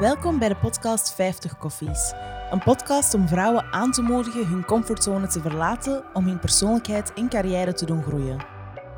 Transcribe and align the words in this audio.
Welkom 0.00 0.38
bij 0.38 0.48
de 0.48 0.56
podcast 0.56 1.14
50 1.14 1.58
Koffies. 1.58 2.12
Een 2.50 2.62
podcast 2.62 3.14
om 3.14 3.28
vrouwen 3.28 3.64
aan 3.64 3.92
te 3.92 4.02
moedigen 4.02 4.46
hun 4.46 4.64
comfortzone 4.64 5.26
te 5.26 5.40
verlaten 5.40 6.14
om 6.14 6.24
hun 6.24 6.38
persoonlijkheid 6.38 7.12
en 7.12 7.28
carrière 7.28 7.72
te 7.72 7.86
doen 7.86 8.02
groeien. 8.02 8.46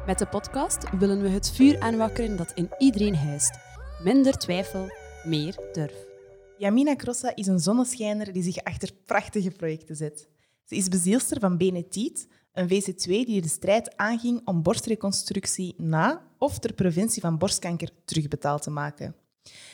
Met 0.06 0.18
de 0.18 0.26
podcast 0.26 0.96
willen 0.98 1.22
we 1.22 1.28
het 1.28 1.50
vuur 1.50 1.80
aanwakkeren 1.80 2.36
dat 2.36 2.52
in 2.54 2.70
iedereen 2.78 3.16
huist. 3.16 3.58
Minder 4.02 4.38
twijfel, 4.38 4.88
meer 5.24 5.56
durf. 5.72 6.04
Yamina 6.58 6.96
Crossa 6.96 7.34
is 7.34 7.46
een 7.46 7.60
zonneschijner 7.60 8.32
die 8.32 8.42
zich 8.42 8.64
achter 8.64 8.90
prachtige 9.06 9.50
projecten 9.50 9.96
zet. 9.96 10.28
Ze 10.64 10.76
is 10.76 10.88
bezielster 10.88 11.40
van 11.40 11.56
Benetit, 11.56 12.28
een 12.52 12.68
VC2 12.68 13.06
die 13.06 13.40
de 13.40 13.48
strijd 13.48 13.96
aanging 13.96 14.40
om 14.44 14.62
borstreconstructie 14.62 15.74
na 15.76 16.22
of 16.38 16.58
ter 16.58 16.72
preventie 16.72 17.22
van 17.22 17.38
borstkanker 17.38 17.90
terugbetaald 18.04 18.62
te 18.62 18.70
maken. 18.70 19.21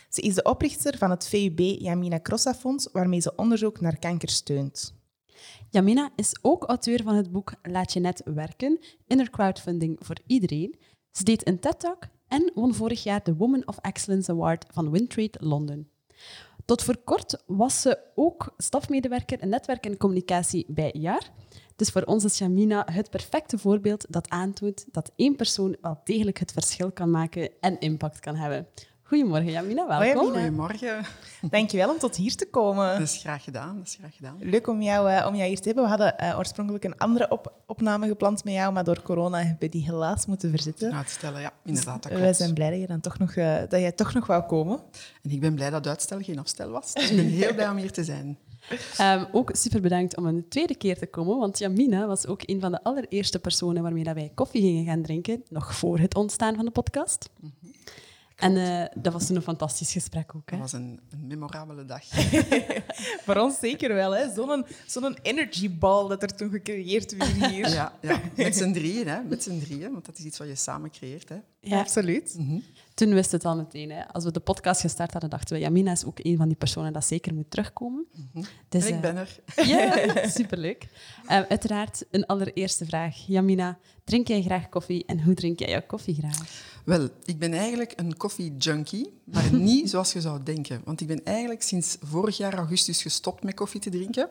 Ze 0.08 0.20
is 0.20 0.34
de 0.34 0.42
oprichter 0.42 0.98
van 0.98 1.10
het 1.10 1.28
VUB 1.28 1.58
Yamina 1.58 2.20
Crossa 2.20 2.54
Fonds, 2.54 2.88
waarmee 2.92 3.20
ze 3.20 3.32
onderzoek 3.36 3.80
naar 3.80 3.98
kanker 3.98 4.28
steunt. 4.28 4.94
Jamina 5.70 6.10
is 6.16 6.38
ook 6.42 6.64
auteur 6.64 7.02
van 7.02 7.14
het 7.14 7.32
boek 7.32 7.54
Laat 7.62 7.92
je 7.92 8.00
net 8.00 8.22
werken, 8.24 8.78
inner 9.06 9.30
crowdfunding 9.30 9.98
voor 10.00 10.16
iedereen. 10.26 10.78
Ze 11.10 11.24
deed 11.24 11.46
een 11.46 11.58
TED-talk 11.58 12.02
en 12.28 12.50
won 12.54 12.74
vorig 12.74 13.02
jaar 13.02 13.22
de 13.22 13.34
Woman 13.34 13.66
of 13.66 13.78
Excellence 13.78 14.30
Award 14.30 14.64
van 14.72 14.90
Wintrade 14.90 15.38
London. 15.40 15.88
Tot 16.64 16.82
voor 16.82 16.96
kort 16.96 17.42
was 17.46 17.80
ze 17.80 17.98
ook 18.14 18.54
stafmedewerker 18.56 19.42
in 19.42 19.48
netwerk 19.48 19.86
en 19.86 19.96
communicatie 19.96 20.64
bij 20.68 20.90
JAR. 20.92 21.30
Dus 21.76 21.90
voor 21.90 22.02
ons 22.02 22.24
is 22.24 22.38
Jamina 22.38 22.86
het 22.92 23.10
perfecte 23.10 23.58
voorbeeld 23.58 24.06
dat 24.08 24.28
aantoont 24.28 24.86
dat 24.92 25.12
één 25.16 25.36
persoon 25.36 25.76
wel 25.80 26.00
degelijk 26.04 26.38
het 26.38 26.52
verschil 26.52 26.92
kan 26.92 27.10
maken 27.10 27.50
en 27.60 27.80
impact 27.80 28.20
kan 28.20 28.34
hebben. 28.34 28.66
Goedemorgen, 29.08 29.50
Jamina. 29.50 29.86
Welkom. 29.86 30.32
Goedemorgen. 30.32 31.04
Dankjewel 31.50 31.90
om 31.90 31.98
tot 31.98 32.16
hier 32.16 32.36
te 32.36 32.46
komen. 32.50 32.92
Dat 32.92 33.08
is 33.08 33.16
graag 33.16 33.44
gedaan. 33.44 33.76
Dat 33.76 33.86
is 33.86 33.96
graag 34.00 34.16
gedaan. 34.16 34.36
Leuk 34.40 34.66
om 34.66 34.82
jou, 34.82 35.10
uh, 35.10 35.26
om 35.28 35.34
jou 35.34 35.48
hier 35.48 35.60
te 35.60 35.66
hebben. 35.66 35.84
We 35.84 35.88
hadden 35.88 36.14
uh, 36.20 36.38
oorspronkelijk 36.38 36.84
een 36.84 36.98
andere 36.98 37.30
op 37.30 37.52
opname 37.66 38.08
gepland 38.08 38.44
met 38.44 38.54
jou, 38.54 38.72
maar 38.72 38.84
door 38.84 39.02
corona 39.02 39.38
hebben 39.38 39.56
we 39.58 39.68
die 39.68 39.84
helaas 39.84 40.26
moeten 40.26 40.50
verzetten. 40.50 40.94
Uitstellen, 40.94 41.40
ja, 41.40 41.52
inderdaad. 41.64 42.02
Dat 42.02 42.12
dus, 42.12 42.20
wij 42.20 42.32
zijn 42.32 42.54
blij 42.54 42.70
dat, 42.70 42.80
je 42.80 42.86
dan 42.86 43.00
toch 43.00 43.18
nog, 43.18 43.34
uh, 43.34 43.58
dat 43.58 43.80
jij 43.80 43.92
toch 43.92 44.14
nog 44.14 44.26
wou 44.26 44.42
komen. 44.42 44.80
En 45.22 45.30
ik 45.30 45.40
ben 45.40 45.54
blij 45.54 45.70
dat 45.70 45.86
uitstel 45.86 46.20
geen 46.20 46.38
afstel 46.38 46.70
was. 46.70 46.94
Dus 46.94 47.10
ik 47.10 47.16
ben 47.16 47.26
heel 47.26 47.54
blij 47.54 47.68
om 47.68 47.76
hier 47.76 47.92
te 47.92 48.04
zijn. 48.04 48.38
Um, 49.00 49.26
ook 49.38 49.50
super 49.52 49.80
bedankt 49.80 50.16
om 50.16 50.26
een 50.26 50.48
tweede 50.48 50.76
keer 50.76 50.98
te 50.98 51.06
komen, 51.06 51.38
want 51.38 51.58
Jamina 51.58 52.06
was 52.06 52.26
ook 52.26 52.42
een 52.44 52.60
van 52.60 52.70
de 52.70 52.82
allereerste 52.82 53.38
personen 53.38 53.82
waarmee 53.82 54.04
dat 54.04 54.14
wij 54.14 54.30
koffie 54.34 54.62
gingen 54.62 54.84
gaan 54.84 55.02
drinken, 55.02 55.42
nog 55.48 55.74
voor 55.74 55.98
het 55.98 56.14
ontstaan 56.14 56.54
van 56.54 56.64
de 56.64 56.70
podcast. 56.70 57.30
Mm 57.40 57.52
-hmm. 57.60 57.68
En 58.38 58.56
uh, 58.56 58.84
dat 58.94 59.12
was 59.12 59.28
een 59.28 59.42
fantastisch 59.42 59.92
gesprek 59.92 60.34
ook. 60.34 60.50
Hè? 60.50 60.58
Dat 60.58 60.70
was 60.70 60.80
een, 60.80 61.00
een 61.10 61.26
memorabele 61.26 61.84
dag. 61.84 62.04
Voor 63.24 63.36
ons 63.36 63.58
zeker 63.58 63.94
wel. 63.94 64.30
Zo'n 64.34 64.66
zo'n 64.86 65.18
energiebal 65.22 66.08
dat 66.08 66.22
er 66.22 66.34
toen 66.36 66.50
gecreëerd 66.50 67.16
werd 67.16 67.46
hier. 67.46 67.68
Ja, 67.68 67.92
ja. 68.00 68.20
met 68.36 68.56
z'n 68.56 68.72
drieën, 68.72 69.08
hè? 69.08 69.22
Met 69.22 69.42
z'n 69.42 69.58
drieën, 69.58 69.92
want 69.92 70.06
dat 70.06 70.18
is 70.18 70.24
iets 70.24 70.38
wat 70.38 70.48
je 70.48 70.54
samen 70.54 70.90
creëert. 70.90 71.28
Hè? 71.28 71.36
Ja, 71.60 71.78
absoluut. 71.78 72.34
Mm 72.38 72.46
-hmm. 72.46 72.62
Toen 72.94 73.14
wist 73.14 73.32
het 73.32 73.44
al 73.44 73.56
meteen. 73.56 73.90
Hè? 73.90 74.08
Als 74.08 74.24
we 74.24 74.30
de 74.30 74.40
podcast 74.40 74.80
gestart 74.80 75.12
hadden, 75.12 75.30
dachten 75.30 75.56
we, 75.56 75.62
Jamina 75.62 75.92
is 75.92 76.04
ook 76.04 76.18
een 76.22 76.36
van 76.36 76.48
die 76.48 76.56
personen 76.56 76.92
dat 76.92 77.04
zeker 77.04 77.34
moet 77.34 77.50
terugkomen. 77.50 78.06
Mm 78.12 78.28
-hmm. 78.32 78.44
dus, 78.68 78.86
en 78.86 78.94
ik 78.94 79.00
ben 79.00 79.16
er. 79.16 79.40
Ja, 79.66 80.28
superleuk. 80.28 80.88
Uh, 81.24 81.40
uiteraard 81.48 82.04
een 82.10 82.26
allereerste 82.26 82.84
vraag. 82.84 83.16
Jamina, 83.26 83.78
drink 84.04 84.28
jij 84.28 84.42
graag 84.42 84.68
koffie 84.68 85.04
en 85.06 85.22
hoe 85.22 85.34
drink 85.34 85.58
jij 85.58 85.68
jouw 85.68 85.86
koffie 85.86 86.14
graag? 86.14 86.66
Wel, 86.88 87.08
ik 87.24 87.38
ben 87.38 87.52
eigenlijk 87.52 87.92
een 87.96 88.16
koffie-junkie, 88.16 89.20
maar 89.24 89.54
niet 89.70 89.90
zoals 89.90 90.12
je 90.12 90.20
zou 90.20 90.42
denken. 90.42 90.80
Want 90.84 91.00
ik 91.00 91.06
ben 91.06 91.24
eigenlijk 91.24 91.62
sinds 91.62 91.96
vorig 92.02 92.36
jaar 92.36 92.54
augustus 92.54 93.02
gestopt 93.02 93.42
met 93.42 93.54
koffie 93.54 93.80
te 93.80 93.90
drinken. 93.90 94.28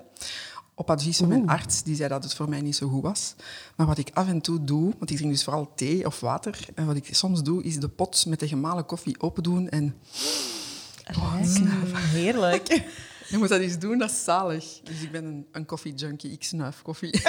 Op 0.75 0.89
advies 0.89 1.17
van 1.17 1.27
mijn 1.27 1.47
arts, 1.47 1.83
die 1.83 1.95
zei 1.95 2.09
dat 2.09 2.23
het 2.23 2.33
voor 2.33 2.49
mij 2.49 2.61
niet 2.61 2.75
zo 2.75 2.87
goed 2.87 3.01
was. 3.01 3.35
Maar 3.75 3.87
wat 3.87 3.97
ik 3.97 4.09
af 4.13 4.27
en 4.27 4.41
toe 4.41 4.63
doe, 4.63 4.93
want 4.97 5.09
ik 5.09 5.17
drink 5.17 5.31
dus 5.31 5.43
vooral 5.43 5.71
thee 5.75 6.05
of 6.05 6.19
water, 6.19 6.59
en 6.75 6.85
wat 6.85 6.95
ik 6.95 7.15
soms 7.15 7.43
doe, 7.43 7.63
is 7.63 7.79
de 7.79 7.89
pot 7.89 8.25
met 8.25 8.39
de 8.39 8.47
gemalen 8.47 8.85
koffie 8.85 9.21
open 9.21 9.43
doen 9.43 9.69
en... 9.69 9.95
Oh, 11.17 11.35
mm, 11.35 11.95
heerlijk. 11.95 12.67
Je 13.29 13.37
moet 13.37 13.49
dat 13.49 13.59
eens 13.59 13.79
doen, 13.79 13.97
dat 13.97 14.09
is 14.09 14.23
zalig. 14.23 14.79
Dus 14.83 15.01
ik 15.01 15.11
ben 15.11 15.25
een, 15.25 15.47
een 15.51 15.65
koffie-junkie, 15.65 16.31
ik 16.31 16.43
snuif 16.43 16.81
koffie. 16.81 17.11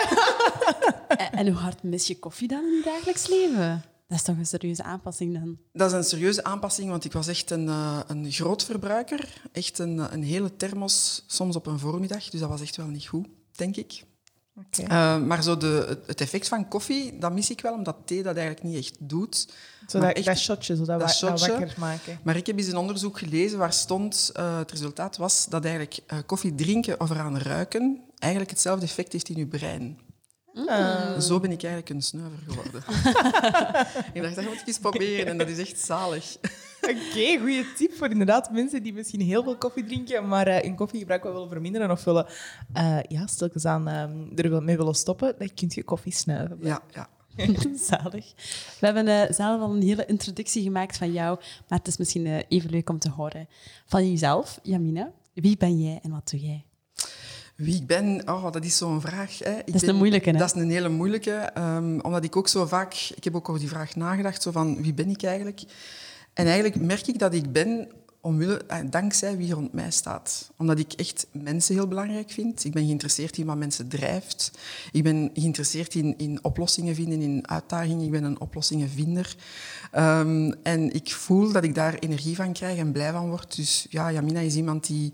en, 1.09 1.33
en 1.33 1.47
hoe 1.47 1.57
hard 1.57 1.83
mis 1.83 2.07
je 2.07 2.19
koffie 2.19 2.49
dan 2.49 2.65
in 2.65 2.77
je 2.77 2.83
dagelijks 2.85 3.29
leven? 3.29 3.83
Dat 4.09 4.19
is 4.19 4.25
toch 4.25 4.37
een 4.37 4.47
serieuze 4.47 4.83
aanpassing 4.83 5.35
dan? 5.35 5.59
Dat 5.73 5.91
is 5.91 5.97
een 5.97 6.05
serieuze 6.05 6.45
aanpassing, 6.45 6.91
want 6.91 7.05
ik 7.05 7.13
was 7.13 7.29
echt 7.29 7.51
een, 7.51 7.67
uh, 7.67 8.01
een 8.07 8.33
groot 8.33 8.65
verbruiker. 8.65 9.43
Echt 9.53 9.79
een, 9.79 10.13
een 10.13 10.23
hele 10.23 10.57
thermos, 10.57 11.25
soms 11.27 11.57
op 11.57 11.67
een 11.67 11.79
voormiddag. 11.79 12.29
Dus 12.31 12.41
dat 12.41 12.49
was 12.49 12.61
echt 12.61 12.77
wel 12.77 12.87
niet 12.87 13.07
goed, 13.07 13.27
denk 13.53 13.77
ik. 13.77 14.05
Okay. 14.55 15.19
Uh, 15.19 15.27
maar 15.27 15.43
zo 15.43 15.57
de, 15.57 15.99
het 16.07 16.21
effect 16.21 16.49
van 16.49 16.69
koffie, 16.69 17.19
dat 17.19 17.33
mis 17.33 17.51
ik 17.51 17.61
wel, 17.61 17.75
omdat 17.75 17.97
thee 18.05 18.23
dat 18.23 18.37
eigenlijk 18.37 18.67
niet 18.67 18.77
echt 18.77 18.97
doet. 18.99 19.49
Zo 19.87 20.01
dat, 20.01 20.13
echt, 20.13 20.27
dat 20.27 20.39
shotje, 20.39 20.77
zo 20.77 20.85
dat, 20.85 21.01
dat, 21.01 21.11
shotje. 21.11 21.47
dat 21.47 21.59
wakker 21.59 21.75
maken. 21.79 22.21
Maar 22.23 22.37
ik 22.37 22.47
heb 22.47 22.59
eens 22.59 22.67
een 22.67 22.77
onderzoek 22.77 23.19
gelezen 23.19 23.59
waar 23.59 23.73
stond, 23.73 24.33
uh, 24.37 24.59
het 24.59 24.71
resultaat 24.71 25.17
was 25.17 25.47
dat 25.49 25.65
eigenlijk 25.65 26.25
koffie 26.27 26.55
drinken 26.55 27.01
of 27.01 27.11
eraan 27.11 27.39
ruiken 27.39 28.01
eigenlijk 28.19 28.53
hetzelfde 28.53 28.85
effect 28.85 29.13
heeft 29.13 29.29
in 29.29 29.37
je 29.37 29.47
brein. 29.47 29.99
Uh. 30.67 31.19
Zo 31.19 31.41
ben 31.41 31.51
ik 31.51 31.63
eigenlijk 31.63 31.95
een 31.95 32.03
snuiver 32.03 32.39
geworden. 32.47 32.83
ik 34.15 34.23
dacht, 34.23 34.35
dat 34.35 34.45
moet 34.45 34.61
ik 34.61 34.67
eens 34.67 34.79
proberen 34.79 35.27
en 35.27 35.39
dat 35.39 35.49
is 35.49 35.59
echt 35.59 35.79
zalig. 35.79 36.37
Oké, 36.83 36.97
okay, 37.11 37.39
goede 37.39 37.73
tip 37.77 37.93
voor 37.93 38.09
inderdaad 38.09 38.51
mensen 38.51 38.83
die 38.83 38.93
misschien 38.93 39.21
heel 39.21 39.43
veel 39.43 39.57
koffie 39.57 39.85
drinken, 39.85 40.29
maar 40.29 40.49
uh, 40.49 40.57
hun 40.57 40.75
koffiegebruik 40.75 41.23
wel 41.23 41.33
willen 41.33 41.49
verminderen 41.49 41.91
of 41.91 42.05
willen, 42.05 42.27
uh, 42.77 42.99
ja, 43.03 43.27
stilkens 43.27 43.65
aan 43.65 43.89
uh, 43.89 44.45
er 44.45 44.63
mee 44.63 44.77
willen 44.77 44.95
stoppen, 44.95 45.35
dan 45.39 45.55
kun 45.55 45.71
je 45.75 45.85
koffie 45.85 46.13
snuiven. 46.13 46.59
Ja, 46.61 46.83
ja. 46.91 47.09
Zalig. 47.91 48.33
We 48.81 48.87
hebben 48.87 49.07
uh, 49.07 49.23
zelf 49.31 49.61
al 49.61 49.75
een 49.75 49.83
hele 49.83 50.07
introductie 50.07 50.63
gemaakt 50.63 50.97
van 50.97 51.13
jou, 51.13 51.39
maar 51.69 51.79
het 51.79 51.89
is 51.89 51.97
misschien 51.97 52.27
uh, 52.27 52.39
even 52.49 52.71
leuk 52.71 52.91
om 52.91 52.99
te 52.99 53.11
horen 53.11 53.49
van 53.87 54.11
jezelf, 54.11 54.59
Jamina. 54.63 55.13
Wie 55.35 55.57
ben 55.57 55.81
jij 55.81 55.99
en 56.03 56.11
wat 56.11 56.31
doe 56.31 56.41
jij? 56.41 56.68
Wie 57.59 57.75
ik 57.75 57.87
ben, 57.87 58.23
oh, 58.29 58.53
dat 58.53 58.65
is 58.65 58.77
zo'n 58.77 59.01
vraag. 59.01 59.39
Hè. 59.39 59.59
Ik 59.59 59.67
dat 59.67 59.75
is 59.75 59.81
ben, 59.81 59.91
een 59.91 59.97
moeilijke, 59.97 60.31
hè? 60.31 60.39
Dat 60.39 60.55
is 60.55 60.61
een 60.61 60.71
hele 60.71 60.89
moeilijke. 60.89 61.51
Um, 61.59 62.01
omdat 62.01 62.25
ik 62.25 62.37
ook 62.37 62.49
zo 62.49 62.67
vaak... 62.67 63.13
Ik 63.17 63.25
heb 63.25 63.37
ook 63.37 63.49
over 63.49 63.61
die 63.61 63.69
vraag 63.69 63.97
nagedacht, 63.97 64.43
zo 64.43 64.51
van 64.51 64.83
wie 64.83 64.95
ben 64.95 65.11
ik 65.11 65.23
eigenlijk? 65.23 65.63
En 66.33 66.47
eigenlijk 66.47 66.81
merk 66.81 67.07
ik 67.07 67.19
dat 67.19 67.35
ik 67.35 67.53
ben 67.53 67.89
omwille, 68.21 68.65
eh, 68.67 68.79
dankzij 68.91 69.37
wie 69.37 69.53
rond 69.53 69.73
mij 69.73 69.91
staat. 69.91 70.51
Omdat 70.57 70.79
ik 70.79 70.93
echt 70.93 71.27
mensen 71.33 71.75
heel 71.75 71.89
belangrijk 71.89 72.31
vind. 72.31 72.65
Ik 72.65 72.73
ben 72.73 72.85
geïnteresseerd 72.85 73.39
in 73.39 73.47
wat 73.47 73.57
mensen 73.57 73.89
drijft. 73.89 74.51
Ik 74.93 75.03
ben 75.03 75.31
geïnteresseerd 75.35 75.95
in, 75.95 76.15
in 76.19 76.45
oplossingen 76.45 76.95
vinden, 76.95 77.21
in 77.21 77.49
uitdagingen. 77.49 78.05
Ik 78.05 78.11
ben 78.11 78.25
een 78.25 78.41
oplossingenvinder. 78.41 79.37
Um, 79.97 80.55
en 80.63 80.95
ik 80.95 81.13
voel 81.13 81.53
dat 81.53 81.65
ik 81.65 81.75
daar 81.75 81.95
energie 81.95 82.37
van 82.37 82.53
krijg 82.53 82.79
en 82.79 82.93
blij 82.93 83.13
van 83.13 83.29
word. 83.29 83.57
Dus 83.57 83.87
ja, 83.91 84.13
Jamina 84.13 84.41
is 84.41 84.57
iemand 84.57 84.87
die... 84.87 85.13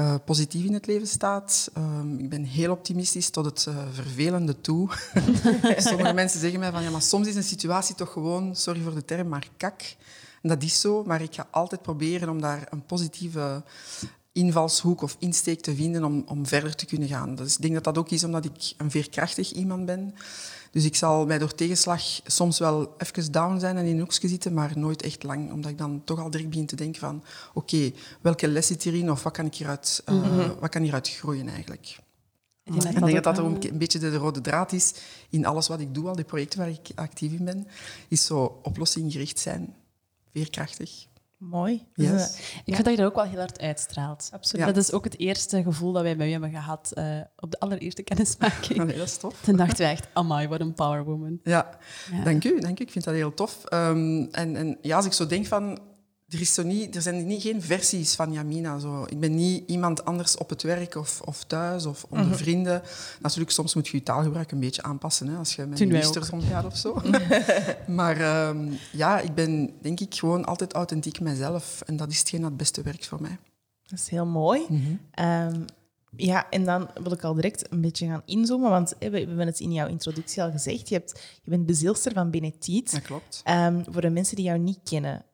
Uh, 0.00 0.14
positief 0.24 0.64
in 0.64 0.72
het 0.72 0.86
leven 0.86 1.06
staat. 1.06 1.70
Um, 1.76 2.18
ik 2.18 2.28
ben 2.28 2.44
heel 2.44 2.70
optimistisch 2.70 3.30
tot 3.30 3.44
het 3.44 3.66
uh, 3.68 3.76
vervelende 3.92 4.60
toe. 4.60 4.88
Sommige 5.76 6.12
mensen 6.12 6.40
zeggen 6.40 6.60
mij 6.60 6.70
van 6.70 6.82
ja, 6.82 6.90
maar 6.90 7.02
soms 7.02 7.28
is 7.28 7.34
een 7.34 7.42
situatie 7.42 7.94
toch 7.94 8.12
gewoon, 8.12 8.56
sorry 8.56 8.80
voor 8.80 8.94
de 8.94 9.04
term, 9.04 9.28
maar 9.28 9.48
kak. 9.56 9.80
En 10.42 10.48
dat 10.48 10.62
is 10.62 10.80
zo, 10.80 11.04
maar 11.04 11.22
ik 11.22 11.34
ga 11.34 11.48
altijd 11.50 11.82
proberen 11.82 12.28
om 12.28 12.40
daar 12.40 12.66
een 12.70 12.86
positieve 12.86 13.62
invalshoek 14.32 15.02
of 15.02 15.16
insteek 15.18 15.60
te 15.60 15.74
vinden 15.74 16.04
om, 16.04 16.24
om 16.26 16.46
verder 16.46 16.74
te 16.74 16.86
kunnen 16.86 17.08
gaan. 17.08 17.34
Dus 17.34 17.54
ik 17.54 17.62
denk 17.62 17.74
dat 17.74 17.84
dat 17.84 17.98
ook 17.98 18.10
is 18.10 18.24
omdat 18.24 18.44
ik 18.44 18.72
een 18.76 18.90
veerkrachtig 18.90 19.52
iemand 19.52 19.86
ben. 19.86 20.14
Dus 20.70 20.84
ik 20.84 20.96
zal 20.96 21.26
mij 21.26 21.38
door 21.38 21.54
tegenslag 21.54 22.02
soms 22.24 22.58
wel 22.58 22.94
even 22.98 23.32
down 23.32 23.58
zijn 23.58 23.76
en 23.76 23.84
in 23.84 23.92
een 23.94 24.00
hoekje 24.00 24.28
zitten, 24.28 24.54
maar 24.54 24.78
nooit 24.78 25.02
echt 25.02 25.22
lang. 25.22 25.52
Omdat 25.52 25.70
ik 25.70 25.78
dan 25.78 26.02
toch 26.04 26.18
al 26.18 26.30
direct 26.30 26.48
begin 26.48 26.66
te 26.66 26.76
denken 26.76 27.00
van... 27.00 27.24
Oké, 27.54 27.74
okay, 27.74 27.94
welke 28.20 28.48
les 28.48 28.66
zit 28.66 28.82
hierin 28.82 29.10
of 29.10 29.22
wat 29.22 29.32
kan, 29.32 29.46
ik 29.46 29.54
hieruit, 29.54 30.02
uh, 30.08 30.14
mm 30.14 30.22
-hmm. 30.22 30.54
wat 30.60 30.70
kan 30.70 30.82
hieruit 30.82 31.08
groeien 31.08 31.48
eigenlijk? 31.48 31.98
Ik 32.64 32.80
denk, 32.80 32.94
ik 32.94 33.04
denk 33.04 33.14
dat 33.14 33.36
dat 33.36 33.38
er 33.38 33.44
een 33.44 33.78
beetje 33.78 33.98
de 33.98 34.16
rode 34.16 34.40
draad 34.40 34.72
is 34.72 34.94
in 35.30 35.46
alles 35.46 35.68
wat 35.68 35.80
ik 35.80 35.94
doe, 35.94 36.08
al 36.08 36.16
die 36.16 36.24
projecten 36.24 36.58
waar 36.58 36.68
ik 36.68 36.88
actief 36.94 37.32
in 37.32 37.44
ben, 37.44 37.66
is 38.08 38.24
zo 38.24 38.60
oplossing 38.62 39.32
zijn, 39.34 39.74
veerkrachtig. 40.32 41.06
Mooi. 41.40 41.86
Yes. 41.94 42.10
Dus, 42.10 42.38
uh, 42.40 42.56
ik 42.64 42.74
vind 42.74 42.84
dat 42.84 42.94
je 42.94 42.96
dat 42.96 43.06
ook 43.06 43.14
wel 43.14 43.24
heel 43.24 43.38
hard 43.38 43.60
uitstraalt. 43.60 44.30
Absoluut. 44.32 44.66
Ja. 44.66 44.72
Dat 44.72 44.82
is 44.82 44.92
ook 44.92 45.04
het 45.04 45.18
eerste 45.18 45.62
gevoel 45.62 45.92
dat 45.92 46.02
wij 46.02 46.16
bij 46.16 46.28
u 46.28 46.30
hebben 46.30 46.50
gehad 46.50 46.92
uh, 46.94 47.20
op 47.36 47.50
de 47.50 47.58
allereerste 47.58 48.02
kennismaking. 48.02 48.84
Nee, 48.84 48.96
dat 48.96 49.06
is 49.06 49.16
tof. 49.16 49.40
Toen 49.40 49.56
dachten 49.56 49.78
wij 49.78 49.90
echt, 49.90 50.08
amai, 50.12 50.48
wat 50.48 50.60
een 50.60 50.74
powerwoman. 50.74 51.40
Ja. 51.42 51.78
ja, 52.12 52.24
dank 52.24 52.44
u. 52.44 52.60
Dank 52.60 52.80
u. 52.80 52.82
Ik 52.82 52.90
vind 52.90 53.04
dat 53.04 53.14
heel 53.14 53.34
tof. 53.34 53.64
Um, 53.72 54.28
en, 54.30 54.56
en 54.56 54.78
ja, 54.82 54.96
als 54.96 55.06
ik 55.06 55.12
zo 55.12 55.26
denk 55.26 55.46
van... 55.46 55.78
Er, 56.30 56.40
is 56.40 56.54
zo 56.54 56.62
niet, 56.62 56.96
er 56.96 57.02
zijn 57.02 57.26
niet, 57.26 57.42
geen 57.42 57.62
versies 57.62 58.14
van 58.14 58.32
Jamina. 58.32 58.78
Zo. 58.78 59.04
Ik 59.08 59.20
ben 59.20 59.34
niet 59.34 59.62
iemand 59.66 60.04
anders 60.04 60.36
op 60.36 60.48
het 60.48 60.62
werk 60.62 60.94
of, 60.94 61.20
of 61.20 61.44
thuis 61.44 61.86
of 61.86 62.04
onder 62.04 62.24
mm 62.24 62.30
-hmm. 62.30 62.38
vrienden. 62.38 62.82
Natuurlijk, 63.20 63.50
soms 63.50 63.74
moet 63.74 63.88
je 63.88 63.96
je 63.96 64.02
taalgebruik 64.02 64.52
een 64.52 64.60
beetje 64.60 64.82
aanpassen. 64.82 65.28
Hè, 65.28 65.36
als 65.36 65.54
je 65.54 65.66
met 65.66 65.78
ministers 65.78 66.30
omgaat 66.30 66.64
of 66.64 66.76
zo. 66.76 67.02
maar 68.00 68.46
um, 68.48 68.78
ja, 68.92 69.20
ik 69.20 69.34
ben 69.34 69.72
denk 69.80 70.00
ik 70.00 70.14
gewoon 70.14 70.44
altijd 70.44 70.72
authentiek 70.72 71.20
mezelf. 71.20 71.80
En 71.86 71.96
dat 71.96 72.10
is 72.10 72.18
hetgeen 72.18 72.40
dat 72.40 72.48
het 72.48 72.58
beste 72.58 72.82
werkt 72.82 73.06
voor 73.06 73.22
mij. 73.22 73.38
Dat 73.82 73.98
is 73.98 74.08
heel 74.08 74.26
mooi. 74.26 74.66
Ehm, 75.10 75.62
ja, 76.16 76.50
en 76.50 76.64
dan 76.64 76.90
wil 77.02 77.12
ik 77.12 77.24
al 77.24 77.34
direct 77.34 77.72
een 77.72 77.80
beetje 77.80 78.06
gaan 78.06 78.22
inzoomen, 78.24 78.70
want 78.70 78.94
we 78.98 79.10
we 79.10 79.18
hebben 79.18 79.46
het 79.46 79.60
in 79.60 79.72
jouw 79.72 79.88
introductie 79.88 80.42
al 80.42 80.50
gezegd. 80.50 80.88
Je, 80.88 80.94
hebt, 80.94 81.20
je 81.42 81.50
bent 81.50 81.66
bezielster 81.66 82.12
van 82.12 82.30
Benetiet. 82.30 82.92
Dat 82.92 83.02
klopt. 83.02 83.40
Ehm, 83.44 83.82
voor 83.88 84.00
de 84.00 84.10
mensen 84.10 84.36
die 84.36 84.44
jou 84.44 84.58
niet 84.58 84.78
kennen, 84.84 85.24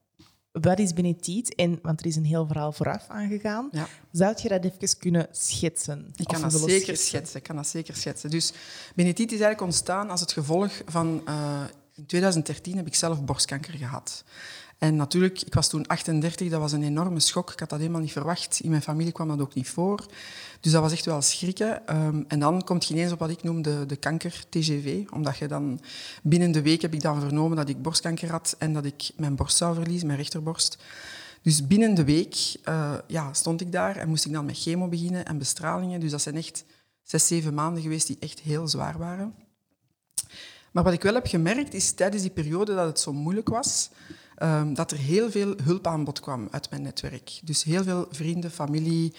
wat 0.60 0.78
is 0.78 0.92
Benetiet? 0.92 1.54
En, 1.54 1.78
want 1.82 2.00
er 2.00 2.06
is 2.06 2.16
een 2.16 2.24
heel 2.24 2.46
verhaal 2.46 2.72
vooraf 2.72 3.04
aangegaan. 3.08 3.68
Ja. 3.72 3.86
Zou 4.12 4.34
je 4.42 4.48
dat 4.48 4.64
even 4.64 4.98
kunnen 4.98 5.26
schetsen? 5.30 6.12
Ik 6.16 6.26
kan 6.26 6.40
dat 6.40 6.52
zeker 6.52 6.96
schetsen. 6.96 7.36
Ik 7.38 7.42
kan 7.42 7.56
dat 7.56 7.66
zeker 7.66 7.96
schetsen. 7.96 8.30
Dus 8.30 8.52
Benetiet 8.94 9.32
is 9.32 9.40
eigenlijk 9.40 9.62
ontstaan 9.62 10.10
als 10.10 10.20
het 10.20 10.32
gevolg 10.32 10.82
van... 10.86 11.22
eh, 11.24 11.62
in 11.94 12.06
2013 12.06 12.76
heb 12.76 12.86
ik 12.86 12.94
zelf 12.94 13.24
borstkanker 13.24 13.74
gehad. 13.74 14.24
En 14.78 14.96
natuurlijk, 14.96 15.42
ik 15.42 15.54
was 15.54 15.68
toen 15.68 15.86
38, 15.86 16.50
dat 16.50 16.60
was 16.60 16.72
een 16.72 16.82
enorme 16.82 17.20
schok. 17.20 17.52
Ik 17.52 17.60
had 17.60 17.68
dat 17.68 17.78
helemaal 17.78 18.00
niet 18.00 18.12
verwacht. 18.12 18.60
In 18.60 18.70
mijn 18.70 18.82
familie 18.82 19.12
kwam 19.12 19.28
dat 19.28 19.40
ook 19.40 19.54
niet 19.54 19.68
voor. 19.68 20.06
Dus 20.60 20.72
dat 20.72 20.82
was 20.82 20.92
echt 20.92 21.04
wel 21.04 21.22
schrikken. 21.22 21.86
Ehm, 21.86 22.22
en 22.28 22.38
dan 22.38 22.64
komt 22.64 22.86
je 22.86 22.94
ineens 22.94 23.12
op 23.12 23.18
wat 23.18 23.30
ik 23.30 23.42
noem 23.42 23.62
de, 23.62 23.84
de 23.86 23.96
kanker, 23.96 24.44
TGV. 24.48 25.04
Omdat 25.10 25.36
je 25.36 25.48
dan... 25.48 25.80
Binnen 26.22 26.52
de 26.52 26.62
week 26.62 26.82
heb 26.82 26.94
ik 26.94 27.02
dan 27.02 27.20
vernomen 27.20 27.56
dat 27.56 27.68
ik 27.68 27.82
borstkanker 27.82 28.30
had 28.30 28.54
en 28.58 28.72
dat 28.72 28.84
ik 28.84 29.10
mijn 29.16 29.36
borst 29.36 29.56
zou 29.56 29.74
verliezen, 29.74 30.06
mijn 30.06 30.18
rechterborst. 30.18 30.78
Dus 31.42 31.66
binnen 31.66 31.94
de 31.94 32.04
week 32.04 32.56
eh, 32.62 32.94
ja, 33.06 33.32
stond 33.32 33.60
ik 33.60 33.72
daar 33.72 33.96
en 33.96 34.08
moest 34.08 34.24
ik 34.24 34.32
dan 34.32 34.44
met 34.44 34.58
chemo 34.58 34.88
beginnen 34.88 35.24
en 35.24 35.38
bestralingen. 35.38 36.00
Dus 36.00 36.10
dat 36.10 36.22
zijn 36.22 36.36
echt 36.36 36.64
zes, 37.02 37.26
zeven 37.26 37.54
maanden 37.54 37.82
geweest 37.82 38.06
die 38.06 38.16
echt 38.20 38.40
heel 38.40 38.68
zwaar 38.68 38.98
waren. 38.98 39.34
Maar 40.72 40.84
wat 40.84 40.92
ik 40.92 41.02
wel 41.02 41.14
heb 41.14 41.26
gemerkt 41.26 41.74
is 41.74 41.92
tijdens 41.92 42.22
die 42.22 42.30
periode 42.30 42.74
dat 42.74 42.86
het 42.86 43.00
zo 43.00 43.12
moeilijk 43.12 43.48
was, 43.48 43.90
ehm, 44.36 44.74
dat 44.74 44.90
er 44.90 44.98
heel 44.98 45.30
veel 45.30 45.54
hulpaanbod 45.62 46.20
kwam 46.20 46.48
uit 46.50 46.70
mijn 46.70 46.82
netwerk. 46.82 47.40
Dus 47.44 47.62
heel 47.62 47.82
veel 47.82 48.06
vrienden, 48.10 48.50
familie, 48.50 49.12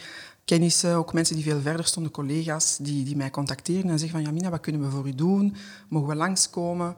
kennissen, 0.45 0.95
ook 0.95 1.13
mensen 1.13 1.35
die 1.35 1.43
veel 1.43 1.61
verder 1.61 1.85
stonden, 1.85 2.11
collega's, 2.11 2.77
die, 2.77 3.03
die 3.03 3.15
mij 3.15 3.29
contacteerden 3.29 3.91
en 3.91 3.99
zeggen 3.99 4.17
van 4.17 4.27
Jamina, 4.27 4.49
wat 4.49 4.59
kunnen 4.59 4.81
we 4.81 4.89
voor 4.89 5.07
u 5.07 5.15
doen? 5.15 5.55
Mogen 5.87 6.09
we 6.09 6.15
langskomen? 6.15 6.95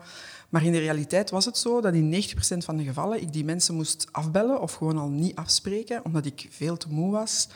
Maar 0.50 0.64
in 0.64 0.72
de 0.72 0.80
realiteit 0.80 1.30
was 1.30 1.46
het 1.46 1.58
zo 1.58 1.82
dat 1.82 1.94
in 1.94 2.24
90% 2.24 2.38
van 2.58 2.78
de 2.78 2.84
gevallen 2.84 3.22
ik 3.22 3.34
die 3.34 3.46
mensen 3.46 3.76
moest 3.76 4.08
afbellen 4.12 4.62
of 4.62 4.74
gewoon 4.74 4.98
al 4.98 5.10
niet 5.10 5.36
afspreken, 5.36 6.06
omdat 6.06 6.26
ik 6.26 6.48
veel 6.50 6.78
te 6.78 6.90
moe 6.90 7.12
was, 7.12 7.48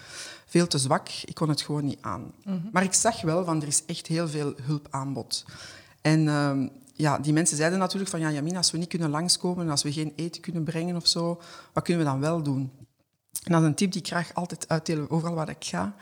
veel 0.46 0.68
te 0.68 0.78
zwak. 0.78 1.10
Ik 1.26 1.36
kon 1.36 1.50
het 1.50 1.62
gewoon 1.62 1.86
niet 1.86 2.02
aan. 2.02 2.32
Maar 2.72 2.84
ik 2.84 2.94
zag 2.94 3.22
wel 3.22 3.46
van 3.46 3.62
er 3.62 3.68
is 3.68 3.86
echt 3.86 4.08
heel 4.08 4.28
veel 4.28 4.54
hulpaanbod. 4.62 5.46
En 6.02 6.28
ehm, 6.28 6.68
ja, 7.04 7.20
die 7.20 7.34
mensen 7.34 7.58
zeiden 7.58 7.80
natuurlijk 7.80 8.12
van 8.12 8.20
ja, 8.20 8.32
Jamina, 8.32 8.58
als 8.58 8.72
we 8.72 8.78
niet 8.78 8.88
kunnen 8.88 9.10
langskomen 9.10 9.66
en 9.66 9.72
als 9.72 9.84
we 9.84 9.92
geen 9.92 10.14
eten 10.16 10.42
kunnen 10.42 10.64
brengen 10.64 10.96
of 10.96 11.08
zo, 11.08 11.42
wat 11.74 11.84
kunnen 11.84 12.04
we 12.04 12.10
dan 12.10 12.20
wel 12.20 12.44
doen? 12.44 12.72
En 13.44 13.52
dat 13.52 13.62
is 13.62 13.68
een 13.68 13.76
tip 13.76 13.92
die 13.92 14.02
ik 14.02 14.08
graag 14.08 14.34
altijd 14.34 14.70
uitdeel, 14.70 15.10
overal 15.10 15.36
waar 15.36 15.50
ik 15.50 15.66
ga, 15.66 15.96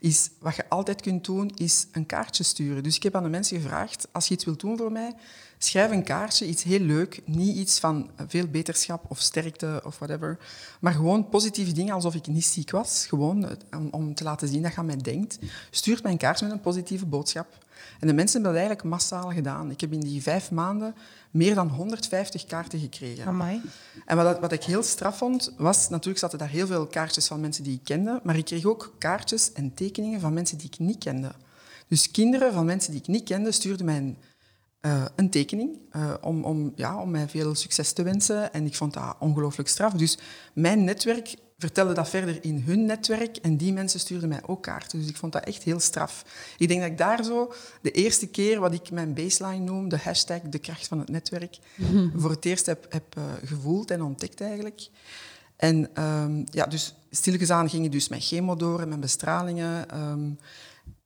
is 0.00 0.30
wat 0.40 0.56
je 0.56 0.68
altijd 0.68 1.00
kunt 1.00 1.24
doen, 1.24 1.50
is 1.54 1.86
een 1.92 2.06
kaartje 2.06 2.44
sturen. 2.44 2.82
Dus 2.82 2.96
ik 2.96 3.02
heb 3.02 3.14
aan 3.14 3.22
de 3.22 3.28
mensen 3.28 3.60
gevraagd, 3.60 4.08
als 4.12 4.28
je 4.28 4.34
iets 4.34 4.44
wilt 4.44 4.60
doen 4.60 4.76
voor 4.76 4.92
mij, 4.92 5.14
schrijf 5.58 5.90
een 5.90 6.04
kaartje, 6.04 6.46
iets 6.46 6.62
heel 6.62 6.80
leuk, 6.80 7.22
niet 7.24 7.56
iets 7.56 7.78
van 7.78 8.10
veel 8.26 8.46
beterschap 8.46 9.04
of 9.08 9.20
sterkte 9.20 9.82
of 9.84 9.98
whatever, 9.98 10.38
maar 10.80 10.92
gewoon 10.92 11.28
positieve 11.28 11.72
dingen 11.72 11.94
alsof 11.94 12.14
ik 12.14 12.26
niet 12.26 12.44
ziek 12.44 12.70
was, 12.70 13.06
gewoon 13.06 13.48
om, 13.90 14.14
te 14.14 14.24
laten 14.24 14.48
zien 14.48 14.62
dat 14.62 14.72
je 14.72 14.78
aan 14.78 14.86
mij 14.86 14.96
denkt. 14.96 15.38
Stuurt 15.70 16.02
mij 16.02 16.12
een 16.12 16.18
kaartje 16.18 16.44
met 16.44 16.54
een 16.54 16.60
positieve 16.60 17.06
boodschap. 17.06 17.66
En 17.98 18.06
de 18.06 18.12
mensen 18.12 18.42
hebben 18.42 18.52
dat 18.52 18.60
eigenlijk 18.60 18.82
massaal 18.96 19.30
gedaan. 19.30 19.70
Ik 19.70 19.80
heb 19.80 19.92
in 19.92 20.00
die 20.00 20.22
vijf 20.22 20.50
maanden 20.50 20.94
meer 21.30 21.54
dan 21.54 21.68
150 21.68 22.44
kaarten 22.44 22.78
gekregen. 22.78 23.26
Amai. 23.26 23.60
En 24.04 24.16
wat, 24.16 24.40
wat 24.40 24.52
ik 24.52 24.64
heel 24.64 24.82
straf 24.82 25.18
vond, 25.18 25.54
was... 25.56 25.88
Natuurlijk 25.88 26.18
zaten 26.18 26.38
daar 26.38 26.48
heel 26.48 26.66
veel 26.66 26.86
kaartjes 26.86 27.26
van 27.26 27.40
mensen 27.40 27.64
die 27.64 27.74
ik 27.74 27.84
kende, 27.84 28.20
maar 28.22 28.36
ik 28.36 28.44
kreeg 28.44 28.64
ook 28.64 28.94
kaartjes 28.98 29.52
en 29.52 29.74
tekeningen 29.74 30.20
van 30.20 30.32
mensen 30.32 30.58
die 30.58 30.66
ik 30.66 30.78
niet 30.78 30.98
kende. 30.98 31.32
Dus 31.88 32.10
kinderen 32.10 32.52
van 32.52 32.64
mensen 32.64 32.92
die 32.92 33.00
ik 33.00 33.06
niet 33.06 33.24
kende 33.24 33.52
stuurden 33.52 33.86
mij 33.86 33.96
een, 33.96 34.18
eh, 34.80 35.04
een 35.16 35.30
tekening 35.30 35.78
eh, 35.90 36.14
om, 36.20 36.44
om, 36.44 36.72
ja, 36.74 37.00
om 37.00 37.10
mij 37.10 37.28
veel 37.28 37.54
succes 37.54 37.92
te 37.92 38.02
wensen. 38.02 38.52
En 38.52 38.66
ik 38.66 38.76
vond 38.76 38.94
dat 38.94 39.16
ongelooflijk 39.18 39.68
straf. 39.68 39.92
Dus 39.92 40.18
mijn 40.54 40.84
netwerk 40.84 41.34
vertelde 41.58 41.92
dat 41.92 42.08
verder 42.08 42.44
in 42.44 42.62
hun 42.66 42.84
netwerk 42.84 43.36
en 43.36 43.56
die 43.56 43.72
mensen 43.72 44.00
stuurden 44.00 44.28
mij 44.28 44.40
ook 44.46 44.62
kaarten. 44.62 44.98
Dus 44.98 45.08
ik 45.08 45.16
vond 45.16 45.32
dat 45.32 45.44
echt 45.44 45.62
heel 45.62 45.80
straf. 45.80 46.24
Ik 46.58 46.68
denk 46.68 46.80
dat 46.80 46.90
ik 46.90 46.98
daar 46.98 47.24
zo 47.24 47.52
de 47.80 47.90
eerste 47.90 48.26
keer 48.26 48.60
wat 48.60 48.72
ik 48.72 48.90
mijn 48.90 49.14
baseline 49.14 49.64
noem, 49.64 49.88
de 49.88 49.98
hashtag 49.98 50.40
de 50.40 50.58
kracht 50.58 50.88
van 50.88 50.98
het 50.98 51.08
netwerk, 51.08 51.58
voor 52.16 52.30
het 52.30 52.44
eerst 52.44 52.66
heb, 52.66 52.86
heb 52.88 53.16
eh, 53.16 53.22
gevoeld 53.44 53.90
en 53.90 54.02
ontdekt 54.02 54.40
eigenlijk. 54.40 54.88
En 55.56 55.94
ehm, 55.94 56.44
ja, 56.50 56.66
dus 56.66 56.94
stilletjes 57.10 57.50
aan 57.50 57.70
ging 57.70 57.84
ik 57.84 57.92
dus 57.92 58.08
mijn 58.08 58.20
chemo 58.20 58.56
door 58.56 58.80
en 58.80 58.88
mijn 58.88 59.00
bestralingen. 59.00 59.90
ehm, 59.90 60.30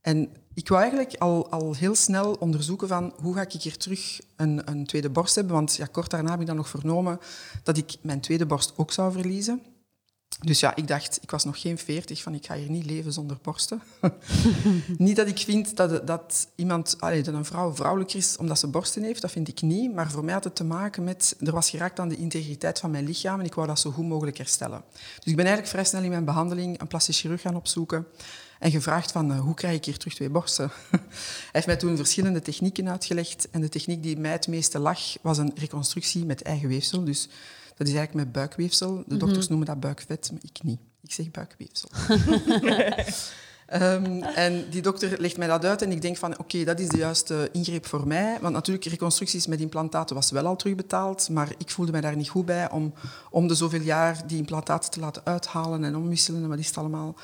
en 0.00 0.28
ik 0.54 0.68
wou 0.68 0.80
eigenlijk 0.82 1.14
al, 1.14 1.50
al 1.50 1.74
heel 1.74 1.94
snel 1.94 2.32
onderzoeken 2.32 2.88
van 2.88 3.14
hoe 3.16 3.34
ga 3.34 3.40
ik 3.40 3.52
hier 3.52 3.76
terug 3.76 4.20
een, 4.36 4.70
een 4.70 4.86
tweede 4.86 5.10
borst 5.10 5.34
hebben. 5.34 5.54
Want 5.54 5.76
ja, 5.76 5.86
kort 5.86 6.10
daarna 6.10 6.30
heb 6.30 6.40
ik 6.40 6.46
dan 6.46 6.56
nog 6.56 6.68
vernomen 6.68 7.18
dat 7.62 7.76
ik 7.76 7.96
mijn 8.00 8.20
tweede 8.20 8.46
borst 8.46 8.72
ook 8.76 8.92
zou 8.92 9.12
verliezen. 9.12 9.71
Dus 10.40 10.60
ja, 10.60 10.76
ik 10.76 10.88
dacht, 10.88 11.18
ik 11.22 11.30
was 11.30 11.44
nog 11.44 11.60
geen 11.60 11.78
veertig, 11.78 12.22
van 12.22 12.34
ik 12.34 12.46
ga 12.46 12.54
hier 12.54 12.70
niet 12.70 12.86
leven 12.86 13.12
zonder 13.12 13.38
borsten. 13.42 13.82
niet 14.98 15.16
dat 15.16 15.28
ik 15.28 15.38
vind 15.38 15.76
dat, 15.76 16.06
dat 16.06 16.48
iemand, 16.54 16.96
allee, 16.98 17.22
dat 17.22 17.34
een 17.34 17.44
vrouw 17.44 17.74
vrouwelijker 17.74 18.18
is 18.18 18.36
omdat 18.36 18.58
ze 18.58 18.66
borsten 18.66 19.02
heeft, 19.02 19.20
dat 19.20 19.30
vind 19.30 19.48
ik 19.48 19.62
niet. 19.62 19.94
Maar 19.94 20.10
voor 20.10 20.24
mij 20.24 20.34
had 20.34 20.44
het 20.44 20.54
te 20.56 20.64
maken 20.64 21.04
met, 21.04 21.36
er 21.40 21.52
was 21.52 21.70
geraakt 21.70 21.98
aan 21.98 22.08
de 22.08 22.16
integriteit 22.16 22.78
van 22.78 22.90
mijn 22.90 23.04
lichaam 23.04 23.40
en 23.40 23.46
ik 23.46 23.54
wou 23.54 23.66
dat 23.66 23.80
zo 23.80 23.90
goed 23.90 24.06
mogelijk 24.06 24.36
herstellen. 24.36 24.84
Dus 24.92 25.24
ik 25.24 25.36
ben 25.36 25.46
eigenlijk 25.46 25.68
vrij 25.68 25.84
snel 25.84 26.02
in 26.02 26.10
mijn 26.10 26.24
behandeling 26.24 26.80
een 26.80 26.86
plastisch 26.86 27.20
chirurg 27.20 27.40
gaan 27.40 27.56
opzoeken 27.56 28.06
en 28.58 28.70
gevraagd 28.70 29.12
van, 29.12 29.32
uh, 29.32 29.40
hoe 29.40 29.54
krijg 29.54 29.76
ik 29.76 29.84
hier 29.84 29.96
terug 29.96 30.14
twee 30.14 30.30
borsten? 30.30 30.70
Hij 30.90 31.00
heeft 31.52 31.66
mij 31.66 31.76
toen 31.76 31.96
verschillende 31.96 32.40
technieken 32.40 32.88
uitgelegd 32.88 33.50
en 33.50 33.60
de 33.60 33.68
techniek 33.68 34.02
die 34.02 34.18
mij 34.18 34.32
het 34.32 34.48
meeste 34.48 34.78
lag, 34.78 35.00
was 35.20 35.38
een 35.38 35.52
reconstructie 35.54 36.24
met 36.24 36.42
eigen 36.42 36.68
weefsel. 36.68 37.04
Dus 37.04 37.28
dat 37.76 37.86
is 37.86 37.94
eigenlijk 37.94 38.14
met 38.24 38.32
buikweefsel. 38.32 39.02
De 39.06 39.16
dokters 39.16 39.48
noemen 39.48 39.66
dat 39.66 39.80
buikvet, 39.80 40.30
maar 40.32 40.40
ik 40.42 40.62
niet. 40.62 40.80
Ik 41.02 41.12
zeg 41.12 41.30
buikweefsel. 41.30 41.88
um, 43.72 44.22
en 44.44 44.70
die 44.70 44.82
dokter 44.82 45.20
legt 45.20 45.36
mij 45.36 45.46
dat 45.46 45.64
uit 45.64 45.82
en 45.82 45.92
ik 45.92 46.02
denk 46.02 46.16
van 46.16 46.38
oké, 46.38 46.64
dat 46.64 46.80
is 46.80 46.88
de 46.88 46.96
juiste 46.96 47.48
ingreep 47.52 47.86
voor 47.86 48.06
mij. 48.06 48.38
Want 48.40 48.54
natuurlijk, 48.54 48.86
reconstructies 48.86 49.46
met 49.46 49.60
implantaten 49.60 50.14
was 50.14 50.30
wel 50.30 50.46
al 50.46 50.56
terugbetaald, 50.56 51.28
maar 51.28 51.52
ik 51.58 51.70
voelde 51.70 51.92
mij 51.92 52.00
daar 52.00 52.16
niet 52.16 52.28
goed 52.28 52.46
bij 52.46 52.70
om 52.70 52.92
om 53.30 53.46
de 53.46 53.54
zoveel 53.54 53.80
jaar 53.80 54.26
die 54.26 54.38
implantaten 54.38 54.90
te 54.90 55.00
laten 55.00 55.24
uithalen 55.24 55.84
en 55.84 55.96
omwisselen 55.96 56.42
en 56.42 56.48
wat 56.48 56.58
is 56.58 56.66
het 56.66 56.78
allemaal. 56.78 57.14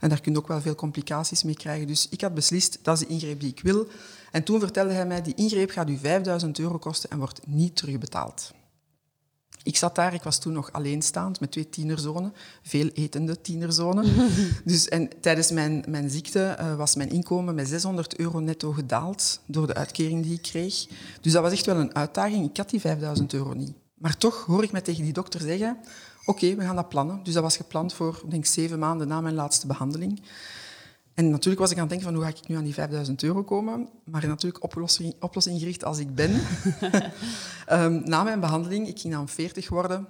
En 0.00 0.08
daar 0.08 0.20
kun 0.20 0.32
je 0.32 0.38
ook 0.38 0.48
wel 0.48 0.60
veel 0.60 0.74
complicaties 0.74 1.42
mee 1.42 1.56
krijgen. 1.56 1.86
Dus 1.86 2.08
ik 2.08 2.20
had 2.20 2.34
beslist, 2.34 2.78
dat 2.82 3.00
is 3.00 3.06
de 3.06 3.12
ingreep 3.12 3.40
die 3.40 3.50
ik 3.50 3.60
wil. 3.62 3.86
En 4.30 4.42
toen 4.42 4.60
vertelde 4.60 4.92
hij 4.92 5.06
mij, 5.06 5.22
die 5.22 5.34
ingreep 5.34 5.70
gaat 5.70 5.88
u 5.88 5.96
5000 5.96 6.58
euro 6.58 6.78
kosten 6.78 7.10
en 7.10 7.18
wordt 7.18 7.46
niet 7.46 7.76
terugbetaald. 7.76 8.52
Ik 9.64 9.76
zat 9.76 9.94
daar, 9.94 10.14
ik 10.14 10.22
was 10.22 10.38
toen 10.38 10.52
nog 10.52 10.72
alleenstaand 10.72 11.40
met 11.40 11.50
twee 11.50 11.68
tienerzonen, 11.68 12.34
veel 12.62 12.88
etende 12.88 13.40
tienerzonen. 13.40 14.30
dus, 14.64 14.88
en 14.88 15.10
tijdens 15.20 15.50
mijn, 15.50 15.84
mijn 15.88 16.10
ziekte 16.10 16.56
uh, 16.60 16.74
was 16.74 16.94
mijn 16.94 17.10
inkomen 17.10 17.54
met 17.54 17.68
600 17.68 18.18
euro 18.18 18.40
netto 18.40 18.72
gedaald 18.72 19.40
door 19.46 19.66
de 19.66 19.74
uitkering 19.74 20.22
die 20.22 20.34
ik 20.34 20.42
kreeg. 20.42 20.86
Dus 21.20 21.32
dat 21.32 21.42
was 21.42 21.52
echt 21.52 21.66
wel 21.66 21.76
een 21.76 21.94
uitdaging. 21.94 22.48
Ik 22.48 22.56
had 22.56 22.70
die 22.70 22.80
5000 22.80 23.32
euro 23.32 23.52
niet. 23.52 23.72
Maar 23.94 24.16
toch 24.16 24.44
hoor 24.44 24.62
ik 24.62 24.72
mij 24.72 24.80
tegen 24.80 25.04
die 25.04 25.12
dokter 25.12 25.40
zeggen, 25.40 25.76
oké, 26.20 26.30
okay, 26.30 26.56
we 26.56 26.62
gaan 26.62 26.76
dat 26.76 26.88
plannen. 26.88 27.20
Dus 27.22 27.34
dat 27.34 27.42
was 27.42 27.56
gepland 27.56 27.94
voor, 27.94 28.22
denk 28.28 28.44
ik, 28.44 28.50
zeven 28.50 28.78
maanden 28.78 29.08
na 29.08 29.20
mijn 29.20 29.34
laatste 29.34 29.66
behandeling. 29.66 30.22
En 31.14 31.30
natuurlijk 31.30 31.60
was 31.60 31.70
ik 31.70 31.76
aan 31.76 31.82
het 31.82 31.90
denken 31.90 32.08
van 32.08 32.16
hoe 32.16 32.24
ga 32.24 32.38
ik 32.38 32.48
nu 32.48 32.56
aan 32.56 32.64
die 32.64 32.74
5000 32.74 33.22
euro 33.22 33.42
komen. 33.42 33.88
Maar 34.04 34.26
natuurlijk 34.26 34.64
oplossing, 34.64 35.14
oplossing 35.20 35.82
als 35.82 35.98
ik 35.98 36.14
ben. 36.14 36.40
um, 37.70 38.02
na 38.10 38.22
mijn 38.22 38.40
behandeling, 38.40 38.88
ik 38.88 39.00
ging 39.00 39.14
dan 39.14 39.28
40 39.28 39.68
worden. 39.68 40.08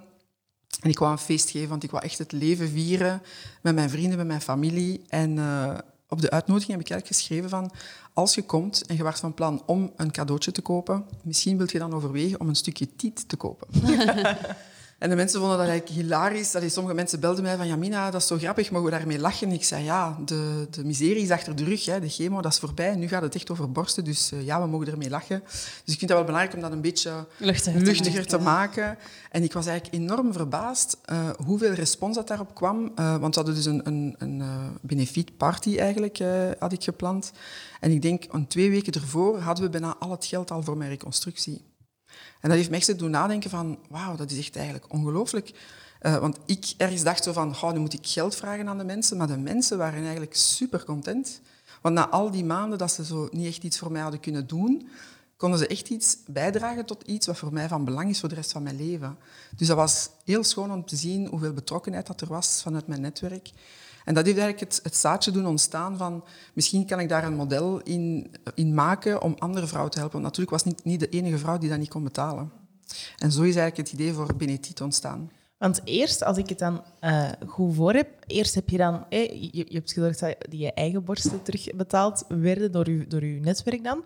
En 0.81 0.89
ik 0.89 0.99
wou 0.99 1.11
een 1.11 1.17
feest 1.17 1.49
geven, 1.49 1.69
want 1.69 1.83
ik 1.83 1.91
wou 1.91 2.03
echt 2.03 2.17
het 2.17 2.31
leven 2.31 2.69
vieren 2.69 3.21
met 3.61 3.75
mijn 3.75 3.89
vrienden, 3.89 4.17
met 4.17 4.27
mijn 4.27 4.41
familie. 4.41 5.01
En 5.07 5.37
uh, 5.37 5.77
op 6.07 6.21
de 6.21 6.29
uitnodiging 6.29 6.71
heb 6.71 6.81
ik 6.81 6.91
eigenlijk 6.91 7.19
geschreven 7.19 7.49
van... 7.49 7.71
Als 8.13 8.35
je 8.35 8.41
komt 8.41 8.85
en 8.85 8.95
je 8.95 9.03
was 9.03 9.19
van 9.19 9.33
plan 9.33 9.63
om 9.65 9.91
een 9.95 10.11
cadeautje 10.11 10.51
te 10.51 10.61
kopen, 10.61 11.05
misschien 11.23 11.57
wilt 11.57 11.71
je 11.71 11.79
dan 11.79 11.93
overwegen 11.93 12.39
om 12.39 12.47
een 12.49 12.55
stukje 12.55 12.95
tiet 12.95 13.29
te 13.29 13.35
kopen. 13.35 13.67
En 14.97 15.09
de 15.09 15.15
mensen 15.15 15.39
vonden 15.39 15.57
dat 15.57 15.67
eigenlijk 15.67 15.99
hilarisch. 15.99 16.51
Dat 16.51 16.71
sommige 16.71 16.95
mensen 16.95 17.19
belden 17.19 17.43
mij 17.43 17.57
van, 17.57 17.67
Jamina, 17.67 18.11
dat 18.11 18.21
is 18.21 18.27
zo 18.27 18.37
grappig, 18.37 18.71
mogen 18.71 18.91
we 18.91 18.97
daarmee 18.97 19.19
lachen? 19.19 19.51
Ik 19.51 19.63
zei, 19.63 19.83
ja, 19.83 20.17
de, 20.25 20.67
de 20.69 20.85
miserie 20.85 21.23
is 21.23 21.29
achter 21.29 21.55
de 21.55 21.63
rug, 21.63 21.85
hè, 21.85 21.99
de 21.99 22.09
chemo, 22.09 22.41
dat 22.41 22.51
is 22.51 22.59
voorbij. 22.59 22.95
Nu 22.95 23.07
gaat 23.07 23.21
het 23.21 23.35
echt 23.35 23.51
over 23.51 23.71
borsten, 23.71 24.03
dus 24.03 24.31
uh, 24.31 24.45
ja, 24.45 24.61
we 24.61 24.67
mogen 24.67 24.87
ermee 24.87 25.09
lachen. 25.09 25.43
Dus 25.83 25.93
ik 25.93 25.99
vind 25.99 26.07
dat 26.07 26.09
wel 26.09 26.23
belangrijk 26.23 26.55
om 26.55 26.61
dat 26.61 26.71
een 26.71 26.81
beetje 26.81 27.25
luchtiger, 27.37 27.81
luchtiger 27.81 28.25
te, 28.25 28.37
maken. 28.37 28.97
En 29.31 29.43
ik 29.43 29.53
was 29.53 29.65
eigenlijk 29.65 30.03
enorm 30.03 30.33
verbaasd 30.33 30.97
uh, 31.11 31.29
hoeveel 31.45 31.71
respons 31.71 32.15
dat 32.15 32.27
daarop 32.27 32.55
kwam. 32.55 32.91
Uh, 32.99 33.17
want 33.17 33.35
we 33.35 33.41
hadden 33.41 33.55
dus 33.55 33.65
een, 33.65 33.87
een, 33.87 34.15
een 34.17 34.43
benefiet 34.81 35.37
party 35.37 35.77
eigenlijk, 35.77 36.19
had 36.59 36.71
ik 36.71 36.83
gepland. 36.83 37.31
En 37.79 37.91
ik 37.91 38.01
denk, 38.01 38.23
een 38.31 38.47
twee 38.47 38.69
weken 38.69 38.93
ervoor 38.93 39.39
hadden 39.39 39.63
we 39.63 39.69
bijna 39.69 39.95
al 39.99 40.11
het 40.11 40.25
geld 40.25 40.51
al 40.51 40.63
voor 40.63 40.77
mijn 40.77 40.89
reconstructie. 40.89 41.61
En 42.39 42.49
dat 42.49 42.57
heeft 42.57 42.69
me 42.69 42.75
echt 42.75 42.99
doen 42.99 43.11
nadenken 43.11 43.49
van, 43.49 43.79
wauw, 43.89 44.15
dat 44.15 44.31
is 44.31 44.37
echt 44.37 44.55
eigenlijk 44.55 44.93
ongelooflijk. 44.93 45.53
Eh, 45.99 46.17
want 46.17 46.37
ik 46.45 46.73
ergens 46.77 47.03
dacht 47.03 47.23
zo 47.23 47.33
van, 47.33 47.49
oh, 47.49 47.71
nu 47.71 47.79
moet 47.79 47.93
ik 47.93 48.07
geld 48.07 48.35
vragen 48.35 48.67
aan 48.67 48.77
de 48.77 48.83
mensen. 48.83 49.17
Maar 49.17 49.27
de 49.27 49.37
mensen 49.37 49.77
waren 49.77 50.01
eigenlijk 50.01 50.35
super 50.35 50.83
content. 50.85 51.41
Want 51.81 51.95
na 51.95 52.09
al 52.09 52.31
die 52.31 52.45
maanden 52.45 52.77
dat 52.77 52.91
ze 52.91 53.05
zo 53.05 53.27
niet 53.31 53.47
echt 53.47 53.63
iets 53.63 53.77
voor 53.77 53.91
mij 53.91 54.01
hadden 54.01 54.19
kunnen 54.19 54.47
doen, 54.47 54.89
konden 55.37 55.59
ze 55.59 55.67
echt 55.67 55.89
iets 55.89 56.17
bijdragen 56.27 56.85
tot 56.85 57.03
iets 57.05 57.27
wat 57.27 57.37
voor 57.37 57.53
mij 57.53 57.67
van 57.67 57.85
belang 57.85 58.09
is 58.09 58.19
voor 58.19 58.29
de 58.29 58.35
rest 58.35 58.51
van 58.51 58.63
mijn 58.63 58.75
leven. 58.75 59.17
Dus 59.55 59.67
dat 59.67 59.77
was 59.77 60.09
heel 60.25 60.43
schoon 60.43 60.71
om 60.71 60.85
te 60.85 60.95
zien 60.95 61.27
hoeveel 61.27 61.53
betrokkenheid 61.53 62.07
dat 62.07 62.21
er 62.21 62.27
was 62.27 62.61
vanuit 62.61 62.87
mijn 62.87 63.01
netwerk. 63.01 63.49
En 64.03 64.13
dat 64.13 64.25
heeft 64.25 64.37
eigenlijk 64.37 64.71
het, 64.71 64.83
het 64.83 64.95
zaadje 64.95 65.31
doen 65.31 65.45
ontstaan 65.45 65.97
van 65.97 66.23
misschien 66.53 66.85
kan 66.85 66.99
ik 66.99 67.09
daar 67.09 67.23
een 67.23 67.35
model 67.35 67.81
in, 67.81 68.31
in 68.55 68.73
maken 68.73 69.21
om 69.21 69.35
andere 69.37 69.67
vrouwen 69.67 69.91
te 69.91 69.99
helpen. 69.99 70.21
Want 70.21 70.35
natuurlijk 70.35 70.63
was 70.63 70.73
niet, 70.73 70.83
niet 70.83 70.99
de 70.99 71.09
enige 71.09 71.37
vrouw 71.37 71.57
die 71.57 71.69
dat 71.69 71.79
niet 71.79 71.89
kon 71.89 72.03
betalen. 72.03 72.51
En 73.17 73.31
zo 73.31 73.41
is 73.41 73.55
eigenlijk 73.55 73.77
het 73.77 73.99
idee 73.99 74.13
voor 74.13 74.35
Benetit 74.35 74.81
ontstaan. 74.81 75.31
Want 75.57 75.81
eerst, 75.83 76.23
als 76.23 76.37
ik 76.37 76.49
het 76.49 76.59
dan 76.59 76.83
uh, 77.01 77.29
goed 77.47 77.75
voor 77.75 77.93
heb, 77.93 78.09
eerst 78.27 78.55
heb 78.55 78.69
je 78.69 78.77
dan, 78.77 79.05
eh, 79.09 79.29
je, 79.29 79.49
je, 79.51 79.73
hebt 79.73 79.91
gezorgd 79.91 80.19
dat 80.19 80.35
je 80.49 80.73
eigen 80.73 81.03
borsten 81.03 81.41
terugbetaald 81.43 82.25
werden 82.27 82.71
door 82.71 82.89
je, 82.89 83.07
door 83.07 83.21
uw 83.21 83.39
netwerk 83.39 83.83
dan. 83.83 84.03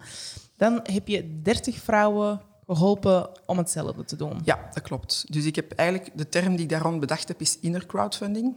Dan 0.57 0.79
heb 0.83 1.07
je 1.07 1.41
30 1.41 1.75
vrouwen 1.75 2.41
geholpen 2.67 3.29
om 3.45 3.57
hetzelfde 3.57 4.05
te 4.05 4.15
doen. 4.15 4.39
Ja, 4.43 4.69
dat 4.73 4.83
klopt. 4.83 5.25
Dus 5.33 5.45
ik 5.45 5.55
heb 5.55 5.71
eigenlijk, 5.71 6.17
de 6.17 6.29
term 6.29 6.55
die 6.55 6.63
ik 6.63 6.69
daar 6.69 6.81
rond 6.81 6.99
bedacht 6.99 7.27
heb, 7.27 7.41
is 7.41 7.59
inner 7.59 7.85
crowdfunding. 7.85 8.55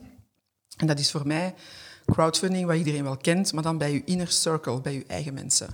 En 0.81 0.87
dat 0.87 0.99
is 0.99 1.11
voor 1.11 1.27
mij 1.27 1.55
crowdfunding, 2.07 2.67
wat 2.67 2.77
iedereen 2.77 3.03
wel 3.03 3.17
kent, 3.17 3.53
maar 3.53 3.63
dan 3.63 3.79
bij 3.79 3.93
je 3.93 4.03
inner 4.05 4.29
circle, 4.29 4.81
bij 4.81 4.93
je 4.93 5.05
eigen 5.07 5.35
mensen. 5.35 5.69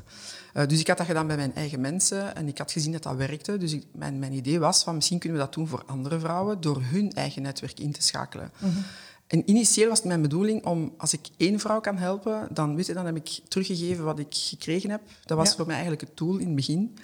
Uh, 0.55 0.67
dus 0.67 0.81
ik 0.81 0.89
had 0.89 0.97
dat 0.97 1.07
gedaan 1.07 1.27
bij 1.27 1.37
mijn 1.37 1.55
eigen 1.55 1.81
mensen 1.81 2.37
en 2.37 2.49
ik 2.49 2.59
had 2.59 2.73
gezien 2.73 2.93
dat 2.93 3.03
dat 3.03 3.17
werkte. 3.17 3.59
Dus 3.59 3.73
ik, 3.73 3.85
mijn, 3.93 4.19
mijn 4.19 4.33
idee 4.33 4.59
was 4.59 4.83
van 4.83 4.95
misschien 4.95 5.19
kunnen 5.19 5.39
we 5.39 5.45
dat 5.45 5.55
doen 5.55 5.69
voor 5.69 5.83
andere 5.87 6.19
vrouwen 6.19 6.61
door 6.61 6.83
hun 6.83 7.13
eigen 7.13 7.43
netwerk 7.43 7.81
in 7.81 7.93
te 7.93 8.03
schakelen. 8.03 8.51
Mm 8.59 8.71
-hmm. 8.71 8.85
En 9.27 9.51
initieel 9.51 9.89
was 9.89 9.99
het 9.99 10.07
mijn 10.07 10.23
bedoeling 10.23 10.65
om, 10.65 10.95
als 10.97 11.13
ik 11.13 11.29
één 11.37 11.59
vrouw 11.59 11.81
kan 11.81 11.97
helpen, 11.97 12.49
dan, 12.51 12.77
weet 12.77 12.87
je, 12.87 12.95
dan 12.95 13.07
heb 13.07 13.17
ik 13.17 13.41
teruggegeven 13.49 14.05
wat 14.05 14.19
ik 14.19 14.27
gekregen 14.31 14.91
heb. 14.91 15.01
Dat 15.25 15.37
was 15.37 15.49
ja. 15.49 15.57
voor 15.57 15.67
mij 15.67 15.75
eigenlijk 15.75 16.09
het 16.09 16.17
doel 16.17 16.37
in 16.37 16.47
het 16.47 16.55
begin. 16.55 16.99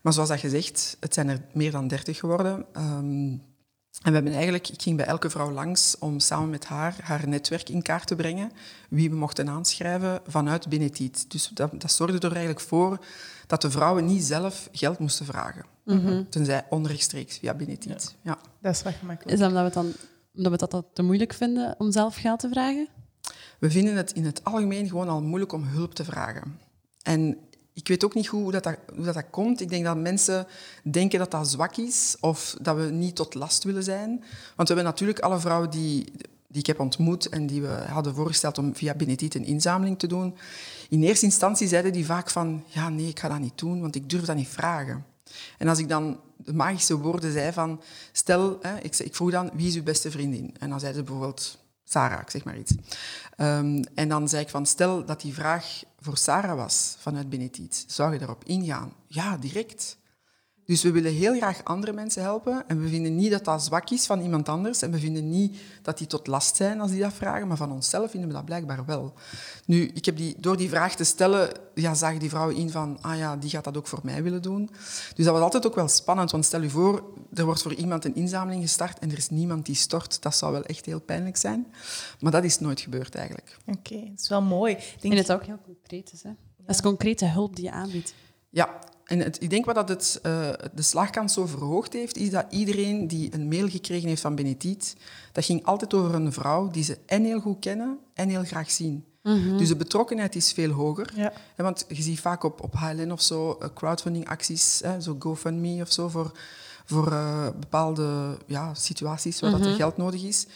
Maar 0.00 0.12
zoals 0.12 0.28
dat 0.28 0.40
gezegd, 0.40 0.96
het 1.00 1.14
zijn 1.14 1.28
er 1.28 1.40
meer 1.52 1.70
dan 1.70 1.88
dertig 1.88 2.18
geworden. 2.18 2.64
Um, 2.76 3.42
en 4.00 4.08
we 4.08 4.14
hebben 4.14 4.32
eigenlijk, 4.32 4.68
ik 4.68 4.82
ging 4.82 4.96
bij 4.96 5.06
elke 5.06 5.30
vrouw 5.30 5.50
langs 5.50 5.98
om 5.98 6.20
samen 6.20 6.50
met 6.50 6.64
haar 6.64 6.96
haar 7.02 7.28
netwerk 7.28 7.68
in 7.68 7.82
kaart 7.82 8.06
te 8.06 8.16
brengen, 8.16 8.52
wie 8.88 9.10
we 9.10 9.16
mochten 9.16 9.48
aanschrijven 9.48 10.20
vanuit 10.26 10.68
Benetit. 10.68 11.30
Dus 11.30 11.50
dat, 11.54 11.80
dat 11.80 11.92
zorgde 11.92 12.18
er 12.18 12.32
eigenlijk 12.32 12.60
voor 12.60 13.04
dat 13.46 13.62
de 13.62 13.70
vrouwen 13.70 14.04
niet 14.04 14.24
zelf 14.24 14.68
geld 14.72 14.98
moesten 14.98 15.26
vragen. 15.26 15.64
Mm 15.84 15.98
-hmm. 15.98 16.28
Tenzij 16.28 16.66
onrechtstreeks 16.70 17.38
via 17.38 17.54
Benetit. 17.54 18.16
Ja. 18.22 18.30
ja. 18.30 18.38
Dat 18.60 18.74
is 18.74 18.82
wat 18.82 18.94
gemakkelijk. 18.94 19.32
Is 19.32 19.38
dat 19.38 19.48
omdat 19.48 19.64
we, 19.64 19.72
dan, 19.72 19.92
omdat 20.36 20.60
we 20.60 20.66
dat 20.68 20.84
te 20.92 21.02
moeilijk 21.02 21.32
vinden 21.32 21.74
om 21.78 21.92
zelf 21.92 22.16
geld 22.16 22.40
te 22.40 22.48
vragen? 22.48 22.88
We 23.58 23.70
vinden 23.70 23.96
het 23.96 24.12
in 24.12 24.24
het 24.24 24.44
algemeen 24.44 24.88
gewoon 24.88 25.08
al 25.08 25.22
moeilijk 25.22 25.52
om 25.52 25.64
hulp 25.64 25.94
te 25.94 26.04
vragen. 26.04 26.58
En 27.02 27.38
ik 27.74 27.88
weet 27.88 28.04
ook 28.04 28.14
niet 28.14 28.28
goed 28.28 28.42
hoe, 28.42 28.52
dat, 28.52 28.62
dat, 28.62 28.78
dat 29.14 29.30
komt. 29.30 29.60
Ik 29.60 29.68
denk 29.68 29.84
dat 29.84 29.96
mensen 29.96 30.46
denken 30.82 31.18
dat 31.18 31.30
dat 31.30 31.48
zwak 31.48 31.76
is 31.76 32.16
of 32.20 32.56
dat 32.60 32.76
we 32.76 32.82
niet 32.82 33.16
tot 33.16 33.34
last 33.34 33.64
willen 33.64 33.82
zijn. 33.82 34.08
Want 34.56 34.68
we 34.68 34.74
hebben 34.74 34.84
natuurlijk 34.84 35.20
alle 35.20 35.40
vrouwen 35.40 35.70
die, 35.70 36.12
die 36.48 36.60
ik 36.60 36.66
heb 36.66 36.80
ontmoet 36.80 37.28
en 37.28 37.46
die 37.46 37.62
we 37.62 37.84
hadden 37.88 38.14
voorgesteld 38.14 38.58
om 38.58 38.76
via 38.76 38.94
Benetit 38.94 39.34
een 39.34 39.44
inzameling 39.44 39.98
te 39.98 40.06
doen. 40.06 40.36
In 40.88 41.02
eerste 41.02 41.24
instantie 41.24 41.68
zeiden 41.68 41.92
die 41.92 42.06
vaak 42.06 42.30
van, 42.30 42.64
ja 42.66 42.88
nee, 42.88 43.08
ik 43.08 43.20
ga 43.20 43.28
dat 43.28 43.38
niet 43.38 43.58
doen, 43.58 43.80
want 43.80 43.94
ik 43.94 44.10
durf 44.10 44.24
dat 44.24 44.36
niet 44.36 44.48
vragen. 44.48 45.04
En 45.58 45.68
als 45.68 45.78
ik 45.78 45.88
dan 45.88 46.20
de 46.36 46.52
magische 46.52 46.98
woorden 46.98 47.32
zei 47.32 47.52
van, 47.52 47.82
stel, 48.12 48.58
hè, 48.60 48.78
ik, 48.78 48.98
ik 48.98 49.14
vroeg 49.14 49.30
dan, 49.30 49.50
wie 49.54 49.68
is 49.68 49.74
uw 49.74 49.82
beste 49.82 50.10
vriendin? 50.10 50.54
En 50.58 50.70
dan 50.70 50.80
zeiden 50.80 51.00
ze 51.00 51.06
bijvoorbeeld, 51.06 51.58
Sarah, 51.84 52.28
zeg 52.28 52.44
maar 52.44 52.58
iets. 52.58 52.72
Um, 53.36 53.84
en 53.94 54.08
dan 54.08 54.28
zei 54.28 54.42
ik 54.42 54.48
van, 54.48 54.66
stel 54.66 55.04
dat 55.04 55.20
die 55.20 55.34
vraag 55.34 55.82
voor 56.02 56.16
Sarah 56.16 56.56
was 56.56 56.96
vanuit 56.98 57.28
Benetit, 57.28 57.84
zou 57.86 58.12
je 58.12 58.18
daarop 58.18 58.44
ingaan? 58.44 58.92
Ja, 59.06 59.36
direct. 59.36 59.96
Dus 60.64 60.82
we 60.82 60.90
willen 60.90 61.12
heel 61.12 61.36
graag 61.36 61.64
andere 61.64 61.92
mensen 61.92 62.22
helpen 62.22 62.64
en 62.66 62.82
we 62.82 62.88
vinden 62.88 63.16
niet 63.16 63.30
dat 63.30 63.44
dat 63.44 63.62
zwak 63.62 63.90
is 63.90 64.06
van 64.06 64.20
iemand 64.20 64.48
anders 64.48 64.82
en 64.82 64.90
we 64.90 64.98
vinden 64.98 65.30
niet 65.30 65.58
dat 65.82 65.98
die 65.98 66.06
tot 66.06 66.26
last 66.26 66.56
zijn 66.56 66.80
als 66.80 66.90
die 66.90 67.00
dat 67.00 67.12
vragen, 67.12 67.48
maar 67.48 67.56
van 67.56 67.72
onszelf 67.72 68.10
vinden 68.10 68.28
we 68.28 68.34
dat 68.34 68.44
blijkbaar 68.44 68.84
wel. 68.84 69.12
Nu, 69.66 69.90
ik 69.94 70.04
heb 70.04 70.16
die, 70.16 70.34
door 70.38 70.56
die 70.56 70.68
vraag 70.68 70.94
te 70.94 71.04
stellen, 71.04 71.50
ja, 71.74 71.94
zagen 71.94 72.18
die 72.18 72.28
vrouwen 72.28 72.56
in 72.56 72.70
van, 72.70 72.98
ah 73.00 73.18
ja, 73.18 73.36
die 73.36 73.50
gaat 73.50 73.64
dat 73.64 73.76
ook 73.76 73.86
voor 73.86 74.00
mij 74.02 74.22
willen 74.22 74.42
doen. 74.42 74.70
Dus 75.14 75.24
dat 75.24 75.34
was 75.34 75.42
altijd 75.42 75.66
ook 75.66 75.74
wel 75.74 75.88
spannend, 75.88 76.30
want 76.30 76.44
stel 76.44 76.62
je 76.62 76.70
voor, 76.70 77.04
er 77.34 77.44
wordt 77.44 77.62
voor 77.62 77.74
iemand 77.74 78.04
een 78.04 78.14
inzameling 78.14 78.62
gestart 78.62 78.98
en 78.98 79.10
er 79.10 79.18
is 79.18 79.28
niemand 79.28 79.66
die 79.66 79.74
stort. 79.74 80.22
Dat 80.22 80.36
zou 80.36 80.52
wel 80.52 80.64
echt 80.64 80.86
heel 80.86 81.00
pijnlijk 81.00 81.36
zijn. 81.36 81.66
Maar 82.20 82.32
dat 82.32 82.44
is 82.44 82.58
nooit 82.58 82.80
gebeurd 82.80 83.14
eigenlijk. 83.14 83.56
Oké, 83.66 83.78
okay, 83.78 84.08
dat 84.10 84.20
is 84.20 84.28
wel 84.28 84.42
mooi. 84.42 84.72
Ik 84.72 84.96
denk... 85.00 85.14
En 85.14 85.20
het 85.20 85.32
ook 85.32 85.44
heel 85.44 85.60
concreet 85.64 86.12
is, 86.12 86.22
hè? 86.22 86.30
Dat 86.56 86.74
is 86.74 86.80
concrete 86.80 87.26
hulp 87.26 87.56
die 87.56 87.64
je 87.64 87.70
aanbiedt. 87.70 88.14
Ja, 88.50 88.78
en 89.12 89.18
het, 89.18 89.42
ik 89.42 89.50
denk 89.50 89.64
wat 89.64 89.74
dat 89.74 89.88
het, 89.88 90.20
uh, 90.26 90.48
de 90.74 90.82
slagkans 90.82 91.32
zo 91.32 91.46
verhoogd 91.46 91.92
heeft, 91.92 92.16
is 92.16 92.30
dat 92.30 92.46
iedereen 92.50 93.06
die 93.06 93.34
een 93.34 93.48
mail 93.48 93.68
gekregen 93.68 94.08
heeft 94.08 94.20
van 94.20 94.34
Benetit, 94.34 94.96
dat 95.32 95.44
ging 95.44 95.64
altijd 95.64 95.94
over 95.94 96.14
een 96.14 96.32
vrouw 96.32 96.70
die 96.70 96.84
ze 96.84 96.98
en 97.06 97.24
heel 97.24 97.40
goed 97.40 97.58
kennen 97.58 97.98
en 98.14 98.28
heel 98.28 98.44
graag 98.44 98.70
zien. 98.70 99.04
Mm 99.22 99.42
-hmm. 99.42 99.58
Dus 99.58 99.68
de 99.68 99.76
betrokkenheid 99.76 100.34
is 100.34 100.52
veel 100.52 100.70
hoger. 100.70 101.12
Ja. 101.14 101.32
Want 101.56 101.84
je 101.88 102.02
ziet 102.02 102.20
vaak 102.20 102.44
op, 102.44 102.62
op 102.62 102.74
HLN 102.74 103.12
of 103.12 103.22
zo 103.22 103.58
uh, 103.62 103.68
crowdfunding 103.74 104.28
acties, 104.28 104.80
hè, 104.84 105.00
zo 105.00 105.16
GoFundMe 105.18 105.82
of 105.82 105.92
zo, 105.92 106.08
voor, 106.08 106.32
voor 106.84 107.12
uh, 107.12 107.48
bepaalde 107.60 108.38
ja, 108.46 108.74
situaties 108.74 109.40
waar 109.40 109.50
mm 109.50 109.56
-hmm. 109.56 109.64
dat 109.64 109.72
er 109.72 109.78
geld 109.78 109.96
nodig 109.96 110.22
is. 110.22 110.46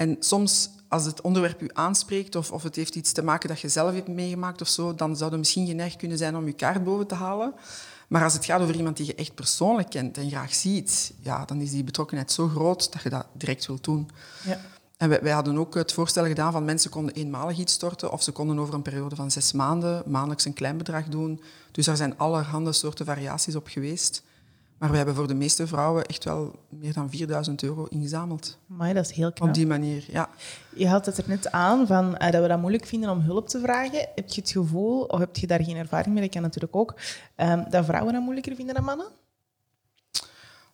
En 0.00 0.16
soms, 0.20 0.70
als 0.88 1.04
het 1.04 1.20
onderwerp 1.20 1.62
u 1.62 1.70
aanspreekt 1.72 2.36
of, 2.36 2.52
of 2.52 2.62
het 2.62 2.76
heeft 2.76 2.94
iets 2.94 3.12
te 3.12 3.22
maken 3.22 3.48
dat 3.48 3.60
je 3.60 3.68
zelf 3.68 3.94
hebt 3.94 4.08
meegemaakt 4.08 4.60
of 4.60 4.68
zo, 4.68 4.94
dan 4.94 5.16
zou 5.16 5.30
het 5.30 5.38
misschien 5.38 5.66
geneigd 5.66 5.96
kunnen 5.96 6.18
zijn 6.18 6.36
om 6.36 6.46
je 6.46 6.52
kaart 6.52 6.84
boven 6.84 7.06
te 7.06 7.14
halen. 7.14 7.54
Maar 8.08 8.24
als 8.24 8.32
het 8.32 8.44
gaat 8.44 8.60
over 8.60 8.74
iemand 8.74 8.96
die 8.96 9.06
je 9.06 9.14
echt 9.14 9.34
persoonlijk 9.34 9.90
kent 9.90 10.16
en 10.16 10.30
graag 10.30 10.54
ziet, 10.54 11.12
ja, 11.20 11.44
dan 11.44 11.60
is 11.60 11.70
die 11.70 11.84
betrokkenheid 11.84 12.32
zo 12.32 12.48
groot 12.48 12.92
dat 12.92 13.02
je 13.02 13.08
dat 13.08 13.26
direct 13.32 13.66
wilt 13.66 13.84
doen. 13.84 14.10
Ja. 14.44 14.60
En 14.96 15.08
wij, 15.08 15.22
wij, 15.22 15.32
hadden 15.32 15.58
ook 15.58 15.74
het 15.74 15.92
voorstel 15.92 16.26
gedaan 16.26 16.52
van 16.52 16.64
mensen 16.64 16.90
konden 16.90 17.14
eenmalig 17.14 17.58
iets 17.58 17.72
storten 17.72 18.12
of 18.12 18.22
ze 18.22 18.32
konden 18.32 18.58
over 18.58 18.74
een 18.74 18.82
periode 18.82 19.16
van 19.16 19.30
zes 19.30 19.52
maanden 19.52 20.02
maandelijks 20.06 20.44
een 20.44 20.52
klein 20.52 20.76
bedrag 20.76 21.04
doen. 21.04 21.42
Dus 21.72 21.86
daar 21.86 21.96
zijn 21.96 22.18
allerhande 22.18 22.72
soorten 22.72 23.06
variaties 23.06 23.56
op 23.56 23.66
geweest. 23.66 24.22
Maar 24.80 24.90
we 24.90 24.96
hebben 24.96 25.14
voor 25.14 25.28
de 25.28 25.34
meeste 25.34 25.66
vrouwen 25.66 26.06
echt 26.06 26.24
wel 26.24 26.54
meer 26.68 26.92
dan 26.92 27.10
4000 27.10 27.62
euro 27.62 27.84
ingezameld. 27.84 28.58
Maar 28.66 28.94
dat 28.94 29.04
is 29.04 29.16
heel 29.16 29.32
knap. 29.32 29.48
Op 29.48 29.54
die 29.54 29.66
manier, 29.66 30.04
ja. 30.08 30.28
Je 30.74 30.88
had 30.88 31.06
het 31.06 31.18
er 31.18 31.24
net 31.26 31.50
aan 31.50 31.86
van, 31.86 32.04
uh, 32.04 32.30
dat 32.30 32.42
we 32.42 32.48
dat 32.48 32.60
moeilijk 32.60 32.86
vinden 32.86 33.10
om 33.10 33.20
hulp 33.20 33.48
te 33.48 33.60
vragen. 33.60 34.08
Heb 34.14 34.28
je 34.28 34.40
het 34.40 34.50
gevoel, 34.50 35.02
of 35.02 35.18
heb 35.18 35.36
je 35.36 35.46
daar 35.46 35.62
geen 35.64 35.76
ervaring 35.76 36.14
mee, 36.14 36.22
dat 36.22 36.32
kan 36.32 36.42
natuurlijk 36.42 36.76
ook, 36.76 36.94
um, 37.36 37.64
dat 37.70 37.84
vrouwen 37.84 38.12
dat 38.12 38.22
moeilijker 38.22 38.54
vinden 38.54 38.74
dan 38.74 38.84
mannen? 38.84 39.06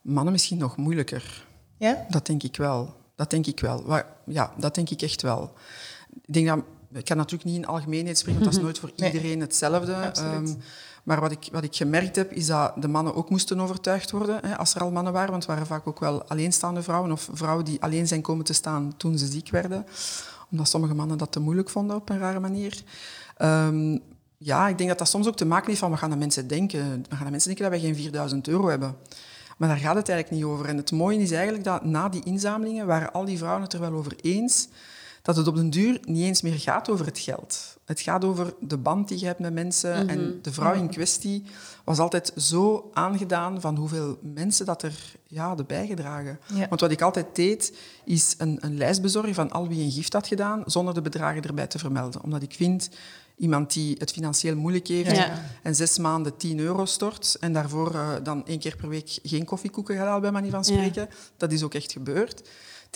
Mannen 0.02 0.32
misschien 0.32 0.58
nog 0.58 0.76
moeilijker. 0.76 1.46
Ja? 1.78 2.06
Dat 2.08 2.26
denk 2.26 2.42
ik 2.42 2.56
wel. 2.56 2.94
Dat 3.14 3.30
denk 3.30 3.46
ik 3.46 3.60
wel. 3.60 4.02
Ja, 4.26 4.52
dat 4.56 4.75
denk 4.75 4.90
ik 4.90 5.02
echt 5.02 5.22
wel. 5.22 5.52
Ik 6.22 6.34
denk 6.34 6.46
dat... 6.46 6.58
Ik 6.92 7.04
kan 7.04 7.16
natuurlijk 7.16 7.44
niet 7.44 7.56
in 7.56 7.66
algemeenheid 7.66 8.18
spreken, 8.18 8.40
want 8.40 8.52
dat 8.52 8.62
is 8.62 8.66
nooit 8.68 8.78
voor 8.78 8.92
iedereen 8.96 9.40
hetzelfde. 9.40 10.12
Um, 10.34 10.58
maar 11.06 11.20
wat 11.20 11.30
ik, 11.30 11.48
wat 11.52 11.64
ik 11.64 11.76
gemerkt 11.76 12.16
heb, 12.16 12.32
is 12.32 12.46
dat 12.46 12.72
de 12.76 12.88
mannen 12.88 13.14
ook 13.14 13.30
moesten 13.30 13.60
overtuigd 13.60 14.10
worden, 14.10 14.46
hè, 14.46 14.56
als 14.56 14.75
er 14.75 14.80
al 14.80 14.90
mannen 14.90 15.12
waren. 15.12 15.30
Want 15.30 15.42
het 15.42 15.52
waren 15.52 15.66
vaak 15.66 15.86
ook 15.86 16.00
wel 16.00 16.25
alleenstaande 16.25 16.82
vrouwen 16.82 17.12
of 17.12 17.28
vrouwen 17.32 17.64
die 17.64 17.82
alleen 17.82 18.06
zijn 18.06 18.20
komen 18.20 18.44
te 18.44 18.52
staan 18.52 18.94
toen 18.96 19.18
ze 19.18 19.26
ziek 19.26 19.50
werden. 19.50 19.86
Omdat 20.50 20.68
sommige 20.68 20.94
mannen 20.94 21.18
dat 21.18 21.32
te 21.32 21.40
moeilijk 21.40 21.70
vonden 21.70 21.96
op 21.96 22.08
een 22.08 22.18
rare 22.18 22.40
manier. 22.40 22.82
Um, 23.42 24.02
ja, 24.36 24.68
ik 24.68 24.76
denk 24.78 24.88
dat 24.88 24.98
dat 24.98 25.08
soms 25.08 25.26
ook 25.26 25.36
te 25.36 25.44
maken 25.44 25.66
heeft 25.66 25.78
van 25.78 25.90
wat 25.90 25.98
gaan 25.98 26.10
de 26.10 26.16
mensen 26.16 26.48
denken. 26.48 27.04
We 27.08 27.16
gaan 27.16 27.25
de 27.25 27.30
mensen 27.30 27.54
denken 27.54 27.70
dat 27.70 27.80
wij 27.80 27.90
geen 27.90 27.96
4000 27.96 28.48
euro 28.48 28.68
hebben. 28.68 28.96
Maar 29.56 29.68
daar 29.68 29.78
gaat 29.78 29.96
het 29.96 30.08
eigenlijk 30.08 30.42
niet 30.42 30.52
over. 30.52 30.68
En 30.68 30.76
het 30.76 30.92
mooie 30.92 31.18
is 31.18 31.30
eigenlijk 31.30 31.64
dat 31.64 31.84
na 31.84 32.08
die 32.08 32.25
inzamelingen 32.25 32.86
waren 32.86 33.12
al 33.12 33.25
die 33.25 33.38
vrouwen 33.38 33.62
het 33.62 33.72
er 33.72 33.80
wel 33.80 33.92
over 33.92 34.12
eens 34.20 34.68
dat 35.26 35.37
het 35.37 35.47
op 35.47 35.56
den 35.56 35.71
duur 35.71 36.00
niet 36.04 36.25
eens 36.25 36.42
meer 36.42 36.59
gaat 36.59 36.88
over 36.88 37.06
het 37.06 37.18
geld. 37.18 37.76
Het 37.85 38.00
gaat 38.00 38.25
over 38.25 38.54
de 38.61 38.76
band 38.76 39.09
die 39.09 39.18
je 39.18 39.26
hebt 39.26 39.38
met 39.38 39.52
mensen. 39.52 39.92
Mm 39.92 39.99
-hmm. 39.99 40.09
En 40.09 40.38
de 40.42 40.52
vrouw 40.52 40.75
in 40.75 40.88
kwestie 40.88 41.42
was 41.85 41.99
altijd 41.99 42.33
zo 42.37 42.90
aangedaan 42.92 43.61
van 43.61 43.76
hoeveel 43.76 44.18
mensen 44.23 44.66
dat 44.66 44.83
er 44.83 44.95
ja, 45.26 45.47
hadden 45.47 45.66
bijgedragen. 45.66 46.38
Ja. 46.54 46.68
Want 46.68 46.80
wat 46.80 46.90
ik 46.90 47.02
altijd 47.02 47.26
deed, 47.33 47.76
is 48.04 48.35
een, 48.38 48.59
een 48.61 48.76
lijst 48.76 49.02
bezorgen 49.02 49.35
van 49.35 49.50
al 49.50 49.68
wie 49.68 49.85
een 49.85 49.90
gift 49.90 50.12
had 50.12 50.26
gedaan, 50.26 50.62
zonder 50.66 50.95
de 50.95 51.02
bedragen 51.02 51.42
erbij 51.42 51.66
te 51.66 51.78
vermelden. 51.78 52.23
Omdat 52.23 52.42
ik 52.42 52.54
vind, 52.54 52.88
iemand 53.37 53.73
die 53.73 53.97
het 53.99 54.12
financieel 54.12 54.56
moeilijk 54.56 54.88
heeft 54.88 55.16
ja. 55.16 55.42
en 55.62 55.75
zes 55.75 55.99
maanden 55.99 56.37
10 56.37 56.59
euro 56.59 56.85
stort 56.85 57.37
en 57.40 57.52
daarvoor 57.52 57.95
uh, 57.95 58.09
dan 58.23 58.47
één 58.47 58.59
keer 58.59 58.76
per 58.76 58.88
week 58.88 59.18
geen 59.23 59.45
koffiekoeken 59.45 59.97
gaat 59.97 60.06
halen, 60.06 60.21
bij 60.21 60.30
manier 60.30 60.50
van 60.50 60.64
spreken, 60.64 61.02
ja. 61.02 61.16
dat 61.37 61.52
is 61.52 61.62
ook 61.62 61.75
echt 61.75 61.92
gebeurd. 61.92 62.42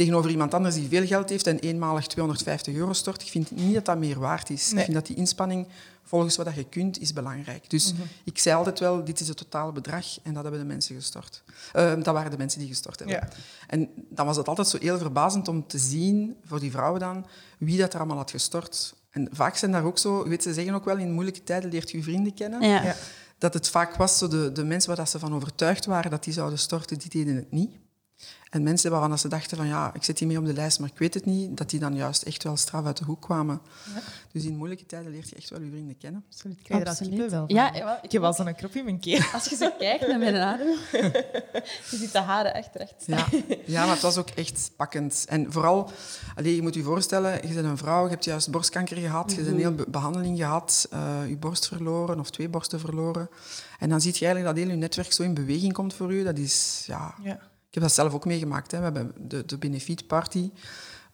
Tegenover 0.01 0.31
iemand 0.31 0.55
anders 0.55 0.75
die 0.75 0.89
veel 0.89 1.07
geld 1.07 1.29
heeft 1.29 1.47
en 1.47 1.59
eenmalig 1.59 2.07
250 2.07 2.75
euro 2.75 2.93
stort. 2.93 3.23
Ik 3.23 3.29
vind 3.29 3.51
niet 3.51 3.75
dat 3.75 3.85
dat 3.85 3.99
meer 3.99 4.19
waard 4.19 4.51
is. 4.51 4.71
Nee. 4.71 4.79
Ik 4.79 4.85
vind 4.85 4.97
dat 4.97 5.07
die 5.07 5.17
inspanning, 5.17 5.67
volgens 6.03 6.37
wat 6.37 6.55
je 6.55 6.65
kunt, 6.65 7.01
is 7.01 7.13
belangrijk. 7.13 7.71
Dus 7.71 7.95
ik 8.25 8.39
zei 8.39 8.57
altijd 8.57 8.79
wel, 8.79 9.05
dit 9.05 9.21
is 9.21 9.29
het 9.29 9.37
totale 9.37 9.73
bedrag 9.73 10.07
en 10.23 10.35
dat 10.35 10.43
hebben 10.43 10.61
de 10.61 10.67
mensen 10.67 10.95
gestort. 10.95 11.43
Eh, 11.73 11.95
dat 11.95 12.15
waren 12.15 12.31
de 12.31 12.37
mensen 12.37 12.59
die 12.59 12.69
gestort 12.69 12.99
hebben. 12.99 13.17
Ja. 13.17 13.29
En 13.67 13.89
dan 14.09 14.27
was 14.27 14.37
het 14.37 14.49
altijd 14.49 14.69
zo 14.69 14.79
heel 14.81 14.99
verbazend 14.99 15.49
om 15.49 15.67
te 15.67 15.79
zien, 15.79 16.37
voor 16.45 16.61
die 16.61 16.71
vrouwen 16.71 17.01
dan, 17.01 17.27
wie 17.59 17.79
dat 17.79 17.93
er 17.93 17.99
allemaal 17.99 18.17
had 18.17 18.31
gestort. 18.31 18.95
En 19.11 19.29
vaak 19.33 19.57
zijn 19.57 19.73
daar 19.73 19.85
ook 19.85 19.99
zo, 19.99 20.23
je 20.23 20.29
weet, 20.29 20.43
ze 20.43 20.55
zeggen 20.55 20.75
ook 20.75 20.85
wel, 20.85 20.97
in 20.97 21.13
moeilijke 21.13 21.43
tijden 21.43 21.71
leert 21.71 21.91
je 21.91 21.97
je 21.97 22.03
vrienden 22.03 22.35
kennen. 22.35 22.63
Ja. 22.63 22.83
Ja. 22.83 22.97
Dat 23.39 23.55
het 23.55 23.69
vaak 23.69 23.97
was, 23.97 24.19
zo 24.19 24.29
de, 24.29 24.53
de 24.53 24.65
mensen 24.65 24.89
waar 24.89 24.99
dat 24.99 25.11
ze 25.11 25.19
van 25.19 25.35
overtuigd 25.35 25.85
waren 25.85 26.11
dat 26.11 26.25
die 26.25 26.33
zouden 26.33 26.59
storten, 26.59 26.99
die 26.99 27.11
deden 27.11 27.37
het 27.37 27.51
niet. 27.51 27.71
En 28.51 28.63
mensen 28.63 28.91
waarvan 28.91 29.11
dat 29.11 29.21
ze 29.21 29.29
dachten 29.29 29.57
van 29.57 29.67
ja, 29.67 29.91
ik 29.95 30.05
zit 30.05 30.19
hier 30.19 30.29
mee 30.29 30.39
op 30.39 30.45
de 30.45 30.53
lijst, 30.53 30.81
maar 30.81 30.89
ik 30.93 30.99
weet 30.99 31.15
het 31.15 31.25
niet, 31.25 31.57
dat 31.57 31.71
die 31.71 31.81
dan 31.81 31.95
juist 31.95 32.23
echt 32.23 32.43
wel 32.43 32.57
straf 32.57 32.85
uit 32.87 32.97
de 32.97 33.05
hoek 33.05 33.21
kwamen. 33.21 33.61
Dus 34.33 34.45
in 34.45 34.57
moeilijke 34.57 34.87
tijden 34.87 35.11
leert 35.13 35.29
je 35.29 35.37
echt 35.37 35.51
wel 35.51 35.61
je 35.61 35.71
vrienden 35.71 35.99
kennen. 35.99 36.25
Absoluut. 36.33 36.63
Krijg 36.63 36.81
er 36.81 36.87
van. 37.31 37.45
Ja, 37.47 37.75
ja, 37.75 38.03
Ik 38.03 38.13
heb 38.13 38.21
wel 38.23 38.33
zo'n 38.33 38.55
krop 38.55 38.75
in 38.75 38.85
mijn 38.85 39.01
keel. 39.01 39.21
Als 39.33 39.45
je 39.49 39.57
zo 39.57 39.71
kijkt 39.79 40.07
naar 40.09 40.19
mijn 40.19 40.37
adem, 40.37 40.67
je 41.91 41.97
ziet 41.97 42.13
de 42.13 42.19
haren 42.19 42.55
echt 42.55 42.75
recht 42.75 42.95
staan. 43.03 43.27
Ja, 43.49 43.57
ja, 43.67 43.85
maar 43.85 43.93
het 43.95 44.03
was 44.03 44.17
ook 44.17 44.31
echt 44.31 44.71
pakkend. 44.77 45.25
En 45.29 45.53
vooral, 45.53 45.91
allee, 46.35 46.55
je 46.55 46.63
moet 46.63 46.75
je 46.75 46.83
voorstellen, 46.83 47.49
je 47.49 47.55
bent 47.55 47.67
een 47.67 47.77
vrouw, 47.79 48.05
je 48.05 48.11
hebt 48.11 48.25
juist 48.25 48.51
borstkanker 48.51 48.97
gehad, 48.97 49.31
je 49.31 49.37
hebt 49.37 49.49
een 49.49 49.57
hele 49.57 49.73
be- 49.73 49.87
behandeling 49.89 50.39
gehad, 50.39 50.87
eh, 50.91 51.29
je 51.29 51.37
borst 51.37 51.67
verloren 51.69 52.21
of 52.21 52.31
twee 52.31 52.49
borsten 52.49 52.81
verloren. 52.81 53.29
En 53.79 53.89
dan 53.89 54.01
zie 54.01 54.13
je 54.15 54.25
eigenlijk 54.25 54.55
dat 54.57 54.65
heel 54.65 54.75
je 54.75 54.81
netwerk 54.81 55.13
zo 55.13 55.23
in 55.23 55.35
beweging 55.35 55.73
komt 55.73 55.95
voor 55.95 56.13
u. 56.13 56.25
Dat 56.25 56.39
is, 56.39 56.83
ja... 56.87 57.15
Ja. 57.23 57.39
Ik 57.71 57.77
heb 57.77 57.83
dat 57.83 57.93
zelf 57.93 58.15
ook 58.15 58.25
meegemaakt. 58.25 58.71
Hè. 58.71 58.79
We 58.79 58.85
hebben 58.85 59.13
de, 59.19 59.45
de 59.47 59.59
benefietparty 59.59 60.51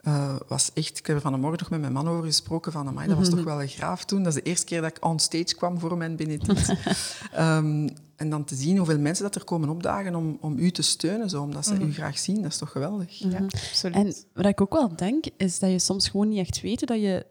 eh, 0.00 0.36
was 0.48 0.70
echt... 0.74 0.98
Ik 0.98 1.06
heb 1.06 1.16
er 1.16 1.22
van 1.22 1.32
de 1.32 1.38
morgen 1.38 1.58
nog 1.60 1.70
met 1.70 1.80
mijn 1.80 1.92
man 1.92 2.08
over 2.08 2.24
gesproken 2.24 2.72
van, 2.72 2.88
amai, 2.88 3.08
dat 3.08 3.16
was 3.16 3.28
toch 3.28 3.44
wel 3.52 3.62
een 3.62 3.68
graaf 3.68 4.04
toen. 4.04 4.22
Dat 4.22 4.36
is 4.36 4.42
de 4.42 4.48
eerste 4.48 4.66
keer 4.66 4.80
dat 4.80 4.96
ik 4.96 5.04
on 5.04 5.18
stage 5.18 5.54
kwam 5.56 5.78
voor 5.78 5.96
mijn 5.96 6.16
benefiet. 6.16 6.74
Ehm, 7.32 7.88
en 8.16 8.30
dan 8.30 8.44
te 8.44 8.54
zien 8.54 8.76
hoeveel 8.76 8.98
mensen 8.98 9.24
dat 9.24 9.34
er 9.34 9.44
komen 9.44 9.68
opdagen 9.68 10.14
om, 10.14 10.38
om 10.40 10.58
u 10.58 10.70
te 10.70 10.82
steunen, 10.82 11.30
zo, 11.30 11.42
omdat 11.42 11.66
ze 11.66 11.74
u 11.74 11.92
graag 11.92 12.18
zien, 12.18 12.42
dat 12.42 12.50
is 12.50 12.58
toch 12.58 12.70
geweldig. 12.70 13.18
ja, 13.18 13.38
absoluut. 13.38 13.96
En 13.96 14.14
wat 14.34 14.46
ik 14.46 14.60
ook 14.60 14.72
wel 14.72 14.96
denk, 14.96 15.24
is 15.36 15.58
dat 15.58 15.70
je 15.70 15.78
soms 15.78 16.08
gewoon 16.08 16.28
niet 16.28 16.38
echt 16.38 16.60
weet 16.60 16.86
dat 16.86 17.00
je 17.00 17.26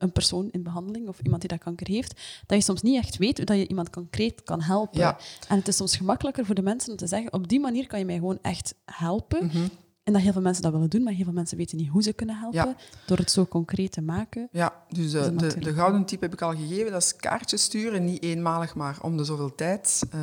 een 0.00 0.12
persoon 0.12 0.48
in 0.50 0.62
behandeling 0.62 1.08
of 1.08 1.20
iemand 1.22 1.40
die 1.40 1.50
dat 1.50 1.58
kanker 1.58 1.88
heeft, 1.88 2.20
dat 2.46 2.58
je 2.58 2.64
soms 2.64 2.82
niet 2.82 2.96
echt 2.96 3.16
weet 3.16 3.36
hoe 3.36 3.46
dat 3.46 3.56
je 3.56 3.68
iemand 3.68 3.90
concreet 3.90 4.42
kan 4.42 4.62
helpen. 4.62 4.98
Ja. 4.98 5.18
En 5.48 5.56
het 5.56 5.68
is 5.68 5.76
soms 5.76 5.96
gemakkelijker 5.96 6.46
voor 6.46 6.54
de 6.54 6.62
mensen 6.62 6.90
om 6.90 6.96
te 6.96 7.06
zeggen, 7.06 7.32
op 7.32 7.48
die 7.48 7.60
manier 7.60 7.86
kan 7.86 7.98
je 7.98 8.04
mij 8.04 8.14
gewoon 8.16 8.38
echt 8.42 8.74
helpen. 8.84 9.46
Mhm. 9.46 9.66
En 10.04 10.12
dat 10.12 10.22
heel 10.22 10.32
veel 10.32 10.40
mensen 10.42 10.62
dat 10.62 10.72
willen 10.72 10.90
doen, 10.90 11.02
maar 11.02 11.12
heel 11.12 11.24
veel 11.24 11.32
mensen 11.32 11.56
weten 11.56 11.76
niet 11.76 11.88
hoe 11.88 12.02
ze 12.02 12.12
kunnen 12.12 12.36
helpen, 12.38 12.58
Ja. 12.68 12.76
door 13.06 13.16
het 13.18 13.30
zo 13.30 13.46
concreet 13.46 13.92
te 13.92 14.00
maken. 14.00 14.48
Ja, 14.52 14.74
dus 14.88 15.12
eh, 15.14 15.22
de, 15.24 15.30
natuurlijk 15.30 15.64
de 15.64 15.72
gouden 15.72 16.04
tip 16.04 16.20
heb 16.20 16.32
ik 16.32 16.42
al 16.42 16.54
gegeven. 16.56 16.92
Dat 16.92 17.02
is 17.02 17.16
kaartjes 17.16 17.62
sturen, 17.62 18.04
niet 18.04 18.22
eenmalig, 18.22 18.74
maar 18.74 18.96
om 19.02 19.16
de 19.16 19.24
zoveel 19.24 19.54
tijd. 19.54 20.02
Eh, 20.10 20.20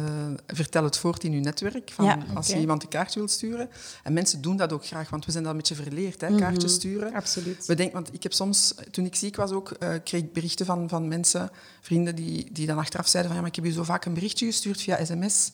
vertel 0.48 0.84
het 0.84 0.98
voort 0.98 1.24
in 1.24 1.32
je 1.32 1.40
netwerk, 1.40 1.92
van 1.92 2.06
Ja. 2.06 2.18
als 2.36 2.48
je 2.48 2.60
iemand 2.60 2.84
een 2.84 2.90
kaartje 2.90 3.20
wilt 3.20 3.32
sturen. 3.32 3.70
En 4.04 4.14
mensen 4.14 4.42
doen 4.42 4.58
dat 4.58 4.74
ook 4.74 4.86
graag, 4.86 5.10
want 5.10 5.26
we 5.26 5.32
zijn 5.32 5.44
dat 5.44 5.52
een 5.52 5.58
beetje 5.58 5.76
verleerd, 5.76 6.22
hè, 6.22 6.36
kaartjes 6.36 6.74
sturen. 6.74 7.14
absoluut. 7.14 7.66
We 7.66 7.76
denken, 7.76 7.96
want 7.96 8.14
ik 8.14 8.24
heb 8.24 8.34
soms, 8.34 8.74
toen 8.92 9.06
ik 9.06 9.16
ziek 9.16 9.36
was 9.36 9.52
ook, 9.52 9.70
eh, 9.72 9.90
kreeg 10.04 10.22
ik 10.22 10.34
berichten 10.34 10.66
van, 10.66 10.90
van 10.90 11.08
mensen, 11.08 11.50
vrienden, 11.82 12.16
die, 12.16 12.50
die 12.54 12.66
dan 12.68 12.78
achteraf 12.78 13.08
zeiden 13.08 13.32
van 13.32 13.42
ja, 13.42 13.48
maar 13.48 13.58
ik 13.58 13.64
heb 13.64 13.74
je 13.74 13.78
zo 13.80 13.84
vaak 13.88 14.06
een 14.06 14.14
berichtje 14.14 14.46
gestuurd 14.46 14.82
via 14.82 15.06
sms. 15.06 15.52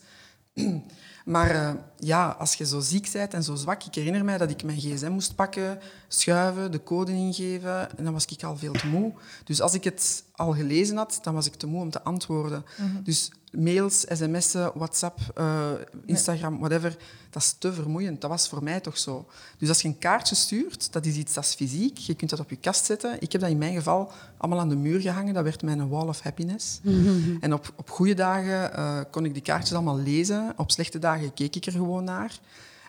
Maar 1.24 1.50
eh, 1.50 1.74
ja, 1.98 2.28
als 2.40 2.54
je 2.54 2.66
zo 2.66 2.80
ziek 2.80 3.12
bent 3.12 3.34
en 3.34 3.44
zo 3.44 3.56
zwak, 3.56 3.84
ik 3.84 3.96
herinner 3.96 4.26
mij 4.26 4.38
dat 4.38 4.50
ik 4.50 4.64
mijn 4.64 4.80
gsm 4.80 5.12
moest 5.12 5.36
pakken, 5.36 5.80
schuiven, 6.08 6.72
de 6.72 6.84
code 6.84 7.12
ingeven, 7.12 7.98
en 7.98 8.04
dan 8.04 8.14
was 8.14 8.26
ik 8.26 8.44
al 8.44 8.58
veel 8.58 8.74
te 8.74 8.88
moe. 8.88 9.14
Dus 9.44 9.62
als 9.62 9.74
ik 9.74 9.84
het 9.84 10.24
al 10.36 10.54
gelezen 10.54 10.98
had, 10.98 11.20
dan 11.22 11.34
was 11.34 11.46
ik 11.46 11.56
te 11.56 11.68
moe 11.68 11.82
om 11.82 11.90
te 11.90 12.04
antwoorden. 12.04 12.66
Dus 13.04 13.32
mails, 13.52 14.06
sms'en, 14.10 14.72
WhatsApp, 14.74 15.20
eh, 15.36 15.72
Instagram, 16.06 16.60
whatever, 16.60 16.98
dat 17.30 17.42
is 17.42 17.56
te 17.60 17.74
vermoeiend. 17.74 18.22
Dat 18.22 18.30
was 18.30 18.50
voor 18.50 18.64
mij 18.64 18.80
toch 18.80 18.98
zo. 18.98 19.26
Dus 19.58 19.70
als 19.70 19.82
je 19.82 19.88
een 19.88 19.98
kaartje 19.98 20.36
stuurt, 20.36 20.94
dat 20.94 21.06
is 21.06 21.16
iets 21.16 21.34
dat 21.34 21.44
is 21.44 21.54
fysiek. 21.54 21.98
Je 21.98 22.14
kunt 22.14 22.30
dat 22.30 22.40
op 22.40 22.50
je 22.50 22.56
kast 22.56 22.86
zetten. 22.86 23.22
Ik 23.22 23.32
heb 23.32 23.42
dat 23.42 23.50
in 23.50 23.58
mijn 23.58 23.74
geval 23.74 24.12
allemaal 24.38 24.60
aan 24.60 24.70
de 24.70 24.76
muur 24.76 25.02
gehangen. 25.02 25.34
Dat 25.34 25.44
werd 25.44 25.62
mijn 25.62 25.90
wall 25.90 26.08
of 26.08 26.22
happiness. 26.22 26.80
En 27.40 27.54
op, 27.54 27.74
op 27.76 27.90
goede 27.90 28.14
dagen 28.14 28.74
eh, 28.74 29.00
kon 29.12 29.26
ik 29.26 29.34
die 29.34 29.42
kaartjes 29.42 29.74
allemaal 29.74 30.00
lezen. 30.00 30.54
Op 30.58 30.72
slechte 30.72 31.00
dagen 31.00 31.34
keek 31.34 31.56
ik 31.56 31.66
er 31.66 31.72
gewoon 31.72 32.04
naar. 32.04 32.40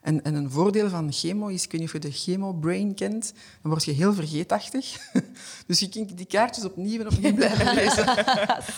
En, 0.04 0.24
en 0.24 0.34
een 0.34 0.50
voordeel 0.50 0.88
van 0.88 1.12
chemo 1.12 1.46
is, 1.46 1.64
ik 1.64 1.72
weet 1.72 1.80
niet 1.80 1.88
of 1.88 2.02
je 2.02 2.08
de 2.08 2.16
chemo-brain 2.16 2.94
kent, 2.94 3.32
dan 3.62 3.70
word 3.70 3.84
je 3.84 3.92
heel 3.92 4.14
vergeetachtig. 4.14 4.96
dus 5.66 5.78
je 5.78 5.88
kunt 5.88 6.16
die 6.16 6.26
kaartjes 6.26 6.64
opnieuw 6.64 7.00
en 7.00 7.06
opnieuw 7.06 7.34
blijven 7.34 7.74
lezen. 7.84 8.08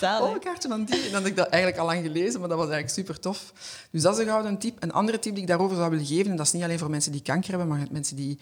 Oh, 0.01 0.31
een 0.33 0.39
kaartje 0.39 0.69
van 0.69 0.83
die. 0.85 0.95
En 0.95 1.11
dan 1.11 1.13
had 1.13 1.25
ik 1.25 1.35
dat 1.35 1.47
eigenlijk 1.47 1.81
al 1.81 1.87
lang 1.87 2.05
gelezen, 2.05 2.39
maar 2.39 2.49
dat 2.49 2.57
was 2.57 2.69
eigenlijk 2.69 2.93
super 2.93 3.19
tof. 3.19 3.53
Dus 3.91 4.01
dat 4.01 4.13
is 4.13 4.19
een 4.19 4.29
gouden 4.29 4.57
tip. 4.57 4.83
Een 4.83 4.91
andere 4.91 5.19
tip 5.19 5.33
die 5.33 5.41
ik 5.41 5.47
daarover 5.47 5.77
zou 5.77 5.89
willen 5.89 6.05
geven, 6.05 6.31
en 6.31 6.37
dat 6.37 6.45
is 6.45 6.51
niet 6.51 6.63
alleen 6.63 6.79
voor 6.79 6.89
mensen 6.89 7.11
die 7.11 7.21
kanker 7.21 7.49
hebben, 7.49 7.67
maar 7.67 7.87
mensen 7.91 8.15
die 8.15 8.37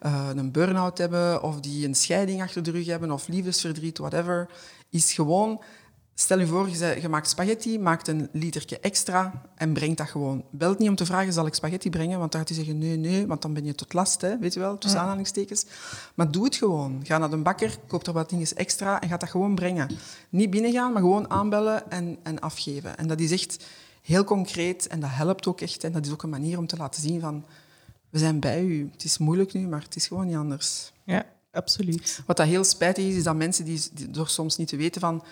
eh, 0.00 0.30
een 0.34 0.52
burn-out 0.52 0.98
hebben, 0.98 1.42
of 1.42 1.60
die 1.60 1.86
een 1.86 1.94
scheiding 1.94 2.42
achter 2.42 2.62
de 2.62 2.70
rug 2.70 2.86
hebben, 2.86 3.10
of 3.10 3.28
liefdesverdriet, 3.28 3.98
whatever, 3.98 4.48
is 4.90 5.12
gewoon... 5.12 5.60
Stel 6.18 6.38
je 6.38 6.46
voor, 6.46 6.68
je, 6.68 7.08
maakt 7.08 7.28
spaghetti, 7.28 7.78
maakt 7.78 8.08
een 8.08 8.28
literje 8.32 8.80
extra 8.80 9.42
en 9.54 9.72
brengt 9.72 9.98
dat 9.98 10.08
gewoon. 10.08 10.44
Belt 10.50 10.78
niet 10.78 10.88
om 10.88 10.94
te 10.94 11.06
vragen, 11.06 11.32
zal 11.32 11.46
ik 11.46 11.54
spaghetti 11.54 11.90
brengen? 11.90 12.18
Want 12.18 12.32
dan 12.32 12.40
gaat 12.40 12.48
hij 12.48 12.58
zeggen, 12.58 12.78
nee, 12.78 12.96
nee, 12.96 13.26
want 13.26 13.42
dan 13.42 13.54
ben 13.54 13.64
je 13.64 13.74
tot 13.74 13.92
last, 13.92 14.20
hè, 14.20 14.38
weet 14.38 14.54
je 14.54 14.60
wel, 14.60 14.78
tussen 14.78 15.00
aanhalingstekens. 15.00 15.66
Maar 16.14 16.30
doe 16.30 16.44
het 16.44 16.56
gewoon. 16.56 17.00
Ga 17.02 17.18
naar 17.18 17.30
de 17.30 17.36
bakker, 17.36 17.76
koop 17.86 18.06
er 18.06 18.12
wat 18.12 18.30
dingen 18.30 18.46
extra 18.54 19.00
en 19.00 19.08
ga 19.08 19.16
dat 19.16 19.30
gewoon 19.30 19.54
brengen. 19.54 19.90
Niet 20.28 20.50
binnengaan, 20.50 20.92
maar 20.92 21.02
gewoon 21.02 21.30
aanbellen 21.30 21.90
en, 21.90 22.18
en 22.22 22.40
afgeven. 22.40 22.98
En 22.98 23.06
dat 23.06 23.20
is 23.20 23.30
echt 23.30 23.64
heel 24.02 24.24
concreet 24.24 24.86
en 24.86 25.00
dat 25.00 25.10
helpt 25.12 25.46
ook 25.46 25.60
echt. 25.60 25.84
En 25.84 25.92
dat 25.92 26.06
is 26.06 26.12
ook 26.12 26.22
een 26.22 26.30
manier 26.30 26.58
om 26.58 26.66
te 26.66 26.76
laten 26.76 27.02
zien 27.02 27.20
van, 27.20 27.44
we 28.10 28.18
zijn 28.18 28.40
bij 28.40 28.62
u. 28.62 28.88
Het 28.92 29.04
is 29.04 29.18
moeilijk 29.18 29.52
nu, 29.52 29.66
maar 29.66 29.82
het 29.82 29.96
is 29.96 30.06
gewoon 30.06 30.26
niet 30.26 30.36
anders. 30.36 30.92
Ja, 31.04 31.26
absoluut. 31.52 32.20
Wat 32.26 32.36
dat 32.36 32.46
heel 32.46 32.64
spijtig 32.64 33.04
is, 33.04 33.14
is 33.14 33.22
dat 33.22 33.36
mensen 33.36 33.64
die, 33.64 33.82
die 33.92 34.10
door 34.10 34.28
soms 34.28 34.56
niet 34.56 34.68
te 34.68 34.76
weten 34.76 35.00
van 35.00 35.22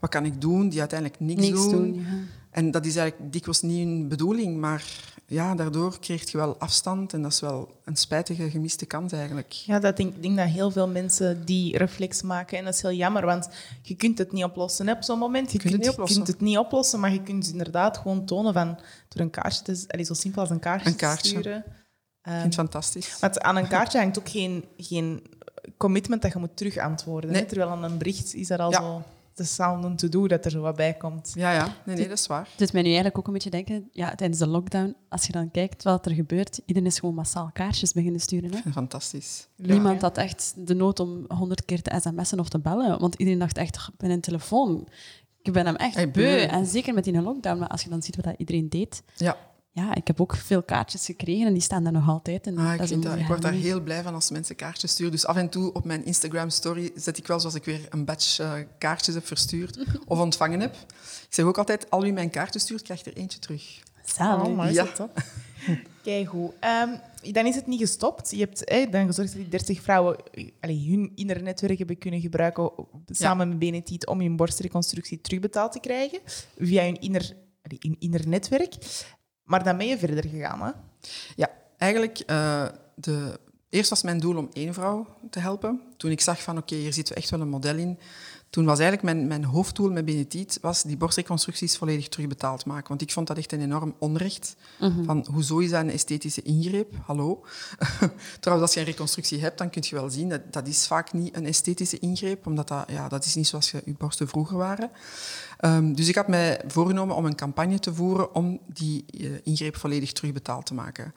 wat 0.00 0.10
kan 0.10 0.24
ik 0.24 0.40
doen, 0.40 0.68
die 0.68 0.80
uiteindelijk 0.80 1.20
niks, 1.20 1.40
Niks 1.40 1.60
doen. 1.62 1.70
doen, 1.72 1.94
ja. 1.94 2.02
En 2.50 2.70
dat 2.70 2.86
is 2.86 2.96
eigenlijk 2.96 3.32
dikwijls 3.32 3.62
niet 3.62 3.78
hun 3.86 4.08
bedoeling, 4.08 4.56
maar 4.56 4.84
ja, 5.26 5.54
daardoor 5.54 5.98
krijg 5.98 6.30
je 6.30 6.36
wel 6.36 6.56
afstand 6.58 7.12
en 7.12 7.22
dat 7.22 7.32
is 7.32 7.40
wel 7.40 7.68
een 7.84 7.96
spijtige 7.96 8.50
gemiste 8.50 8.86
kans 8.86 9.12
eigenlijk. 9.12 9.52
Ja, 9.52 9.78
dat 9.78 9.96
denk, 9.96 10.14
ik 10.14 10.22
denk 10.22 10.36
dat 10.36 10.46
heel 10.48 10.70
veel 10.70 10.88
mensen 10.88 11.44
die 11.44 11.76
reflex 11.78 12.22
maken. 12.22 12.58
En 12.58 12.64
dat 12.64 12.74
is 12.74 12.82
heel 12.82 12.92
jammer, 12.92 13.26
want 13.26 13.48
je 13.82 13.94
kunt 13.94 14.18
het 14.18 14.32
niet 14.32 14.44
oplossen 14.44 14.86
hè, 14.86 14.92
op 14.92 15.02
zo'n 15.02 15.18
moment. 15.18 15.52
Je 15.52 15.58
kunt 15.58 15.72
het 15.72 15.82
niet 15.82 15.94
kunt 16.14 16.26
het 16.26 16.40
niet 16.40 16.58
oplossen, 16.58 17.00
maar 17.00 17.12
je 17.12 17.22
kunt 17.22 17.48
inderdaad 17.48 17.96
gewoon 17.98 18.24
tonen 18.24 18.52
van 18.52 18.78
door 19.08 19.22
een 19.22 19.30
kaartje 19.30 19.62
te, 19.62 19.84
allee, 19.88 20.04
zo 20.04 20.14
simpel 20.14 20.40
als 20.40 20.50
een 20.50 20.58
kaartje, 20.60 20.88
Een 20.90 20.96
kaartje. 20.96 21.22
te 21.32 21.38
sturen. 21.38 21.58
Ik 21.58 21.64
Ehm, 22.22 22.34
vind 22.40 22.44
het 22.44 22.54
fantastisch. 22.54 23.16
want 23.20 23.40
aan 23.40 23.56
een 23.56 23.68
kaartje 23.68 23.98
hangt 23.98 24.18
ook 24.18 24.28
geen, 24.28 24.64
geen 24.76 25.22
commitment 25.76 26.22
dat 26.22 26.32
je 26.32 26.38
moet 26.38 26.56
terug 26.56 26.76
antwoorden. 26.76 27.30
Nee. 27.30 27.46
Terwijl 27.46 27.70
aan 27.70 27.84
een 27.84 27.98
bericht 27.98 28.34
is 28.34 28.50
er 28.50 28.58
al 28.58 28.70
Ja. 28.70 28.78
zo... 28.80 29.02
Het 29.38 29.46
is 29.46 29.60
al 29.60 29.84
een 29.84 29.96
to-do 29.96 30.26
dat 30.28 30.44
er 30.44 30.50
zo 30.50 30.60
wat 30.60 30.76
bij 30.76 30.94
komt. 30.94 31.32
Ja, 31.34 31.52
ja. 31.52 31.64
Nee, 31.84 31.96
nee, 31.96 32.08
dat 32.08 32.18
is 32.18 32.26
waar. 32.26 32.48
Het 32.50 32.58
doet 32.58 32.72
mij 32.72 32.82
nu 32.82 32.86
eigenlijk 32.88 33.18
ook 33.18 33.26
een 33.26 33.32
beetje 33.32 33.50
denken, 33.50 33.88
ja, 33.92 34.14
tijdens 34.14 34.38
de 34.38 34.46
lockdown, 34.46 34.94
als 35.08 35.26
je 35.26 35.32
dan 35.32 35.50
kijkt 35.50 35.82
wat 35.82 36.06
er 36.06 36.12
gebeurt, 36.12 36.60
iedereen 36.66 36.88
is 36.88 36.98
gewoon 36.98 37.14
massaal 37.14 37.50
kaartjes 37.52 37.92
beginnen 37.92 38.20
sturen. 38.20 38.50
Hè? 38.54 38.70
Fantastisch. 38.70 39.48
Niemand 39.56 40.00
had 40.00 40.18
echt 40.18 40.54
de 40.56 40.74
nood 40.74 41.00
om 41.00 41.24
honderd 41.28 41.64
keer 41.64 41.82
te 41.82 42.00
sms'en 42.00 42.38
of 42.40 42.48
te 42.48 42.58
bellen, 42.58 42.98
want 43.00 43.14
iedereen 43.14 43.38
dacht 43.40 43.58
echt, 43.58 43.76
"Ach, 43.76 43.88
ik 43.88 43.96
ben 43.96 44.10
een 44.10 44.20
telefoon. 44.20 44.88
Ik 45.42 45.52
ben 45.52 45.66
hem 45.66 45.76
echt 45.76 45.94
Hey, 45.94 46.10
beu. 46.10 46.22
beu. 46.22 46.40
En 46.46 46.66
zeker 46.66 46.94
met 46.94 47.04
die 47.04 47.22
lockdown, 47.22 47.58
maar 47.58 47.68
als 47.68 47.82
je 47.82 47.88
dan 47.90 48.02
ziet 48.02 48.16
wat 48.16 48.24
dat 48.24 48.34
iedereen 48.38 48.68
deed. 48.68 49.02
Ja, 49.16 49.36
Ja, 49.78 49.94
ik 49.94 50.06
heb 50.06 50.20
ook 50.20 50.36
veel 50.36 50.62
kaartjes 50.62 51.04
gekregen 51.04 51.46
en 51.46 51.52
die 51.52 51.62
staan 51.62 51.82
daar 51.82 51.92
nog 51.92 52.08
altijd. 52.08 52.46
En 52.46 52.58
ah, 52.58 52.72
ik, 52.72 52.78
dat 52.78 53.02
dat, 53.02 53.18
ik 53.18 53.26
word 53.26 53.42
daar 53.42 53.52
heel 53.52 53.80
blij 53.80 54.02
van 54.02 54.14
als 54.14 54.30
mensen 54.30 54.56
kaartjes 54.56 54.90
sturen. 54.90 55.12
Dus 55.12 55.26
af 55.26 55.36
en 55.36 55.48
toe 55.48 55.72
op 55.72 55.84
mijn 55.84 56.04
Instagram-story 56.04 56.90
zet 56.94 57.18
ik 57.18 57.26
wel 57.26 57.40
zoals 57.40 57.54
ik 57.54 57.64
weer 57.64 57.86
een 57.90 58.04
batch 58.04 58.38
eh, 58.38 58.52
kaartjes 58.78 59.14
heb 59.14 59.26
verstuurd 59.26 59.78
of 60.06 60.18
ontvangen 60.18 60.60
heb. 60.60 60.74
Ik 60.74 61.34
zeg 61.34 61.44
ook 61.44 61.58
altijd, 61.58 61.90
al 61.90 62.02
wie 62.02 62.12
mijn 62.12 62.30
kaartjes 62.30 62.62
stuurt, 62.62 62.82
krijgt 62.82 63.06
er 63.06 63.16
eentje 63.16 63.38
terug. 63.38 63.82
Zalig. 64.04 64.46
Oh, 64.46 64.56
maar 64.56 64.68
is 64.68 64.74
Ja. 64.74 64.84
dat 64.84 64.94
top. 64.94 65.22
Keigoed. 66.02 66.52
Ehm, 66.60 66.88
dan 67.32 67.46
is 67.46 67.54
het 67.54 67.66
niet 67.66 67.80
gestopt. 67.80 68.30
Je 68.30 68.38
hebt 68.38 68.64
eh, 68.64 68.90
dan 68.90 69.06
gezorgd 69.06 69.32
dat 69.32 69.40
die 69.40 69.50
30 69.50 69.82
vrouwen 69.82 70.16
eh, 70.32 70.48
allee, 70.60 70.86
hun 70.90 71.12
inner 71.14 71.42
netwerk 71.42 71.78
hebben 71.78 71.98
kunnen 71.98 72.20
gebruiken 72.20 72.70
samen 73.06 73.48
met 73.48 73.58
Benetiet 73.58 74.06
om 74.06 74.20
hun 74.20 74.36
borstreconstructie 74.36 75.20
terugbetaald 75.20 75.72
te 75.72 75.80
krijgen 75.80 76.20
via 76.58 76.84
hun 76.84 77.00
inner, 77.00 77.32
allee, 77.62 77.78
hun 77.80 77.96
inner 77.98 78.28
netwerk. 78.28 78.74
Maar 79.48 79.64
dan 79.64 79.76
ben 79.76 79.86
je 79.86 79.98
verder 79.98 80.24
gegaan, 80.30 80.62
hè? 80.62 80.70
Ja, 81.36 81.50
eigenlijk, 81.76 82.18
eh, 82.18 82.66
de, 82.94 83.40
eerst 83.68 83.90
was 83.90 84.02
mijn 84.02 84.18
doel 84.18 84.36
om 84.36 84.48
één 84.52 84.74
vrouw 84.74 85.06
te 85.30 85.38
helpen. 85.38 85.80
toen 85.96 86.10
ik 86.10 86.20
zag 86.20 86.42
van 86.42 86.58
oké, 86.58 86.74
hier 86.74 86.92
zit 86.92 87.12
echt 87.12 87.30
wel 87.30 87.40
een 87.40 87.48
model 87.48 87.76
in, 87.76 87.98
toen 88.50 88.64
was 88.64 88.78
eigenlijk 88.78 89.14
mijn, 89.14 89.26
mijn 89.26 89.44
hoofddoel 89.44 89.90
met 89.90 90.04
Benetiet 90.04 90.58
was 90.62 90.82
die 90.82 90.96
borstreconstructies 90.96 91.76
volledig 91.76 92.08
terugbetaald 92.08 92.64
maken. 92.64 92.88
Want 92.88 93.02
ik 93.02 93.12
vond 93.12 93.26
dat 93.26 93.38
echt 93.38 93.52
een 93.52 93.60
enorm 93.60 93.94
onrecht. 93.98 94.56
Van, 95.04 95.26
hoezo 95.32 95.58
is 95.58 95.70
dat 95.70 95.80
een 95.80 95.90
esthetische 95.90 96.42
ingreep? 96.42 96.94
Hallo? 97.04 97.44
Trouwens, 98.40 98.68
als 98.68 98.74
je 98.74 98.80
een 98.80 98.92
reconstructie 98.92 99.40
hebt, 99.40 99.58
dan 99.58 99.70
kun 99.70 99.82
je 99.86 99.94
wel 99.94 100.10
zien 100.10 100.28
dat 100.28 100.52
dat 100.52 100.66
is 100.66 100.86
vaak 100.86 101.12
niet 101.12 101.36
een 101.36 101.46
esthetische 101.46 101.98
ingreep, 101.98 102.46
omdat 102.46 102.68
dat, 102.68 102.84
ja, 102.90 103.08
dat 103.08 103.24
is 103.24 103.34
niet 103.34 103.46
zoals 103.46 103.70
je, 103.70 103.82
je 103.84 103.94
borsten 103.98 104.28
vroeger 104.28 104.56
waren. 104.56 104.90
Um, 105.64 105.94
dus 105.94 106.08
ik 106.08 106.14
had 106.14 106.28
mij 106.28 106.60
voorgenomen 106.66 107.16
om 107.16 107.24
een 107.24 107.34
campagne 107.34 107.78
te 107.78 107.94
voeren 107.94 108.34
om 108.34 108.60
die 108.66 109.04
uh, 109.10 109.30
ingreep 109.42 109.76
volledig 109.76 110.12
terugbetaald 110.12 110.66
te 110.66 110.74
maken. 110.74 111.14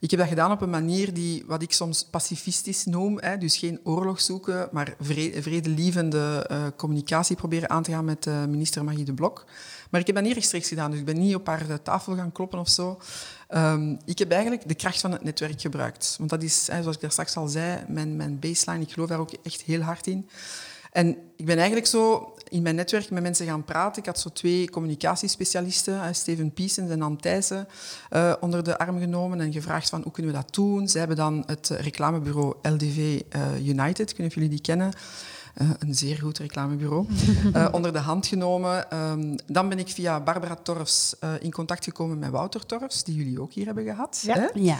Ik 0.00 0.10
heb 0.10 0.20
dat 0.20 0.28
gedaan 0.28 0.50
op 0.50 0.60
een 0.60 0.70
manier 0.70 1.14
die, 1.14 1.44
wat 1.46 1.62
ik 1.62 1.72
soms 1.72 2.04
pacifistisch 2.04 2.84
noem, 2.84 3.18
hè, 3.20 3.38
dus 3.38 3.56
geen 3.56 3.80
oorlog 3.84 4.20
zoeken, 4.20 4.68
maar 4.72 4.94
vredelievende 5.40 6.48
uh, 6.50 6.66
communicatie 6.76 7.36
proberen 7.36 7.70
aan 7.70 7.82
te 7.82 7.90
gaan 7.90 8.04
met 8.04 8.26
uh, 8.26 8.44
minister 8.44 8.84
Magie 8.84 9.04
de 9.04 9.14
Blok. 9.14 9.44
Maar 9.90 10.00
ik 10.00 10.06
heb 10.06 10.16
dat 10.16 10.24
niet 10.24 10.34
rechtstreeks 10.34 10.68
gedaan, 10.68 10.90
dus 10.90 11.00
ik 11.00 11.06
ben 11.06 11.18
niet 11.18 11.34
op 11.34 11.46
haar 11.46 11.82
tafel 11.82 12.16
gaan 12.16 12.32
kloppen 12.32 12.58
of 12.58 12.68
zo. 12.68 12.98
Um, 13.54 13.98
ik 14.04 14.18
heb 14.18 14.30
eigenlijk 14.30 14.68
de 14.68 14.74
kracht 14.74 15.00
van 15.00 15.12
het 15.12 15.24
netwerk 15.24 15.60
gebruikt. 15.60 16.14
Want 16.18 16.30
dat 16.30 16.42
is, 16.42 16.64
zoals 16.64 16.94
ik 16.94 17.00
daar 17.00 17.10
straks 17.10 17.36
al 17.36 17.48
zei, 17.48 17.84
mijn, 17.88 18.16
mijn 18.16 18.38
baseline, 18.38 18.82
ik 18.82 18.92
geloof 18.92 19.08
daar 19.08 19.18
ook 19.18 19.32
echt 19.42 19.62
heel 19.62 19.80
hard 19.80 20.06
in. 20.06 20.28
En 20.92 21.16
ik 21.36 21.46
ben 21.46 21.56
eigenlijk 21.56 21.86
zo 21.86 22.34
in 22.48 22.62
mijn 22.62 22.74
netwerk 22.74 23.10
met 23.10 23.22
mensen 23.22 23.46
gaan 23.46 23.64
praten. 23.64 24.02
Ik 24.02 24.06
had 24.06 24.20
zo 24.20 24.28
twee 24.28 24.70
communicatiespecialisten, 24.70 26.14
Steven 26.14 26.52
Piesens 26.52 26.90
en 26.90 27.02
Anne 27.02 27.16
Thijssen, 27.16 27.68
uh, 28.10 28.34
onder 28.40 28.64
de 28.64 28.78
arm 28.78 28.98
genomen 28.98 29.40
en 29.40 29.52
gevraagd 29.52 29.88
van 29.88 30.02
hoe 30.02 30.12
kunnen 30.12 30.32
we 30.32 30.38
dat 30.38 30.54
doen. 30.54 30.88
Ze 30.88 30.98
hebben 30.98 31.16
dan 31.16 31.42
het 31.46 31.68
reclamebureau 31.68 32.54
LDV 32.62 33.20
United, 33.62 34.14
kunnen 34.14 34.32
jullie 34.32 34.48
die 34.48 34.60
kennen? 34.60 34.92
Uh, 35.62 35.70
een 35.78 35.94
zeer 35.94 36.18
goed 36.18 36.38
reclamebureau, 36.38 37.06
uh, 37.54 37.68
onder 37.76 37.92
de 37.92 37.98
hand 37.98 38.26
genomen. 38.26 38.96
Um, 38.96 39.36
dan 39.46 39.68
ben 39.68 39.78
ik 39.78 39.88
via 39.88 40.20
Barbara 40.20 40.54
Torfs 40.54 41.16
uh, 41.24 41.30
in 41.40 41.50
contact 41.50 41.84
gekomen 41.84 42.18
met 42.18 42.30
Wouter 42.30 42.66
Torfs, 42.66 43.04
die 43.04 43.14
jullie 43.14 43.40
ook 43.40 43.52
hier 43.52 43.66
hebben 43.66 43.84
gehad. 43.84 44.22
Ja. 44.24 44.34
Hè? 44.34 44.46
ja. 44.54 44.78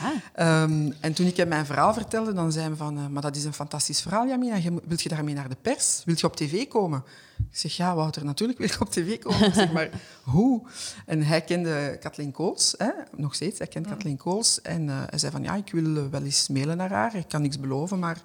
Um, 0.63 0.95
en 1.01 1.13
toen 1.13 1.27
ik 1.27 1.37
hem 1.37 1.49
mijn 1.49 1.67
verhaal 1.67 1.93
vertelde, 1.93 2.33
dan 2.33 2.53
zei 2.53 2.67
hij 2.67 2.77
van, 2.77 3.13
maar 3.13 3.23
dat 3.23 3.37
is 3.37 3.45
een 3.45 3.53
fantastisch 3.53 4.01
verhaal, 4.01 4.27
Jamina. 4.27 4.59
Wilt 4.85 5.03
je 5.03 5.09
daarmee 5.09 5.35
naar 5.35 5.49
de 5.49 5.57
pers? 5.63 6.03
Wilt 6.05 6.21
je 6.21 6.27
op 6.27 6.37
tv 6.37 6.69
komen? 6.69 7.05
Ik 7.39 7.57
zeg, 7.57 7.77
ja, 7.77 7.95
Wouter, 7.95 8.25
natuurlijk 8.25 8.59
wil 8.59 8.69
ik 8.69 8.81
op 8.81 8.91
tv 8.91 9.19
komen. 9.19 9.47
Ik 9.47 9.55
zeg, 9.55 9.73
maar 9.73 9.91
hoe? 10.23 10.63
En 11.07 11.23
hij 11.23 11.41
kende 11.41 11.97
Kathleen 12.01 12.33
Kools, 12.33 12.75
hè? 12.77 12.91
nog 13.17 13.35
steeds, 13.35 13.59
hij 13.59 13.67
kent 13.67 13.87
ja. 13.87 13.93
Kathleen 13.93 14.17
Kools. 14.17 14.63
En 14.63 14.89
hij 14.89 15.19
zei 15.19 15.33
van, 15.33 15.43
ja, 15.43 15.55
ik 15.55 15.73
wil 15.73 16.11
wel 16.11 16.23
eens 16.23 16.49
mailen 16.49 16.77
naar 16.77 16.93
haar. 16.93 17.15
Ik 17.15 17.29
kan 17.29 17.43
niks 17.43 17.61
beloven, 17.61 17.99
maar... 17.99 18.23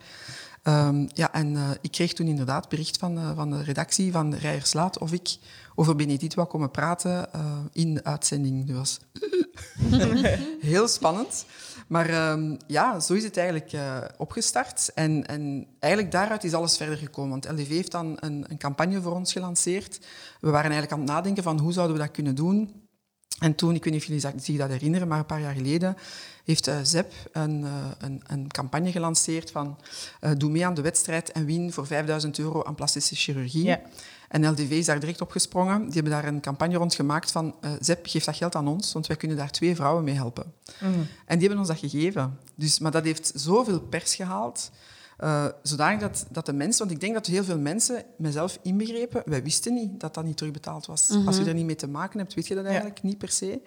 Um, 0.67 1.08
ja, 1.13 1.34
en 1.34 1.54
uh, 1.54 1.69
ik 1.82 1.91
kreeg 1.91 2.13
toen 2.13 2.28
inderdaad 2.28 2.69
bericht 2.69 2.97
van, 2.97 3.17
uh, 3.17 3.36
van 3.36 3.49
de 3.49 3.63
redactie 3.63 4.12
van 4.12 4.34
Rijerslaat 4.36 4.97
of 4.97 5.12
ik 5.12 5.38
over 5.76 5.95
Benedict 5.95 6.34
wou 6.34 6.47
komen 6.47 6.71
praten 6.71 7.30
uh, 7.36 7.58
in 7.71 7.93
de 7.93 8.04
uitzending. 8.04 8.67
Dat 8.67 8.76
was 8.76 8.99
heel 10.71 10.88
spannend. 10.88 11.45
Maar 11.88 12.32
um, 12.32 12.58
ja, 12.67 12.99
zo 12.99 13.13
is 13.13 13.23
het 13.23 13.38
eigenlijk 13.38 13.71
opgestart. 14.17 14.91
En, 14.93 15.28
en 15.28 15.67
eigenlijk 15.80 16.13
daaruit 16.13 16.43
is 16.43 16.54
alles 16.54 16.78
verder 16.78 16.97
gekomen. 16.97 17.30
Want 17.30 17.60
LDV 17.60 17.69
heeft 17.69 17.91
dan 17.91 18.17
een, 18.19 18.45
een 18.47 18.58
campagne 18.58 19.02
voor 19.02 19.15
ons 19.15 19.32
gelanceerd. 19.32 19.99
We 20.39 20.49
waren 20.49 20.71
eigenlijk 20.71 20.91
aan 20.91 20.99
het 20.99 21.10
nadenken 21.10 21.43
van 21.43 21.60
hoe 21.60 21.73
zouden 21.73 21.95
we 21.95 22.02
dat 22.02 22.12
kunnen 22.12 22.36
doen. 22.36 22.83
En 23.43 23.56
toen, 23.56 23.75
ik 23.75 23.84
weet 23.84 23.93
niet 23.93 24.01
of 24.01 24.08
jullie 24.08 24.39
zich 24.41 24.58
dat 24.58 24.69
herinneren, 24.69 25.08
maar 25.08 25.19
een 25.19 25.25
paar 25.25 25.41
jaar 25.41 25.53
geleden 25.53 25.97
heeft 26.43 26.67
uh, 26.67 26.75
ZEP 26.84 27.13
een, 27.32 27.62
uh, 27.62 27.71
een, 27.99 28.21
een, 28.27 28.47
campagne 28.47 28.91
gelanceerd 28.91 29.51
van 29.51 29.77
uh, 30.21 30.32
doe 30.38 30.49
mee 30.49 30.65
aan 30.65 30.73
de 30.73 30.82
wedstrijd 30.82 31.32
en 31.32 31.45
win 31.45 31.71
voor 31.71 31.88
5000 31.88 32.39
euro 32.39 32.63
aan 32.63 32.75
plastische 32.75 33.15
chirurgie. 33.15 33.63
Ja. 33.63 33.82
En 34.29 34.49
LDV 34.49 34.69
is 34.69 34.86
daar 34.86 34.99
direct 34.99 35.21
op 35.21 35.32
gesprongen. 35.32 35.84
Die 35.84 35.93
hebben 35.93 36.12
daar 36.12 36.25
een 36.25 36.41
campagne 36.41 36.77
rond 36.77 36.95
gemaakt 36.95 37.32
van 37.32 37.56
ZEP, 37.79 38.08
geef 38.08 38.23
dat 38.23 38.36
geld 38.36 38.56
aan 38.56 38.67
ons, 38.67 38.93
want 38.93 39.08
wij 39.08 39.17
kunnen 39.17 39.38
daar 39.38 39.51
twee 39.51 39.75
vrouwen 39.75 40.03
mee 40.03 40.15
helpen. 40.15 40.53
Mm. 40.79 41.08
En 41.25 41.39
die 41.39 41.47
hebben 41.47 41.58
ons 41.58 41.67
dat 41.67 41.91
gegeven. 41.91 42.39
Dus, 42.56 42.79
maar 42.79 42.91
dat 42.91 43.03
heeft 43.03 43.32
zoveel 43.36 43.79
pers 43.79 44.15
gehaald. 44.15 44.71
Uh, 45.19 45.45
zodanig 45.62 45.99
dat, 45.99 46.26
dat 46.30 46.45
de 46.45 46.54
mensen, 46.54 46.80
want 46.80 46.91
ik 46.91 46.99
denk 46.99 47.13
dat 47.13 47.26
heel 47.26 47.43
veel 47.43 47.60
mensen, 47.60 48.04
mezelf 48.17 48.60
inbegrepen, 48.62 49.21
wij 49.26 49.43
wisten 49.43 49.73
niet 49.73 49.99
dat 49.99 50.13
dat 50.13 50.23
niet 50.23 50.38
terugbetaald 50.38 50.86
was. 50.86 51.08
Mm 51.10 51.17
-hmm. 51.17 51.28
Als 51.28 51.38
je 51.38 51.45
er 51.45 51.54
niet 51.54 51.65
mee 51.65 51.76
te 51.76 51.88
maken 51.88 52.19
hebt, 52.19 52.34
weet 52.34 52.47
je 52.47 52.56
dat 52.56 52.65
eigenlijk 52.65 52.97
ja. 52.97 53.08
niet 53.08 53.17
per 53.17 53.30
se. 53.30 53.62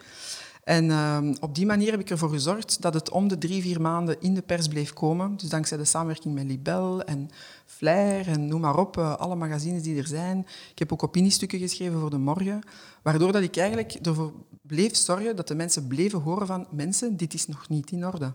En 0.66 0.84
uh, 0.84 1.18
op 1.40 1.54
die 1.54 1.66
manier 1.66 1.90
heb 1.90 2.00
ik 2.00 2.10
ervoor 2.10 2.30
gezorgd 2.30 2.82
dat 2.82 2.94
het 2.94 3.10
om 3.10 3.28
de 3.28 3.38
drie, 3.38 3.62
vier 3.62 3.80
maanden 3.80 4.20
in 4.20 4.34
de 4.34 4.42
pers 4.42 4.68
bleef 4.68 4.92
komen. 4.92 5.36
Dus 5.36 5.48
dankzij 5.48 5.76
de 5.76 5.84
samenwerking 5.84 6.34
met 6.34 6.44
Libel 6.44 7.02
en 7.02 7.30
Flair 7.66 8.28
en 8.28 8.46
noem 8.46 8.60
maar 8.60 8.78
op, 8.78 8.96
uh, 8.96 9.16
alle 9.16 9.34
magazines 9.34 9.82
die 9.82 9.98
er 9.98 10.06
zijn. 10.06 10.46
Ik 10.70 10.78
heb 10.78 10.92
ook 10.92 11.02
opiniestukken 11.02 11.58
geschreven 11.58 12.00
voor 12.00 12.10
de 12.10 12.18
morgen, 12.18 12.60
waardoor 13.02 13.32
dat 13.32 13.42
ik 13.42 13.56
eigenlijk 13.56 13.92
ervoor 13.92 14.32
bleef 14.62 14.96
zorgen 14.96 15.36
dat 15.36 15.48
de 15.48 15.54
mensen 15.54 15.86
bleven 15.86 16.20
horen 16.20 16.46
van 16.46 16.66
mensen, 16.70 17.16
dit 17.16 17.34
is 17.34 17.46
nog 17.46 17.68
niet 17.68 17.90
in 17.90 18.06
orde. 18.06 18.32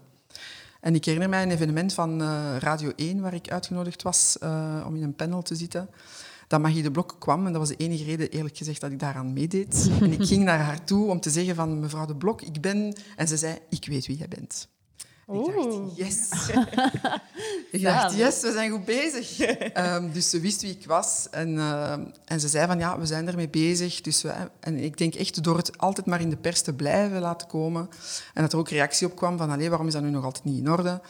En 0.81 0.95
ik 0.95 1.05
herinner 1.05 1.29
mij 1.29 1.43
een 1.43 1.51
evenement 1.51 1.93
van 1.93 2.21
uh, 2.21 2.55
Radio 2.59 2.91
1 2.95 3.21
waar 3.21 3.33
ik 3.33 3.51
uitgenodigd 3.51 4.01
was 4.01 4.37
uh, 4.43 4.83
om 4.87 4.95
in 4.95 5.03
een 5.03 5.15
panel 5.15 5.41
te 5.41 5.55
zitten. 5.55 5.89
Dat 6.47 6.61
Magie 6.61 6.83
de 6.83 6.91
Blok 6.91 7.15
kwam 7.19 7.45
en 7.45 7.51
dat 7.51 7.61
was 7.61 7.69
de 7.69 7.83
enige 7.83 8.03
reden, 8.03 8.29
eerlijk 8.29 8.57
gezegd, 8.57 8.81
dat 8.81 8.91
ik 8.91 8.99
daaraan 8.99 9.33
meedeed. 9.33 9.89
En 10.01 10.11
ik 10.11 10.25
ging 10.25 10.43
naar 10.43 10.59
haar 10.59 10.83
toe 10.83 11.09
om 11.09 11.19
te 11.19 11.29
zeggen 11.29 11.55
van 11.55 11.79
mevrouw 11.79 12.05
de 12.05 12.15
Blok, 12.15 12.41
ik 12.41 12.61
ben... 12.61 12.95
En 13.15 13.27
ze 13.27 13.37
zei, 13.37 13.57
ik 13.69 13.85
weet 13.85 14.07
wie 14.07 14.17
jij 14.17 14.27
bent. 14.27 14.67
Ik 15.33 15.53
dacht, 15.53 15.95
yes. 15.95 16.29
ik 17.71 17.81
dacht, 17.81 18.15
yes, 18.15 18.41
we 18.41 18.51
zijn 18.51 18.71
goed 18.71 18.85
bezig. 18.85 19.39
Um, 19.77 20.11
dus 20.11 20.29
ze 20.29 20.39
wist 20.39 20.61
wie 20.61 20.71
ik 20.71 20.85
was. 20.85 21.27
En, 21.31 21.49
uh, 21.49 21.91
en 22.25 22.39
ze 22.39 22.47
zei 22.47 22.67
van, 22.67 22.79
ja, 22.79 22.99
we 22.99 23.05
zijn 23.05 23.27
ermee 23.27 23.49
bezig. 23.49 24.01
Dus 24.01 24.21
we, 24.21 24.33
en 24.59 24.77
ik 24.77 24.97
denk 24.97 25.15
echt 25.15 25.43
door 25.43 25.57
het 25.57 25.77
altijd 25.77 26.05
maar 26.05 26.21
in 26.21 26.29
de 26.29 26.37
pers 26.37 26.61
te 26.61 26.73
blijven 26.73 27.21
laten 27.21 27.47
komen. 27.47 27.89
En 28.33 28.41
dat 28.41 28.53
er 28.53 28.59
ook 28.59 28.69
reactie 28.69 29.07
op 29.07 29.15
kwam 29.15 29.37
van, 29.37 29.49
allee, 29.49 29.69
waarom 29.69 29.87
is 29.87 29.93
dat 29.93 30.01
nu 30.01 30.09
nog 30.09 30.23
altijd 30.23 30.45
niet 30.45 30.59
in 30.59 30.71
orde? 30.71 31.01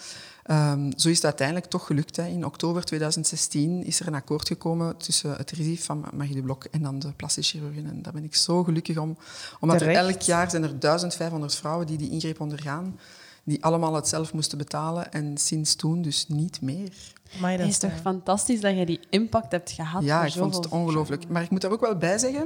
Um, 0.51 0.91
zo 0.95 1.09
is 1.09 1.15
het 1.15 1.25
uiteindelijk 1.25 1.67
toch 1.67 1.85
gelukt. 1.85 2.15
Hè. 2.15 2.27
In 2.27 2.45
oktober 2.45 2.83
2016 2.83 3.83
is 3.85 3.99
er 3.99 4.07
een 4.07 4.15
akkoord 4.15 4.47
gekomen 4.47 4.97
tussen 4.97 5.35
het 5.35 5.51
RISIF 5.51 5.85
van 5.85 6.05
Magie 6.13 6.35
de 6.35 6.41
Blok 6.41 6.63
en 6.63 6.81
dan 6.81 6.99
de 6.99 7.11
plastische 7.11 7.57
chirurgen. 7.57 7.85
En 7.85 8.01
daar 8.01 8.13
ben 8.13 8.23
ik 8.23 8.35
zo 8.35 8.63
gelukkig 8.63 8.97
om. 8.97 9.17
Omdat 9.59 9.77
Terecht. 9.77 9.97
er 9.97 10.05
elk 10.05 10.21
jaar 10.21 10.49
zijn 10.49 10.63
er 10.63 10.79
1500 10.79 11.55
vrouwen 11.55 11.87
die 11.87 11.97
die 11.97 12.09
ingreep 12.09 12.39
ondergaan 12.39 12.99
die 13.43 13.63
allemaal 13.63 13.93
het 13.93 14.07
zelf 14.07 14.33
moesten 14.33 14.57
betalen 14.57 15.11
en 15.11 15.37
sinds 15.37 15.75
toen 15.75 16.01
dus 16.01 16.27
niet 16.27 16.61
meer. 16.61 16.93
Maar 17.39 17.57
dat 17.57 17.67
is 17.67 17.77
toch 17.77 17.99
fantastisch 18.01 18.61
dat 18.61 18.77
je 18.77 18.85
die 18.85 18.99
impact 19.09 19.51
hebt 19.51 19.71
gehad? 19.71 20.03
Ja, 20.03 20.25
ik 20.25 20.33
vond 20.33 20.55
het 20.55 20.67
ongelooflijk. 20.67 21.27
Maar 21.27 21.43
ik 21.43 21.49
moet 21.49 21.61
daar 21.61 21.71
ook 21.71 21.81
wel 21.81 21.97
bij 21.97 22.17
zeggen, 22.17 22.41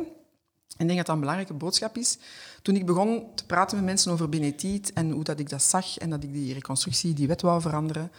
en 0.78 0.82
ik 0.82 0.88
denk 0.88 0.98
dat 0.98 1.06
dat 1.06 1.16
een 1.16 1.22
belangrijke 1.22 1.54
boodschap 1.54 1.98
is, 1.98 2.18
toen 2.62 2.76
ik 2.76 2.86
begon 2.86 3.24
te 3.36 3.46
praten 3.46 3.78
met 3.78 3.86
mensen 3.86 4.12
over 4.12 4.30
Benetiet 4.30 4.94
en 4.94 5.12
hoe 5.12 5.24
dat 5.24 5.40
ik 5.40 5.50
dat 5.50 5.64
zag 5.64 5.98
en 5.98 6.10
dat 6.10 6.24
ik 6.24 6.34
die 6.34 6.54
reconstructie, 6.54 7.14
die 7.14 7.28
wet 7.28 7.42
wou 7.42 7.62
veranderen, 7.62 8.12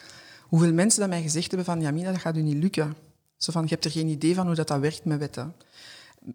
hoeveel 0.42 0.72
mensen 0.72 1.00
dat 1.00 1.08
mij 1.08 1.22
gezegd 1.22 1.46
hebben 1.46 1.66
van 1.66 1.80
Jamina, 1.80 2.12
dat 2.12 2.20
gaat 2.20 2.36
u 2.36 2.42
niet 2.42 2.62
lukken. 2.62 2.96
Zo 3.36 3.52
van, 3.52 3.62
je 3.62 3.68
hebt 3.68 3.84
er 3.84 3.90
geen 3.90 4.08
idee 4.08 4.34
van 4.34 4.46
hoe 4.46 4.54
dat, 4.54 4.68
dat 4.68 4.80
werkt 4.80 5.04
met 5.04 5.18
wetten. 5.18 5.54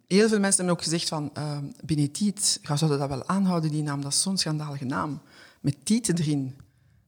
Heel 0.07 0.27
veel 0.27 0.39
mensen 0.39 0.57
hebben 0.57 0.75
ook 0.75 0.83
gezegd 0.83 1.07
van, 1.07 1.31
uh, 1.37 1.57
Benetiet, 1.83 2.59
ga 2.61 2.75
zouden 2.75 2.99
dat 2.99 3.09
wel 3.09 3.27
aanhouden, 3.27 3.71
die 3.71 3.83
naam, 3.83 4.01
dat 4.01 4.11
is 4.11 4.21
zo'n 4.21 4.37
schandalige 4.37 4.85
naam 4.85 5.21
met 5.61 5.75
tieten 5.83 6.17
erin. 6.17 6.55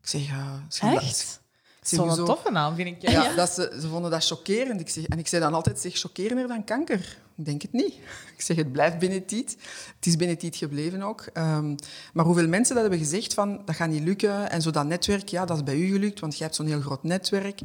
Ik 0.01 0.07
zeg, 0.07 0.29
uh, 0.29 0.95
Echt? 0.95 1.41
Zo'n 1.81 2.15
zo... 2.15 2.25
toffe 2.25 2.51
naam, 2.51 2.75
vind 2.75 2.87
ik. 2.87 3.01
Ja, 3.01 3.11
ja. 3.11 3.35
Dat 3.35 3.49
ze, 3.49 3.77
ze 3.81 3.87
vonden 3.87 4.11
dat 4.11 4.25
chockerend. 4.25 4.79
Ik 4.79 4.89
zeg, 4.89 5.05
en 5.05 5.19
ik 5.19 5.27
zei 5.27 5.41
dan 5.41 5.53
altijd, 5.53 5.79
zeg, 5.79 5.95
chockerender 5.95 6.47
dan 6.47 6.63
kanker. 6.63 7.17
Ik 7.35 7.45
denk 7.45 7.61
het 7.61 7.71
niet. 7.71 7.93
Ik 8.35 8.41
zeg, 8.41 8.57
het 8.57 8.71
blijft 8.71 8.99
Benetiet. 8.99 9.57
Het 9.95 10.05
is 10.05 10.15
Benetiet 10.15 10.55
gebleven 10.55 11.01
ook. 11.01 11.25
Um, 11.33 11.75
maar 12.13 12.25
hoeveel 12.25 12.47
mensen 12.47 12.75
dat 12.75 12.83
hebben 12.83 13.01
gezegd 13.01 13.33
van, 13.33 13.61
dat 13.65 13.75
gaat 13.75 13.89
niet 13.89 14.03
lukken. 14.03 14.49
En 14.49 14.61
zo 14.61 14.71
dat 14.71 14.85
netwerk, 14.85 15.29
ja, 15.29 15.45
dat 15.45 15.57
is 15.57 15.63
bij 15.63 15.75
u 15.75 15.91
gelukt, 15.91 16.19
want 16.19 16.37
jij 16.37 16.45
hebt 16.45 16.57
zo'n 16.57 16.65
heel 16.65 16.81
groot 16.81 17.03
netwerk. 17.03 17.59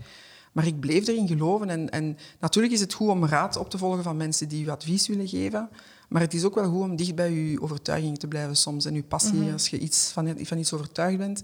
Maar 0.52 0.66
ik 0.66 0.80
bleef 0.80 1.06
erin 1.06 1.28
geloven. 1.28 1.70
En, 1.70 1.90
en 1.90 2.18
natuurlijk 2.40 2.74
is 2.74 2.80
het 2.80 2.92
goed 2.92 3.08
om 3.08 3.26
raad 3.26 3.56
op 3.56 3.70
te 3.70 3.78
volgen 3.78 4.02
van 4.02 4.16
mensen 4.16 4.48
die 4.48 4.64
u 4.64 4.68
advies 4.68 5.08
willen 5.08 5.28
geven. 5.28 5.68
Maar 6.08 6.22
het 6.22 6.34
is 6.34 6.44
ook 6.44 6.54
wel 6.54 6.70
goed 6.70 6.80
om 6.80 6.96
dicht 6.96 7.14
bij 7.14 7.32
je 7.32 7.60
overtuiging 7.60 8.18
te 8.18 8.28
blijven 8.28 8.56
soms. 8.56 8.84
En 8.84 8.94
je 8.94 9.02
passie, 9.02 9.32
mm 9.32 9.42
-hmm. 9.42 9.52
als 9.52 9.68
je 9.68 9.78
iets 9.78 10.10
van, 10.10 10.36
van 10.42 10.58
iets 10.58 10.72
overtuigd 10.72 11.18
bent, 11.18 11.42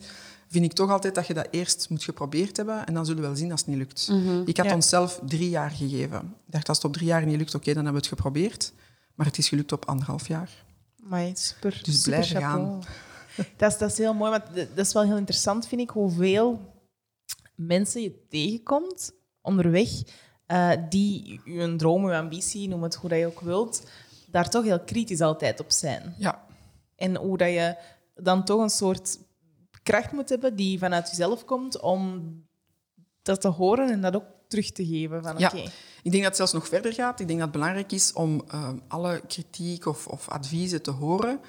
vind 0.49 0.65
ik 0.65 0.73
toch 0.73 0.91
altijd 0.91 1.15
dat 1.15 1.27
je 1.27 1.35
dat 1.35 1.49
eerst 1.51 1.91
moet 1.91 2.05
geprobeerd 2.05 2.57
hebben. 2.57 2.87
En 2.87 2.95
dan 2.95 3.07
zullen 3.07 3.21
we 3.21 3.27
wel 3.27 3.37
zien 3.37 3.51
als 3.51 3.61
het 3.61 3.69
niet 3.69 3.79
lukt. 3.79 4.09
Mm 4.11 4.27
-hmm. 4.27 4.43
Ik 4.47 4.57
had 4.57 4.67
ja. 4.67 4.75
onszelf 4.75 5.21
drie 5.27 5.49
jaar 5.49 5.71
gegeven. 5.71 6.19
Ik 6.47 6.53
dacht, 6.53 6.69
als 6.69 6.77
het 6.77 6.87
op 6.87 6.93
drie 6.93 7.07
jaar 7.07 7.27
niet 7.27 7.37
lukt, 7.37 7.55
oké, 7.55 7.57
okay, 7.57 7.75
dan 7.75 7.85
hebben 7.85 8.03
we 8.03 8.09
het 8.09 8.19
geprobeerd. 8.19 8.73
Maar 9.15 9.27
het 9.27 9.39
is 9.39 9.49
gelukt 9.49 9.73
op 9.73 9.85
anderhalf 9.85 10.29
jaar. 10.29 10.51
Maar 10.97 11.31
super, 11.33 11.81
dus 11.83 12.03
super 12.03 12.19
blijf 12.19 12.31
gaan. 12.31 12.83
Dat 13.57 13.73
is, 13.73 13.79
dat 13.79 13.91
is 13.91 13.99
heel 13.99 14.15
mooi, 14.15 14.31
maar 14.31 14.49
dat 14.75 14.87
is 14.87 14.93
wel 14.93 15.03
heel 15.03 15.17
interessant, 15.17 15.67
vind 15.67 15.81
ik, 15.81 15.91
hoeveel 15.91 16.73
mensen 17.55 18.03
je 18.03 18.27
tegenkomt 18.29 19.13
onderweg 19.43 19.89
uh, 20.47 20.71
die 20.89 21.41
je 21.45 21.77
droom, 21.77 22.09
je 22.09 22.17
ambitie, 22.17 22.69
noem 22.69 22.83
het 22.83 22.95
hoe 22.95 23.11
dat 23.11 23.19
je 23.19 23.27
ook 23.27 23.41
wilt, 23.41 23.83
daar 24.35 24.51
toch 24.51 24.65
heel 24.65 24.81
kritisch 24.81 25.21
altijd 25.21 25.61
op 25.61 25.71
zijn. 25.73 26.15
Ja. 26.19 26.45
En 26.97 27.17
hoe 27.17 27.37
dat 27.39 27.49
je 27.49 27.77
dan 28.15 28.45
toch 28.45 28.61
een 28.61 28.71
soort 28.71 29.19
kracht 29.83 30.13
moet 30.13 30.29
hebben 30.29 30.57
die 30.57 30.79
vanuit 30.79 31.09
jezelf 31.09 31.45
komt 31.45 31.81
om 31.81 32.33
dat 33.23 33.41
te 33.41 33.49
horen 33.49 33.91
en 33.91 34.01
dat 34.01 34.15
ook 34.17 34.25
terug 34.49 34.73
te 34.73 34.87
geven. 34.87 35.23
Van, 35.23 35.39
Ja. 35.39 35.47
oké. 35.47 35.63
Ik 36.03 36.11
denk 36.11 36.15
dat 36.15 36.25
het 36.25 36.37
zelfs 36.37 36.53
nog 36.53 36.69
verder 36.69 36.93
gaat. 36.93 37.21
Ik 37.21 37.27
denk 37.27 37.39
dat 37.39 37.49
het 37.49 37.57
belangrijk 37.59 37.93
is 37.93 38.13
om 38.13 38.45
eh, 38.49 38.69
alle 38.89 39.23
kritiek 39.27 39.87
of, 39.87 40.07
of 40.07 40.29
adviezen 40.29 40.83
te 40.83 40.91
horen. 40.91 41.41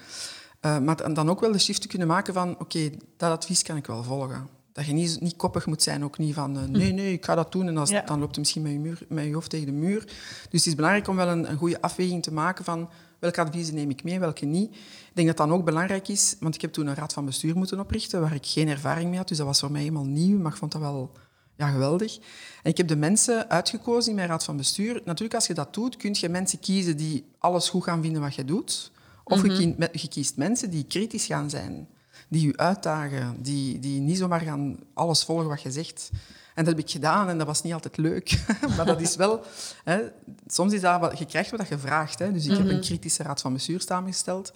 Eh, 0.60 0.78
maar 0.78 0.96
dan- 0.96 1.14
dan 1.14 1.30
ook 1.30 1.40
wel 1.40 1.52
de 1.52 1.58
shift 1.58 1.80
te 1.80 1.88
kunnen 1.88 2.08
maken 2.08 2.34
van... 2.34 2.58
Oké, 2.60 2.90
dat 3.16 3.30
advies 3.30 3.62
kan 3.62 3.76
ik 3.76 3.86
wel 3.86 4.02
volgen. 4.02 4.48
Dat 4.76 4.86
je 4.86 4.92
niet, 4.92 5.20
niet 5.20 5.36
koppig 5.36 5.66
moet 5.66 5.82
zijn. 5.82 6.04
Ook 6.04 6.18
niet 6.18 6.34
van... 6.34 6.58
eh, 6.58 6.64
nee, 6.64 6.92
nee, 6.92 7.12
ik 7.12 7.24
ga 7.24 7.34
dat 7.34 7.52
doen. 7.52 7.68
En 7.68 7.76
als, 7.76 7.90
Ja. 7.90 8.00
dan 8.00 8.18
loopt 8.20 8.34
je 8.34 8.40
misschien 8.40 8.62
met 8.62 8.72
je, 8.72 8.78
muur, 8.78 8.98
met 9.08 9.24
je 9.24 9.34
hoofd 9.34 9.50
tegen 9.50 9.66
de 9.66 9.72
muur. 9.72 10.04
Dus 10.04 10.14
het 10.50 10.66
is 10.66 10.74
belangrijk 10.74 11.08
om 11.08 11.16
wel 11.16 11.28
een, 11.28 11.50
een 11.50 11.56
goede 11.56 11.80
afweging 11.80 12.22
te 12.22 12.32
maken 12.32 12.64
van... 12.64 12.88
Welke 13.18 13.40
adviezen 13.40 13.74
neem 13.74 13.90
ik 13.90 14.04
mee, 14.04 14.18
welke 14.20 14.44
niet. 14.44 14.74
Ik 14.74 15.10
denk 15.12 15.26
dat 15.28 15.36
dat 15.36 15.48
ook 15.50 15.64
belangrijk 15.64 16.08
is, 16.08 16.36
want 16.40 16.54
ik 16.54 16.60
heb 16.60 16.72
toen 16.72 16.86
een 16.86 16.94
raad 16.94 17.12
van 17.12 17.24
bestuur 17.24 17.56
moeten 17.56 17.80
oprichten 17.80 18.20
waar 18.20 18.34
ik 18.34 18.46
geen 18.46 18.68
ervaring 18.68 19.08
mee 19.08 19.18
had. 19.18 19.28
Dus 19.28 19.36
dat 19.36 19.46
was 19.46 19.60
voor 19.60 19.70
mij 19.70 19.80
helemaal 19.80 20.04
nieuw, 20.04 20.38
maar 20.38 20.52
ik 20.52 20.58
vond 20.58 20.72
dat 20.72 20.80
wel 20.80 21.12
ja, 21.56 21.68
geweldig. 21.68 22.16
En 22.62 22.70
ik 22.70 22.76
heb 22.76 22.88
de 22.88 22.96
mensen 22.96 23.50
uitgekozen 23.50 24.10
in 24.10 24.16
mijn 24.16 24.28
raad 24.28 24.44
van 24.44 24.56
bestuur. 24.56 25.00
Natuurlijk, 25.04 25.34
als 25.34 25.46
je 25.46 25.54
dat 25.54 25.74
doet, 25.74 25.96
kun 25.96 26.14
je 26.18 26.28
mensen 26.28 26.58
kiezen 26.58 26.96
die 26.96 27.24
alles 27.38 27.68
goed 27.68 27.84
gaan 27.84 28.02
vinden 28.02 28.20
wat 28.22 28.34
je 28.34 28.44
doet. 28.44 28.92
Of 29.24 29.42
je, 29.42 29.48
kiest, 29.48 29.78
me- 29.78 29.88
je 29.92 30.08
kiest 30.08 30.36
mensen 30.36 30.70
die 30.70 30.84
kritisch 30.84 31.26
gaan 31.26 31.50
zijn, 31.50 31.88
die 32.28 32.46
je 32.46 32.56
uitdagen, 32.56 33.42
die, 33.42 33.78
die 33.78 34.00
niet 34.00 34.18
zomaar 34.18 34.40
gaan 34.40 34.76
alles 34.94 35.24
volgen 35.24 35.48
wat 35.48 35.62
je 35.62 35.70
zegt. 35.70 36.10
En 36.54 36.64
dat 36.64 36.74
heb 36.74 36.84
ik 36.84 36.90
gedaan 36.90 37.28
en 37.28 37.38
dat 37.38 37.46
was 37.46 37.62
niet 37.62 37.72
altijd 37.72 37.96
leuk. 37.96 38.44
maar 38.76 38.86
dat 38.86 39.00
is 39.00 39.16
wel... 39.16 39.44
Hè, 39.84 40.00
soms 40.46 40.72
is 40.72 40.80
dat 40.80 41.00
wat, 41.00 41.18
je 41.18 41.24
krijgt 41.24 41.50
wat 41.50 41.68
je 41.68 41.78
vraagt. 41.78 42.18
Hè. 42.18 42.32
Dus 42.32 42.46
ik 42.46 42.56
heb 42.56 42.68
een 42.68 42.80
kritische 42.80 43.22
raad 43.22 43.40
van 43.40 43.52
bestuur 43.52 43.80
samengesteld. 43.80 44.52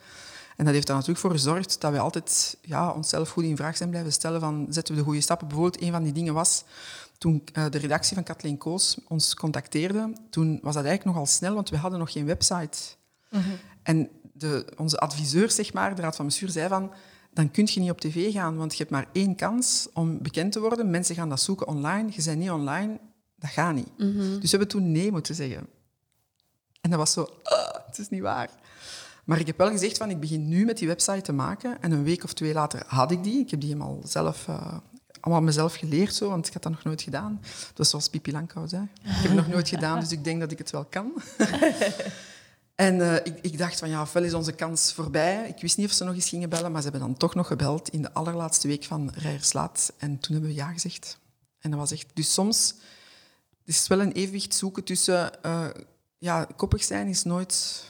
En 0.56 0.64
dat 0.64 0.74
heeft 0.74 0.88
er 0.88 0.94
natuurlijk 0.94 1.20
voor 1.20 1.30
gezorgd 1.30 1.80
dat 1.80 1.92
we 1.92 1.98
altijd 1.98 2.56
ja, 2.62 2.90
onszelf 2.90 3.30
goed 3.30 3.44
in 3.44 3.56
vraag 3.56 3.76
zijn 3.76 3.90
blijven 3.90 4.12
stellen 4.12 4.40
van 4.40 4.66
zetten 4.68 4.94
we 4.94 5.00
de 5.00 5.06
goede 5.06 5.20
stappen. 5.20 5.48
Bijvoorbeeld, 5.48 5.82
een 5.82 5.92
van 5.92 6.02
die 6.02 6.12
dingen 6.12 6.34
was 6.34 6.64
toen 7.18 7.42
eh, 7.52 7.64
de 7.70 7.78
redactie 7.78 8.14
van 8.14 8.24
Kathleen 8.24 8.58
Koos 8.58 8.98
ons 9.08 9.34
contacteerde. 9.34 10.12
Toen 10.30 10.58
was 10.62 10.74
dat 10.74 10.84
eigenlijk 10.84 11.04
nogal 11.04 11.26
snel, 11.26 11.54
want 11.54 11.70
we 11.70 11.76
hadden 11.76 11.98
nog 11.98 12.12
geen 12.12 12.26
website. 12.26 12.78
En 13.82 14.08
de, 14.32 14.72
onze 14.76 14.98
adviseur, 14.98 15.50
zeg 15.50 15.72
maar, 15.72 15.94
de 15.94 16.02
raad 16.02 16.16
van 16.16 16.26
bestuur, 16.26 16.48
zei 16.48 16.68
van 16.68 16.92
dan 17.32 17.50
kun 17.50 17.68
je 17.72 17.80
niet 17.80 17.90
op 17.90 18.00
tv 18.00 18.32
gaan, 18.32 18.56
want 18.56 18.72
je 18.72 18.78
hebt 18.78 18.90
maar 18.90 19.06
één 19.12 19.34
kans 19.36 19.88
om 19.92 20.22
bekend 20.22 20.52
te 20.52 20.60
worden. 20.60 20.90
Mensen 20.90 21.14
gaan 21.14 21.28
dat 21.28 21.40
zoeken 21.40 21.66
online. 21.66 22.08
Je 22.12 22.22
bent 22.24 22.38
niet 22.38 22.50
online, 22.50 22.98
dat 23.36 23.50
gaat 23.50 23.74
niet. 23.74 23.88
Dus 24.40 24.40
we 24.40 24.48
hebben 24.56 24.68
toen 24.68 24.92
nee 24.92 25.10
moeten 25.10 25.34
zeggen. 25.34 25.66
En 26.80 26.90
dat 26.90 26.98
was 26.98 27.12
zo, 27.12 27.28
"Ah, 27.42 27.74
het 27.86 27.98
is 27.98 28.08
niet 28.08 28.20
waar. 28.20 28.50
Maar 29.24 29.38
ik 29.40 29.46
heb 29.46 29.58
wel 29.58 29.70
gezegd 29.70 29.96
van 29.96 30.10
ik 30.10 30.20
begin 30.20 30.48
nu 30.48 30.64
met 30.64 30.78
die 30.78 30.88
website 30.88 31.20
te 31.20 31.32
maken. 31.32 31.82
En 31.82 31.92
een 31.92 32.04
week 32.04 32.24
of 32.24 32.32
twee 32.32 32.52
later 32.52 32.82
had 32.86 33.10
ik 33.10 33.22
die. 33.24 33.40
Ik 33.40 33.50
heb 33.50 33.60
die 33.60 33.68
helemaal 33.68 34.00
zelf, 34.04 34.48
eh, 34.48 34.78
allemaal 35.20 35.42
mezelf 35.42 35.74
geleerd, 35.74 36.14
zo, 36.14 36.28
want 36.28 36.46
ik 36.46 36.52
had 36.52 36.62
dat 36.62 36.72
nog 36.72 36.84
nooit 36.84 37.02
gedaan. 37.02 37.38
Dat 37.42 37.72
was 37.76 37.90
zoals 37.90 38.08
Pipi 38.08 38.32
Langkous. 38.32 38.70
Hè. 38.70 38.80
Ik 38.82 38.88
heb 39.02 39.24
het 39.24 39.34
nog 39.34 39.48
nooit 39.48 39.68
gedaan, 39.68 40.00
dus 40.00 40.12
ik 40.12 40.24
denk 40.24 40.40
dat 40.40 40.50
ik 40.52 40.58
het 40.58 40.70
wel 40.70 40.84
kan. 40.84 41.12
En 42.80 43.00
eh, 43.00 43.14
ik, 43.14 43.38
ik 43.42 43.58
dacht 43.58 43.78
van 43.78 43.88
ja, 43.88 44.02
ofwel 44.02 44.22
is 44.22 44.34
onze 44.34 44.52
kans 44.52 44.92
voorbij. 44.92 45.48
Ik 45.48 45.60
wist 45.60 45.76
niet 45.76 45.86
of 45.86 45.92
ze 45.92 46.04
nog 46.04 46.14
eens 46.14 46.28
gingen 46.28 46.48
bellen, 46.48 46.72
maar 46.72 46.82
ze 46.82 46.88
hebben 46.88 47.08
dan 47.08 47.16
toch 47.16 47.34
nog 47.34 47.46
gebeld 47.46 47.88
in 47.88 48.02
de 48.02 48.12
allerlaatste 48.12 48.68
week 48.68 48.84
van 48.84 49.10
Rijerslaat. 49.14 49.92
En 49.98 50.18
toen 50.18 50.32
hebben 50.32 50.50
we 50.50 50.56
ja 50.56 50.72
gezegd. 50.72 51.18
En 51.58 51.70
dat 51.70 51.78
was 51.78 51.92
echt... 51.92 52.06
Dus 52.14 52.32
soms 52.32 52.74
het 53.64 53.74
is 53.74 53.86
wel 53.86 54.00
een 54.00 54.12
evenwicht 54.12 54.54
zoeken 54.54 54.84
tussen... 54.84 55.42
eh, 55.42 55.66
ja, 56.18 56.46
koppig 56.56 56.84
zijn 56.84 57.08
is 57.08 57.22
nooit... 57.22 57.84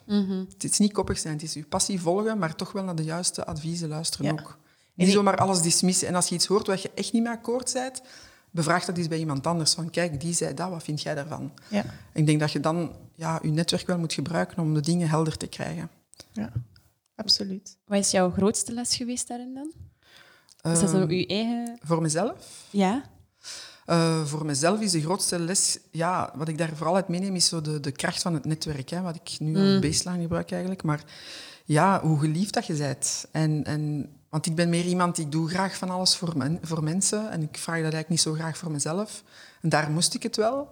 Het 0.53 0.65
is 0.65 0.79
niet 0.79 0.93
koppig 0.93 1.19
zijn, 1.19 1.35
het 1.35 1.43
is 1.43 1.53
je 1.53 1.65
passie 1.65 2.01
volgen, 2.01 2.39
maar 2.39 2.57
toch 2.57 2.73
wel 2.73 2.85
naar 2.85 2.95
de 2.95 3.05
juiste 3.05 3.45
adviezen 3.45 3.89
luisteren 3.89 4.27
Ja. 4.27 4.33
ook. 4.33 4.59
Niet 4.95 5.13
zomaar 5.13 5.37
alles 5.37 5.61
dismissen. 5.63 6.09
En 6.09 6.15
als 6.15 6.29
je 6.29 6.35
iets 6.35 6.47
hoort 6.47 6.67
waar 6.67 6.79
je 6.83 6.91
echt 6.95 7.13
niet 7.13 7.23
mee 7.23 7.33
akkoord 7.33 7.73
bent, 7.73 8.03
bevraag 8.51 8.85
dat 8.85 8.97
eens 8.97 9.09
bij 9.09 9.19
iemand 9.19 9.47
anders. 9.47 9.75
Van 9.75 9.91
kijk, 9.91 10.21
die 10.21 10.35
zei 10.35 10.55
dat, 10.55 10.71
wat 10.71 10.83
vind 10.83 11.03
jij 11.03 11.15
daarvan? 11.15 11.53
Ja. 11.69 11.85
Ik 12.13 12.27
denk 12.27 12.41
dat 12.41 12.53
je 12.53 12.61
dan 12.61 12.93
ja, 13.15 13.39
je 13.43 13.51
netwerk 13.51 13.87
wel 13.87 13.99
moet 13.99 14.13
gebruiken 14.13 14.59
om 14.59 14.75
de 14.75 14.81
dingen 14.81 15.09
helder 15.09 15.37
te 15.37 15.47
krijgen. 15.47 15.91
ja, 16.33 16.53
absoluut. 17.15 17.77
Wat 17.87 17.99
is 17.99 18.11
jouw 18.11 18.31
grootste 18.31 18.73
les 18.73 18.97
geweest 18.97 19.29
daarin 19.29 19.55
dan? 19.55 19.73
Is 20.73 20.81
dat 20.81 20.91
zo 20.91 20.97
Ehm, 20.97 21.11
uw 21.11 21.25
eigen... 21.27 21.79
Voor 21.83 22.03
mezelf? 22.03 22.67
Ja? 22.71 23.05
Eh, 23.87 24.25
voor 24.25 24.47
mezelf 24.47 24.81
is 24.81 24.91
de 24.91 25.01
grootste 25.01 25.39
les, 25.39 25.79
ja, 25.91 26.33
wat 26.35 26.49
ik 26.49 26.59
daar 26.59 26.77
vooral 26.77 26.95
uit 26.95 27.09
meeneem, 27.09 27.35
is 27.35 27.47
zo 27.47 27.61
de, 27.61 27.81
de 27.81 27.93
kracht 27.93 28.23
van 28.23 28.35
het 28.35 28.45
netwerk. 28.45 28.89
Hè, 28.89 29.01
wat 29.01 29.15
ik 29.15 29.37
nu 29.39 29.57
als 29.57 29.79
baseline 29.79 30.23
gebruik 30.23 30.51
eigenlijk. 30.51 30.83
Maar 30.83 31.05
ja, 31.65 32.01
hoe 32.01 32.19
geliefd 32.19 32.55
dat 32.55 32.67
je 32.67 32.75
bent. 32.75 33.25
En, 33.33 33.65
en, 33.65 34.11
want 34.31 34.47
ik 34.47 34.55
ben 34.55 34.69
meer 34.69 34.85
iemand, 34.85 35.19
ik 35.19 35.33
doe 35.33 35.49
graag 35.49 35.77
van 35.77 35.91
alles 35.91 36.17
voor, 36.17 36.37
men, 36.37 36.59
voor 36.63 36.83
mensen. 36.83 37.31
En 37.31 37.43
ik 37.43 37.59
vraag 37.59 37.75
dat 37.75 37.93
eigenlijk 37.93 38.09
niet 38.09 38.21
zo 38.21 38.33
graag 38.33 38.57
voor 38.57 38.71
mezelf. 38.71 39.23
En 39.61 39.69
daar 39.69 39.91
moest 39.91 40.15
ik 40.15 40.23
het 40.23 40.37
wel. 40.37 40.69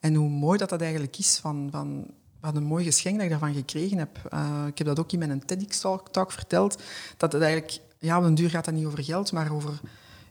En 0.00 0.14
hoe 0.14 0.28
mooi 0.28 0.58
dat 0.58 0.68
dat 0.68 0.80
eigenlijk 0.80 1.18
is, 1.18 1.38
van, 1.38 1.68
van 1.70 2.06
wat 2.40 2.56
een 2.56 2.64
mooi 2.64 2.84
geschenk 2.84 3.14
dat 3.14 3.24
ik 3.24 3.30
daarvan 3.30 3.54
gekregen 3.54 3.98
heb. 3.98 4.18
Eh, 4.28 4.64
ik 4.66 4.78
heb 4.78 4.86
dat 4.86 4.98
ook 4.98 5.12
in 5.12 5.18
mijn 5.18 5.44
TEDx-talk 5.44 6.32
verteld, 6.32 6.82
dat 7.16 7.32
het 7.32 7.42
eigenlijk, 7.42 7.80
ja, 7.98 8.18
op 8.18 8.24
een 8.24 8.34
duur 8.34 8.50
gaat 8.50 8.64
dat 8.64 8.74
niet 8.74 8.86
over 8.86 9.04
geld, 9.04 9.32
maar 9.32 9.52
over, 9.52 9.80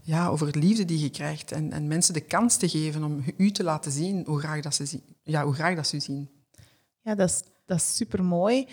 ja, 0.02 0.28
over 0.28 0.48
het 0.48 0.56
liefde 0.56 0.86
die 0.86 1.00
je 1.00 1.10
krijgt. 1.10 1.52
En, 1.52 1.72
en 1.72 1.88
mensen 1.88 2.14
de 2.14 2.22
kans 2.22 2.58
te 2.58 2.70
geven 2.70 3.04
om 3.04 3.24
u 3.38 3.52
te 3.52 3.64
laten 3.64 3.92
zien 3.92 4.24
hoe 4.26 4.40
graag 4.40 4.62
dat 4.62 4.76
ze, 4.76 4.86
zien, 4.86 5.04
ja, 5.24 5.44
hoe 5.44 5.54
graag 5.54 5.76
dat 5.76 5.88
ze 5.88 6.00
zien. 6.00 6.30
Ja, 7.02 7.16
dat 7.16 7.30
is, 7.30 7.44
dat 7.66 7.78
is 7.78 7.96
super 7.96 8.24
mooi. 8.24 8.68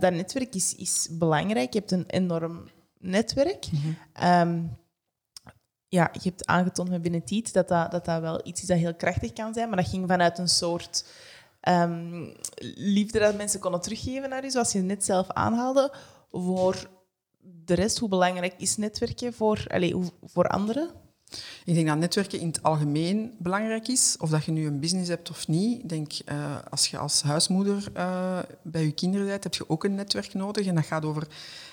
dat 0.00 0.12
netwerk 0.12 0.54
is, 0.54 0.74
is 0.74 1.08
belangrijk. 1.10 1.72
Je 1.72 1.78
hebt 1.78 1.90
een 1.90 2.06
enorm 2.06 2.68
netwerk. 3.00 3.66
Ehm, 4.12 4.62
ja, 5.88 6.08
je 6.12 6.20
hebt 6.28 6.46
aangetoond 6.46 6.88
met 6.90 7.02
binnen 7.02 7.24
Tiet 7.24 7.52
dat 7.52 7.68
dat, 7.68 7.90
dat 7.90 8.04
dat 8.04 8.20
wel 8.20 8.40
iets 8.46 8.60
is 8.62 8.66
dat 8.68 8.78
heel 8.78 8.94
krachtig 8.94 9.32
kan 9.32 9.54
zijn, 9.54 9.68
maar 9.68 9.76
dat 9.78 9.88
ging 9.88 10.08
vanuit 10.08 10.38
een 10.38 10.48
soort 10.48 11.04
ehm, 11.60 12.24
liefde 12.74 13.18
dat 13.18 13.36
mensen 13.36 13.60
konden 13.60 13.80
teruggeven 13.80 14.28
naar 14.28 14.44
je, 14.44 14.50
zoals 14.50 14.72
je 14.72 14.78
net 14.80 15.04
zelf 15.04 15.28
aanhaalde. 15.30 15.92
Voor 16.32 16.90
de 17.64 17.74
rest, 17.74 17.98
hoe 17.98 18.08
belangrijk 18.08 18.54
is 18.58 18.76
netwerken 18.76 19.32
voor, 19.32 19.64
allez, 19.68 19.92
hoe- 19.92 20.12
voor 20.22 20.46
anderen? 20.48 20.90
Ik 21.64 21.74
denk 21.74 21.86
dat 21.86 21.98
netwerken 21.98 22.40
in 22.40 22.46
het 22.46 22.62
algemeen 22.62 23.34
belangrijk 23.38 23.88
is. 23.88 24.16
Of 24.20 24.30
dat 24.30 24.44
je 24.44 24.52
nu 24.52 24.66
een 24.66 24.80
business 24.80 25.08
hebt 25.08 25.30
of 25.30 25.48
niet. 25.48 25.82
Ik 25.82 25.88
denk, 25.88 26.12
eh, 26.24 26.56
als 26.70 26.86
je 26.86 26.98
als 26.98 27.22
huismoeder 27.22 27.90
eh, 27.94 28.38
bij 28.62 28.84
je 28.84 28.92
kinderen 28.92 29.26
bent, 29.26 29.44
heb 29.44 29.54
je 29.54 29.68
ook 29.68 29.84
een 29.84 29.94
netwerk 29.94 30.34
nodig. 30.34 30.66
En 30.66 30.74
dat 30.74 30.84
gaat 30.86 31.04
over, 31.04 31.26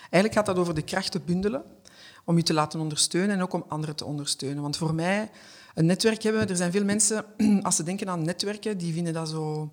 eigenlijk 0.10 0.34
gaat 0.34 0.46
dat 0.46 0.58
over 0.58 0.74
de 0.74 0.82
krachten 0.82 1.26
bundelen. 1.26 1.64
Om 2.26 2.38
je 2.38 2.44
te 2.44 2.54
laten 2.54 2.80
ondersteunen 2.80 3.36
en 3.36 3.42
ook 3.42 3.54
om 3.54 3.66
anderen 3.68 3.96
te 3.96 4.06
ondersteunen. 4.06 4.62
Want 4.62 4.78
voor 4.78 4.94
mij, 4.94 5.30
een 5.74 5.86
netwerk 5.86 6.24
hebben... 6.24 6.50
Er 6.50 6.56
zijn 6.56 6.72
veel 6.72 6.84
mensen, 6.84 7.26
als 7.64 7.76
ze 7.76 7.84
denken 7.84 8.10
aan 8.10 8.26
netwerken, 8.26 8.78
die 8.78 8.94
vinden 8.94 9.14
dat 9.14 9.30
zo... 9.30 9.72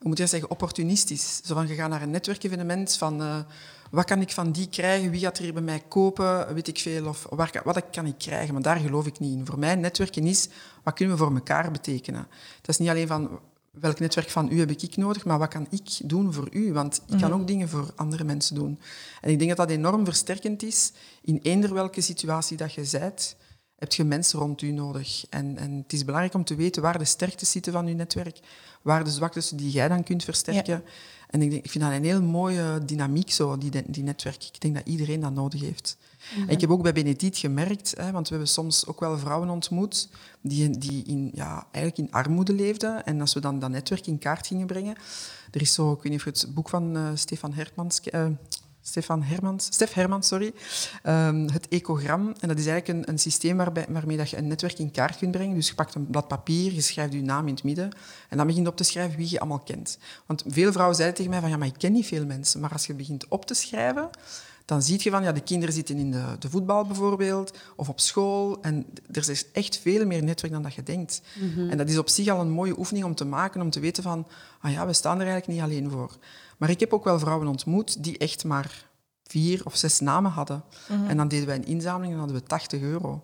Moet 0.00 0.16
je 0.16 0.22
dat 0.22 0.30
zeggen? 0.30 0.50
Opportunistisch. 0.50 1.40
Zo 1.44 1.54
van, 1.54 1.66
je 1.66 1.74
gaat 1.74 1.90
naar 1.90 2.02
een 2.02 2.10
netwerkevenement 2.10 2.96
van... 2.96 3.22
eh, 3.22 3.38
wat 3.90 4.04
kan 4.04 4.20
ik 4.20 4.30
van 4.30 4.52
die 4.52 4.68
krijgen? 4.68 5.10
Wie 5.10 5.20
gaat 5.20 5.36
er 5.36 5.42
hier 5.42 5.52
bij 5.52 5.62
mij 5.62 5.82
kopen? 5.88 6.54
Weet 6.54 6.68
ik 6.68 6.78
veel. 6.78 7.06
Of 7.06 7.26
wat 7.30 7.90
kan 7.90 8.06
ik 8.06 8.18
krijgen? 8.18 8.54
Maar 8.54 8.62
daar 8.62 8.76
geloof 8.76 9.06
ik 9.06 9.18
niet 9.18 9.38
in. 9.38 9.46
Voor 9.46 9.58
mij, 9.58 9.74
netwerken 9.74 10.26
is, 10.26 10.48
wat 10.82 10.94
kunnen 10.94 11.16
we 11.16 11.24
voor 11.24 11.34
elkaar 11.34 11.70
betekenen? 11.70 12.26
Het 12.56 12.68
is 12.68 12.78
niet 12.78 12.88
alleen 12.88 13.06
van, 13.06 13.40
welk 13.80 14.00
netwerk 14.00 14.30
van 14.30 14.52
u 14.52 14.58
heb 14.58 14.70
ik 14.70 14.96
nodig, 14.96 15.24
maar 15.24 15.38
wat 15.38 15.48
kan 15.48 15.66
ik 15.70 16.08
doen 16.08 16.32
voor 16.32 16.48
u? 16.50 16.72
Want 16.72 17.02
ik 17.06 17.18
kan 17.18 17.32
ook 17.32 17.46
dingen 17.46 17.68
voor 17.68 17.92
andere 17.96 18.24
mensen 18.24 18.54
doen. 18.54 18.78
En 19.20 19.30
ik 19.30 19.38
denk 19.38 19.56
dat 19.56 19.68
dat 19.68 19.76
enorm 19.76 20.04
versterkend 20.04 20.62
is. 20.62 20.92
In 21.22 21.38
eender 21.42 21.74
welke 21.74 22.00
situatie 22.00 22.56
dat 22.56 22.72
je 22.72 22.88
bent, 22.90 23.36
heb 23.78 23.92
je 23.92 24.04
mensen 24.04 24.38
rond 24.38 24.62
u 24.62 24.70
nodig. 24.70 25.24
En, 25.30 25.58
en 25.58 25.72
het 25.72 25.92
is 25.92 26.04
belangrijk 26.04 26.34
om 26.34 26.44
te 26.44 26.54
weten 26.54 26.82
waar 26.82 26.98
de 26.98 27.04
sterktes 27.04 27.50
zitten 27.50 27.72
van 27.72 27.86
je 27.86 27.94
netwerk, 27.94 28.40
waar 28.82 29.04
de 29.04 29.10
zwaktes 29.10 29.48
die 29.48 29.70
jij 29.70 29.88
dan 29.88 30.02
kunt 30.02 30.24
versterken. 30.24 30.84
En 31.30 31.42
ik, 31.42 31.50
denk, 31.50 31.64
ik 31.64 31.70
vind 31.70 31.84
dat 31.84 31.92
een 31.92 32.04
heel 32.04 32.22
mooie 32.22 32.84
dynamiek, 32.84 33.30
zo, 33.30 33.58
die, 33.58 33.70
die 33.86 34.02
netwerk. 34.02 34.44
Ik 34.44 34.60
denk 34.60 34.74
dat 34.74 34.86
iedereen 34.86 35.20
dat 35.20 35.32
nodig 35.32 35.60
heeft. 35.60 35.96
En 36.36 36.48
ik 36.48 36.60
heb 36.60 36.70
ook 36.70 36.82
bij 36.82 36.92
Benediet 36.92 37.38
gemerkt, 37.38 37.94
hè, 37.96 38.10
want 38.12 38.28
we 38.28 38.34
hebben 38.34 38.52
soms 38.52 38.86
ook 38.86 39.00
wel 39.00 39.18
vrouwen 39.18 39.48
ontmoet 39.48 40.08
die, 40.40 40.78
die 40.78 41.04
in, 41.06 41.30
ja, 41.34 41.66
eigenlijk 41.70 42.08
in 42.08 42.16
armoede 42.16 42.52
leefden. 42.52 43.04
En 43.04 43.20
als 43.20 43.34
we 43.34 43.40
dan 43.40 43.58
dat 43.58 43.70
netwerk 43.70 44.06
in 44.06 44.18
kaart 44.18 44.46
gingen 44.46 44.66
brengen... 44.66 44.96
Er 45.50 45.60
is 45.60 45.72
zo, 45.72 45.92
ik 45.92 46.02
weet 46.02 46.12
niet 46.12 46.20
of 46.20 46.24
het 46.24 46.46
boek 46.54 46.68
van 46.68 46.96
eh, 46.96 47.10
Stefan 47.14 47.52
Hermans... 47.52 48.00
eh, 48.00 48.26
Stefan 48.86 49.22
Hermans, 49.22 49.64
Stef 49.64 49.92
Hermans, 49.92 50.28
sorry. 50.28 50.52
Ehm, 51.02 51.48
het 51.48 51.68
ecogram. 51.68 52.34
En 52.40 52.48
dat 52.48 52.58
is 52.58 52.66
eigenlijk 52.66 52.88
een, 52.88 53.12
een 53.12 53.18
systeem 53.18 53.56
waarbij, 53.56 53.86
waarmee 53.88 54.16
dat 54.16 54.30
je 54.30 54.36
een 54.36 54.46
netwerk 54.46 54.78
in 54.78 54.90
kaart 54.90 55.16
kunt 55.16 55.30
brengen. 55.30 55.54
Dus 55.54 55.68
je 55.68 55.74
pakt 55.74 55.94
een 55.94 56.06
blad 56.06 56.28
papier, 56.28 56.72
je 56.72 56.80
schrijft 56.80 57.12
je 57.12 57.22
naam 57.22 57.46
in 57.46 57.54
het 57.54 57.62
midden 57.62 57.90
en 58.28 58.36
dan 58.36 58.46
begin 58.46 58.62
je 58.62 58.68
op 58.68 58.76
te 58.76 58.84
schrijven 58.84 59.16
wie 59.16 59.30
je 59.30 59.40
allemaal 59.40 59.58
kent. 59.58 59.98
Want 60.26 60.44
veel 60.46 60.72
vrouwen 60.72 60.96
zeiden 60.96 61.16
tegen 61.16 61.32
mij 61.32 61.40
van 61.40 61.50
ja, 61.50 61.56
maar 61.56 61.66
ik 61.66 61.78
ken 61.78 61.92
niet 61.92 62.06
veel 62.06 62.26
mensen. 62.26 62.60
Maar 62.60 62.72
als 62.72 62.86
je 62.86 62.94
begint 62.94 63.28
op 63.28 63.46
te 63.46 63.54
schrijven, 63.54 64.10
dan 64.64 64.82
zie 64.82 65.00
je 65.02 65.10
van 65.10 65.22
ja, 65.22 65.32
de 65.32 65.40
kinderen 65.40 65.74
zitten 65.74 65.96
in 65.96 66.10
de, 66.10 66.24
de 66.38 66.50
voetbal 66.50 66.86
bijvoorbeeld 66.86 67.58
of 67.76 67.88
op 67.88 68.00
school. 68.00 68.62
En 68.62 68.86
er 69.12 69.30
is 69.30 69.50
echt 69.52 69.78
veel 69.78 70.06
meer 70.06 70.22
netwerk 70.22 70.52
dan 70.52 70.62
dat 70.62 70.74
je 70.74 70.82
denkt. 70.82 71.20
En 71.70 71.78
dat 71.78 71.88
is 71.88 71.98
op 71.98 72.08
zich 72.08 72.28
al 72.28 72.40
een 72.40 72.50
mooie 72.50 72.78
oefening 72.78 73.04
om 73.04 73.14
te 73.14 73.24
maken, 73.24 73.60
om 73.60 73.70
te 73.70 73.80
weten 73.80 74.02
van 74.02 74.26
ah 74.60 74.72
ja, 74.72 74.86
we 74.86 74.92
staan 74.92 75.20
er 75.20 75.26
eigenlijk 75.26 75.52
niet 75.52 75.70
alleen 75.70 75.90
voor. 75.90 76.16
Maar 76.58 76.70
ik 76.70 76.80
heb 76.80 76.92
ook 76.92 77.04
wel 77.04 77.18
vrouwen 77.18 77.46
ontmoet 77.46 78.02
die 78.04 78.18
echt 78.18 78.44
maar 78.44 78.86
vier 79.24 79.60
of 79.64 79.76
zes 79.76 80.00
namen 80.00 80.30
hadden. 80.30 80.64
En 81.08 81.16
dan 81.16 81.28
deden 81.28 81.46
wij 81.46 81.56
een 81.56 81.66
inzameling 81.66 82.12
en 82.12 82.18
hadden 82.18 82.36
we 82.36 82.42
80 82.42 82.80
euro. 82.80 83.22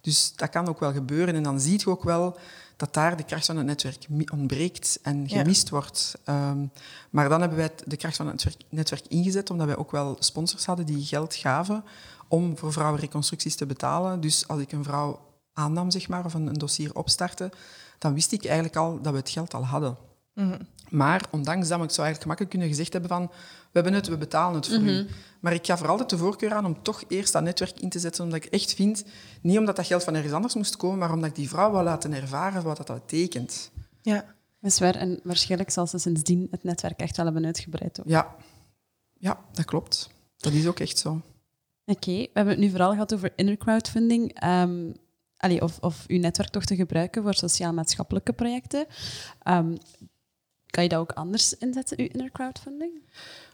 Dus 0.00 0.32
dat 0.36 0.48
kan 0.48 0.68
ook 0.68 0.80
wel 0.80 0.92
gebeuren. 0.92 1.34
En 1.34 1.42
dan 1.42 1.60
zie 1.60 1.78
je 1.78 1.86
ook 1.86 2.02
wel 2.02 2.36
dat 2.82 2.94
daar 2.94 3.16
de 3.16 3.24
kracht 3.24 3.46
van 3.46 3.56
het 3.56 3.66
netwerk 3.66 4.06
ontbreekt 4.32 4.98
en 5.02 5.28
gemist 5.28 5.68
wordt. 5.68 6.14
Ehm, 6.24 6.66
maar 7.10 7.28
dan 7.28 7.40
hebben 7.40 7.58
wij 7.58 7.70
de 7.84 7.96
kracht 7.96 8.16
van 8.16 8.26
het 8.26 8.56
netwerk, 8.68 9.06
ingezet, 9.08 9.50
omdat 9.50 9.66
wij 9.66 9.76
ook 9.76 9.90
wel 9.90 10.16
sponsors 10.18 10.64
hadden 10.64 10.86
die 10.86 11.04
geld 11.04 11.34
gaven 11.34 11.84
om 12.28 12.58
voor 12.58 12.72
vrouwenreconstructies 12.72 13.56
te 13.56 13.66
betalen. 13.66 14.20
Dus 14.20 14.48
als 14.48 14.60
ik 14.60 14.72
een 14.72 14.84
vrouw 14.84 15.20
aannam, 15.52 15.90
zeg 15.90 16.08
maar, 16.08 16.24
of 16.24 16.34
een, 16.34 16.46
een 16.46 16.58
dossier 16.58 16.94
opstartte, 16.94 17.52
dan 17.98 18.14
wist 18.14 18.32
ik 18.32 18.44
eigenlijk 18.44 18.76
al 18.76 19.00
dat 19.02 19.12
we 19.12 19.18
het 19.18 19.30
geld 19.30 19.54
al 19.54 19.66
hadden. 19.66 19.96
Mhm. 20.34 20.60
Maar 20.92 21.24
ondanks 21.30 21.68
dat, 21.68 21.82
ik 21.82 21.90
zou 21.90 22.06
eigenlijk 22.06 22.22
gemakkelijk 22.22 22.50
kunnen 22.50 22.68
gezegd 22.68 22.92
hebben 22.92 23.10
van 23.10 23.26
we 23.72 23.80
hebben 23.80 23.92
het, 23.92 24.08
we 24.08 24.16
betalen 24.16 24.54
het 24.54 24.68
voor 24.68 24.78
u. 24.78 25.02
Mhm. 25.02 25.04
Maar 25.40 25.52
ik 25.52 25.66
ga 25.66 25.76
vooral 25.76 25.92
altijd 25.92 26.10
de 26.10 26.18
voorkeur 26.18 26.52
aan 26.52 26.64
om 26.64 26.82
toch 26.82 27.02
eerst 27.08 27.32
dat 27.32 27.42
netwerk 27.42 27.80
in 27.80 27.88
te 27.88 27.98
zetten, 27.98 28.24
omdat 28.24 28.44
ik 28.44 28.52
echt 28.52 28.74
vind, 28.74 29.04
niet 29.40 29.58
omdat 29.58 29.76
dat 29.76 29.86
geld 29.86 30.04
van 30.04 30.14
ergens 30.14 30.32
anders 30.32 30.54
moest 30.54 30.76
komen, 30.76 30.98
maar 30.98 31.12
omdat 31.12 31.28
ik 31.28 31.34
die 31.34 31.48
vrouw 31.48 31.72
wil 31.72 31.82
laten 31.82 32.12
ervaren 32.12 32.62
wat 32.62 32.76
dat 32.76 32.86
betekent. 32.86 33.70
Ja, 34.02 34.24
dat 34.60 34.70
is 34.70 34.78
waar. 34.78 34.94
En 34.94 35.20
waarschijnlijk 35.22 35.70
zal 35.70 35.86
ze 35.86 35.98
sindsdien 35.98 36.48
het 36.50 36.64
netwerk 36.64 37.00
echt 37.00 37.16
wel 37.16 37.24
hebben 37.24 37.44
uitgebreid. 37.44 38.00
Ook. 38.00 38.08
Ja. 38.08 38.36
ja, 39.18 39.40
dat 39.52 39.64
klopt. 39.64 40.10
Dat 40.36 40.52
is 40.52 40.66
ook 40.66 40.80
echt 40.80 40.98
zo. 40.98 41.20
Oké, 41.84 42.12
we 42.12 42.30
hebben 42.32 42.54
het 42.54 42.62
nu 42.62 42.70
vooral 42.70 42.90
gehad 42.90 43.14
over 43.14 43.32
inner 43.36 43.56
crowdfunding. 43.56 44.44
Um, 44.44 44.94
of, 45.60 45.78
of 45.78 46.04
uw 46.06 46.18
netwerk 46.18 46.50
toch 46.50 46.64
te 46.64 46.76
gebruiken 46.76 47.22
voor 47.22 47.34
sociaal-maatschappelijke 47.34 48.32
projecten. 48.32 48.86
Um, 49.48 49.78
kan 50.72 50.82
je 50.82 50.88
dat 50.88 50.98
ook 50.98 51.12
anders 51.12 51.54
inzetten, 51.58 51.98
uw 51.98 52.08
inner 52.12 52.30
crowdfunding? 52.30 52.92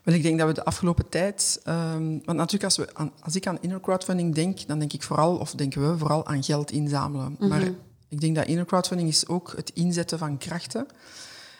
Wel, 0.03 0.15
ik 0.15 0.23
denk 0.23 0.39
dat 0.39 0.49
we 0.49 0.55
de 0.55 0.65
afgelopen 0.65 1.09
tijd... 1.09 1.61
Um, 1.69 2.23
want 2.25 2.39
natuurlijk, 2.39 2.65
als, 2.65 2.77
we 2.77 2.95
aan, 2.95 3.13
als 3.21 3.37
ik 3.37 3.47
aan 3.47 3.59
inner 3.61 3.81
crowdfunding 3.81 4.35
denk, 4.35 4.67
dan 4.67 4.79
denk 4.79 4.93
ik 4.93 5.03
vooral, 5.03 5.37
of 5.37 5.51
denken 5.51 5.91
we 5.91 5.99
vooral 5.99 6.27
aan 6.27 6.43
geld 6.43 6.71
inzamelen. 6.71 7.37
Mhm. 7.39 7.49
Maar 7.49 7.63
ik 8.09 8.21
denk 8.21 8.37
dat 8.37 8.47
inner 8.47 8.65
crowdfunding 8.65 9.09
is 9.09 9.29
ook 9.29 9.53
het 9.57 9.71
inzetten 9.75 10.19
van 10.19 10.39
krachten. 10.39 10.87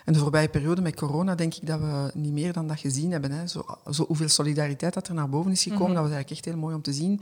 En 0.05 0.13
de 0.13 0.19
voorbije 0.19 0.49
periode 0.49 0.81
met 0.81 0.97
corona 0.97 1.35
denk 1.35 1.55
ik 1.55 1.67
dat 1.67 1.81
we 1.81 2.11
niet 2.15 2.33
meer 2.33 2.53
dan 2.53 2.67
dat 2.69 2.79
gezien 2.79 3.13
hebben. 3.13 3.31
Hè. 3.31 3.47
Zo, 3.47 3.65
zo 3.91 4.05
hoeveel 4.07 4.29
solidariteit 4.29 4.95
dat 4.95 5.09
er 5.09 5.15
naar 5.15 5.29
boven 5.29 5.51
is 5.51 5.63
gekomen, 5.63 5.87
mhm. 5.87 5.95
dat 5.95 6.03
was 6.03 6.13
eigenlijk 6.13 6.31
echt 6.41 6.45
heel 6.45 6.63
mooi 6.63 6.75
om 6.75 6.83
te 6.83 6.93
zien. 6.93 7.21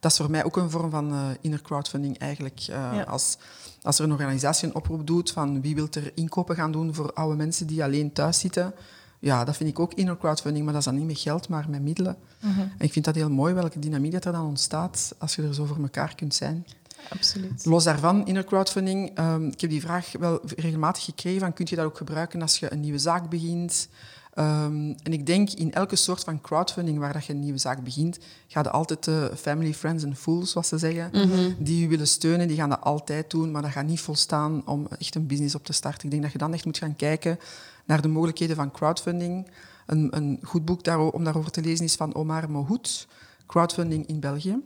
Dat 0.00 0.10
is 0.10 0.16
voor 0.16 0.30
mij 0.30 0.44
ook 0.44 0.56
een 0.56 0.70
vorm 0.70 0.90
van 0.90 1.12
uh, 1.12 1.26
inner 1.40 1.62
crowdfunding 1.62 2.18
eigenlijk. 2.18 2.66
Uh, 2.70 3.04
als, 3.04 3.38
als 3.82 3.98
er 3.98 4.04
een 4.04 4.12
organisatie 4.12 4.68
een 4.68 4.74
oproep 4.74 5.06
doet 5.06 5.30
van 5.30 5.60
wie 5.60 5.74
wil 5.74 5.88
er 5.90 6.12
inkopen 6.14 6.56
gaan 6.56 6.72
doen 6.72 6.94
voor 6.94 7.12
oude 7.12 7.36
mensen 7.36 7.66
die 7.66 7.82
alleen 7.82 8.12
thuis 8.12 8.38
zitten, 8.38 8.74
ja, 9.18 9.44
dat 9.44 9.56
vind 9.56 9.70
ik 9.70 9.78
ook 9.78 9.94
inner 9.94 10.18
crowdfunding, 10.18 10.64
maar 10.64 10.72
dat 10.72 10.82
is 10.82 10.88
dan 10.88 10.98
niet 10.98 11.06
met 11.06 11.18
geld, 11.18 11.48
maar 11.48 11.66
met 11.68 11.82
middelen. 11.82 12.16
Mhm. 12.40 12.60
En 12.60 12.78
ik 12.78 12.92
vind 12.92 13.04
dat 13.04 13.14
heel 13.14 13.30
mooi, 13.30 13.54
welke 13.54 13.78
dynamiek 13.78 14.12
dat 14.12 14.24
er 14.24 14.32
dan 14.32 14.46
ontstaat 14.46 15.14
als 15.18 15.34
je 15.34 15.42
er 15.42 15.54
zo 15.54 15.64
voor 15.64 15.82
elkaar 15.82 16.14
kunt 16.14 16.34
zijn. 16.34 16.66
Absoluut. 17.08 17.64
Los 17.64 17.84
daarvan, 17.84 18.26
inner 18.26 18.44
crowdfunding, 18.44 19.18
um, 19.18 19.46
ik 19.46 19.60
heb 19.60 19.70
die 19.70 19.80
vraag 19.80 20.12
wel 20.18 20.40
regelmatig 20.56 21.04
gekregen 21.04 21.40
van, 21.40 21.52
kun 21.52 21.66
je 21.68 21.76
dat 21.76 21.84
ook 21.84 21.96
gebruiken 21.96 22.42
als 22.42 22.58
je 22.58 22.72
een 22.72 22.80
nieuwe 22.80 22.98
zaak 22.98 23.30
begint? 23.30 23.88
Um, 24.34 24.96
en 25.02 25.12
ik 25.12 25.26
denk 25.26 25.50
in 25.50 25.72
elke 25.72 25.96
soort 25.96 26.24
van 26.24 26.40
crowdfunding 26.40 26.98
waar 26.98 27.12
dat 27.12 27.24
je 27.24 27.32
een 27.32 27.40
nieuwe 27.40 27.58
zaak 27.58 27.84
begint, 27.84 28.18
ga 28.46 28.60
je 28.62 28.70
altijd 28.70 29.04
de 29.04 29.32
family, 29.36 29.74
friends 29.74 30.04
en 30.04 30.16
fools, 30.16 30.50
zoals 30.50 30.68
ze 30.68 30.78
zeggen, 30.78 31.10
mhm. 31.12 31.52
die 31.58 31.80
je 31.80 31.88
willen 31.88 32.08
steunen, 32.08 32.48
die 32.48 32.56
gaan 32.56 32.68
dat 32.68 32.80
altijd 32.80 33.30
doen, 33.30 33.50
maar 33.50 33.62
dat 33.62 33.70
gaat 33.70 33.86
niet 33.86 34.00
volstaan 34.00 34.66
om 34.66 34.86
echt 34.98 35.14
een 35.14 35.26
business 35.26 35.54
op 35.54 35.64
te 35.64 35.72
starten. 35.72 36.04
Ik 36.04 36.10
denk 36.10 36.22
dat 36.22 36.32
je 36.32 36.38
dan 36.38 36.52
echt 36.52 36.64
moet 36.64 36.78
gaan 36.78 36.96
kijken 36.96 37.38
naar 37.84 38.02
de 38.02 38.08
mogelijkheden 38.08 38.56
van 38.56 38.70
crowdfunding. 38.70 39.50
Een, 39.86 40.16
een 40.16 40.38
goed 40.42 40.64
boek 40.64 40.84
daar, 40.84 41.00
om 41.00 41.24
daarover 41.24 41.50
te 41.50 41.60
lezen 41.60 41.84
is 41.84 41.94
van 41.94 42.14
Omar 42.14 42.50
Mohout, 42.50 43.08
Crowdfunding 43.46 44.06
in 44.06 44.20
België. 44.20 44.62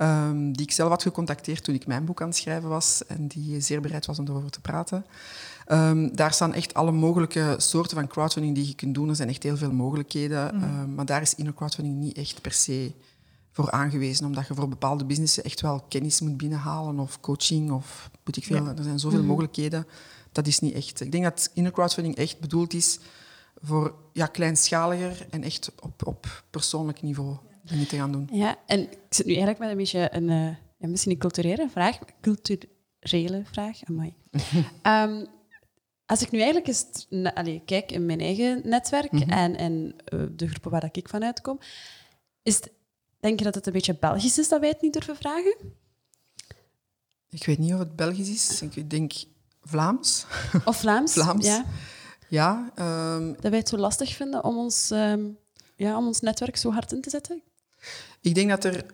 Um, 0.00 0.52
die 0.52 0.66
ik 0.66 0.72
zelf 0.72 0.90
had 0.90 1.02
gecontacteerd 1.02 1.64
toen 1.64 1.74
ik 1.74 1.86
mijn 1.86 2.04
boek 2.04 2.20
aan 2.20 2.28
het 2.28 2.36
schrijven 2.36 2.68
was 2.68 3.06
en 3.06 3.26
die 3.26 3.60
zeer 3.60 3.80
bereid 3.80 4.06
was 4.06 4.18
om 4.18 4.28
erover 4.28 4.50
te 4.50 4.60
praten. 4.60 5.04
Um, 5.68 6.16
daar 6.16 6.32
staan 6.32 6.54
echt 6.54 6.74
alle 6.74 6.92
mogelijke 6.92 7.54
soorten 7.58 7.96
van 7.96 8.06
crowdfunding 8.06 8.54
die 8.54 8.66
je 8.66 8.74
kunt 8.74 8.94
doen. 8.94 9.08
Er 9.08 9.16
zijn 9.16 9.28
echt 9.28 9.42
heel 9.42 9.56
veel 9.56 9.72
mogelijkheden, 9.72 10.54
mm. 10.54 10.62
um, 10.62 10.94
maar 10.94 11.06
daar 11.06 11.22
is 11.22 11.34
inner 11.34 11.54
crowdfunding 11.54 11.96
niet 11.96 12.16
echt 12.16 12.40
per 12.40 12.52
se 12.52 12.92
voor 13.50 13.70
aangewezen, 13.70 14.26
omdat 14.26 14.46
je 14.46 14.54
voor 14.54 14.68
bepaalde 14.68 15.04
businessen 15.04 15.44
echt 15.44 15.60
wel 15.60 15.84
kennis 15.88 16.20
moet 16.20 16.36
binnenhalen 16.36 16.98
of 16.98 17.20
coaching 17.20 17.70
of 17.70 18.10
weet 18.24 18.36
ik 18.36 18.44
veel. 18.44 18.66
Er 18.66 18.82
zijn 18.82 18.98
zoveel 18.98 19.20
mm. 19.20 19.26
mogelijkheden. 19.26 19.86
Dat 20.32 20.46
is 20.46 20.58
niet 20.58 20.74
echt. 20.74 21.00
Ik 21.00 21.12
denk 21.12 21.24
dat 21.24 21.50
inner 21.54 21.72
crowdfunding 21.72 22.16
echt 22.16 22.40
bedoeld 22.40 22.74
is 22.74 22.98
voor 23.62 23.94
ja, 24.12 24.26
kleinschaliger 24.26 25.26
en 25.30 25.42
echt 25.42 25.72
op, 25.80 26.06
op 26.06 26.44
persoonlijk 26.50 27.02
niveau 27.02 27.36
dingen 27.62 27.86
te 27.86 27.96
gaan 27.96 28.12
doen. 28.12 28.28
Ja, 28.32 28.56
en 28.66 28.80
ik 28.80 28.98
zit 29.08 29.26
nu 29.26 29.32
eigenlijk 29.32 29.58
met 29.58 29.70
een 29.70 29.76
beetje 29.76 30.08
een, 30.12 30.28
uh, 30.28 30.56
ja, 30.78 30.88
misschien 30.88 31.12
een 31.12 31.18
culturele 31.18 31.68
vraag, 31.70 31.98
culturele 32.20 33.42
vraag, 33.44 33.84
amai. 33.84 34.14
um, 34.82 35.26
als 36.06 36.22
ik 36.22 36.30
nu 36.30 36.38
eigenlijk 36.38 36.68
eens 36.68 37.06
allez, 37.34 37.60
kijk 37.64 37.92
in 37.92 38.06
mijn 38.06 38.20
eigen 38.20 38.60
netwerk 38.64 39.12
mhm. 39.12 39.30
en, 39.30 39.56
en 39.56 39.94
uh, 40.14 40.22
de 40.30 40.48
groepen 40.48 40.70
waar 40.70 40.88
ik 40.92 41.08
vanuit 41.08 41.40
kom, 41.40 41.58
is 42.42 42.60
denk 43.20 43.38
je 43.38 43.44
dat 43.44 43.54
het 43.54 43.66
een 43.66 43.72
beetje 43.72 43.96
Belgisch 44.00 44.38
is 44.38 44.48
dat 44.48 44.60
wij 44.60 44.68
het 44.68 44.80
niet 44.80 44.92
durven 44.92 45.16
vragen? 45.16 45.56
Ik 47.28 47.46
weet 47.46 47.58
niet 47.58 47.72
of 47.72 47.78
het 47.78 47.96
Belgisch 47.96 48.28
is. 48.28 48.62
Ik 48.62 48.90
denk 48.90 49.12
Vlaams. 49.62 50.26
Of 50.64 50.76
Vlaams, 50.76 51.12
Vlaams. 51.12 51.46
ja. 51.46 51.64
Ja. 52.28 52.72
Um... 53.16 53.32
Dat 53.32 53.50
wij 53.50 53.58
het 53.58 53.68
zo 53.68 53.76
lastig 53.76 54.14
vinden 54.14 54.44
om 54.44 54.56
ons, 54.56 54.90
um, 54.90 55.38
ja, 55.76 55.96
om 55.98 56.06
ons 56.06 56.20
netwerk 56.20 56.56
zo 56.56 56.72
hard 56.72 56.92
in 56.92 57.00
te 57.00 57.10
zetten? 57.10 57.42
Ik 58.20 58.34
denk 58.34 58.48
dat 58.48 58.64
er... 58.64 58.84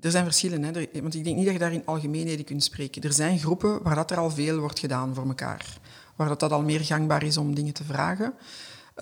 Er 0.00 0.10
zijn 0.10 0.24
verschillen, 0.24 0.62
hè. 0.62 0.72
want 1.00 1.14
ik 1.14 1.24
denk 1.24 1.36
niet 1.36 1.44
dat 1.44 1.52
je 1.52 1.58
daar 1.60 1.72
in 1.72 1.86
algemeenheden 1.86 2.44
kunt 2.44 2.64
spreken. 2.64 3.02
Er 3.02 3.12
zijn 3.12 3.38
groepen 3.38 3.82
waar 3.82 3.94
dat 3.94 4.10
er 4.10 4.16
al 4.16 4.30
veel 4.30 4.58
wordt 4.58 4.78
gedaan 4.78 5.14
voor 5.14 5.26
elkaar 5.26 5.80
waar 6.20 6.28
dat, 6.28 6.40
dat 6.40 6.52
al 6.52 6.62
meer 6.62 6.80
gangbaar 6.80 7.22
is 7.22 7.36
om 7.36 7.54
dingen 7.54 7.72
te 7.72 7.84
vragen. 7.84 8.34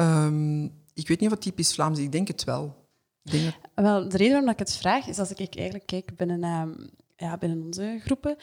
Um, 0.00 0.64
ik 0.94 1.08
weet 1.08 1.20
niet 1.20 1.28
of 1.28 1.34
het 1.34 1.40
typisch 1.40 1.74
Vlaams 1.74 1.98
is, 1.98 2.04
ik 2.04 2.12
denk 2.12 2.28
het 2.28 2.44
wel. 2.44 2.86
Wel, 3.74 4.08
de 4.08 4.16
reden 4.16 4.32
waarom 4.32 4.50
ik 4.50 4.58
het 4.58 4.76
vraag, 4.76 5.06
is 5.06 5.18
als 5.18 5.30
ik 5.30 5.56
eigenlijk 5.56 5.86
kijk 5.86 6.16
binnen, 6.16 6.42
uh, 6.42 6.86
ja, 7.16 7.38
binnen 7.38 7.62
onze 7.62 7.98
groepen. 8.04 8.36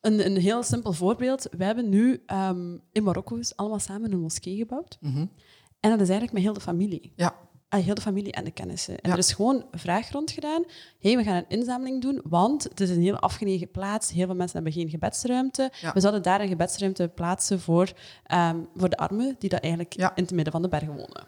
Een, 0.00 0.26
een 0.26 0.36
heel 0.36 0.62
simpel 0.62 0.92
voorbeeld. 0.92 1.48
We 1.50 1.64
hebben 1.64 1.88
nu 1.88 2.22
um, 2.26 2.82
in 2.92 3.02
Marokko 3.02 3.40
allemaal 3.56 3.78
samen 3.78 4.12
een 4.12 4.20
moskee 4.20 4.56
gebouwd. 4.56 4.98
Mm 5.00 5.12
-hmm. 5.12 5.30
En 5.80 5.90
dat 5.90 6.00
is 6.00 6.08
eigenlijk 6.08 6.32
met 6.32 6.42
heel 6.42 6.52
de 6.52 6.60
familie. 6.60 7.12
Ja. 7.16 7.34
Ah, 7.72 7.84
heel 7.84 7.94
de 7.94 8.00
familie 8.00 8.32
en 8.32 8.44
de 8.44 8.50
kennissen. 8.50 8.98
En 8.98 9.10
er 9.10 9.18
is 9.18 9.32
gewoon 9.32 9.64
een 9.70 9.78
vraag 9.78 10.10
rond 10.10 10.30
gedaan. 10.30 10.64
hey, 11.00 11.16
we 11.16 11.22
gaan 11.22 11.36
een 11.36 11.44
inzameling 11.48 12.02
doen, 12.02 12.20
want 12.24 12.62
het 12.62 12.80
is 12.80 12.90
een 12.90 13.02
heel 13.02 13.18
afgelegen 13.18 13.70
plaats. 13.70 14.10
Heel 14.10 14.26
veel 14.26 14.34
mensen 14.34 14.54
hebben 14.54 14.72
geen 14.72 14.90
gebedsruimte. 14.90 15.72
We 15.94 16.00
zouden 16.00 16.22
daar 16.22 16.40
een 16.40 16.48
gebedsruimte 16.48 17.08
plaatsen 17.08 17.60
voor, 17.60 17.92
ehm, 18.24 18.56
voor 18.76 18.88
de 18.88 18.96
armen 18.96 19.36
die 19.38 19.48
daar 19.48 19.60
eigenlijk 19.60 19.94
in 19.94 20.10
het 20.14 20.30
midden 20.30 20.52
van 20.52 20.62
de 20.62 20.68
bergen 20.68 20.96
wonen. 20.96 21.26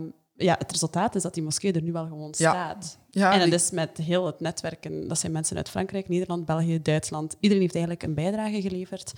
Um, 0.00 0.12
ja, 0.34 0.54
het 0.58 0.70
resultaat 0.70 1.14
is 1.14 1.22
dat 1.22 1.34
die 1.34 1.42
moskee 1.42 1.72
er 1.72 1.82
nu 1.82 1.92
wel 1.92 2.06
gewoon 2.06 2.34
staat. 2.34 2.98
Ja, 3.10 3.32
en 3.32 3.50
dat 3.50 3.60
is 3.60 3.70
met 3.70 3.96
heel 3.96 4.26
het 4.26 4.40
netwerk. 4.40 4.84
En 4.84 5.08
dat 5.08 5.18
zijn 5.18 5.32
mensen 5.32 5.56
uit 5.56 5.68
Frankrijk, 5.68 6.08
Nederland, 6.08 6.44
België, 6.44 6.82
Duitsland. 6.82 7.36
Iedereen 7.40 7.62
heeft 7.62 7.74
eigenlijk 7.74 8.04
een 8.04 8.14
bijdrage 8.14 8.60
geleverd 8.60 9.12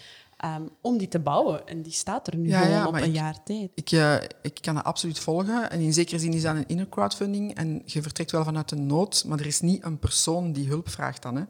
um, 0.44 0.68
om 0.80 0.98
die 0.98 1.08
te 1.08 1.18
bouwen. 1.18 1.66
En 1.66 1.82
die 1.82 1.92
staat 1.92 2.26
er 2.26 2.36
nu 2.36 2.48
ja, 2.48 2.60
gewoon 2.60 2.86
op 2.86 2.94
een 2.94 3.12
jaar 3.12 3.42
tijd. 3.42 3.70
Ik, 3.74 3.90
uh, 3.90 4.14
ik 4.42 4.58
kan 4.60 4.74
dat 4.74 4.84
absoluut 4.84 5.18
volgen. 5.18 5.70
En 5.70 5.80
in 5.80 5.92
zekere 5.92 6.18
zin 6.18 6.32
is 6.32 6.42
dat 6.42 6.56
een 6.56 6.68
inner 6.68 6.88
crowdfunding. 6.88 7.54
En 7.54 7.82
je 7.84 8.02
vertrekt 8.02 8.30
wel 8.30 8.44
vanuit 8.44 8.70
een 8.70 8.86
nood, 8.86 9.24
maar 9.26 9.38
er 9.38 9.46
is 9.46 9.60
niet 9.60 9.84
een 9.84 9.98
persoon 9.98 10.52
die 10.52 10.68
hulp 10.68 10.88
vraagt 10.88 11.22
dan. 11.22 11.36
Hè. 11.36 11.42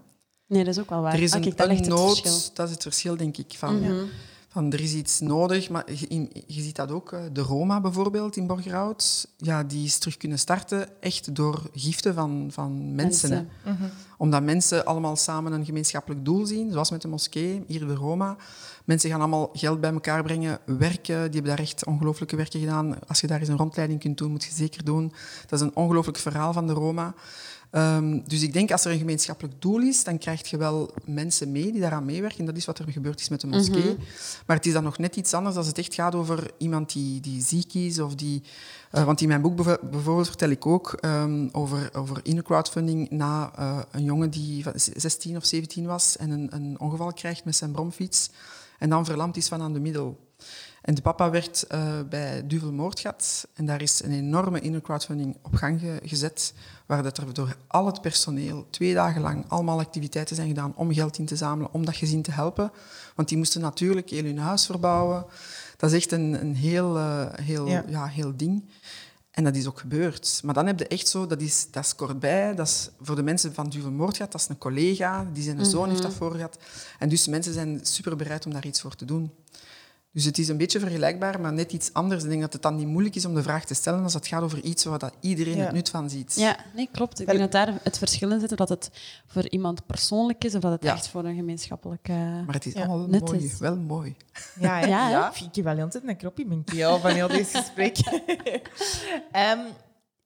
Nee, 0.46 0.64
dat 0.64 0.74
is 0.74 0.80
ook 0.80 0.90
wel 0.90 1.00
waar. 1.00 1.14
Er 1.14 1.22
is 1.22 1.32
een, 1.32 1.52
een 1.56 1.88
nood, 1.88 2.50
dat 2.54 2.66
is 2.66 2.74
het 2.74 2.82
verschil, 2.82 3.16
denk 3.16 3.36
ik. 3.36 3.54
Van, 3.56 3.78
mm 3.78 3.84
-hmm 3.84 4.08
van 4.52 4.72
er 4.72 4.80
is 4.80 4.94
iets 4.94 5.20
nodig, 5.20 5.68
maar 5.68 5.92
je, 5.92 6.28
je 6.46 6.62
ziet 6.62 6.76
dat 6.76 6.90
ook. 6.90 7.16
De 7.32 7.40
Roma 7.40 7.80
bijvoorbeeld 7.80 8.36
in 8.36 8.46
Borgerhout, 8.46 9.28
ja, 9.36 9.64
die 9.64 9.84
is 9.84 9.98
terug 9.98 10.16
kunnen 10.16 10.38
starten 10.38 11.02
echt 11.02 11.34
door 11.34 11.70
giften 11.74 12.14
van, 12.14 12.48
van 12.52 12.94
mensen. 12.94 13.48
Mhm. 13.64 13.84
Omdat 14.20 14.42
mensen 14.42 14.84
allemaal 14.84 15.16
samen 15.16 15.52
een 15.52 15.64
gemeenschappelijk 15.64 16.24
doel 16.24 16.46
zien, 16.46 16.70
zoals 16.70 16.90
met 16.90 17.02
de 17.02 17.08
moskee, 17.08 17.64
hier 17.66 17.86
de 17.86 17.94
Roma. 17.94 18.36
Mensen 18.84 19.10
gaan 19.10 19.20
allemaal 19.20 19.50
geld 19.52 19.80
bij 19.80 19.92
elkaar 19.92 20.22
brengen, 20.22 20.58
werken. 20.64 21.04
Die 21.04 21.40
hebben 21.40 21.44
daar 21.44 21.58
echt 21.58 21.84
ongelooflijke 21.86 22.36
werken 22.36 22.60
gedaan. 22.60 22.98
Als 23.06 23.20
je 23.20 23.26
daar 23.26 23.40
eens 23.40 23.48
een 23.48 23.56
rondleiding 23.56 24.00
kunt 24.00 24.18
doen, 24.18 24.30
moet 24.30 24.44
je 24.44 24.52
zeker 24.52 24.84
doen. 24.84 25.12
Dat 25.46 25.60
is 25.60 25.66
een 25.66 25.76
ongelooflijk 25.76 26.18
verhaal 26.18 26.52
van 26.52 26.66
de 26.66 26.72
Roma. 26.72 27.14
Um, 27.72 28.22
dus 28.28 28.42
ik 28.42 28.52
denk 28.52 28.70
als 28.70 28.84
er 28.84 28.92
een 28.92 28.98
gemeenschappelijk 28.98 29.62
doel 29.62 29.80
is, 29.80 30.04
dan 30.04 30.18
krijg 30.18 30.50
je 30.50 30.56
wel 30.56 30.94
mensen 31.04 31.52
mee 31.52 31.72
die 31.72 31.80
daaraan 31.80 32.04
meewerken. 32.04 32.44
Dat 32.44 32.56
is 32.56 32.64
wat 32.64 32.78
er 32.78 32.92
gebeurd 32.92 33.20
is 33.20 33.28
met 33.28 33.40
de 33.40 33.46
moskee. 33.46 33.92
Mhm. 33.92 34.02
Maar 34.46 34.56
het 34.56 34.66
is 34.66 34.72
dan 34.72 34.82
nog 34.82 34.98
net 34.98 35.16
iets 35.16 35.34
anders 35.34 35.56
als 35.56 35.66
het 35.66 35.78
echt 35.78 35.94
gaat 35.94 36.14
over 36.14 36.50
iemand 36.58 36.92
die, 36.92 37.20
die 37.20 37.42
ziek 37.42 37.74
is. 37.74 37.98
Of 37.98 38.14
die, 38.14 38.42
uh, 38.92 39.04
want 39.04 39.20
in 39.20 39.28
mijn 39.28 39.42
boek 39.42 39.56
bijvoorbeeld 39.90 40.26
vertel 40.26 40.50
ik 40.50 40.66
ook 40.66 40.98
um, 41.00 41.48
over, 41.52 41.90
over 41.92 42.20
inner 42.22 42.44
crowdfunding 42.44 43.10
na 43.10 43.52
uh, 43.58 43.78
een 43.90 44.04
jongen 44.04 44.30
die 44.30 44.64
16 44.74 45.36
of 45.36 45.44
17 45.44 45.86
was 45.86 46.16
en 46.16 46.30
een, 46.30 46.54
een 46.54 46.80
ongeval 46.80 47.12
krijgt 47.12 47.44
met 47.44 47.56
zijn 47.56 47.72
bromfiets 47.72 48.30
en 48.78 48.90
dan 48.90 49.04
verlamd 49.04 49.36
is 49.36 49.48
van 49.48 49.62
aan 49.62 49.72
de 49.72 49.80
middel. 49.80 50.28
En 50.82 50.94
de 50.94 51.02
papa 51.02 51.30
werkt 51.30 51.66
uh, 51.68 52.00
bij 52.08 52.46
Duvel 52.46 52.72
Moordgat. 52.72 53.48
En 53.54 53.66
daar 53.66 53.82
is 53.82 54.02
een 54.02 54.12
enorme 54.12 54.60
inner 54.60 54.80
crowdfunding 54.80 55.36
op 55.42 55.54
gang 55.54 55.80
gezet. 56.02 56.54
Waar 56.90 57.02
dat 57.02 57.18
er 57.18 57.34
door 57.34 57.56
al 57.66 57.86
het 57.86 58.00
personeel 58.00 58.66
twee 58.70 58.94
dagen 58.94 59.20
lang 59.20 59.44
allemaal 59.48 59.78
activiteiten 59.78 60.36
zijn 60.36 60.48
gedaan 60.48 60.72
om 60.76 60.92
geld 60.92 61.18
in 61.18 61.26
te 61.26 61.36
zamelen, 61.36 61.72
om 61.72 61.84
dat 61.84 61.96
gezin 61.96 62.22
te 62.22 62.30
helpen. 62.30 62.72
Want 63.14 63.28
die 63.28 63.38
moesten 63.38 63.60
natuurlijk 63.60 64.10
heel 64.10 64.24
hun 64.24 64.38
huis 64.38 64.66
verbouwen. 64.66 65.24
Dat 65.76 65.90
is 65.90 65.96
echt 65.96 66.12
een, 66.12 66.40
een 66.40 66.56
heel, 66.56 66.96
uh, 66.96 67.26
heel, 67.32 67.66
ja. 67.66 67.84
ja. 67.88 68.06
heel 68.06 68.36
ding. 68.36 68.64
En 69.30 69.44
dat 69.44 69.56
is 69.56 69.66
ook 69.66 69.78
gebeurd. 69.78 70.40
Maar 70.44 70.54
dan 70.54 70.66
heb 70.66 70.78
je 70.78 70.86
echt 70.86 71.08
zo, 71.08 71.26
dat 71.26 71.40
is, 71.40 71.66
dat 71.70 71.84
is 71.84 71.94
kort 71.94 72.20
bij, 72.20 72.54
dat 72.54 72.66
is 72.66 72.90
voor 73.00 73.16
de 73.16 73.22
mensen 73.22 73.54
van 73.54 73.68
Duvel 73.68 73.90
Moordgat, 73.90 74.32
dat 74.32 74.40
is 74.40 74.48
een 74.48 74.58
collega, 74.58 75.26
die 75.32 75.42
zijn 75.42 75.64
zoon 75.64 75.88
heeft 75.88 76.02
dat 76.02 76.14
voor 76.14 76.32
gehad. 76.32 76.58
En 76.98 77.08
dus 77.08 77.26
mensen 77.26 77.52
zijn 77.52 77.80
super 77.82 78.16
bereid 78.16 78.46
om 78.46 78.52
daar 78.52 78.66
iets 78.66 78.80
voor 78.80 78.94
te 78.94 79.04
doen. 79.04 79.30
Dus 80.12 80.24
het 80.24 80.38
is 80.38 80.48
een 80.48 80.56
beetje 80.56 80.80
vergelijkbaar, 80.80 81.40
maar 81.40 81.52
net 81.52 81.72
iets 81.72 81.92
anders. 81.92 82.22
Ik 82.22 82.28
denk 82.28 82.40
dat 82.40 82.52
het 82.52 82.62
dan 82.62 82.76
niet 82.76 82.86
moeilijk 82.86 83.14
is 83.14 83.24
om 83.24 83.34
de 83.34 83.42
vraag 83.42 83.64
te 83.64 83.74
stellen 83.74 84.02
als 84.02 84.14
het 84.14 84.26
gaat 84.26 84.42
over 84.42 84.60
iets 84.60 84.84
waar 84.84 84.98
dat 84.98 85.12
iedereen 85.20 85.58
het 85.58 85.72
nut 85.72 85.88
van 85.88 86.10
ziet. 86.10 86.34
Ja, 86.36 86.56
nee, 86.74 86.88
klopt. 86.92 87.20
Ik 87.20 87.26
denk 87.26 87.38
dat 87.38 87.52
daar 87.52 87.80
het 87.82 87.98
verschil 87.98 88.30
in 88.30 88.40
zit, 88.40 88.56
dat 88.56 88.68
het 88.68 88.90
voor 89.26 89.48
iemand 89.48 89.86
persoonlijk 89.86 90.44
is 90.44 90.54
of 90.54 90.60
dat 90.60 90.72
het 90.72 90.84
echt 90.84 91.08
voor 91.08 91.24
een 91.24 91.34
gemeenschappelijke 91.36 92.12
Maar 92.12 92.54
het 92.54 92.66
is 92.66 92.74
allemaal 92.74 93.08
mooi, 93.08 93.44
is. 93.44 93.58
wel 93.58 93.76
mooi. 93.76 94.16
Ja, 94.60 94.78
ja, 94.86 95.08
ja. 95.10 95.32
vind 95.32 95.56
je 95.56 95.62
wel 95.62 95.82
ontzettend 95.82 96.12
een 96.12 96.18
knop 96.18 96.38
in 96.38 96.48
mijn 96.48 96.64
keel 96.64 96.98
van 96.98 97.10
heel 97.10 97.28
deze 97.28 97.56
gesprek. 97.62 97.96
um, 99.36 99.60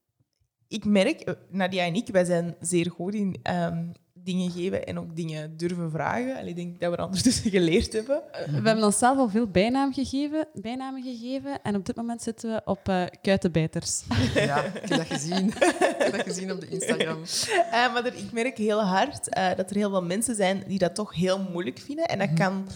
ik 0.69 0.85
merk, 0.85 1.37
Nadia 1.51 1.85
en 1.85 1.95
ik, 1.95 2.09
wij 2.09 2.25
zijn 2.25 2.55
zeer 2.61 2.91
goed 2.91 3.15
in 3.15 3.37
um, 3.51 3.93
dingen 4.25 4.51
geven 4.51 4.87
en 4.87 4.99
ook 4.99 5.17
dingen 5.17 5.57
durven 5.57 5.91
vragen. 5.91 6.47
ik 6.47 6.57
denk 6.57 6.81
dat 6.81 6.91
we 6.91 6.97
er 6.97 7.05
ondertussen 7.05 7.51
geleerd 7.51 7.93
hebben. 7.93 8.23
We 8.47 8.61
hebben 8.69 8.85
onszelf 8.85 9.19
al 9.19 9.29
veel 9.29 9.47
bijnaam 9.47 9.93
gegeven, 9.93 10.47
bijnamen 10.55 11.03
gegeven 11.03 11.63
en 11.63 11.77
op 11.77 11.87
dit 11.87 11.97
moment 11.97 12.23
zitten 12.23 12.51
we 12.51 12.61
op 12.65 12.89
uh, 12.89 13.05
kuitenbijters. 13.23 14.03
Ja, 14.35 14.63
ik 14.63 14.73
heb 14.73 14.89
dat 14.89 15.07
gezien. 15.07 15.47
ik 15.47 15.95
heb 15.99 16.13
dat 16.13 16.23
gezien 16.23 16.53
op 16.53 16.61
de 16.61 16.69
Instagram. 16.69 17.19
Uh, 17.19 17.71
maar 17.93 18.05
er, 18.05 18.15
ik 18.15 18.33
merk 18.33 18.59
heel 18.59 18.83
hard 18.83 19.37
uh, 19.37 19.49
dat 19.57 19.71
er 19.71 19.77
heel 19.77 19.91
veel 19.91 20.03
mensen 20.03 20.35
zijn 20.35 20.65
die 20.67 20.79
dat 20.79 20.95
toch 20.95 21.15
heel 21.15 21.47
moeilijk 21.53 21.79
vinden. 21.79 22.05
En 22.05 22.19
dat 22.19 22.29
mm 22.29 22.37
kan... 22.37 22.69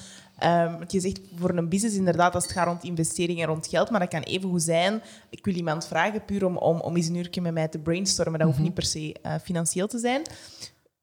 Um, 0.44 0.78
je 0.86 1.00
zegt 1.00 1.20
voor 1.34 1.50
een 1.50 1.68
business 1.68 1.96
inderdaad, 1.96 2.34
als 2.34 2.44
het 2.44 2.52
gaat 2.52 2.66
rond 2.66 2.84
investeringen 2.84 3.42
en 3.42 3.48
rond 3.48 3.66
geld, 3.66 3.90
maar 3.90 4.00
dat 4.00 4.08
kan 4.08 4.22
even 4.22 4.50
goed 4.50 4.62
zijn. 4.62 5.02
Ik 5.30 5.44
wil 5.44 5.54
iemand 5.54 5.86
vragen 5.86 6.24
puur 6.24 6.44
om, 6.44 6.56
om, 6.56 6.80
om 6.80 6.96
eens 6.96 7.08
een 7.08 7.14
uurtje 7.14 7.40
met 7.40 7.52
mij 7.52 7.68
te 7.68 7.78
brainstormen. 7.78 8.38
Dat 8.38 8.48
hoeft 8.48 8.60
niet 8.60 8.74
per 8.74 8.82
se 8.84 9.16
uh, 9.22 9.34
financieel 9.42 9.86
te 9.86 9.98
zijn 9.98 10.22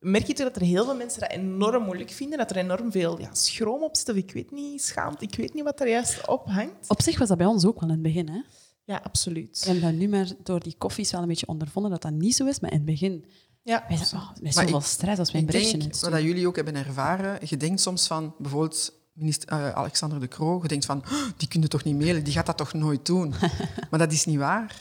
merk 0.05 0.27
je 0.27 0.33
toch 0.33 0.47
dat 0.47 0.55
er 0.55 0.67
heel 0.67 0.85
veel 0.85 0.95
mensen 0.95 1.19
dat 1.19 1.31
enorm 1.31 1.83
moeilijk 1.83 2.11
vinden, 2.11 2.37
dat 2.37 2.49
er 2.49 2.57
enorm 2.57 2.91
veel 2.91 3.19
ja, 3.19 3.33
schroom 3.33 3.83
op 3.83 3.95
zit, 3.97 4.09
of 4.09 4.15
ik 4.15 4.31
weet 4.31 4.51
niet, 4.51 4.83
schaamt, 4.83 5.21
ik 5.21 5.35
weet 5.35 5.53
niet 5.53 5.63
wat 5.63 5.79
er 5.79 5.89
juist 5.89 6.27
op 6.27 6.45
hangt. 6.45 6.89
Op 6.89 7.01
zich 7.01 7.19
was 7.19 7.27
dat 7.27 7.37
bij 7.37 7.47
ons 7.47 7.65
ook 7.65 7.79
wel 7.79 7.89
in 7.89 7.95
het 7.95 8.03
begin, 8.03 8.29
hè? 8.29 8.41
Ja, 8.83 9.01
absoluut. 9.03 9.59
We 9.59 9.71
hebben 9.71 9.89
dat 9.89 9.99
nu 9.99 10.07
maar 10.07 10.31
door 10.43 10.59
die 10.59 10.75
koffies 10.77 11.11
wel 11.11 11.21
een 11.21 11.27
beetje 11.27 11.47
ondervonden 11.47 11.91
dat 11.91 12.01
dat 12.01 12.11
niet 12.11 12.35
zo 12.35 12.45
is, 12.45 12.59
maar 12.59 12.71
in 12.71 12.77
het 12.77 12.85
begin... 12.85 13.25
Ja. 13.61 13.85
Wij 13.87 13.97
zijn, 13.97 14.21
oh, 14.21 14.51
zoveel 14.51 14.81
stress 14.81 15.19
als 15.19 15.31
wij 15.31 15.41
een 15.41 15.47
berichtje 15.47 15.77
denk, 15.77 15.95
Wat 15.95 16.21
jullie 16.21 16.47
ook 16.47 16.55
hebben 16.55 16.75
ervaren, 16.75 17.39
je 17.43 17.57
denkt 17.57 17.81
soms 17.81 18.07
van, 18.07 18.35
bijvoorbeeld 18.37 18.93
minister, 19.13 19.53
uh, 19.53 19.69
Alexander 19.69 20.19
de 20.19 20.27
Croo, 20.27 20.59
je 20.61 20.67
denkt 20.67 20.85
van, 20.85 20.97
oh, 20.97 21.29
die 21.37 21.47
kunnen 21.47 21.69
toch 21.69 21.83
niet 21.83 21.99
mailen, 21.99 22.23
die 22.23 22.33
gaat 22.33 22.45
dat 22.45 22.57
toch 22.57 22.73
nooit 22.73 23.05
doen. 23.05 23.33
maar 23.89 23.99
dat 23.99 24.11
is 24.11 24.25
niet 24.25 24.37
waar. 24.37 24.75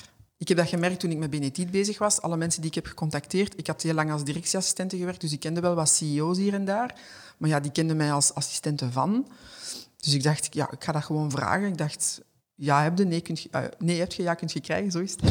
Ik 0.45 0.51
heb 0.51 0.59
dat 0.59 0.69
gemerkt 0.69 1.01
toen 1.01 1.11
ik 1.11 1.19
met 1.19 1.31
Benetiet 1.31 1.71
bezig 1.71 1.99
was. 1.99 2.21
Alle 2.21 2.37
mensen 2.37 2.61
die 2.61 2.71
ik 2.71 2.75
heb 2.75 2.87
gecontacteerd, 2.87 3.59
ik 3.59 3.67
had 3.67 3.83
heel 3.83 3.95
lang 3.95 4.13
als 4.13 4.25
directieassistente 4.25 4.97
gewerkt, 4.97 5.21
dus 5.21 5.33
ik 5.33 5.41
kende 5.41 5.61
wel 5.61 5.75
wat 5.75 5.89
CEO's 5.89 6.39
hier 6.39 6.55
en 6.55 6.65
daar. 6.65 7.01
Maar 7.39 7.49
ja, 7.49 7.61
die 7.61 7.73
kenden 7.73 7.97
mij 7.97 8.13
als 8.13 8.35
assistente 8.35 8.93
van. 8.93 9.29
Dus 9.97 10.15
ik 10.15 10.23
dacht, 10.23 10.55
ja, 10.55 10.71
ik 10.71 10.85
ga 10.85 10.93
dat 10.93 11.05
gewoon 11.05 11.31
vragen. 11.31 11.67
Ik 11.67 11.79
dacht, 11.79 12.21
ja 12.55 12.83
heb 12.83 12.99
je, 12.99 13.05
nee, 13.05 13.21
kunt 13.21 13.41
je, 13.41 13.49
uh, 13.53 13.61
nee 13.79 13.99
heb 13.99 14.13
je, 14.13 14.23
ja 14.23 14.35
kunt 14.35 14.53
je 14.53 14.61
krijgen, 14.61 14.91
zo 14.91 14.99
is 14.99 15.11
het. 15.13 15.23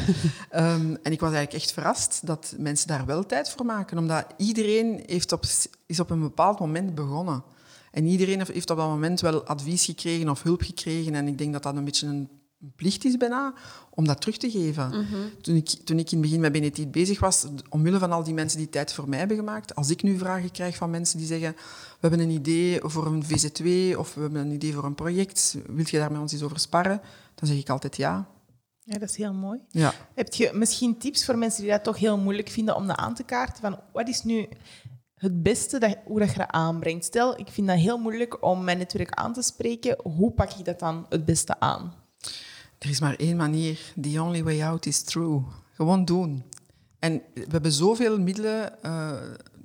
um, 0.55 0.97
en 1.03 1.11
ik 1.11 1.19
was 1.19 1.33
eigenlijk 1.33 1.53
echt 1.53 1.73
verrast 1.73 2.19
dat 2.23 2.55
mensen 2.57 2.87
daar 2.87 3.05
wel 3.05 3.25
tijd 3.25 3.49
voor 3.49 3.65
maken, 3.65 3.97
omdat 3.97 4.25
iedereen 4.37 5.03
heeft 5.05 5.31
op, 5.31 5.43
is 5.85 5.99
op 5.99 6.09
een 6.09 6.21
bepaald 6.21 6.59
moment 6.59 6.95
begonnen. 6.95 7.43
En 7.91 8.05
iedereen 8.05 8.37
heeft 8.37 8.69
op 8.71 8.77
dat 8.77 8.87
moment 8.87 9.21
wel 9.21 9.43
advies 9.43 9.85
gekregen 9.85 10.29
of 10.29 10.43
hulp 10.43 10.61
gekregen. 10.61 11.15
En 11.15 11.27
ik 11.27 11.37
denk 11.37 11.53
dat 11.53 11.63
dat 11.63 11.75
een 11.75 11.85
beetje 11.85 12.07
een 12.07 12.29
plicht 12.75 13.05
is 13.05 13.17
bijna 13.17 13.53
om 13.89 14.05
dat 14.05 14.21
terug 14.21 14.37
te 14.37 14.51
geven. 14.51 14.87
Mhm. 14.87 15.17
toen, 15.41 15.55
ik, 15.55 15.69
toen 15.69 15.99
ik 15.99 16.11
in 16.11 16.17
het 16.17 16.21
begin 16.21 16.39
met 16.39 16.51
Benetiet 16.51 16.91
bezig 16.91 17.19
was, 17.19 17.45
omwille 17.69 17.99
van 17.99 18.11
al 18.11 18.23
die 18.23 18.33
mensen 18.33 18.57
die 18.57 18.69
tijd 18.69 18.93
voor 18.93 19.09
mij 19.09 19.19
hebben 19.19 19.37
gemaakt, 19.37 19.75
als 19.75 19.89
ik 19.89 20.03
nu 20.03 20.17
vragen 20.17 20.51
krijg 20.51 20.75
van 20.75 20.89
mensen 20.89 21.17
die 21.17 21.27
zeggen 21.27 21.51
we 21.51 22.09
hebben 22.09 22.19
een 22.19 22.35
idee 22.35 22.79
voor 22.81 23.05
een 23.05 23.23
VZ2 23.23 23.97
of 23.97 24.13
we 24.13 24.21
hebben 24.21 24.41
een 24.41 24.51
idee 24.51 24.73
voor 24.73 24.83
een 24.83 24.95
project, 24.95 25.57
wil 25.67 25.85
je 25.89 25.97
daar 25.97 26.11
met 26.11 26.21
ons 26.21 26.33
eens 26.33 26.43
over 26.43 26.59
sparren? 26.59 27.01
Dan 27.35 27.47
zeg 27.47 27.57
ik 27.57 27.69
altijd 27.69 27.97
ja. 27.97 28.27
Ja, 28.79 28.97
dat 28.97 29.09
is 29.09 29.15
heel 29.15 29.33
mooi. 29.33 29.59
Ja. 29.69 29.93
Heb 30.13 30.33
je 30.33 30.51
misschien 30.53 30.97
tips 30.97 31.25
voor 31.25 31.37
mensen 31.37 31.61
die 31.61 31.71
dat 31.71 31.83
toch 31.83 31.97
heel 31.97 32.17
moeilijk 32.17 32.49
vinden 32.49 32.75
om 32.75 32.87
dat 32.87 32.97
aan 32.97 33.15
te 33.15 33.23
kaarten? 33.23 33.61
Van, 33.61 33.79
wat 33.93 34.07
is 34.07 34.23
nu 34.23 34.47
het 35.15 35.43
beste 35.43 35.79
dat, 35.79 35.97
hoe 36.05 36.19
dat 36.19 36.31
je 36.31 36.37
dat 36.37 36.51
aanbrengt? 36.51 37.05
Stel, 37.05 37.39
ik 37.39 37.47
vind 37.47 37.67
dat 37.67 37.77
heel 37.77 37.97
moeilijk 37.97 38.43
om 38.43 38.63
mijn 38.63 38.77
netwerk 38.77 39.11
aan 39.11 39.33
te 39.33 39.41
spreken. 39.41 39.97
Hoe 40.03 40.31
pak 40.31 40.53
ik 40.53 40.65
dat 40.65 40.79
dan 40.79 41.05
het 41.09 41.25
beste 41.25 41.59
aan? 41.59 41.93
Er 42.83 42.89
is 42.89 42.99
maar 42.99 43.15
één 43.15 43.35
manier. 43.35 43.79
The 44.01 44.21
only 44.21 44.43
way 44.43 44.63
out 44.63 44.85
is 44.85 45.01
through. 45.01 45.45
Gewoon 45.73 46.05
doen. 46.05 46.43
En 46.99 47.21
we 47.33 47.47
hebben 47.47 47.71
zoveel 47.71 48.19
middelen 48.19 48.73
uh, 48.85 49.11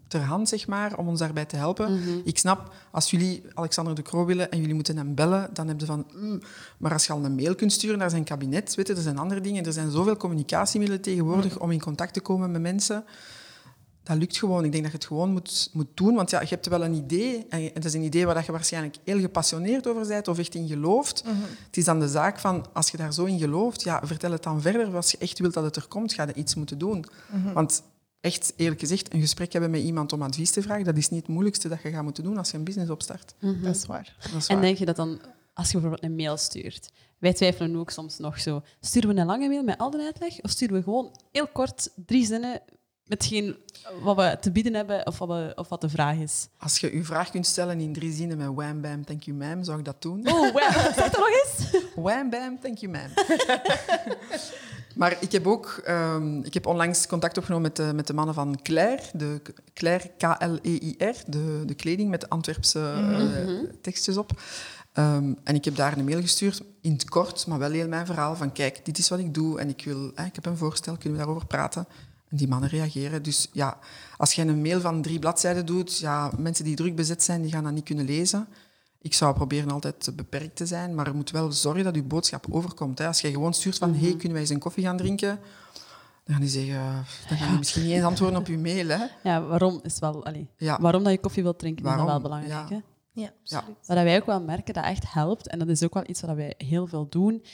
ter 0.09 0.21
hand, 0.21 0.49
zeg 0.49 0.67
maar, 0.67 0.99
om 0.99 1.09
ons 1.09 1.19
daarbij 1.19 1.45
te 1.45 1.57
helpen. 1.57 1.93
Mhm. 1.93 2.19
Ik 2.25 2.39
snap, 2.39 2.75
als 2.91 3.11
jullie 3.11 3.43
Alexander 3.55 3.95
de 3.95 4.03
Croo 4.03 4.25
willen 4.25 4.51
en 4.51 4.61
jullie 4.61 4.75
moeten 4.75 4.97
hem 4.97 5.15
bellen, 5.15 5.51
dan 5.53 5.69
heb 5.69 5.81
je 5.81 5.87
van... 5.87 6.07
Mm, 6.15 6.41
maar 6.79 6.93
als 6.93 7.07
je 7.07 7.13
al 7.13 7.25
een 7.25 7.35
mail 7.35 7.55
kunt 7.55 7.73
sturen 7.73 7.99
naar 7.99 8.11
zijn 8.11 8.25
kabinet, 8.25 8.75
weet 8.75 8.87
je, 8.87 8.95
er 8.95 9.03
zijn 9.03 9.19
andere 9.19 9.41
dingen. 9.41 9.65
Er 9.65 9.73
zijn 9.73 9.91
zoveel 9.91 10.17
communicatiemiddelen 10.17 11.03
tegenwoordig 11.03 11.59
om 11.59 11.71
in 11.71 11.81
contact 11.81 12.15
te 12.15 12.21
komen 12.21 12.51
met 12.51 12.61
mensen 12.61 13.05
dat 14.09 14.17
lukt 14.17 14.37
gewoon. 14.37 14.65
Ik 14.65 14.73
denk 14.73 14.83
dat 14.83 14.93
je 14.93 14.99
het 14.99 15.07
gewoon 15.07 15.31
moet, 15.31 15.71
moet 15.73 15.87
doen. 15.95 16.15
Want 16.15 16.31
ja, 16.31 16.41
je 16.41 16.47
hebt 16.49 16.69
wel 16.69 16.85
een 16.85 16.95
idee. 16.95 17.47
En 17.49 17.71
het 17.75 17.85
is 17.85 17.95
een 17.95 18.03
idee 18.03 18.27
waar 18.27 18.45
je 18.47 18.53
waarschijnlijk 18.53 18.97
heel 19.05 19.21
gepassioneerd 19.21 19.87
over 19.87 20.07
bent 20.07 20.29
of 20.29 20.39
echt 20.39 20.55
in 20.55 20.69
gelooft. 20.69 21.25
Mhm. 21.25 21.35
Het 21.67 21.77
is 21.77 21.85
dan 21.85 22.01
de 22.01 22.09
zaak 22.09 22.39
van, 22.39 22.67
als 22.73 22.91
je 22.91 22.97
daar 22.97 23.13
zo 23.13 23.25
in 23.25 23.39
gelooft, 23.39 23.83
ja, 23.83 24.01
vertel 24.05 24.33
het 24.33 24.43
dan 24.43 24.61
verder. 24.61 24.97
Als 24.97 25.11
je 25.11 25.19
echt 25.19 25.39
wilt 25.39 25.55
dat 25.55 25.65
het 25.65 25.77
er 25.77 25.87
komt, 25.89 26.13
ga 26.13 26.27
je 26.27 26.35
iets 26.35 26.55
moeten 26.55 26.79
doen. 26.79 27.05
Mhm. 27.31 27.53
Want 27.53 27.83
echt, 28.21 28.53
eerlijk 28.57 28.81
gezegd, 28.81 29.13
een 29.13 29.21
gesprek 29.21 29.53
hebben 29.53 29.71
met 29.71 29.83
iemand 29.83 30.13
om 30.13 30.23
advies 30.23 30.51
te 30.51 30.63
vragen, 30.63 30.85
dat 30.85 30.97
is 30.97 31.09
niet 31.09 31.21
het 31.21 31.29
moeilijkste 31.29 31.69
dat 31.69 31.83
je 31.83 31.91
gaat 31.91 32.03
moeten 32.03 32.25
doen 32.25 32.39
als 32.39 32.51
je 32.51 32.57
een 32.57 32.65
business 32.65 32.91
opstart. 32.91 33.35
Mhm. 33.41 33.63
Dat, 33.63 33.77
is 33.77 33.87
waar. 33.87 34.17
dat 34.19 34.41
is 34.41 34.47
waar. 34.47 34.57
En 34.57 34.63
denk 34.63 34.79
je 34.79 34.85
dat 34.85 34.97
dan, 34.97 35.21
als 35.55 35.67
je 35.67 35.73
bijvoorbeeld 35.73 36.05
een 36.05 36.17
mail 36.17 36.37
stuurt, 36.37 36.91
wij 37.19 37.33
twijfelen 37.33 37.77
ook 37.77 37.91
soms 37.91 38.19
nog 38.19 38.41
zo. 38.41 38.63
Sturen 38.81 39.15
we 39.15 39.21
een 39.21 39.27
lange 39.27 39.49
mail 39.49 39.63
met 39.63 39.79
al 39.79 39.91
de 39.91 40.03
uitleg? 40.03 40.41
Of 40.41 40.51
sturen 40.51 40.77
we 40.77 40.83
gewoon 40.83 41.17
heel 41.33 41.47
kort 41.47 41.91
drie 42.07 42.27
zinnen 42.27 42.63
hetgeen 43.09 43.57
wat 44.03 44.17
we 44.17 44.37
te 44.41 44.51
bieden 44.51 44.75
hebben 44.75 45.07
of 45.07 45.19
wat, 45.19 45.29
we, 45.29 45.53
of 45.55 45.69
wat 45.69 45.81
de 45.81 45.89
vraag 45.89 46.17
is. 46.17 46.49
Als 46.59 46.79
je 46.79 46.91
uw 46.91 47.05
vraag 47.05 47.31
kunt 47.31 47.47
stellen 47.47 47.81
in 47.81 47.93
drie 47.93 48.13
zinnen 48.13 48.37
met 48.37 48.49
wham, 48.55 48.81
bam, 48.81 49.05
thank 49.05 49.23
you, 49.23 49.37
ma'am, 49.37 49.65
zou 49.65 49.79
ik 49.79 49.85
dat 49.85 50.03
doen. 50.03 50.29
Oh, 50.33 50.53
wham. 50.55 50.73
zeg 50.95 51.11
dat 51.11 51.17
nog 51.17 51.29
eens. 51.29 51.85
Wham, 51.95 52.31
bam, 52.31 52.59
thank 52.61 52.79
you, 52.79 52.93
ma'am. 52.93 53.11
maar 55.01 55.17
ik 55.21 55.33
heb 55.33 55.47
ook 55.47 55.83
um, 55.89 56.45
ik 56.45 56.55
heb 56.55 56.67
onlangs 56.67 57.07
contact 57.07 57.39
opgenomen 57.39 57.65
met 57.67 57.77
de, 57.77 57.93
met 57.95 58.07
de 58.07 58.15
mannen 58.15 58.35
van 58.35 58.59
Claire, 58.63 59.03
de 59.13 59.41
Claire, 59.75 60.11
K-L-E-I-R, 60.17 61.17
de, 61.27 61.63
de 61.67 61.75
kleding 61.75 62.11
met 62.11 62.21
de 62.21 62.29
Antwerpse 62.29 62.79
uh, 62.79 63.71
tekstjes 63.81 64.17
op. 64.17 64.41
Um, 64.99 65.37
en 65.45 65.55
ik 65.55 65.65
heb 65.65 65.77
daar 65.77 65.99
een 65.99 66.05
mail 66.05 66.21
gestuurd, 66.21 66.63
in 66.81 66.93
het 66.93 67.09
kort, 67.09 67.47
maar 67.47 67.59
wel 67.59 67.71
heel 67.71 67.89
mijn 67.89 68.07
verhaal 68.07 68.37
van 68.37 68.53
kijk, 68.53 68.85
dit 68.85 68.99
is 68.99 69.09
wat 69.09 69.19
ik 69.19 69.35
doe 69.35 69.61
en 69.61 69.69
ik, 69.69 69.85
wil, 69.85 70.13
eh, 70.15 70.27
ik 70.27 70.35
heb 70.35 70.47
een 70.47 70.57
voorstel, 70.57 70.97
kunnen 70.97 71.19
we 71.19 71.25
daarover 71.25 71.47
praten? 71.47 71.87
En 72.29 72.37
die 72.37 72.49
mannen 72.49 72.69
reageren. 72.69 73.23
Dus 73.23 73.49
ja, 73.53 73.79
als 74.17 74.33
je 74.33 74.43
een 74.43 74.63
mail 74.63 74.81
van 74.81 75.03
drie 75.03 75.19
bladzijden 75.19 75.67
doet, 75.67 75.99
ja, 75.99 76.33
mensen 76.39 76.65
die 76.65 76.77
druk 76.77 76.97
bezet 76.97 77.23
zijn, 77.23 77.43
die 77.43 77.51
gaan 77.51 77.65
dat 77.65 77.73
niet 77.73 77.85
kunnen 77.85 78.05
lezen. 78.05 78.49
Ik 79.01 79.15
zou 79.15 79.35
proberen 79.35 79.71
altijd 79.71 80.11
beperkt 80.17 80.57
te 80.57 80.67
zijn, 80.67 80.95
maar 80.95 81.07
je 81.07 81.13
moet 81.13 81.31
wel 81.31 81.53
zorgen 81.53 81.85
dat 81.85 81.95
je 81.95 82.03
boodschap 82.03 82.47
overkomt. 82.51 82.99
Hè. 82.99 83.07
Als 83.07 83.21
je 83.21 83.31
gewoon 83.31 83.55
stuurt 83.55 83.79
van, 83.79 83.95
hey, 83.95 84.09
mhm. 84.09 84.11
kunnen 84.11 84.33
wij 84.33 84.41
eens 84.41 84.51
een 84.51 84.59
koffie 84.59 84.85
gaan 84.85 84.97
drinken? 84.97 85.41
Dan 86.25 86.37
gaan 86.37 86.41
die 86.41 86.49
zeggen, 86.49 87.07
dan 87.29 87.39
gaan 87.39 87.49
die 87.49 87.59
misschien 87.59 87.83
niet 87.83 87.93
eens 87.93 88.05
antwoorden 88.05 88.39
op 88.39 88.47
je 88.47 88.59
mail. 88.59 88.89
Hè. 88.89 89.05
Ja, 89.23 89.43
waarom 89.43 89.81
is 89.83 89.99
wel, 89.99 90.25
allee, 90.25 90.49
ja. 90.57 90.79
waarom 90.81 91.03
dat 91.03 91.13
je 91.13 91.21
koffie 91.21 91.43
wilt 91.43 91.59
drinken, 91.59 91.85
waarom? 91.85 92.05
is 92.05 92.11
wel 92.11 92.21
belangrijk. 92.21 92.69
Ja. 92.69 92.75
Hè? 92.75 92.81
Ja, 93.13 93.33
absoluut. 93.41 93.87
Wat 93.87 93.97
wij 93.97 94.17
ook 94.17 94.27
wel 94.27 94.43
merken 94.43 94.75
dat 94.75 94.85
echt 94.85 95.13
helpt, 95.13 95.49
en 95.49 95.59
dat 95.59 95.69
is 95.69 95.83
ook 95.83 95.95
wel 95.95 96.09
iets 96.09 96.21
wat 96.21 96.37
wij 96.37 96.55
heel 96.57 96.87
veel 96.87 97.09
doen, 97.09 97.45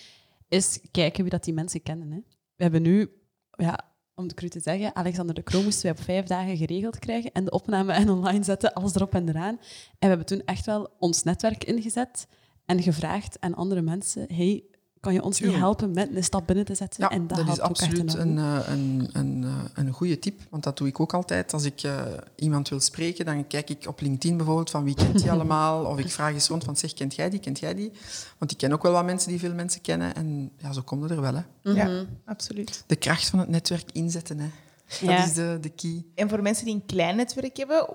is 0.48 0.80
kijken 0.90 1.22
wie 1.22 1.30
dat 1.30 1.44
die 1.44 1.54
mensen 1.54 1.82
kennen. 1.82 2.10
Hè. 2.10 2.18
We 2.56 2.62
hebben 2.62 2.82
nu 2.82 3.10
ja, 3.50 3.93
om 4.14 4.24
het 4.24 4.34
cru 4.34 4.48
te 4.48 4.60
zeggen, 4.60 4.94
Alexander 4.96 5.34
de 5.34 5.42
Croo 5.42 5.62
moesten 5.62 5.82
wij 5.82 5.90
op 5.90 6.04
vijf 6.04 6.26
dagen 6.26 6.56
geregeld 6.56 6.98
krijgen 6.98 7.32
en 7.32 7.44
de 7.44 7.50
opname 7.50 7.92
en 7.92 8.10
online 8.10 8.44
zetten, 8.44 8.72
alles 8.72 8.94
erop 8.94 9.14
en 9.14 9.28
eraan. 9.28 9.58
En 9.58 9.98
we 9.98 10.06
hebben 10.06 10.26
toen 10.26 10.42
echt 10.44 10.66
wel 10.66 10.90
ons 10.98 11.22
netwerk 11.22 11.64
ingezet 11.64 12.26
en 12.66 12.82
gevraagd 12.82 13.36
aan 13.40 13.54
andere 13.54 13.82
mensen, 13.82 14.34
hey, 14.34 14.64
kan 15.04 15.12
je 15.12 15.22
ons 15.22 15.40
niet 15.40 15.54
helpen 15.54 15.90
met 15.90 16.16
een 16.16 16.24
stap 16.24 16.46
binnen 16.46 16.64
te 16.64 16.74
zetten? 16.74 17.02
Ja, 17.02 17.10
en 17.10 17.26
dat, 17.26 17.38
dat, 17.38 17.48
is 17.48 17.60
absoluut 17.60 18.14
enorm. 18.14 18.38
een, 18.38 18.38
eh, 18.38 18.68
een, 18.68 19.08
een, 19.12 19.44
eh, 19.44 19.84
een 19.84 19.92
goede 19.92 20.18
tip. 20.18 20.40
Want 20.50 20.62
dat 20.62 20.76
doe 20.76 20.88
ik 20.88 21.00
ook 21.00 21.14
altijd. 21.14 21.52
Als 21.52 21.64
ik 21.64 21.82
eh, 21.82 22.02
iemand 22.36 22.68
wil 22.68 22.80
spreken, 22.80 23.24
dan 23.24 23.46
kijk 23.46 23.70
ik 23.70 23.86
op 23.88 24.00
LinkedIn 24.00 24.36
bijvoorbeeld 24.36 24.70
van 24.70 24.84
wie 24.84 24.94
kent 24.94 25.18
die 25.22 25.30
allemaal. 25.30 25.84
Of 25.84 25.98
ik 25.98 26.10
vraag 26.10 26.32
eens 26.32 26.48
rond 26.48 26.64
van 26.64 26.76
zeg, 26.76 26.92
kent 26.94 27.14
jij 27.14 27.30
die, 27.30 27.40
kent 27.40 27.58
jij 27.58 27.74
die? 27.74 27.92
Want 28.38 28.50
ik 28.50 28.56
ken 28.56 28.72
ook 28.72 28.82
wel 28.82 28.92
wat 28.92 29.04
mensen 29.04 29.28
die 29.28 29.38
veel 29.38 29.54
mensen 29.54 29.80
kennen. 29.80 30.14
En 30.14 30.50
ja, 30.56 30.72
zo 30.72 30.82
komt 30.82 31.02
het 31.02 31.10
er 31.10 31.20
wel. 31.20 31.34
Hè. 31.34 31.42
Mhm. 31.62 31.76
Ja, 31.76 32.04
absoluut. 32.24 32.84
De 32.86 32.96
kracht 32.96 33.28
van 33.28 33.38
het 33.38 33.48
netwerk 33.48 33.90
inzetten, 33.92 34.38
hè. 34.38 34.48
dat 34.86 34.98
Ja. 34.98 35.24
is 35.24 35.34
de, 35.34 35.58
de 35.60 35.68
key. 35.70 36.04
En 36.14 36.28
voor 36.28 36.42
mensen 36.42 36.64
die 36.64 36.74
een 36.74 36.86
klein 36.86 37.16
netwerk 37.16 37.56
hebben, 37.56 37.86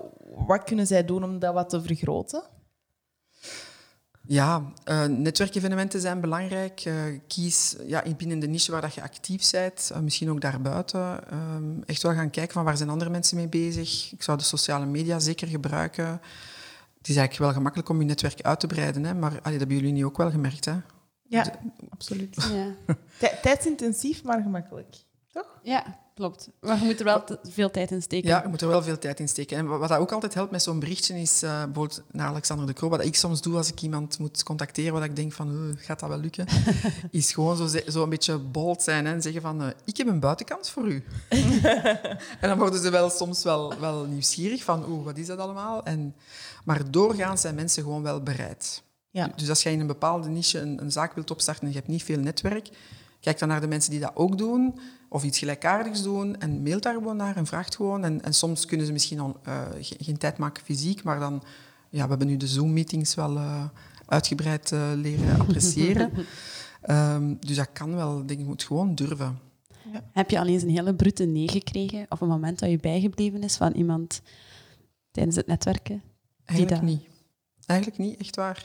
wat 0.46 0.64
kunnen 0.64 0.86
zij 0.86 1.04
doen 1.04 1.24
om 1.24 1.38
dat 1.38 1.54
wat 1.54 1.68
te 1.68 1.82
vergroten? 1.82 2.42
Ja, 4.32 4.62
eh, 4.84 5.04
netwerkevenementen 5.04 6.00
zijn 6.00 6.20
belangrijk. 6.20 6.80
Eh, 6.80 6.94
kies 7.26 7.76
ja, 7.86 8.02
in- 8.02 8.16
binnen 8.16 8.38
de 8.38 8.46
niche 8.46 8.72
waar 8.72 8.80
dat 8.80 8.94
je 8.94 9.02
actief 9.02 9.50
bent, 9.50 9.90
eh, 9.94 10.00
misschien 10.00 10.30
ook 10.30 10.40
daarbuiten. 10.40 11.28
Ehm, 11.30 11.80
echt 11.86 12.02
wel 12.02 12.12
gaan 12.14 12.30
kijken 12.30 12.52
van 12.52 12.64
waar 12.64 12.76
zijn 12.76 12.88
andere 12.88 13.10
mensen 13.10 13.36
mee 13.36 13.48
bezig. 13.48 14.12
Ik 14.12 14.22
zou 14.22 14.38
de 14.38 14.44
sociale 14.44 14.86
media 14.86 15.18
zeker 15.18 15.48
gebruiken. 15.48 16.06
Het 16.98 17.08
is 17.08 17.16
eigenlijk 17.16 17.38
wel 17.38 17.52
gemakkelijk 17.52 17.88
om 17.88 17.98
je 18.00 18.04
netwerk 18.06 18.42
uit 18.42 18.60
te 18.60 18.66
breiden, 18.66 19.04
hè, 19.04 19.14
maar 19.14 19.30
allee, 19.30 19.42
dat 19.42 19.58
hebben 19.58 19.76
jullie 19.76 19.92
nu 19.92 20.04
ook 20.04 20.16
wel 20.16 20.30
gemerkt. 20.30 20.64
Hè? 20.64 20.74
Ja, 21.28 21.44
absoluut. 21.88 22.36
Ja. 22.54 22.94
Tij- 23.18 23.38
Tijdsintensief, 23.42 24.22
maar 24.22 24.42
gemakkelijk. 24.42 24.96
Toch? 25.32 25.58
ja, 25.62 25.98
klopt. 26.20 26.48
Maar 26.60 26.78
je 26.78 26.84
moet 26.84 26.98
er 26.98 27.04
wel 27.04 27.24
veel 27.42 27.70
tijd 27.70 27.90
in 27.90 28.02
steken. 28.02 28.28
Ja, 28.28 28.42
je 28.42 28.48
moet 28.48 28.60
er 28.60 28.68
wel 28.68 28.82
veel 28.82 28.98
tijd 28.98 29.20
in 29.20 29.28
steken. 29.28 29.56
En 29.56 29.66
wat 29.66 29.88
dat 29.88 29.98
ook 29.98 30.12
altijd 30.12 30.34
helpt 30.34 30.50
met 30.50 30.62
zo'n 30.62 30.78
berichtje 30.78 31.20
is 31.20 31.42
eh, 31.42 31.64
bijvoorbeeld 31.64 32.02
naar 32.10 32.28
Alexander 32.28 32.66
de 32.66 32.72
Croo. 32.72 32.88
Wat 32.88 33.04
ik 33.04 33.16
soms 33.16 33.42
doe 33.42 33.56
als 33.56 33.68
ik 33.68 33.82
iemand 33.82 34.18
moet 34.18 34.42
contacteren, 34.42 34.92
wat 34.92 35.04
ik 35.04 35.16
denk 35.16 35.32
van, 35.32 35.50
"Eh, 35.50 35.84
gaat 35.84 36.00
dat 36.00 36.08
wel 36.08 36.18
lukken? 36.18 36.46
is 37.10 37.32
gewoon 37.32 37.56
zo, 37.56 37.80
zo 37.88 38.02
een 38.02 38.08
beetje 38.08 38.38
bold 38.38 38.82
zijn 38.82 39.06
hè, 39.06 39.12
en 39.12 39.22
zeggen 39.22 39.42
van, 39.42 39.62
eh, 39.62 39.68
ik 39.84 39.96
heb 39.96 40.06
een 40.06 40.20
buitenkans 40.20 40.70
voor 40.70 40.88
u. 40.88 41.04
en 42.40 42.48
dan 42.48 42.58
worden 42.58 42.80
ze 42.80 42.90
wel 42.90 43.10
soms 43.10 43.42
wel, 43.42 43.78
wel 43.78 44.04
nieuwsgierig 44.04 44.64
van, 44.64 44.84
oeh, 44.88 45.04
wat 45.04 45.16
is 45.16 45.26
dat 45.26 45.38
allemaal? 45.38 45.84
En, 45.84 46.14
maar 46.64 46.90
doorgaans 46.90 47.40
zijn 47.40 47.54
mensen 47.54 47.82
gewoon 47.82 48.02
wel 48.02 48.22
bereid. 48.22 48.82
Ja. 49.10 49.32
Dus 49.36 49.48
als 49.48 49.62
jij 49.62 49.72
in 49.72 49.80
een 49.80 49.86
bepaalde 49.86 50.28
niche 50.28 50.58
een, 50.58 50.80
een 50.82 50.92
zaak 50.92 51.14
wilt 51.14 51.30
opstarten 51.30 51.62
en 51.62 51.68
je 51.68 51.76
hebt 51.76 51.88
niet 51.88 52.02
veel 52.02 52.18
netwerk, 52.18 52.68
kijk 53.20 53.38
dan 53.38 53.48
naar 53.48 53.60
de 53.60 53.66
mensen 53.66 53.90
die 53.90 54.00
dat 54.00 54.10
ook 54.14 54.38
doen, 54.38 54.78
of 55.08 55.24
iets 55.24 55.38
gelijkaardigs 55.38 56.02
doen, 56.02 56.40
en 56.40 56.62
mailt 56.62 56.82
daar 56.82 56.94
gewoon 56.94 57.16
naar 57.16 57.36
en 57.36 57.46
vraagt 57.46 57.76
gewoon. 57.76 58.04
En, 58.04 58.22
en 58.22 58.34
soms 58.34 58.64
kunnen 58.66 58.86
ze 58.86 58.92
misschien 58.92 59.20
al, 59.20 59.36
eh, 59.44 59.62
ge- 59.80 59.96
geen 59.98 60.18
tijd 60.18 60.38
maken 60.38 60.64
fysiek, 60.64 61.02
maar 61.02 61.18
dan... 61.20 61.42
Ja, 61.92 62.02
we 62.02 62.08
hebben 62.08 62.26
nu 62.26 62.36
de 62.36 62.46
Zoom-meetings 62.46 63.14
wel 63.14 63.36
eh, 63.36 63.64
uitgebreid 64.06 64.72
eh, 64.72 64.90
leren 64.94 65.40
appreciëren. 65.40 66.10
Ehm, 66.82 67.34
dus 67.40 67.56
dat 67.56 67.68
kan 67.72 67.94
wel. 67.94 68.20
Ik 68.20 68.28
denk, 68.28 68.40
je 68.40 68.46
moet 68.46 68.62
gewoon 68.62 68.94
durven. 68.94 69.38
Heb 70.12 70.30
je 70.30 70.38
al 70.38 70.46
eens 70.46 70.62
een 70.62 70.70
hele 70.70 70.94
brute 70.94 71.24
nee 71.24 71.48
gekregen? 71.48 72.06
Of 72.08 72.20
een 72.20 72.28
moment 72.28 72.58
dat 72.58 72.70
je 72.70 72.76
bijgebleven 72.78 73.42
is 73.42 73.56
van 73.56 73.72
iemand 73.72 74.22
tijdens 75.10 75.36
het 75.36 75.46
netwerken? 75.46 76.02
Eigenlijk 76.44 76.80
dat- 76.80 76.90
niet. 76.90 77.02
Eigenlijk 77.66 78.00
niet, 78.00 78.20
echt 78.20 78.36
waar. 78.36 78.64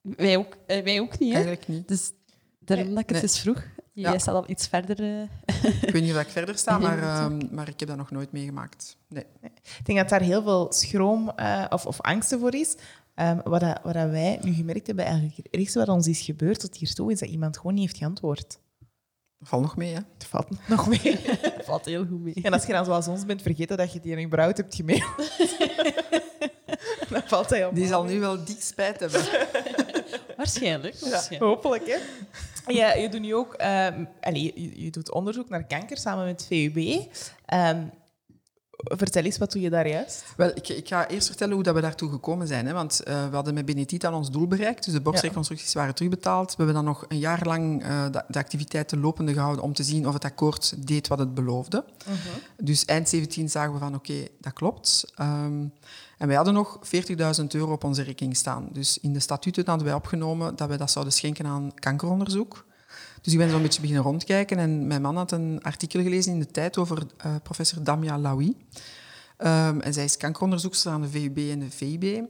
Wij 0.00 0.36
ook, 0.36 0.56
eh, 0.66 0.82
wij 0.84 1.00
ook 1.00 1.18
niet, 1.18 1.28
hè? 1.32 1.34
Eigenlijk 1.38 1.68
niet. 1.68 1.88
Dus 1.88 2.12
daarom 2.64 2.88
dat 2.88 2.98
ik 2.98 3.08
het 3.08 3.10
Nee. 3.10 3.22
eens 3.22 3.40
vroeg. 3.40 3.62
Jij 3.92 4.12
Ja. 4.12 4.18
staat 4.18 4.34
al 4.34 4.44
iets 4.50 4.66
verder. 4.66 5.00
eh. 5.00 5.22
Ik 5.82 5.90
weet 5.90 6.02
niet 6.02 6.14
of 6.14 6.20
ik 6.20 6.28
verder 6.28 6.58
sta, 6.58 6.78
maar, 6.88 6.98
ehm, 7.02 7.40
maar 7.50 7.68
ik 7.68 7.80
heb 7.80 7.88
dat 7.88 7.98
nog 7.98 8.10
nooit 8.10 8.32
meegemaakt. 8.32 8.96
Nee. 9.08 9.24
Ik 9.78 9.84
denk 9.84 9.98
dat 9.98 10.08
daar 10.08 10.20
heel 10.20 10.42
veel 10.42 10.72
schroom 10.72 11.30
eh, 11.36 11.64
of, 11.68 11.86
of 11.86 12.00
angsten 12.00 12.40
voor 12.40 12.54
is. 12.54 12.74
Ehm, 13.14 13.38
wat, 13.44 13.60
dat, 13.60 13.80
wat 13.82 13.94
dat 13.94 14.10
wij 14.10 14.38
nu 14.42 14.52
gemerkt 14.52 14.86
hebben, 14.86 15.04
eigenlijk 15.04 15.36
het 15.36 15.48
ergste 15.50 15.78
wat 15.78 15.88
ons 15.88 16.06
is 16.06 16.20
gebeurd 16.20 16.60
tot 16.60 16.76
hiertoe, 16.76 17.12
is 17.12 17.18
dat 17.18 17.28
iemand 17.28 17.56
gewoon 17.56 17.74
niet 17.74 17.82
heeft 17.82 17.96
geantwoord. 17.98 18.58
Valt 19.40 19.62
nog 19.62 19.76
mee, 19.76 19.92
hè? 19.92 20.00
Het 20.14 20.24
valt 20.28 20.68
nog 20.68 20.86
mee. 20.88 21.18
Valt 21.64 21.84
heel 21.84 22.06
goed 22.06 22.20
mee. 22.20 22.34
En 22.42 22.52
als 22.52 22.66
je 22.66 22.72
dan 22.72 22.84
zoals 22.84 23.08
ons 23.08 23.24
bent 23.26 23.42
vergeten 23.42 23.76
dat 23.76 23.92
je 23.92 24.00
die 24.00 24.16
in 24.16 24.26
überhaupt 24.26 24.56
hebt 24.56 24.74
gemaild, 24.74 25.04
dan 27.10 27.22
valt 27.26 27.50
hij 27.50 27.66
op. 27.66 27.74
Die 27.74 27.86
zal 27.86 28.04
nu 28.04 28.20
wel 28.20 28.44
dik 28.44 28.60
spijt 28.62 29.00
hebben. 29.00 29.20
Waarschijnlijk. 30.36 30.94
Ja, 30.94 31.10
waarschijnlijk. 31.10 31.52
hopelijk, 31.54 31.86
hè. 31.86 31.96
Ja, 32.66 32.92
je 32.94 33.08
doet 33.08 33.20
nu 33.20 33.34
ook 33.34 33.54
ehm, 33.54 34.04
allee, 34.20 34.52
je, 34.54 34.82
je 34.84 34.90
doet 34.90 35.12
onderzoek 35.12 35.48
naar 35.48 35.64
kanker 35.64 35.98
samen 35.98 36.24
met 36.24 36.46
VUB. 36.48 37.08
Ehm, 37.46 37.82
vertel 38.76 39.22
eens, 39.22 39.38
wat 39.38 39.52
doe 39.52 39.62
je 39.62 39.70
daar 39.70 39.88
juist? 39.88 40.24
Wel, 40.36 40.50
ik, 40.54 40.68
ik 40.68 40.88
ga 40.88 41.08
eerst 41.08 41.26
vertellen 41.26 41.54
hoe 41.54 41.62
dat 41.62 41.74
we 41.74 41.80
daartoe 41.80 42.10
gekomen 42.10 42.46
zijn. 42.46 42.66
Hè? 42.66 42.72
Want 42.72 43.02
eh, 43.02 43.28
we 43.28 43.34
hadden 43.34 43.54
met 43.54 43.64
Benetiet 43.64 44.06
al 44.06 44.14
ons 44.14 44.30
doel 44.30 44.46
bereikt. 44.46 44.84
Dus 44.84 44.94
de 44.94 45.00
borstreconstructies 45.00 45.74
waren 45.74 45.94
terugbetaald. 45.94 46.50
We 46.50 46.56
hebben 46.56 46.74
dan 46.74 46.84
nog 46.84 47.04
een 47.08 47.18
jaar 47.18 47.46
lang 47.46 47.82
eh, 47.82 48.04
de, 48.10 48.24
de 48.28 48.38
activiteiten 48.38 49.00
lopende 49.00 49.32
gehouden 49.32 49.64
om 49.64 49.72
te 49.72 49.82
zien 49.82 50.06
of 50.06 50.14
het 50.14 50.24
akkoord 50.24 50.86
deed 50.86 51.08
wat 51.08 51.18
het 51.18 51.34
beloofde. 51.34 51.84
Dus 52.56 52.84
eind 52.84 53.08
17 53.08 53.48
zagen 53.48 53.72
we 53.72 53.78
van 53.78 53.94
oké, 53.94 54.26
dat 54.40 54.52
klopt. 54.52 55.12
Ehm, 55.14 55.66
en 56.24 56.30
wij 56.30 56.38
hadden 56.38 56.54
nog 56.54 56.78
40.000 57.40 57.44
euro 57.48 57.72
op 57.72 57.84
onze 57.84 58.02
rekening 58.02 58.36
staan. 58.36 58.68
Dus 58.72 58.98
in 58.98 59.12
de 59.12 59.20
statuten 59.20 59.66
hadden 59.66 59.86
wij 59.86 59.96
opgenomen 59.96 60.56
dat 60.56 60.68
wij 60.68 60.76
dat 60.76 60.90
zouden 60.90 61.14
schenken 61.14 61.46
aan 61.46 61.72
kankeronderzoek. 61.74 62.64
Dus 63.22 63.32
ik 63.32 63.38
ben 63.38 63.50
zo'n 63.50 63.62
beetje 63.62 63.80
beginnen 63.80 64.04
rondkijken 64.04 64.58
en 64.58 64.86
mijn 64.86 65.02
man 65.02 65.16
had 65.16 65.32
een 65.32 65.58
artikel 65.62 66.02
gelezen 66.02 66.32
in 66.32 66.38
de 66.38 66.46
tijd 66.46 66.78
over 66.78 67.06
eh, 67.16 67.34
professor 67.42 67.84
Damia 67.84 68.18
Lawi. 68.18 68.56
Ehm, 69.36 69.80
en 69.80 69.92
zij 69.92 70.04
is 70.04 70.16
kankeronderzoekster 70.16 70.92
aan 70.92 71.02
de 71.02 71.08
VUB 71.08 71.38
en 71.38 71.58
de 71.58 71.70
VIB. 71.70 72.24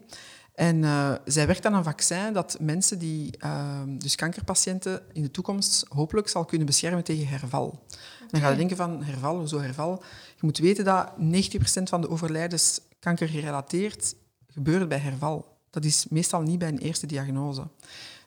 En 0.55 0.85
eh, 0.85 1.13
zij 1.25 1.47
werkt 1.47 1.67
aan 1.67 1.75
een 1.75 1.85
vaccin 1.85 2.33
dat 2.33 2.57
mensen 2.61 2.99
die, 2.99 3.37
ehm, 3.39 3.99
dus 3.99 4.15
kankerpatiënten, 4.15 5.03
in 5.13 5.23
de 5.23 5.31
toekomst 5.31 5.87
hopelijk 5.89 6.29
zal 6.29 6.45
kunnen 6.45 6.67
beschermen 6.67 7.05
tegen 7.05 7.27
herval. 7.27 7.83
Dan 8.31 8.41
ga 8.41 8.51
je 8.51 8.57
denken 8.57 8.77
van 8.77 9.03
herval, 9.03 9.39
hoezo 9.39 9.61
herval? 9.61 10.03
Je 10.27 10.41
moet 10.41 10.59
weten 10.59 10.85
dat 10.85 11.13
90% 11.19 11.89
van 11.89 12.01
de 12.01 12.09
overlijdens 12.09 12.81
kankergerelateerd 13.05 14.15
gebeurt 14.49 14.89
bij 14.89 14.99
herval. 14.99 15.57
Dat 15.71 15.85
is 15.85 16.07
meestal 16.11 16.43
niet 16.43 16.59
bij 16.59 16.69
een 16.69 16.79
eerste 16.79 17.07
diagnose. 17.07 17.63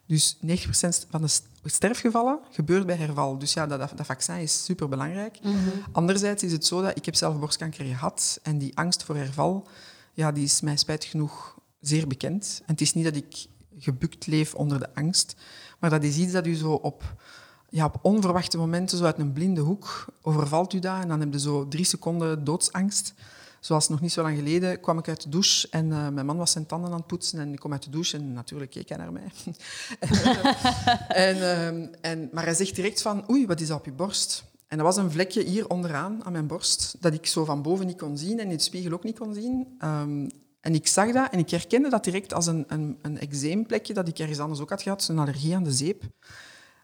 Dus 0.05 0.35
90% 0.35 0.39
van 1.09 1.21
de 1.21 1.27
st- 1.27 1.47
sterfgevallen 1.63 2.39
gebeurt 2.51 2.85
bij 2.85 2.95
herval. 2.95 3.37
Dus 3.37 3.53
ja, 3.53 3.67
dat, 3.67 3.79
dat, 3.95 4.05
vaccin 4.05 4.35
is 4.35 4.63
superbelangrijk. 4.63 5.39
Anderzijds 5.91 6.43
is 6.43 6.51
het 6.51 6.65
zo 6.65 6.81
dat 6.81 6.97
ik 6.97 7.05
heb 7.05 7.15
zelf 7.15 7.39
borstkanker 7.39 7.85
gehad 7.85 8.39
en 8.43 8.57
die 8.57 8.77
angst 8.77 9.03
voor 9.03 9.15
herval, 9.15 9.67
ja, 10.13 10.31
die 10.31 10.43
is 10.43 10.61
mij 10.61 10.77
spijtig 10.77 11.09
genoeg 11.09 11.57
zeer 11.79 12.07
bekend. 12.07 12.61
En 12.65 12.71
het 12.71 12.81
is 12.81 12.93
niet 12.93 13.03
dat 13.03 13.15
ik 13.15 13.45
gebukt 13.77 14.27
leef 14.27 14.53
onder 14.55 14.79
de 14.79 14.93
angst, 14.93 15.35
maar 15.79 15.89
dat 15.89 16.03
is 16.03 16.17
iets 16.17 16.31
dat 16.31 16.47
u 16.47 16.55
zo 16.55 16.71
op, 16.71 17.15
ja, 17.69 17.85
op 17.85 17.99
onverwachte 18.01 18.57
momenten, 18.57 18.97
zo 18.97 19.03
uit 19.03 19.19
een 19.19 19.33
blinde 19.33 19.61
hoek, 19.61 20.05
overvalt 20.21 20.73
u 20.73 20.79
dat 20.79 21.01
en 21.01 21.07
dan 21.07 21.19
heb 21.19 21.33
je 21.33 21.39
zo 21.39 21.67
drie 21.67 21.85
seconden 21.85 22.43
doodsangst. 22.43 23.13
Zoals 23.59 23.89
nog 23.89 24.01
niet 24.01 24.11
zo 24.11 24.21
lang 24.21 24.37
geleden 24.37 24.79
kwam 24.79 24.97
ik 24.97 25.07
uit 25.07 25.23
de 25.23 25.29
douche 25.29 25.67
en 25.69 25.91
eh, 25.91 26.09
mijn 26.09 26.25
man 26.25 26.37
was 26.37 26.51
zijn 26.51 26.65
tanden 26.65 26.91
aan 26.91 26.97
het 26.97 27.07
poetsen 27.07 27.39
en 27.39 27.53
ik 27.53 27.59
kom 27.59 27.71
uit 27.71 27.83
de 27.83 27.89
douche 27.89 28.17
en 28.17 28.33
natuurlijk 28.33 28.71
keek 28.71 28.89
hij 28.89 28.97
naar 28.97 29.11
mij. 29.11 29.31
en, 31.27 31.51
ehm, 31.51 31.87
en, 32.01 32.29
maar 32.31 32.43
hij 32.43 32.53
zegt 32.53 32.75
direct 32.75 33.01
van, 33.01 33.29
oei, 33.29 33.47
wat 33.47 33.61
is 33.61 33.67
dat 33.67 33.77
op 33.77 33.85
je 33.85 33.91
borst? 33.91 34.43
En 34.67 34.77
dat 34.77 34.85
was 34.85 34.97
een 34.97 35.11
vlekje 35.11 35.43
hier 35.43 35.69
onderaan 35.69 36.23
aan 36.23 36.31
mijn 36.31 36.47
borst, 36.47 36.95
dat 36.99 37.13
ik 37.13 37.25
zo 37.25 37.45
van 37.45 37.61
boven 37.61 37.85
niet 37.85 37.97
kon 37.97 38.17
zien 38.17 38.39
en 38.39 38.49
in 38.49 38.57
de 38.57 38.63
spiegel 38.63 38.91
ook 38.91 39.03
niet 39.03 39.19
kon 39.19 39.33
zien. 39.33 39.75
Ehm, 39.77 40.29
en 40.61 40.73
ik 40.73 40.87
zag 40.87 41.11
dat 41.11 41.31
en 41.31 41.39
ik 41.39 41.49
herkende 41.49 41.89
dat 41.89 42.03
direct 42.03 42.33
als 42.33 42.45
een, 42.45 42.65
een, 42.67 42.99
een 43.01 43.67
dat 43.93 44.07
ik 44.07 44.19
ergens 44.19 44.39
anders 44.39 44.59
ook 44.59 44.69
had 44.69 44.81
gehad, 44.81 45.07
een 45.07 45.19
allergie 45.19 45.55
aan 45.55 45.63
de 45.63 45.71
zeep. 45.71 46.03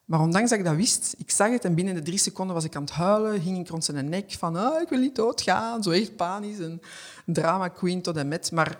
Maar 0.05 0.19
ondanks 0.19 0.49
dat 0.49 0.59
ik 0.59 0.65
dat 0.65 0.75
wist, 0.75 1.15
ik 1.17 1.31
zag 1.31 1.49
het 1.49 1.65
en 1.65 1.75
binnen 1.75 1.95
de 1.95 2.01
drie 2.01 2.17
seconden 2.17 2.55
was 2.55 2.63
ik 2.63 2.75
aan 2.75 2.81
het 2.81 2.91
huilen, 2.91 3.41
hing 3.41 3.59
ik 3.59 3.69
rond 3.69 3.83
zijn 3.83 4.09
nek 4.09 4.31
van 4.31 4.55
ah, 4.55 4.81
ik 4.81 4.89
wil 4.89 4.99
niet 4.99 5.15
doodgaan, 5.15 5.83
zo 5.83 5.89
echt 5.89 6.15
panisch, 6.15 6.57
een 6.57 6.81
drama 7.25 7.67
queen 7.67 8.01
tot 8.01 8.17
en 8.17 8.27
met. 8.27 8.51
Maar 8.51 8.77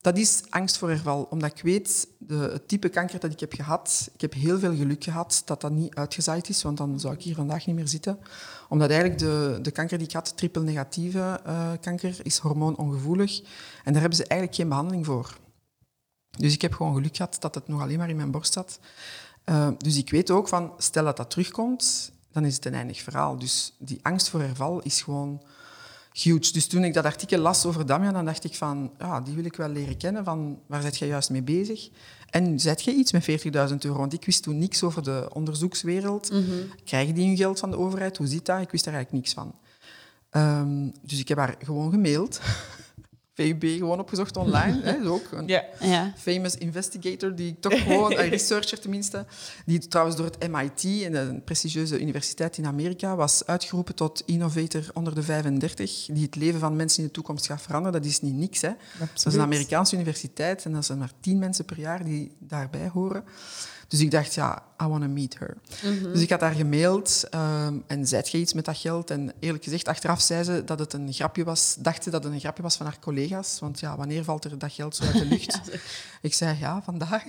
dat 0.00 0.18
is 0.18 0.42
angst 0.48 0.78
voor 0.78 0.88
herval, 0.88 1.26
omdat 1.30 1.50
ik 1.50 1.62
weet, 1.62 2.08
de, 2.18 2.34
het 2.34 2.68
type 2.68 2.88
kanker 2.88 3.20
dat 3.20 3.32
ik 3.32 3.40
heb 3.40 3.52
gehad, 3.52 4.10
ik 4.14 4.20
heb 4.20 4.32
heel 4.32 4.58
veel 4.58 4.74
geluk 4.74 5.04
gehad 5.04 5.42
dat 5.44 5.60
dat 5.60 5.72
niet 5.72 5.94
uitgezaaid 5.94 6.48
is, 6.48 6.62
want 6.62 6.76
dan 6.76 7.00
zou 7.00 7.14
ik 7.14 7.22
hier 7.22 7.34
vandaag 7.34 7.66
niet 7.66 7.76
meer 7.76 7.88
zitten. 7.88 8.18
Omdat 8.68 8.90
eigenlijk 8.90 9.20
de, 9.20 9.58
de 9.62 9.70
kanker 9.70 9.98
die 9.98 10.06
ik 10.06 10.12
had, 10.12 10.36
triple-negatieve 10.36 11.40
eh, 11.44 11.70
kanker, 11.80 12.16
is 12.22 12.38
hormoonongevoelig. 12.38 13.40
En 13.84 13.92
daar 13.92 14.00
hebben 14.00 14.18
ze 14.18 14.26
eigenlijk 14.26 14.60
geen 14.60 14.68
behandeling 14.68 15.06
voor. 15.06 15.36
Dus 16.38 16.52
ik 16.52 16.62
heb 16.62 16.74
gewoon 16.74 16.94
geluk 16.94 17.16
gehad 17.16 17.36
dat 17.40 17.54
het 17.54 17.68
nog 17.68 17.80
alleen 17.80 17.98
maar 17.98 18.08
in 18.08 18.16
mijn 18.16 18.30
borst 18.30 18.52
zat. 18.52 18.78
Uh, 19.50 19.68
dus 19.78 19.96
ik 19.96 20.10
weet 20.10 20.30
ook 20.30 20.48
van, 20.48 20.72
stel 20.78 21.04
dat 21.04 21.16
dat 21.16 21.30
terugkomt, 21.30 22.12
dan 22.32 22.44
is 22.44 22.54
het 22.54 22.64
een 22.64 22.74
eindig 22.74 23.02
verhaal. 23.02 23.38
Dus 23.38 23.74
die 23.78 23.98
angst 24.02 24.28
voor 24.28 24.40
herval 24.40 24.82
is 24.82 25.02
gewoon 25.02 25.42
huge. 26.12 26.52
Dus 26.52 26.66
toen 26.66 26.84
ik 26.84 26.94
dat 26.94 27.04
artikel 27.04 27.38
las 27.38 27.66
over 27.66 27.86
Damian, 27.86 28.12
dan 28.12 28.24
dacht 28.24 28.44
ik 28.44 28.54
van, 28.54 28.90
ja, 28.98 29.20
die 29.20 29.34
wil 29.34 29.44
ik 29.44 29.56
wel 29.56 29.68
leren 29.68 29.96
kennen. 29.96 30.24
Van, 30.24 30.58
waar 30.66 30.82
zit 30.82 30.98
jij 30.98 31.08
juist 31.08 31.30
mee 31.30 31.42
bezig? 31.42 31.90
En 32.30 32.60
zet 32.60 32.82
je 32.82 32.94
iets 32.94 33.12
met 33.12 33.30
40.000 33.30 33.76
euro? 33.78 33.98
Want 33.98 34.12
ik 34.12 34.24
wist 34.24 34.42
toen 34.42 34.58
niks 34.58 34.82
over 34.82 35.02
de 35.02 35.28
onderzoekswereld. 35.32 36.30
Mm 36.30 36.44
-hmm. 36.44 36.70
Krijgen 36.84 37.14
die 37.14 37.26
hun 37.26 37.36
geld 37.36 37.58
van 37.58 37.70
de 37.70 37.78
overheid? 37.78 38.16
Hoe 38.16 38.26
zit 38.26 38.46
dat? 38.46 38.60
Ik 38.60 38.70
wist 38.70 38.84
daar 38.84 38.94
eigenlijk 38.94 39.24
niks 39.24 39.34
van. 39.34 39.54
Um, 40.42 40.92
dus 41.02 41.18
ik 41.18 41.28
heb 41.28 41.38
haar 41.38 41.56
gewoon 41.58 41.90
gemaild. 41.90 42.40
VUB 43.36 43.64
gewoon 43.64 44.00
opgezocht 44.00 44.36
online. 44.36 44.80
hè, 44.82 45.00
is 45.00 45.06
ook 45.06 45.32
een 45.32 45.46
Ja. 45.46 45.64
Ja. 45.80 46.12
famous 46.16 46.56
investigator, 46.56 47.34
die 47.34 47.56
toch 47.60 47.82
gewoon, 47.82 48.12
een 48.12 48.28
researcher 48.28 48.80
tenminste, 48.80 49.26
die 49.66 49.78
trouwens 49.78 50.16
door 50.16 50.26
het 50.26 50.50
MIT, 50.50 50.84
een 51.14 51.42
prestigieuze 51.44 52.00
universiteit 52.00 52.58
in 52.58 52.66
Amerika, 52.66 53.16
was 53.16 53.46
uitgeroepen 53.46 53.94
tot 53.94 54.22
innovator 54.26 54.82
onder 54.94 55.14
de 55.14 55.22
35, 55.22 56.06
die 56.12 56.24
het 56.24 56.36
leven 56.36 56.60
van 56.60 56.76
mensen 56.76 56.98
in 56.98 57.06
de 57.06 57.12
toekomst 57.12 57.46
gaat 57.46 57.62
veranderen. 57.62 58.02
Dat 58.02 58.10
is 58.10 58.20
niet 58.20 58.34
niks. 58.34 58.60
Hè. 58.60 58.70
Dat 58.98 59.26
is 59.26 59.34
een 59.34 59.40
Amerikaanse 59.40 59.94
universiteit 59.94 60.64
en 60.64 60.72
dat 60.72 60.84
zijn 60.84 60.98
maar 60.98 61.12
tien 61.20 61.38
mensen 61.38 61.64
per 61.64 61.78
jaar 61.78 62.04
die 62.04 62.32
daarbij 62.38 62.88
horen. 62.92 63.24
Dus 63.88 64.00
ik 64.00 64.10
dacht, 64.10 64.34
ja, 64.34 64.62
I 64.82 64.86
want 64.86 65.02
to 65.02 65.08
meet 65.08 65.38
her. 65.38 65.56
Dus 66.12 66.22
ik 66.22 66.30
had 66.30 66.40
haar 66.40 66.54
gemaild 66.54 67.24
ehm, 67.30 67.78
en 67.86 68.06
zei 68.06 68.22
je 68.26 68.38
iets 68.38 68.52
met 68.52 68.64
dat 68.64 68.76
geld? 68.76 69.10
En 69.10 69.32
eerlijk 69.40 69.64
gezegd, 69.64 69.88
achteraf 69.88 70.20
zei 70.20 70.42
ze 70.44 70.64
dat 70.64 70.78
het 70.78 70.92
een 70.92 71.12
grapje 71.12 71.44
was, 71.44 71.76
dacht 71.78 72.02
ze 72.02 72.10
dat 72.10 72.24
het 72.24 72.32
een 72.32 72.40
grapje 72.40 72.62
was 72.62 72.76
van 72.76 72.86
haar 72.86 72.98
collega's. 73.00 73.58
Want 73.60 73.80
ja, 73.80 73.96
wanneer 73.96 74.24
valt 74.24 74.44
er 74.44 74.58
dat 74.58 74.72
geld 74.72 74.96
zo 74.96 75.04
uit 75.04 75.18
de 75.18 75.24
lucht? 75.34 75.60
ik 76.22 76.34
zei, 76.34 76.58
ja, 76.58 76.82
vandaag. 76.82 77.24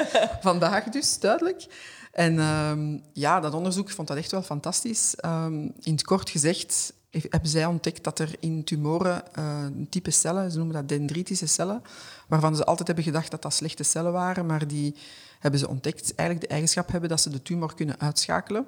vandaag 0.40 0.84
dus, 0.84 1.18
duidelijk. 1.18 1.66
En 2.12 2.38
ehm, 2.38 2.98
ja, 3.12 3.40
dat 3.40 3.54
onderzoek, 3.54 3.90
vond 3.90 4.08
dat 4.08 4.16
echt 4.16 4.30
wel 4.30 4.42
fantastisch. 4.42 5.14
Ehm, 5.14 5.68
in 5.80 5.92
het 5.92 6.04
kort 6.04 6.30
gezegd 6.30 6.92
hebben 7.20 7.50
zij 7.50 7.66
ontdekt 7.66 8.04
dat 8.04 8.18
er 8.18 8.34
in 8.40 8.64
tumoren 8.64 9.34
eh, 9.34 9.62
een 9.62 9.86
type 9.90 10.10
cellen, 10.10 10.50
ze 10.50 10.56
noemen 10.56 10.74
dat 10.74 10.88
dendritische 10.88 11.46
cellen, 11.46 11.82
waarvan 12.28 12.56
ze 12.56 12.64
altijd 12.64 12.86
hebben 12.86 13.04
gedacht 13.04 13.30
dat 13.30 13.42
dat 13.42 13.54
slechte 13.54 13.82
cellen 13.82 14.12
waren, 14.12 14.46
maar 14.46 14.66
die 14.66 14.94
hebben 15.38 15.60
ze 15.60 15.68
ontdekt 15.68 16.14
eigenlijk 16.14 16.48
de 16.48 16.52
eigenschap 16.54 16.90
hebben 16.90 17.08
dat 17.08 17.20
ze 17.20 17.30
de 17.30 17.42
tumor 17.42 17.74
kunnen 17.74 18.00
uitschakelen. 18.00 18.66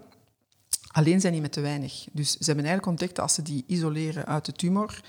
Alleen 0.93 1.21
zijn 1.21 1.33
die 1.33 1.43
met 1.43 1.53
te 1.53 1.61
weinig. 1.61 2.07
Dus 2.13 2.31
ze 2.31 2.45
hebben 2.45 2.65
eigenlijk 2.65 2.87
ontdekt 2.87 3.15
dat 3.15 3.25
als 3.25 3.35
ze 3.35 3.43
die 3.43 3.65
isoleren 3.67 4.27
uit 4.27 4.45
de 4.45 4.53
tumor, 4.53 5.01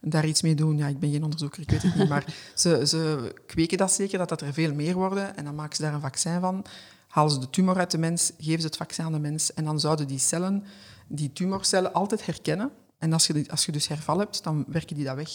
daar 0.00 0.26
iets 0.26 0.42
mee 0.42 0.54
doen. 0.54 0.76
Ja, 0.76 0.86
ik 0.86 0.98
ben 0.98 1.10
geen 1.10 1.24
onderzoeker, 1.24 1.62
ik 1.62 1.70
weet 1.70 1.82
het 1.82 1.94
niet. 1.94 2.08
Maar 2.08 2.24
ze, 2.54 2.86
ze 2.86 3.32
kweken 3.46 3.78
dat 3.78 3.92
zeker, 3.92 4.18
dat 4.18 4.28
dat 4.28 4.40
er 4.40 4.52
veel 4.52 4.74
meer 4.74 4.94
worden. 4.94 5.36
En 5.36 5.44
dan 5.44 5.54
maken 5.54 5.76
ze 5.76 5.82
daar 5.82 5.94
een 5.94 6.00
vaccin 6.00 6.40
van. 6.40 6.64
Halen 7.08 7.32
ze 7.32 7.38
de 7.38 7.50
tumor 7.50 7.78
uit 7.78 7.90
de 7.90 7.98
mens, 7.98 8.32
geven 8.38 8.60
ze 8.60 8.66
het 8.66 8.76
vaccin 8.76 9.04
aan 9.04 9.12
de 9.12 9.18
mens. 9.18 9.54
En 9.54 9.64
dan 9.64 9.80
zouden 9.80 10.06
die 10.06 10.18
cellen, 10.18 10.64
die 11.12 11.32
tumorcellen, 11.32 11.92
altijd 11.92 12.26
herkennen. 12.26 12.70
En 12.98 13.12
als 13.12 13.26
je, 13.26 13.32
die- 13.32 13.50
als 13.50 13.66
je 13.66 13.72
dus 13.72 13.88
herval 13.88 14.18
hebt, 14.18 14.42
dan 14.44 14.64
werken 14.68 14.96
die 14.96 15.04
dat 15.04 15.16
weg. 15.16 15.30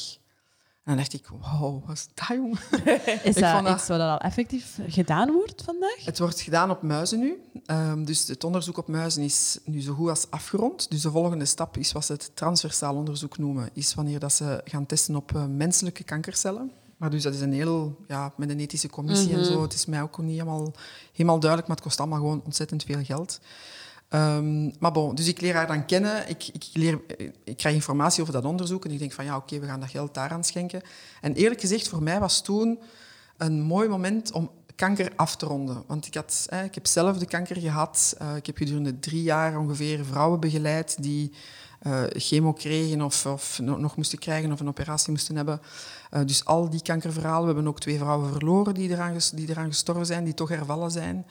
En 0.83 0.91
dan 0.95 0.97
dacht 0.97 1.13
ik, 1.13 1.27
wow, 1.27 1.85
wat 1.87 1.95
is 1.95 2.07
dat, 2.13 2.27
jong? 2.27 2.59
Is 3.23 3.35
dat 3.35 3.67
iets 3.75 3.87
wat 3.87 3.99
al 3.99 4.17
effectief 4.17 4.79
gedaan 4.87 5.31
wordt 5.31 5.61
vandaag? 5.63 6.05
Het 6.05 6.19
wordt 6.19 6.41
gedaan 6.41 6.69
op 6.69 6.81
muizen 6.81 7.19
nu. 7.19 7.41
Ehm, 7.65 8.03
dus 8.03 8.27
het 8.27 8.43
onderzoek 8.43 8.77
op 8.77 8.87
muizen 8.87 9.23
is 9.23 9.57
nu 9.65 9.81
zo 9.81 9.93
goed 9.93 10.09
als 10.09 10.27
afgerond. 10.29 10.89
Dus 10.91 11.01
de 11.01 11.11
volgende 11.11 11.45
stap 11.45 11.77
is 11.77 11.91
wat 11.91 12.05
ze 12.05 12.11
het 12.11 12.31
transversaal 12.35 12.95
onderzoek 12.95 13.37
noemen. 13.37 13.69
Is 13.73 13.93
wanneer 13.93 14.19
dat 14.19 14.33
ze 14.33 14.61
gaan 14.65 14.85
testen 14.85 15.15
op 15.15 15.35
eh, 15.35 15.45
menselijke 15.45 16.03
kankercellen. 16.03 16.71
Maar 16.97 17.09
dus 17.09 17.23
dat 17.23 17.33
is 17.33 17.41
een 17.41 17.53
heel, 17.53 17.95
ja, 18.07 18.33
met 18.37 18.49
een 18.49 18.59
ethische 18.59 18.89
commissie 18.89 19.33
en 19.33 19.45
zo. 19.45 19.61
Het 19.61 19.73
is 19.73 19.85
mij 19.85 20.01
ook 20.01 20.17
niet 20.17 20.31
helemaal, 20.39 20.71
helemaal 21.13 21.39
duidelijk, 21.39 21.67
maar 21.67 21.77
het 21.77 21.85
kost 21.85 21.99
allemaal 21.99 22.19
gewoon 22.19 22.41
ontzettend 22.45 22.83
veel 22.83 23.03
geld. 23.03 23.39
Ehm, 24.15 24.71
maar 24.79 24.91
bon, 24.91 25.15
dus 25.15 25.27
ik 25.27 25.41
leer 25.41 25.53
haar 25.53 25.67
dan 25.67 25.85
kennen. 25.85 26.29
Ik, 26.29 26.47
ik, 26.47 26.65
leer, 26.73 26.99
ik 27.43 27.57
krijg 27.57 27.75
informatie 27.75 28.21
over 28.21 28.33
dat 28.33 28.45
onderzoek 28.45 28.85
en 28.85 28.91
ik 28.91 28.99
denk 28.99 29.11
van 29.11 29.25
ja, 29.25 29.35
oké, 29.35 29.59
we 29.59 29.65
gaan 29.65 29.79
dat 29.79 29.89
geld 29.89 30.13
daaraan 30.13 30.43
schenken. 30.43 30.81
En 31.21 31.33
eerlijk 31.33 31.61
gezegd, 31.61 31.87
voor 31.87 32.03
mij 32.03 32.19
was 32.19 32.41
toen 32.41 32.79
een 33.37 33.61
mooi 33.61 33.89
moment 33.89 34.31
om 34.31 34.49
kanker 34.75 35.11
af 35.15 35.35
te 35.35 35.45
ronden. 35.45 35.83
Want 35.87 36.07
ik, 36.07 36.13
had, 36.13 36.45
hè, 36.49 36.63
ik 36.63 36.75
heb 36.75 36.87
zelf 36.87 37.17
de 37.17 37.25
kanker 37.25 37.55
gehad. 37.55 38.15
Eh, 38.17 38.35
ik 38.35 38.45
heb 38.45 38.57
gedurende 38.57 38.99
drie 38.99 39.23
jaar 39.23 39.59
ongeveer 39.59 40.05
vrouwen 40.05 40.39
begeleid 40.39 41.03
die 41.03 41.31
eh, 41.79 42.03
chemo 42.09 42.53
kregen 42.53 43.01
of, 43.01 43.25
of 43.25 43.59
no- 43.59 43.77
nog 43.77 43.95
moesten 43.95 44.19
krijgen 44.19 44.51
of 44.51 44.59
een 44.59 44.67
operatie 44.67 45.11
moesten 45.11 45.35
hebben. 45.35 45.61
Eh, 46.09 46.21
dus 46.25 46.45
al 46.45 46.69
die 46.69 46.81
kankerverhalen. 46.81 47.47
We 47.47 47.53
hebben 47.53 47.67
ook 47.67 47.79
twee 47.79 47.97
vrouwen 47.97 48.31
verloren 48.31 48.73
die 48.73 48.89
eraan, 48.89 49.17
die 49.33 49.49
eraan 49.49 49.71
gestorven 49.71 50.05
zijn, 50.05 50.23
die 50.23 50.33
toch 50.33 50.49
hervallen 50.49 50.91
zijn. 50.91 51.25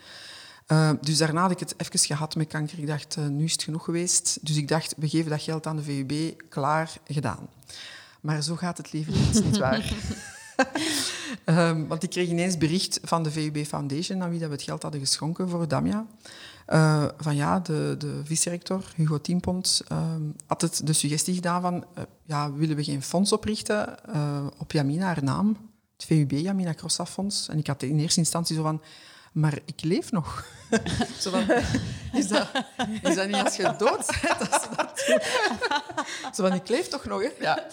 Uh, 0.67 0.91
dus 1.01 1.17
daarna 1.17 1.41
had 1.41 1.51
ik 1.51 1.59
het 1.59 1.73
even 1.77 1.99
gehad 1.99 2.35
met 2.35 2.47
kanker. 2.47 2.79
Ik 2.79 2.87
dacht, 2.87 3.15
uh, 3.19 3.27
nu 3.27 3.43
is 3.43 3.51
het 3.51 3.63
genoeg 3.63 3.83
geweest. 3.83 4.37
Dus 4.41 4.57
ik 4.57 4.67
dacht, 4.67 4.93
we 4.97 5.09
geven 5.09 5.29
dat 5.29 5.41
geld 5.41 5.67
aan 5.67 5.75
de 5.75 5.83
VUB. 5.83 6.41
Klaar, 6.49 6.93
gedaan. 7.07 7.49
Maar 8.21 8.41
zo 8.41 8.55
gaat 8.55 8.77
het 8.77 8.93
leven 8.93 9.13
niet, 9.13 9.43
niet 9.43 9.57
waar? 9.57 9.93
um, 11.45 11.87
want 11.91 12.03
ik 12.03 12.09
kreeg 12.09 12.29
ineens 12.29 12.57
bericht 12.57 12.99
van 13.03 13.23
de 13.23 13.31
VUB 13.31 13.65
Foundation, 13.65 14.23
aan 14.23 14.29
wie 14.29 14.39
dat 14.39 14.47
we 14.47 14.55
het 14.55 14.63
geld 14.63 14.81
hadden 14.81 14.99
geschonken 14.99 15.49
voor 15.49 15.67
Damia. 15.67 16.05
Uh, 16.69 17.05
van 17.17 17.35
ja, 17.35 17.59
de, 17.59 17.95
de 17.97 18.21
vice-rector, 18.23 18.83
Hugo 18.95 19.21
Tiempont, 19.21 19.81
um, 19.91 20.35
had 20.47 20.61
het 20.61 20.81
de 20.83 20.93
suggestie 20.93 21.33
gedaan 21.33 21.61
van, 21.61 21.75
uh, 21.75 22.03
ja, 22.23 22.53
willen 22.53 22.75
we 22.75 22.83
geen 22.83 23.01
fonds 23.01 23.31
oprichten 23.31 23.97
op 24.57 24.71
Jamina, 24.71 25.05
haar 25.05 25.23
naam? 25.23 25.57
Het 25.97 26.05
VUB, 26.05 26.31
Jamina 26.31 26.73
Crossa 26.73 27.05
Fonds. 27.05 27.47
En 27.49 27.57
ik 27.57 27.67
had 27.67 27.83
in 27.83 27.99
eerste 27.99 28.19
instantie 28.19 28.55
zo 28.55 28.61
van, 28.61 28.81
maar 29.35 29.59
ik 29.65 29.83
leef 29.83 30.11
nog. 30.11 30.45
Zo 31.19 31.31
is, 32.13 32.27
dat, 32.27 32.47
dat 33.01 33.27
niet 33.27 33.43
als 33.43 33.55
je 33.55 33.75
dood 33.77 34.19
bent? 34.21 34.61
Ze 34.61 34.67
dat? 34.75 35.03
Zo 36.35 36.47
van, 36.47 36.53
ik 36.53 36.67
leef 36.67 36.87
toch 36.87 37.05
nog, 37.05 37.21
hè? 37.21 37.29
Ja. 37.39 37.63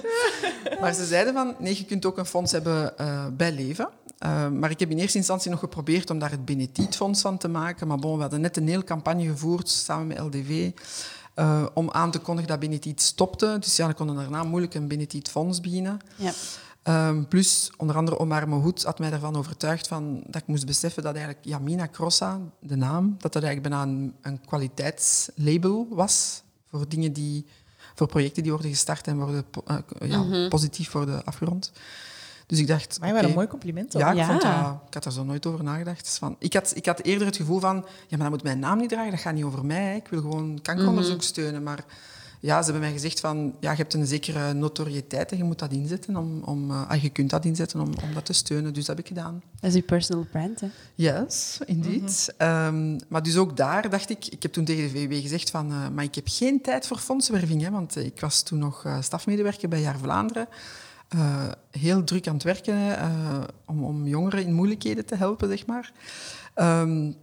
Maar 0.80 0.94
ze 0.94 1.06
zeiden 1.06 1.34
van, 1.34 1.54
nee, 1.58 1.76
je 1.76 1.84
kunt 1.84 2.06
ook 2.06 2.18
een 2.18 2.26
fonds 2.26 2.52
hebben 2.52 2.94
uh, 3.00 3.26
bij 3.32 3.52
leven. 3.52 3.88
Uh, 4.26 4.48
maar 4.48 4.70
ik 4.70 4.80
heb 4.80 4.90
in 4.90 4.98
eerste 4.98 5.18
instantie 5.18 5.50
nog 5.50 5.60
geprobeerd 5.60 6.10
om 6.10 6.18
daar 6.18 6.30
het 6.30 6.44
Benetiet-fonds 6.44 7.20
van 7.20 7.38
te 7.38 7.48
maken. 7.48 7.86
Maar 7.86 7.98
bon, 7.98 8.14
we 8.14 8.20
hadden 8.20 8.40
net 8.40 8.56
een 8.56 8.68
hele 8.68 8.84
campagne 8.84 9.26
gevoerd, 9.26 9.68
samen 9.68 10.06
met 10.06 10.18
LDV, 10.18 10.70
uh, 11.36 11.66
om 11.74 11.90
aan 11.90 12.10
te 12.10 12.18
kondigen 12.18 12.50
dat 12.50 12.60
Benetiet 12.60 13.02
stopte. 13.02 13.56
Dus 13.60 13.76
ja, 13.76 13.84
dan 13.84 13.94
konden 13.94 14.16
daarna 14.16 14.42
moeilijk 14.42 14.74
een 14.74 14.88
Benetiet-fonds 14.88 15.60
beginnen. 15.60 16.00
Ja. 16.16 16.32
Um, 16.88 17.28
plus, 17.28 17.70
onder 17.76 17.96
andere 17.96 18.18
Omar 18.18 18.48
Mohoed 18.48 18.82
had 18.82 18.98
mij 18.98 19.12
ervan 19.12 19.36
overtuigd 19.36 19.88
van, 19.88 20.22
dat 20.26 20.42
ik 20.42 20.46
moest 20.46 20.66
beseffen 20.66 21.02
dat 21.02 21.14
eigenlijk 21.14 21.44
Yamina 21.44 21.88
Crossa, 21.88 22.40
de 22.58 22.76
naam, 22.76 23.14
dat 23.18 23.32
dat 23.32 23.42
eigenlijk 23.42 23.74
bijna 23.74 23.82
een, 23.92 24.14
een 24.22 24.40
kwaliteitslabel 24.46 25.86
was 25.90 26.42
voor 26.70 26.88
dingen 26.88 27.12
die, 27.12 27.46
voor 27.94 28.06
projecten 28.06 28.42
die 28.42 28.52
worden 28.52 28.70
gestart 28.70 29.06
en 29.06 29.16
worden 29.16 29.44
uh, 29.68 29.76
ja, 30.10 30.22
mm 30.22 30.30
-hmm. 30.30 30.48
positief 30.48 30.92
worden 30.92 31.24
afgerond. 31.24 31.72
Dus 32.46 32.58
ik 32.58 32.66
dacht... 32.66 32.98
Maar 33.00 33.08
je 33.08 33.14
okay, 33.14 33.28
een 33.28 33.34
mooi 33.34 33.46
compliment. 33.46 33.92
Ja, 33.92 34.10
ik, 34.10 34.16
ja. 34.16 34.26
Vond 34.26 34.42
dat, 34.42 34.80
ik 34.86 34.94
had 34.94 35.04
er 35.04 35.12
zo 35.12 35.24
nooit 35.24 35.46
over 35.46 35.64
nagedacht. 35.64 36.04
Dus 36.04 36.16
van, 36.16 36.36
ik, 36.38 36.52
had, 36.52 36.76
ik 36.76 36.86
had 36.86 37.02
eerder 37.02 37.26
het 37.26 37.36
gevoel 37.36 37.60
van, 37.60 37.76
ja, 38.08 38.16
maar 38.16 38.18
dat 38.18 38.30
moet 38.30 38.42
mijn 38.42 38.58
naam 38.58 38.78
niet 38.78 38.88
dragen, 38.88 39.10
dat 39.10 39.20
gaat 39.20 39.34
niet 39.34 39.44
over 39.44 39.64
mij. 39.64 39.82
Hè. 39.82 39.94
Ik 39.94 40.08
wil 40.08 40.20
gewoon 40.20 40.58
kankeronderzoek 40.62 41.12
mm 41.12 41.18
-hmm. 41.20 41.28
steunen, 41.28 41.62
maar 41.62 41.84
ja, 42.42 42.58
ze 42.58 42.64
hebben 42.64 42.80
mij 42.80 42.92
gezegd 42.92 43.20
van, 43.20 43.54
ja, 43.60 43.70
je 43.70 43.76
hebt 43.76 43.94
een 43.94 44.06
zekere 44.06 44.52
notoriëteit 44.52 45.30
en 45.30 45.36
je 45.36 45.44
moet 45.44 45.58
dat 45.58 45.72
inzetten, 45.72 46.16
om, 46.16 46.42
om, 46.42 46.70
uh, 46.70 47.02
je 47.02 47.10
kunt 47.10 47.30
dat 47.30 47.44
inzetten 47.44 47.80
om, 47.80 47.92
om 48.02 48.14
dat 48.14 48.24
te 48.24 48.32
steunen. 48.32 48.74
Dus 48.74 48.84
dat 48.84 48.96
heb 48.96 49.04
ik 49.04 49.16
gedaan. 49.16 49.42
Dat 49.60 49.70
is 49.70 49.76
je 49.76 49.82
personal 49.82 50.26
brand, 50.30 50.60
hè? 50.60 50.66
Yes, 50.94 51.58
indeed. 51.64 52.34
Mm 52.38 52.46
-hmm. 52.46 52.92
um, 52.92 52.98
maar 53.08 53.22
dus 53.22 53.36
ook 53.36 53.56
daar 53.56 53.90
dacht 53.90 54.10
ik, 54.10 54.26
ik 54.26 54.42
heb 54.42 54.52
toen 54.52 54.64
tegen 54.64 54.82
de 54.82 54.88
VUB 54.88 55.12
gezegd 55.12 55.50
van, 55.50 55.70
uh, 55.70 55.88
maar 55.88 56.04
ik 56.04 56.14
heb 56.14 56.24
geen 56.28 56.60
tijd 56.60 56.86
voor 56.86 56.98
fondswerving, 56.98 57.62
hè, 57.62 57.70
want 57.70 57.96
ik 57.96 58.20
was 58.20 58.42
toen 58.42 58.58
nog 58.58 58.86
stafmedewerker 59.00 59.68
bij 59.68 59.80
Jaar 59.80 59.98
Vlaanderen. 59.98 60.48
Uh, 61.14 61.50
heel 61.70 62.04
druk 62.04 62.28
aan 62.28 62.34
het 62.34 62.42
werken 62.42 62.76
om, 63.66 63.84
om 63.84 64.06
jongeren 64.06 64.44
in 64.44 64.52
moeilijkheden 64.52 65.06
te 65.06 65.16
helpen, 65.16 65.48
zeg 65.48 65.66
maar. 65.66 65.92
Um, 66.54 67.16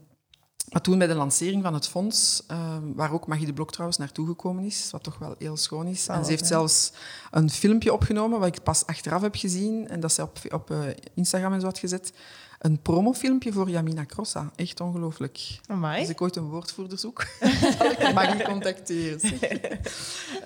maar 0.72 0.82
toen 0.82 0.98
bij 0.98 1.08
de 1.08 1.14
lancering 1.14 1.64
van 1.64 1.74
het 1.74 1.88
fonds, 1.88 2.44
uh, 2.52 2.78
waar 2.96 3.14
ook 3.14 3.28
Magie 3.28 3.46
de 3.46 3.54
Blok 3.54 3.72
trouwens 3.72 3.98
naartoe 3.98 4.28
gekomen 4.28 4.64
is, 4.64 4.90
wat 4.92 5.04
toch 5.04 5.18
wel 5.18 5.36
heel 5.38 5.58
schoon 5.58 5.88
is. 5.88 6.10
Oh, 6.10 6.16
en 6.16 6.24
ze 6.24 6.30
heeft 6.30 6.42
ja. 6.42 6.48
zelfs 6.48 6.92
een 7.32 7.50
filmpje 7.50 7.94
opgenomen, 7.94 8.40
wat 8.40 8.56
ik 8.56 8.64
pas 8.64 8.86
achteraf 8.86 9.22
heb 9.22 9.36
gezien, 9.36 9.88
en 9.88 10.00
dat 10.00 10.14
ze 10.14 10.22
op, 10.22 10.38
op 10.50 10.72
uh, 10.72 10.80
Instagram 11.14 11.54
en 11.54 11.60
zo 11.60 11.66
had 11.66 11.80
gezet. 11.80 12.14
Een 12.60 12.82
promofilmpje 12.82 13.54
voor 13.54 13.70
Jamina 13.70 14.06
Crossa. 14.06 14.52
Echt 14.56 14.80
ongelooflijk. 14.80 15.60
Als 16.00 16.10
ik 16.10 16.22
ooit 16.22 16.36
een 16.36 16.50
woordvoerder 16.50 17.00
zoek, 17.00 17.26
zal 17.78 17.92
ik 17.92 18.14
Magie 18.14 18.44
contacteren. 18.44 19.20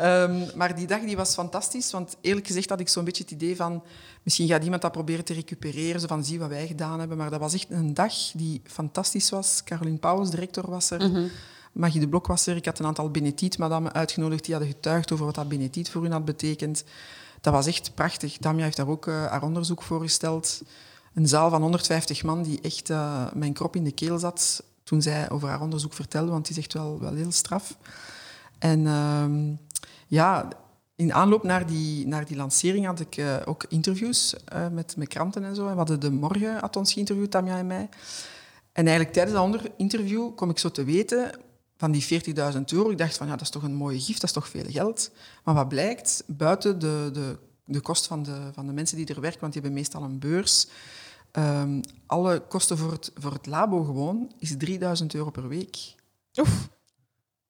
um, 0.02 0.50
maar 0.58 0.76
die 0.76 0.88
dag 0.88 1.02
die 1.02 1.16
was 1.16 1.34
fantastisch, 1.34 1.92
want 1.92 2.18
eerlijk 2.22 2.48
gezegd 2.48 2.70
had 2.70 2.80
ik 2.80 2.90
zo'n 2.90 3.04
beetje 3.04 3.24
het 3.24 3.32
idee 3.32 3.56
van... 3.56 3.84
Misschien 4.24 4.48
gaat 4.48 4.64
iemand 4.64 4.82
dat 4.82 4.92
proberen 4.92 5.26
te 5.26 5.34
recupereren, 5.34 6.00
zo 6.00 6.08
van 6.08 6.26
zie 6.26 6.40
wat 6.40 6.50
wij 6.50 6.68
gedaan 6.68 7.00
hebben. 7.00 7.18
Maar 7.18 7.30
dat 7.30 7.40
was 7.40 7.54
echt 7.54 7.70
een 7.70 7.94
dag 7.94 8.14
die 8.34 8.62
fantastisch 8.66 9.30
was. 9.30 9.62
Caroline 9.64 9.98
Pauwels, 9.98 10.30
directeur, 10.30 10.70
was 10.70 10.90
er. 10.90 11.08
Mm 11.08 11.14
-hmm. 11.14 11.30
Magie 11.72 12.00
de 12.00 12.08
Blok 12.08 12.28
was 12.28 12.48
er. 12.48 12.56
Ik 12.56 12.66
had 12.66 12.80
een 12.80 12.86
aantal 12.86 13.12
Benetiet-madammen 13.12 13.94
uitgenodigd 13.94 14.46
die 14.46 14.54
hadden 14.54 14.74
getuigd 14.74 15.12
over 15.12 15.26
wat 15.26 15.36
dat 15.36 15.48
Benetiet 15.48 15.90
voor 15.90 16.02
hun 16.02 16.12
had 16.12 16.26
betekend. 16.26 16.84
Dat 17.42 17.54
was 17.54 17.66
echt 17.66 17.92
prachtig. 17.96 18.38
Damia 18.38 18.64
heeft 18.64 18.78
daar 18.78 18.88
ook 18.88 19.06
uh, 19.06 19.26
haar 19.26 19.44
onderzoek 19.44 19.82
voorgesteld. 19.82 20.62
Een 21.14 21.28
zaal 21.28 21.50
van 21.50 21.62
150 21.62 22.24
man 22.24 22.44
die 22.44 22.62
echt 22.62 22.90
uh, 22.90 23.26
mijn 23.34 23.54
krop 23.54 23.76
in 23.76 23.84
de 23.84 23.92
keel 23.92 24.20
zat 24.20 24.64
toen 24.84 25.02
zij 25.02 25.30
over 25.30 25.48
haar 25.48 25.62
onderzoek 25.62 25.94
vertelde, 25.94 26.32
want 26.32 26.48
die 26.48 26.58
is 26.58 26.64
echt 26.64 26.74
wel, 26.74 27.00
wel 27.00 27.14
heel 27.14 27.32
straf. 27.32 27.78
En 28.60 28.80
uh, 28.80 29.26
ja, 30.08 30.48
in 30.96 31.14
aanloop 31.14 31.44
naar 31.44 31.66
die, 31.66 32.08
naar 32.08 32.26
die 32.26 32.38
lancering 32.38 32.86
had 32.86 33.00
ik 33.00 33.18
uh, 33.18 33.36
ook 33.46 33.66
interviews 33.70 34.36
uh, 34.54 34.68
met, 34.68 34.98
met 34.98 35.08
kranten 35.08 35.44
en 35.44 35.56
zo. 35.56 35.66
En 35.66 35.72
we 35.72 35.78
hadden 35.78 36.00
de 36.00 36.12
morgen 36.12 36.60
had 36.60 36.76
ons 36.76 36.94
geïnterviewd, 36.94 37.32
Tamja 37.32 37.58
en 37.58 37.68
mij. 37.68 37.90
En 38.72 38.88
eigenlijk 38.88 39.14
tijdens 39.14 39.38
dat 39.38 39.70
interview 39.78 40.36
kom 40.36 40.50
ik 40.50 40.60
zo 40.60 40.70
te 40.70 40.84
weten 40.84 41.40
van 41.78 41.92
die 41.92 42.24
40.000 42.54 42.62
euro. 42.66 42.90
Ik 42.90 42.98
dacht 42.98 43.18
van, 43.18 43.28
ja, 43.28 43.34
dat 43.34 43.42
is 43.42 43.50
toch 43.50 43.64
een 43.64 43.76
mooie 43.76 44.00
gift, 44.00 44.22
dat 44.22 44.30
is 44.30 44.36
toch 44.36 44.48
veel 44.48 44.66
geld. 44.68 45.12
Maar 45.44 45.56
wat 45.56 45.68
blijkt, 45.68 46.24
buiten 46.28 46.80
de, 46.80 47.10
de 47.14 47.38
de 47.66 47.82
kost 47.82 48.08
van 48.08 48.24
de, 48.24 48.50
van 48.54 48.68
de 48.68 48.74
mensen 48.74 48.98
die 48.98 49.06
er 49.06 49.22
werken, 49.22 49.40
want 49.40 49.54
die 49.54 49.62
hebben 49.62 49.80
meestal 49.80 50.04
een 50.04 50.20
beurs. 50.20 50.68
Ehm, 51.34 51.82
alle 52.06 52.40
kosten 52.40 52.78
voor 52.78 52.92
het, 52.92 53.12
voor 53.16 53.32
het 53.34 53.46
labo 53.46 53.84
gewoon 53.84 54.32
is 54.40 54.58
3000 54.58 55.14
euro 55.16 55.30
per 55.30 55.48
week. 55.48 55.96
Oef. 56.40 56.70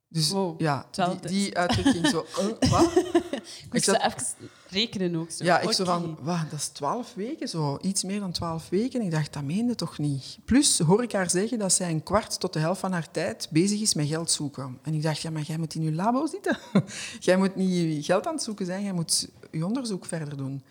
Dus 0.08 0.30
Wow, 0.30 0.62
ja, 0.62 0.86
die, 0.92 1.20
die 1.30 1.58
uitdrukking 1.58 2.08
zo... 2.08 2.26
wat? 2.70 2.96
Ik 2.96 3.68
moest 3.72 3.84
zat- 3.84 4.02
even 4.02 4.26
rekenen 4.70 5.16
ook. 5.16 5.32
Zo. 5.32 5.44
Ja, 5.44 5.60
ik 5.60 5.72
zo 5.72 5.84
van, 5.86 6.18
wat, 6.22 6.50
dat 6.50 6.60
is 6.60 6.68
twaalf 6.68 7.14
weken, 7.14 7.48
zo. 7.48 7.78
Iets 7.82 8.04
meer 8.04 8.20
dan 8.20 8.32
twaalf 8.32 8.70
weken. 8.70 9.00
En 9.00 9.06
ik 9.06 9.12
dacht, 9.12 9.34
dat 9.34 9.44
meende 9.44 9.76
toch 9.76 9.98
niet? 9.98 10.38
Plus 10.46 10.80
hoor 10.80 11.04
ik 11.04 11.12
haar 11.12 11.30
zeggen 11.30 11.60
dat 11.60 11.74
zij 11.74 11.90
een 11.90 12.04
kwart 12.04 12.40
tot 12.40 12.54
de 12.54 12.60
helft 12.60 12.80
van 12.80 12.92
haar 12.92 13.12
tijd 13.12 13.48
bezig 13.52 13.82
is 13.82 13.94
met 13.94 14.08
geld 14.08 14.32
zoeken. 14.32 14.80
En 14.82 14.94
ik 14.94 15.02
dacht, 15.02 15.22
ja, 15.22 15.30
maar 15.30 15.42
jij 15.42 15.58
moet 15.58 15.76
in 15.76 15.84
je 15.84 15.92
labo 15.94 16.26
zitten. 16.26 16.58
jij 17.20 17.38
moet 17.38 17.56
niet 17.56 18.06
geld 18.06 18.28
aan 18.28 18.34
het 18.34 18.44
zoeken 18.44 18.66
zijn, 18.66 18.84
jij 18.84 18.94
moet 18.94 19.30
je 19.52 19.66
onderzoek 19.66 20.06
verder 20.06 20.38
doen. 20.38 20.64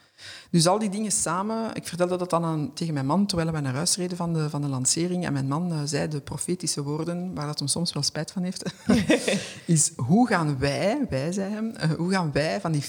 Dus 0.51 0.67
al 0.67 0.79
die 0.79 0.89
dingen 0.89 1.13
samen... 1.13 1.75
Ik 1.75 1.87
vertelde 1.87 2.17
dat 2.17 2.31
dan 2.31 2.45
aan, 2.45 2.73
tegen 2.75 2.95
mijn 2.95 3.07
man, 3.07 3.27
terwijl 3.27 3.53
we 3.53 3.61
naar 3.61 3.75
huis 3.75 3.97
reden 3.97 4.17
van 4.17 4.33
de, 4.33 4.51
van 4.51 4.61
de 4.61 4.69
lancering. 4.69 5.27
En 5.27 5.33
mijn 5.33 5.49
man 5.49 5.73
eh, 5.73 5.79
zei 5.85 6.09
de 6.09 6.21
profetische 6.21 6.83
woorden, 6.83 7.35
waar 7.35 7.47
dat 7.47 7.59
hem 7.59 7.69
soms 7.69 7.93
wel 7.93 8.03
spijt 8.03 8.31
van 8.31 8.43
heeft. 8.43 8.73
is, 9.65 9.93
hoe 9.97 10.27
gaan 10.27 10.59
wij, 10.59 11.07
wij 11.09 11.33
zei 11.33 11.53
hem, 11.53 11.71
eh, 11.71 11.91
hoe 11.91 12.11
gaan 12.11 12.33
wij 12.33 12.61
van 12.61 12.73
die 12.73 12.83
40.000 12.83 12.89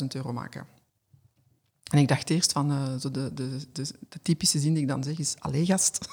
400.000 0.00 0.06
euro 0.08 0.32
maken? 0.32 0.66
En 1.90 1.98
ik 1.98 2.08
dacht 2.08 2.30
eerst 2.30 2.52
van, 2.52 2.70
eh, 2.70 2.94
zo 3.00 3.10
de, 3.10 3.34
de, 3.34 3.48
de, 3.72 3.86
de 4.08 4.18
typische 4.22 4.58
zin 4.58 4.72
die 4.72 4.82
ik 4.82 4.88
dan 4.88 5.04
zeg 5.04 5.18
is, 5.18 5.34
allee 5.38 5.66
gast. 5.66 5.98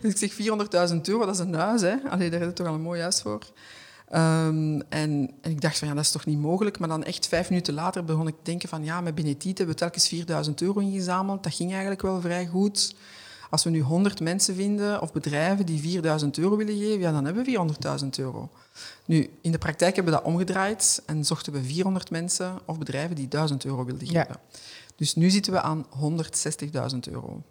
dus 0.00 0.12
ik 0.12 0.16
zeg 0.16 0.32
400.000 0.32 0.36
euro, 1.02 1.26
dat 1.26 1.34
is 1.34 1.40
een 1.40 1.54
huis, 1.54 1.80
hè. 1.80 1.96
Allee, 2.08 2.30
daar 2.30 2.40
heb 2.40 2.48
je 2.48 2.54
toch 2.54 2.66
al 2.66 2.74
een 2.74 2.80
mooi 2.80 3.00
huis 3.00 3.20
voor. 3.20 3.52
Ehm, 4.10 4.80
en, 4.88 5.30
en 5.40 5.50
ik 5.50 5.60
dacht 5.60 5.78
van, 5.78 5.88
ja, 5.88 5.94
dat 5.94 6.04
is 6.04 6.10
toch 6.10 6.26
niet 6.26 6.38
mogelijk. 6.38 6.78
Maar 6.78 6.88
dan 6.88 7.04
echt 7.04 7.28
vijf 7.28 7.48
minuten 7.48 7.74
later 7.74 8.04
begon 8.04 8.26
ik 8.26 8.34
te 8.34 8.40
denken 8.42 8.68
van, 8.68 8.84
ja, 8.84 9.00
met 9.00 9.14
Benetiet 9.14 9.58
hebben 9.58 9.74
we 9.74 9.80
telkens 9.80 10.08
4000 10.08 10.62
euro 10.62 10.80
ingezameld. 10.80 11.42
Dat 11.42 11.54
ging 11.54 11.70
eigenlijk 11.70 12.02
wel 12.02 12.20
vrij 12.20 12.46
goed. 12.46 12.94
Als 13.50 13.64
we 13.64 13.70
nu 13.70 13.80
100 13.80 14.20
mensen 14.20 14.54
vinden 14.54 15.02
of 15.02 15.12
bedrijven 15.12 15.66
die 15.66 15.80
4000 15.80 16.38
euro 16.38 16.56
willen 16.56 16.76
geven, 16.78 16.98
ja, 17.00 17.12
dan 17.12 17.24
hebben 17.24 17.44
we 17.44 17.50
400.000 18.02 18.08
euro. 18.18 18.48
Nu, 19.04 19.30
in 19.40 19.52
de 19.52 19.58
praktijk 19.58 19.94
hebben 19.96 20.12
we 20.14 20.18
dat 20.20 20.28
omgedraaid 20.28 21.02
en 21.06 21.24
zochten 21.24 21.52
we 21.52 21.62
400 21.62 22.10
mensen 22.10 22.58
of 22.64 22.78
bedrijven 22.78 23.16
die 23.16 23.28
1000 23.28 23.64
euro 23.64 23.84
wilden 23.84 24.10
Ja. 24.10 24.22
geven. 24.22 24.40
Dus 24.96 25.14
nu 25.14 25.30
zitten 25.30 25.52
we 25.52 25.60
aan 25.60 25.86
160.000 25.90 26.98
euro. 27.12 27.42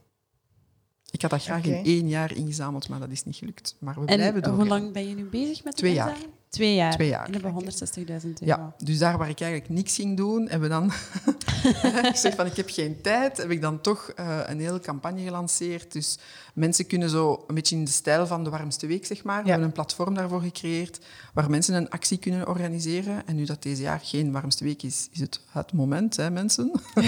Ik 1.12 1.22
had 1.22 1.32
dat 1.32 1.44
graag 1.44 1.64
in 1.66 1.86
één 1.86 2.08
jaar 2.08 2.36
ingezameld, 2.36 2.90
maar 2.90 3.00
dat 3.00 3.10
is 3.12 3.24
niet 3.24 3.36
gelukt. 3.36 3.76
Maar 3.80 3.94
we 3.94 4.06
En 4.06 4.16
blijven 4.16 4.42
doorgaan. 4.42 4.60
hoe 4.60 4.68
lang 4.70 4.92
ben 4.94 5.08
je 5.10 5.16
nu 5.16 5.24
bezig 5.24 5.64
met 5.64 5.74
de 5.74 5.80
Twee 5.80 5.94
jaar. 5.94 6.18
Twee 6.50 6.76
jaar. 6.76 6.92
Twee 6.92 7.08
jaar. 7.08 7.26
En 7.26 7.34
hebben 7.34 7.54
160.000 7.54 8.06
euro. 8.06 8.34
Ja, 8.40 8.74
dus 8.78 8.98
daar 8.98 9.18
waar 9.18 9.30
ik 9.30 9.42
eigenlijk 9.42 9.72
niks 9.72 9.96
ging 9.96 10.18
doen, 10.18 10.50
hebben 10.50 10.70
we 10.70 10.76
dan 10.76 10.92
gezegd 12.14 12.36
van 12.36 12.46
ik 12.46 12.56
heb 12.56 12.70
geen 12.70 13.02
tijd, 13.02 13.38
heb 13.38 13.50
ik 13.50 13.62
dan 13.62 13.82
toch 13.82 14.12
eh, 14.16 14.40
een 14.46 14.60
hele 14.60 14.80
campagne 14.80 15.24
gelanceerd. 15.24 15.92
Dus 15.92 16.18
mensen 16.54 16.88
kunnen 16.88 17.10
zo 17.10 17.44
een 17.48 17.56
beetje 17.56 17.76
in 17.76 17.86
de 17.86 17.92
stijl 17.92 18.28
van 18.28 18.44
de 18.44 18.50
warmste 18.50 18.88
week, 18.88 19.06
zeg 19.06 19.24
maar. 19.24 19.44
We 19.44 19.50
hebben 19.50 19.68
een 19.68 19.74
platform 19.74 20.14
daarvoor 20.14 20.42
gecreëerd 20.42 21.00
waar 21.34 21.50
mensen 21.50 21.74
een 21.74 21.90
actie 21.90 22.18
kunnen 22.18 22.48
organiseren. 22.48 23.28
En 23.28 23.36
nu 23.36 23.46
dat 23.46 23.64
deze 23.64 23.82
jaar 23.82 24.00
geen 24.04 24.32
warmste 24.32 24.64
week 24.64 24.84
is, 24.84 25.08
is 25.12 25.20
het 25.20 25.42
het 25.50 25.74
moment, 25.74 26.16
hè, 26.16 26.30
mensen. 26.30 26.72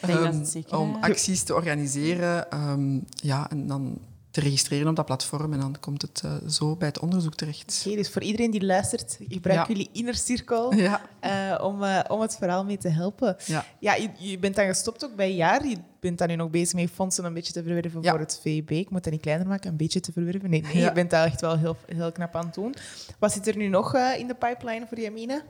Ehm, 0.00 0.44
zeker... 0.44 0.78
om 0.78 0.96
acties 1.00 1.42
te 1.42 1.54
organiseren 1.54 2.50
ehm, 2.50 2.98
ja, 3.14 3.50
en 3.50 3.66
dan 3.66 3.98
te 4.32 4.40
registreren 4.40 4.88
op 4.88 4.96
dat 4.96 5.04
platform. 5.06 5.52
En 5.52 5.60
dan 5.60 5.76
komt 5.80 6.02
het 6.02 6.20
eh, 6.24 6.32
zo 6.48 6.76
bij 6.76 6.88
het 6.88 6.98
onderzoek 6.98 7.34
terecht. 7.34 7.82
Oké, 7.86 7.96
dus 7.96 8.08
voor 8.08 8.22
iedereen 8.22 8.50
die 8.50 8.64
luistert, 8.64 9.18
gebruik 9.28 9.58
Ja. 9.58 9.64
jullie 9.68 9.88
inner 9.92 10.14
cirkel 10.14 10.74
Ja, 10.74 11.00
eh, 11.20 11.64
om, 11.64 11.82
eh, 11.82 12.00
om 12.08 12.20
het 12.20 12.36
verhaal 12.36 12.64
mee 12.64 12.78
te 12.78 12.88
helpen. 12.88 13.36
ja. 13.46 13.64
Ja, 13.78 13.94
je, 13.94 14.08
je 14.18 14.38
bent 14.38 14.56
dan 14.56 14.66
gestopt 14.66 15.04
ook 15.04 15.16
bij 15.16 15.28
een 15.28 15.34
jaar. 15.36 15.66
Je 15.66 15.76
bent 16.00 16.18
dan 16.18 16.28
nu 16.28 16.34
nog 16.36 16.50
bezig 16.50 16.80
met 16.80 16.90
fondsen 16.90 17.24
een 17.24 17.34
beetje 17.34 17.52
te 17.52 17.62
verwerven 17.62 18.04
voor 18.04 18.18
het 18.18 18.38
VB. 18.42 18.70
Ik 18.70 18.90
moet 18.90 19.04
dat 19.04 19.12
niet 19.12 19.22
kleiner 19.22 19.46
maken, 19.46 19.70
een 19.70 19.76
beetje 19.76 20.00
te 20.00 20.12
verwerven. 20.12 20.50
Nee, 20.50 20.62
nee 20.62 20.76
je 20.82 20.92
bent 20.92 21.10
daar 21.10 21.26
echt 21.26 21.40
wel 21.40 21.58
heel, 21.58 21.76
heel 21.86 22.12
knap 22.12 22.36
aan 22.36 22.44
het 22.44 22.54
doen. 22.54 22.74
Wat 23.18 23.32
zit 23.32 23.46
er 23.46 23.56
nu 23.56 23.68
nog 23.68 23.96
in 23.96 24.26
de 24.26 24.34
pipeline 24.34 24.86
voor 24.88 25.00
Jamina? 25.00 25.42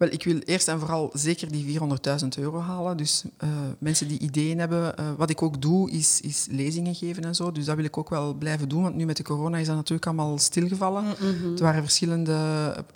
Wel, 0.00 0.12
ik 0.12 0.24
wil 0.24 0.38
eerst 0.44 0.68
en 0.68 0.78
vooral 0.78 1.10
zeker 1.12 1.52
die 1.52 1.78
400.000 1.80 2.28
euro 2.38 2.58
halen. 2.60 2.96
Dus 2.96 3.24
eh, 3.36 3.48
mensen 3.78 4.08
die 4.08 4.18
ideeën 4.18 4.58
hebben. 4.58 4.96
eh, 4.96 5.04
wat 5.16 5.30
ik 5.30 5.42
ook 5.42 5.62
doe, 5.62 5.90
is, 5.90 6.20
is 6.20 6.46
lezingen 6.50 6.94
geven 6.94 7.24
en 7.24 7.34
zo. 7.34 7.52
Dus 7.52 7.64
dat 7.64 7.76
wil 7.76 7.84
ik 7.84 7.96
ook 7.96 8.08
wel 8.10 8.34
blijven 8.34 8.68
doen. 8.68 8.82
Want 8.82 8.94
nu 8.94 9.04
met 9.04 9.16
de 9.16 9.22
corona 9.22 9.58
is 9.58 9.66
dat 9.66 9.76
natuurlijk 9.76 10.06
allemaal 10.06 10.38
stilgevallen. 10.38 11.04
mhm. 11.04 11.52
Er 11.56 11.62
waren 11.62 11.82
verschillende 11.82 12.36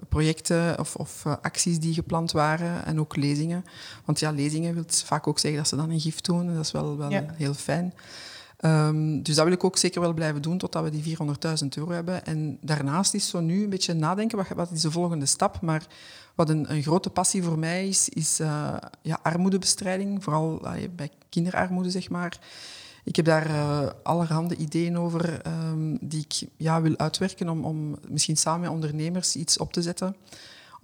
projecten 0.08 0.78
of, 0.78 0.96
of 0.96 1.22
eh, 1.26 1.32
acties 1.42 1.78
die 1.78 1.94
gepland 1.94 2.32
waren. 2.32 2.84
En 2.86 3.00
ook 3.00 3.16
lezingen. 3.16 3.64
Want 4.04 4.20
ja, 4.20 4.30
lezingen 4.30 4.74
wil 4.74 4.84
vaak 4.88 5.26
ook 5.26 5.38
zeggen 5.38 5.60
dat 5.60 5.68
ze 5.68 5.76
dan 5.76 5.90
een 5.90 6.00
gift 6.00 6.24
doen. 6.24 6.48
En 6.48 6.54
dat 6.54 6.64
is 6.64 6.72
wel, 6.72 6.96
wel 6.96 7.10
Ja. 7.10 7.24
heel 7.36 7.54
fijn. 7.54 7.94
Ehm, 8.64 9.22
dus 9.22 9.34
dat 9.34 9.44
wil 9.44 9.52
ik 9.52 9.64
ook 9.64 9.76
zeker 9.76 10.00
wel 10.00 10.12
blijven 10.12 10.42
doen 10.42 10.58
totdat 10.58 10.82
we 10.82 10.90
die 10.90 11.02
400.000 11.02 11.76
euro 11.76 11.90
hebben. 11.90 12.26
En 12.26 12.58
daarnaast 12.60 13.14
is 13.14 13.28
zo 13.28 13.40
nu 13.40 13.62
een 13.62 13.70
beetje 13.70 13.94
nadenken, 13.94 14.38
wat, 14.38 14.48
wat 14.48 14.70
is 14.70 14.80
de 14.80 14.90
volgende 14.90 15.26
stap? 15.26 15.60
Maar 15.60 15.86
wat 16.34 16.48
een, 16.48 16.72
een 16.72 16.82
grote 16.82 17.10
passie 17.10 17.42
voor 17.42 17.58
mij 17.58 17.88
is, 17.88 18.08
is 18.08 18.40
eh, 18.40 18.76
ja, 19.02 19.18
armoedebestrijding. 19.22 20.22
Vooral 20.22 20.62
bij 20.96 21.10
kinderarmoede, 21.28 21.90
zeg 21.90 22.10
maar. 22.10 22.38
Ik 23.04 23.16
heb 23.16 23.24
daar 23.24 23.46
eh, 23.46 23.86
allerhande 24.02 24.56
ideeën 24.56 24.98
over 24.98 25.40
ehm, 25.40 25.96
die 26.00 26.26
ik 26.28 26.48
ja, 26.56 26.82
wil 26.82 26.98
uitwerken 26.98 27.48
om, 27.48 27.64
om 27.64 27.96
misschien 28.08 28.36
samen 28.36 28.60
met 28.60 28.70
ondernemers 28.70 29.36
iets 29.36 29.58
op 29.58 29.72
te 29.72 29.82
zetten. 29.82 30.16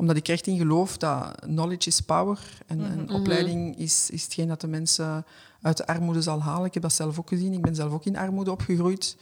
Omdat 0.00 0.16
ik 0.16 0.28
echt 0.28 0.46
in 0.46 0.58
geloof 0.58 0.96
dat 0.96 1.34
knowledge 1.40 1.88
is 1.88 2.00
power. 2.00 2.38
En, 2.66 2.80
en 2.80 3.10
opleiding 3.10 3.78
is, 3.78 4.10
is 4.10 4.22
hetgeen 4.22 4.48
dat 4.48 4.60
de 4.60 4.66
mensen 4.66 5.24
uit 5.62 5.76
de 5.76 5.86
armoede 5.86 6.22
zal 6.22 6.42
halen. 6.42 6.66
Ik 6.66 6.74
heb 6.74 6.82
dat 6.82 6.92
zelf 6.92 7.18
ook 7.18 7.28
gezien. 7.28 7.52
Ik 7.52 7.62
ben 7.62 7.74
zelf 7.74 7.92
ook 7.92 8.04
in 8.04 8.16
armoede 8.16 8.50
opgegroeid. 8.50 9.16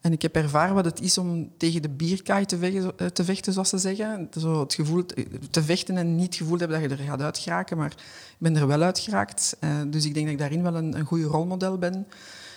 En 0.00 0.12
ik 0.12 0.22
heb 0.22 0.36
ervaren 0.36 0.74
wat 0.74 0.84
het 0.84 1.00
is 1.00 1.18
om 1.18 1.50
tegen 1.56 1.82
de 1.82 1.88
bierkaai 1.88 2.44
te 2.44 2.58
vechten, 2.58 2.98
eh, 2.98 3.06
te 3.06 3.24
vechten 3.24 3.52
zoals 3.52 3.68
ze 3.68 3.78
zeggen. 3.78 4.28
Zo 4.38 4.60
het 4.60 4.74
gevoel 4.74 5.04
te 5.50 5.62
vechten 5.62 5.96
en 5.96 6.16
niet 6.16 6.26
het 6.26 6.36
gevoel 6.36 6.58
hebben 6.58 6.80
dat 6.80 6.90
je 6.90 6.96
er 6.96 7.04
gaat 7.04 7.22
uitgeraken. 7.22 7.76
Maar 7.76 7.90
ik 7.90 8.36
ben 8.38 8.56
er 8.56 8.66
wel 8.66 8.82
uitgeraakt. 8.82 9.56
Eh, 9.60 9.70
dus 9.86 10.04
ik 10.04 10.14
denk 10.14 10.24
dat 10.24 10.34
ik 10.34 10.40
daarin 10.40 10.62
wel 10.62 10.74
een, 10.74 10.98
een 10.98 11.04
goede 11.04 11.24
rolmodel 11.24 11.78
ben. 11.78 12.06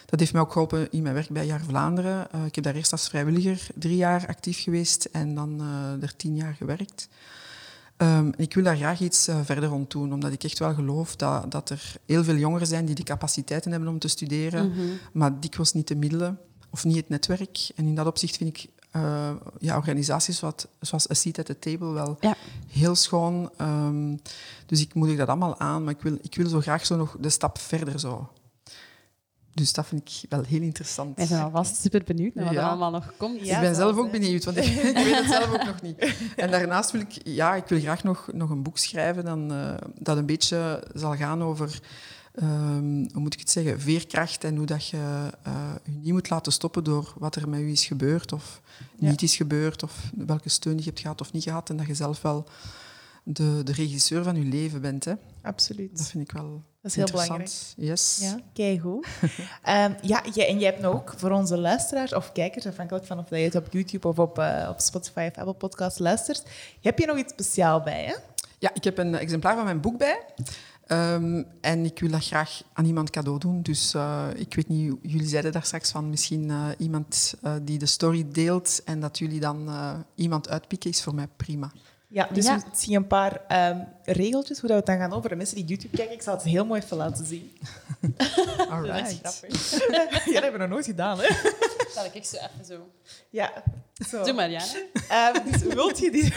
Dat 0.05 0.20
heeft 0.20 0.34
mij 0.34 0.41
ook 0.41 0.51
geholpen 0.51 0.91
in 0.91 1.01
mijn 1.01 1.16
werk 1.16 1.30
bij 1.30 1.45
Jaar 1.45 1.64
Vlaanderen. 1.64 2.32
Eh, 2.32 2.45
ik 2.45 2.55
heb 2.55 2.64
daar 2.64 2.76
eerst 2.76 2.91
als 2.91 3.07
vrijwilliger 3.07 3.68
drie 3.76 3.97
jaar 3.97 4.28
actief 4.28 4.64
geweest 4.64 5.05
en 5.05 5.36
dan 5.36 5.61
er 6.01 6.16
tien 6.16 6.36
jaar 6.36 6.53
gewerkt. 6.53 7.07
Ehm, 7.98 8.32
ik 8.36 8.54
wil 8.54 8.64
daar 8.64 8.76
graag 8.78 9.00
iets 9.00 9.28
eh, 9.28 9.39
verder 9.44 9.70
rond 9.70 9.91
doen, 9.91 10.14
omdat 10.14 10.32
ik 10.32 10.44
echt 10.44 10.60
wel 10.60 10.74
geloof 10.74 11.16
dat, 11.16 11.52
dat 11.52 11.70
er 11.70 11.96
heel 12.06 12.24
veel 12.24 12.36
jongeren 12.36 12.68
zijn 12.68 12.86
die 12.86 12.96
de 12.96 13.04
capaciteiten 13.04 13.72
hebben 13.72 13.89
om 13.89 14.00
te 14.00 14.08
studeren, 14.08 14.70
Mhm. 14.70 14.82
maar 15.14 15.39
dikwijls 15.39 15.74
niet 15.74 15.88
de 15.88 15.96
middelen 15.96 16.39
of 16.70 16.84
niet 16.86 16.96
het 16.96 17.10
netwerk. 17.10 17.70
En 17.76 17.86
in 17.86 17.96
dat 17.96 18.06
opzicht 18.08 18.38
vind 18.38 18.58
ik 18.58 18.70
eh, 18.91 19.32
ja, 19.60 19.76
organisaties 19.78 20.39
wat, 20.39 20.68
zoals 20.80 21.10
A 21.10 21.14
Seat 21.14 21.39
at 21.39 21.46
the 21.46 21.60
Table 21.60 21.91
wel 21.91 22.18
Ja. 22.20 22.36
heel 22.68 22.96
schoon. 22.96 23.50
Ehm, 23.58 24.16
dus 24.66 24.82
ik 24.82 24.94
moedig 24.94 25.18
dat 25.18 25.28
allemaal 25.28 25.60
aan, 25.60 25.84
maar 25.84 25.94
ik 25.94 26.02
wil, 26.02 26.18
ik 26.22 26.36
wil 26.36 26.48
zo 26.50 26.60
graag 26.60 26.86
zo 26.86 26.96
nog 26.96 27.16
de 27.20 27.30
stap 27.30 27.58
verder 27.60 28.00
zo. 28.00 28.30
Dus 29.54 29.74
dat 29.74 29.86
vind 29.88 30.01
ik 30.10 30.30
wel 30.30 30.43
heel 30.43 30.62
interessant. 30.62 31.16
Wij 31.18 31.26
zijn 31.26 31.43
alvast 31.43 31.76
super 31.82 32.04
benieuwd 32.04 32.34
naar 32.34 32.45
wat 32.45 32.54
er 32.54 32.62
allemaal 32.62 32.91
nog 32.91 33.14
komt. 33.18 33.45
Ja, 33.45 33.56
ik 33.56 33.62
ben 33.62 33.76
zelf 33.76 33.97
ook 33.97 34.12
benieuwd, 34.12 34.43
want 34.43 34.58
ik, 34.58 34.64
ik 34.89 34.93
weet 34.95 35.16
het 35.16 35.28
zelf 35.30 35.54
ook 35.54 35.66
nog 35.66 35.82
niet. 35.82 36.16
En 36.36 36.51
daarnaast 36.51 36.91
wil 36.91 37.01
ik, 37.01 37.12
ja, 37.24 37.56
ik 37.56 37.68
wil 37.68 37.80
graag 37.80 38.04
nog, 38.04 38.30
nog 38.34 38.49
een 38.49 38.64
boek 38.64 38.78
schrijven 38.78 39.26
dan, 39.26 39.54
eh, 39.54 39.74
dat 39.99 40.18
een 40.18 40.26
beetje 40.26 40.88
zal 40.93 41.16
gaan 41.16 41.43
over, 41.43 41.80
ehm, 42.34 42.84
hoe 43.12 43.22
moet 43.22 43.34
ik 43.34 43.39
het 43.39 43.49
zeggen, 43.49 43.80
veerkracht 43.82 44.43
en 44.43 44.56
hoe 44.56 44.66
dat 44.66 44.88
je 44.88 45.30
eh, 45.43 45.72
je 45.84 45.91
niet 45.91 46.12
moet 46.14 46.30
laten 46.30 46.51
stoppen 46.51 46.84
door 46.84 47.14
wat 47.18 47.36
er 47.36 47.49
met 47.49 47.60
u 47.60 47.72
is 47.72 47.86
gebeurd 47.86 48.34
of 48.34 48.62
Ja. 48.97 49.10
niet 49.10 49.22
is 49.22 49.36
gebeurd 49.36 49.84
of 49.84 50.12
welke 50.16 50.49
steun 50.49 50.78
je 50.78 50.84
hebt 50.84 50.99
gehad 50.99 51.22
of 51.22 51.32
niet 51.32 51.43
gehad 51.43 51.70
en 51.70 51.78
dat 51.78 51.88
je 51.88 51.93
zelf 51.95 52.22
wel 52.22 52.47
de, 53.24 53.62
de 53.64 53.72
regisseur 53.72 54.24
van 54.24 54.36
je 54.36 54.45
leven 54.45 54.82
bent. 54.82 55.06
Hè. 55.06 55.14
Absoluut. 55.41 55.97
Dat 55.97 56.08
vind 56.08 56.24
ik 56.24 56.32
wel 56.32 56.64
Dat 56.84 56.92
is 56.92 56.98
heel 56.98 57.06
interessant. 57.06 57.74
Yes. 57.78 58.18
Ja, 58.22 58.40
keigoed. 58.54 59.08
Ehm 59.62 59.94
ja, 60.02 60.24
jij, 60.34 60.48
en 60.48 60.60
jij 60.60 60.70
hebt 60.70 60.82
nou 60.82 60.96
ook 60.96 61.14
voor 61.18 61.32
onze 61.32 61.58
luisteraars 61.58 62.14
of 62.14 62.32
kijkers, 62.32 62.66
afhankelijk 62.66 63.06
van 63.06 63.20
of 63.20 63.30
je 63.30 63.36
het 63.36 63.56
op 63.56 63.68
YouTube 63.72 64.08
of 64.08 64.20
op, 64.20 64.40
eh, 64.40 64.68
op 64.70 64.80
Spotify 64.80 65.30
of 65.32 65.38
Apple 65.38 65.54
Podcasts 65.54 66.00
luistert, 66.00 66.44
heb 66.82 67.00
je 67.00 67.06
nog 67.06 67.18
iets 67.18 67.32
speciaals 67.32 67.84
bij, 67.84 68.04
hè? 68.04 68.14
Ja, 68.60 68.72
ik 68.74 68.84
heb 68.84 68.98
een 68.98 69.16
exemplaar 69.16 69.56
van 69.56 69.64
mijn 69.64 69.82
boek 69.82 69.98
bij. 69.98 70.26
Ehm, 70.88 71.44
en 71.62 71.86
ik 71.86 72.00
wil 72.00 72.10
dat 72.10 72.26
graag 72.26 72.62
aan 72.74 72.86
iemand 72.86 73.10
cadeau 73.10 73.40
doen. 73.40 73.62
Dus 73.62 73.94
eh, 73.94 74.28
ik 74.36 74.54
weet 74.54 74.68
niet, 74.68 74.96
jullie 75.02 75.28
zeiden 75.28 75.52
daar 75.52 75.66
straks 75.66 75.92
van 75.92 76.10
misschien 76.10 76.50
eh, 76.50 76.66
iemand 76.78 77.34
die 77.62 77.78
de 77.78 77.86
story 77.86 78.26
deelt 78.32 78.82
en 78.86 79.00
dat 79.00 79.18
jullie 79.18 79.40
dan 79.40 79.70
iemand 80.16 80.50
uitpikken, 80.50 80.90
is 80.90 81.04
voor 81.04 81.16
mij 81.16 81.28
prima. 81.36 81.72
Ja, 82.14 82.28
dus 82.32 82.45
Ja. 82.45 82.57
we 82.57 82.64
zien 82.72 82.95
een 82.95 83.07
paar 83.07 83.41
ehm, 83.47 83.80
regeltjes 84.03 84.59
hoe 84.59 84.70
dat 84.70 84.86
we 84.86 84.91
het 84.91 84.99
dan 84.99 85.09
gaan. 85.09 85.22
Voor 85.22 85.30
de 85.30 85.36
mensen 85.36 85.55
die 85.55 85.66
YouTube 85.66 85.97
kijken, 85.97 86.14
ik 86.16 86.22
zal 86.22 86.34
het 86.34 86.43
heel 86.43 86.66
mooi 86.66 86.82
even 86.82 86.97
laten 86.97 87.26
zien. 87.26 87.51
All 88.70 88.82
right. 88.82 89.22
dat 89.24 90.24
hebben 90.34 90.51
we 90.51 90.57
nog 90.57 90.70
nooit 90.70 90.86
gedaan, 90.86 91.20
hè? 91.20 91.28
Zal 91.95 92.05
ik 92.14 92.26
zo 92.26 92.36
even 92.38 92.66
zo... 92.66 92.89
Ja. 93.30 93.64
Zo. 94.07 94.24
Doe 94.24 94.34
maar, 94.34 94.49
ja. 94.49 94.64
Ehm, 95.09 95.51
dus 95.51 95.61
wilt 95.61 95.99
je, 95.99 96.11
die, 96.11 96.34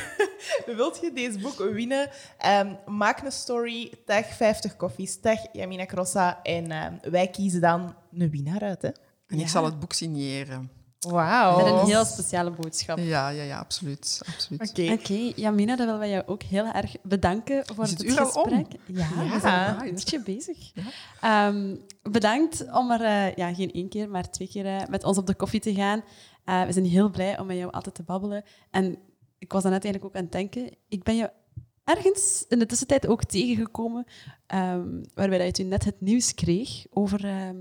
wilt 0.76 0.98
je 1.00 1.12
deze 1.12 1.38
boek 1.38 1.58
winnen? 1.58 2.10
Ehm, 2.38 2.74
maak 2.86 3.22
een 3.22 3.32
story, 3.32 3.92
tag 4.06 4.26
50 4.26 4.76
koffies, 4.76 5.20
tag 5.20 5.38
Jamina 5.52 5.86
Crossa 5.86 6.42
en 6.42 6.70
ehm, 6.70 6.94
wij 7.10 7.28
kiezen 7.28 7.60
dan 7.60 7.94
een 8.12 8.30
winnaar 8.30 8.62
uit. 8.62 8.82
Hè? 8.82 8.88
En 9.26 9.36
Ja. 9.36 9.42
ik 9.42 9.48
zal 9.48 9.64
het 9.64 9.80
boek 9.80 9.92
signeren. 9.92 10.70
Wauw. 11.10 11.56
Met 11.56 11.66
een 11.66 11.86
heel 11.86 12.04
speciale 12.04 12.50
boodschap. 12.50 12.98
Ja, 12.98 13.28
ja, 13.28 13.42
ja, 13.42 13.58
absoluut. 13.58 14.20
absoluut. 14.34 14.70
Oké. 14.70 14.92
Oké, 14.92 15.32
Jamina, 15.36 15.76
dan 15.76 15.84
willen 15.84 16.00
wij 16.00 16.10
jou 16.10 16.22
ook 16.26 16.42
heel 16.42 16.64
erg 16.64 16.96
bedanken 17.02 17.66
voor 17.74 17.84
het, 17.84 18.02
gesprek. 18.06 18.66
Ja, 18.86 19.08
Ja. 19.16 19.32
we 19.32 19.40
zijn 19.40 19.76
al 19.76 19.82
een 19.82 19.92
uurtje 19.92 20.22
bezig. 20.22 20.72
Ehm, 21.20 21.76
bedankt 22.02 22.72
om 22.72 22.90
er 22.90 23.00
eh, 23.00 23.34
ja, 23.34 23.54
geen 23.54 23.72
één 23.72 23.88
keer, 23.88 24.08
maar 24.08 24.30
twee 24.30 24.48
keer 24.48 24.66
eh, 24.66 24.88
met 24.88 25.04
ons 25.04 25.18
op 25.18 25.26
de 25.26 25.34
koffie 25.34 25.60
te 25.60 25.74
gaan. 25.74 26.02
Eh, 26.44 26.62
we 26.64 26.72
zijn 26.72 26.84
heel 26.84 27.10
blij 27.10 27.38
om 27.38 27.46
met 27.46 27.56
jou 27.56 27.72
altijd 27.72 27.94
te 27.94 28.02
babbelen. 28.02 28.44
En 28.70 28.98
ik 29.38 29.52
was 29.52 29.62
dan 29.62 29.72
net 29.72 29.84
eigenlijk 29.84 30.04
ook 30.14 30.18
aan 30.20 30.28
het 30.28 30.32
denken, 30.32 30.76
ik 30.88 31.02
ben 31.02 31.16
je 31.16 31.30
ergens 31.84 32.44
in 32.48 32.58
de 32.58 32.66
tussentijd 32.66 33.06
ook 33.06 33.24
tegengekomen, 33.24 34.04
ehm, 34.46 34.88
waarbij 35.14 35.38
dat 35.38 35.46
je 35.46 35.52
toen 35.52 35.68
net 35.68 35.84
het 35.84 36.00
nieuws 36.00 36.34
kreeg 36.34 36.84
over, 36.90 37.24
ehm, 37.24 37.56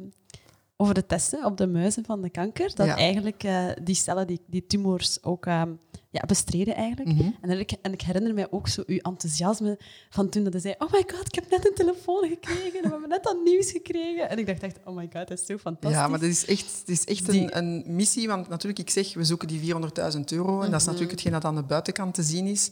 over 0.77 0.93
de 0.93 1.05
testen 1.05 1.45
op 1.45 1.57
de 1.57 1.67
muizen 1.67 2.05
van 2.05 2.21
de 2.21 2.29
kanker. 2.29 2.71
Dat 2.75 2.85
Ja. 2.87 2.95
eigenlijk 2.97 3.43
eh, 3.43 3.65
die 3.83 3.95
cellen, 3.95 4.27
die, 4.27 4.39
die 4.47 4.65
tumors 4.67 5.23
ook 5.23 5.45
ehm, 5.45 5.71
ja, 6.09 6.21
bestreden 6.27 6.75
eigenlijk. 6.75 7.17
Mhm. 7.17 7.29
En, 7.41 7.59
ik, 7.59 7.71
en 7.81 7.93
ik 7.93 8.01
herinner 8.01 8.33
mij 8.33 8.51
ook 8.51 8.67
zo 8.67 8.83
uw 8.85 8.97
enthousiasme 8.97 9.79
van 10.09 10.29
toen 10.29 10.43
dat 10.43 10.53
hij 10.53 10.61
zei, 10.61 10.75
oh 10.77 10.91
my 10.91 11.03
god, 11.07 11.25
ik 11.27 11.35
heb 11.35 11.49
net 11.49 11.67
een 11.67 11.75
telefoon 11.75 12.27
gekregen, 12.27 12.81
we 12.81 12.87
hebben 12.89 13.09
net 13.09 13.23
dat 13.23 13.37
nieuws 13.43 13.71
gekregen. 13.71 14.29
En 14.29 14.37
ik 14.37 14.45
dacht 14.45 14.63
echt, 14.63 14.79
oh 14.85 14.95
my 14.95 15.09
god, 15.13 15.27
dat 15.27 15.39
is 15.39 15.45
zo 15.45 15.57
fantastisch. 15.57 15.99
Ja, 15.99 16.07
maar 16.07 16.19
dat 16.19 16.29
is 16.29 16.45
echt, 16.45 16.79
het 16.79 16.89
is 16.89 17.05
echt 17.05 17.31
Die- 17.31 17.41
een, 17.41 17.57
een 17.57 17.95
missie. 17.95 18.27
Want 18.27 18.47
natuurlijk, 18.49 18.79
ik 18.79 18.89
zeg, 18.89 19.13
we 19.13 19.23
zoeken 19.23 19.47
die 19.47 19.59
400.000 19.59 20.19
euro. 20.25 20.61
En 20.61 20.71
dat 20.71 20.79
is 20.79 20.85
natuurlijk 20.85 21.11
hetgeen 21.11 21.31
dat 21.31 21.45
aan 21.45 21.55
de 21.55 21.63
buitenkant 21.63 22.13
te 22.13 22.23
zien 22.23 22.45
is. 22.47 22.71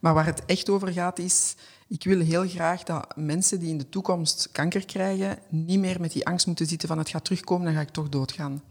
Maar 0.00 0.14
waar 0.14 0.26
het 0.26 0.44
echt 0.46 0.68
over 0.68 0.88
gaat, 0.92 1.18
is... 1.18 1.54
Ik 1.92 2.04
wil 2.04 2.20
heel 2.20 2.48
graag 2.48 2.82
dat 2.82 3.16
mensen 3.16 3.58
die 3.58 3.68
in 3.68 3.78
de 3.78 3.88
toekomst 3.88 4.48
kanker 4.52 4.84
krijgen, 4.84 5.38
niet 5.48 5.78
meer 5.78 6.00
met 6.00 6.12
die 6.12 6.26
angst 6.26 6.46
moeten 6.46 6.66
zitten 6.66 6.88
van 6.88 6.98
het 6.98 7.08
gaat 7.08 7.24
terugkomen, 7.24 7.64
dan 7.64 7.74
ga 7.74 7.80
ik 7.80 7.88
toch 7.88 8.08
doodgaan. 8.08 8.62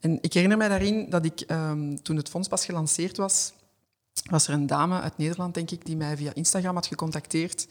En 0.00 0.18
ik 0.20 0.32
herinner 0.32 0.58
mij 0.58 0.68
daarin 0.68 1.10
dat 1.10 1.24
ik, 1.24 1.40
ehm, 1.40 1.96
toen 1.96 2.16
het 2.16 2.28
fonds 2.28 2.48
pas 2.48 2.64
gelanceerd 2.64 3.16
was, 3.16 3.52
was 4.30 4.48
er 4.48 4.54
een 4.54 4.66
dame 4.66 5.00
uit 5.00 5.18
Nederland, 5.18 5.54
denk 5.54 5.70
ik, 5.70 5.86
die 5.86 5.96
mij 5.96 6.16
via 6.16 6.34
Instagram 6.34 6.74
had 6.74 6.86
gecontacteerd. 6.86 7.68